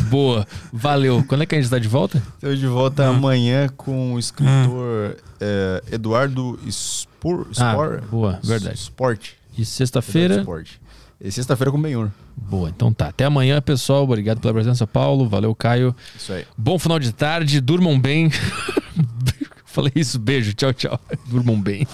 Boa. 0.09 0.45
Valeu. 0.73 1.23
Quando 1.27 1.43
é 1.43 1.45
que 1.45 1.55
a 1.55 1.61
gente 1.61 1.69
tá 1.69 1.79
de 1.79 1.87
volta? 1.87 2.21
Estou 2.35 2.55
de 2.55 2.67
volta 2.67 3.05
Ah. 3.05 3.09
amanhã 3.09 3.67
com 3.75 4.13
o 4.13 4.19
escritor 4.19 5.15
eh, 5.39 5.83
Eduardo 5.91 6.59
Spor, 6.69 7.47
Ah, 7.57 7.71
Spor, 7.73 8.01
boa, 8.09 8.39
verdade. 8.43 8.77
Sport. 8.77 9.29
E 9.57 9.65
sexta-feira. 9.65 10.45
E 11.21 11.31
sexta-feira 11.31 11.69
com 11.71 11.77
o 11.77 11.81
Benhur. 11.81 12.09
Boa, 12.37 12.69
então 12.69 12.93
tá. 12.93 13.09
Até 13.09 13.25
amanhã, 13.25 13.61
pessoal. 13.61 14.03
Obrigado 14.03 14.39
pela 14.39 14.53
presença, 14.53 14.87
Paulo. 14.87 15.27
Valeu, 15.27 15.53
Caio. 15.53 15.93
Isso 16.17 16.31
aí. 16.31 16.45
Bom 16.57 16.79
final 16.79 16.97
de 16.97 17.11
tarde. 17.11 17.59
Durmam 17.59 17.99
bem. 17.99 18.31
Falei 19.65 19.91
isso. 19.95 20.17
Beijo. 20.17 20.53
Tchau, 20.53 20.71
tchau. 20.73 20.99
Durmam 21.27 21.59
bem. 21.59 21.85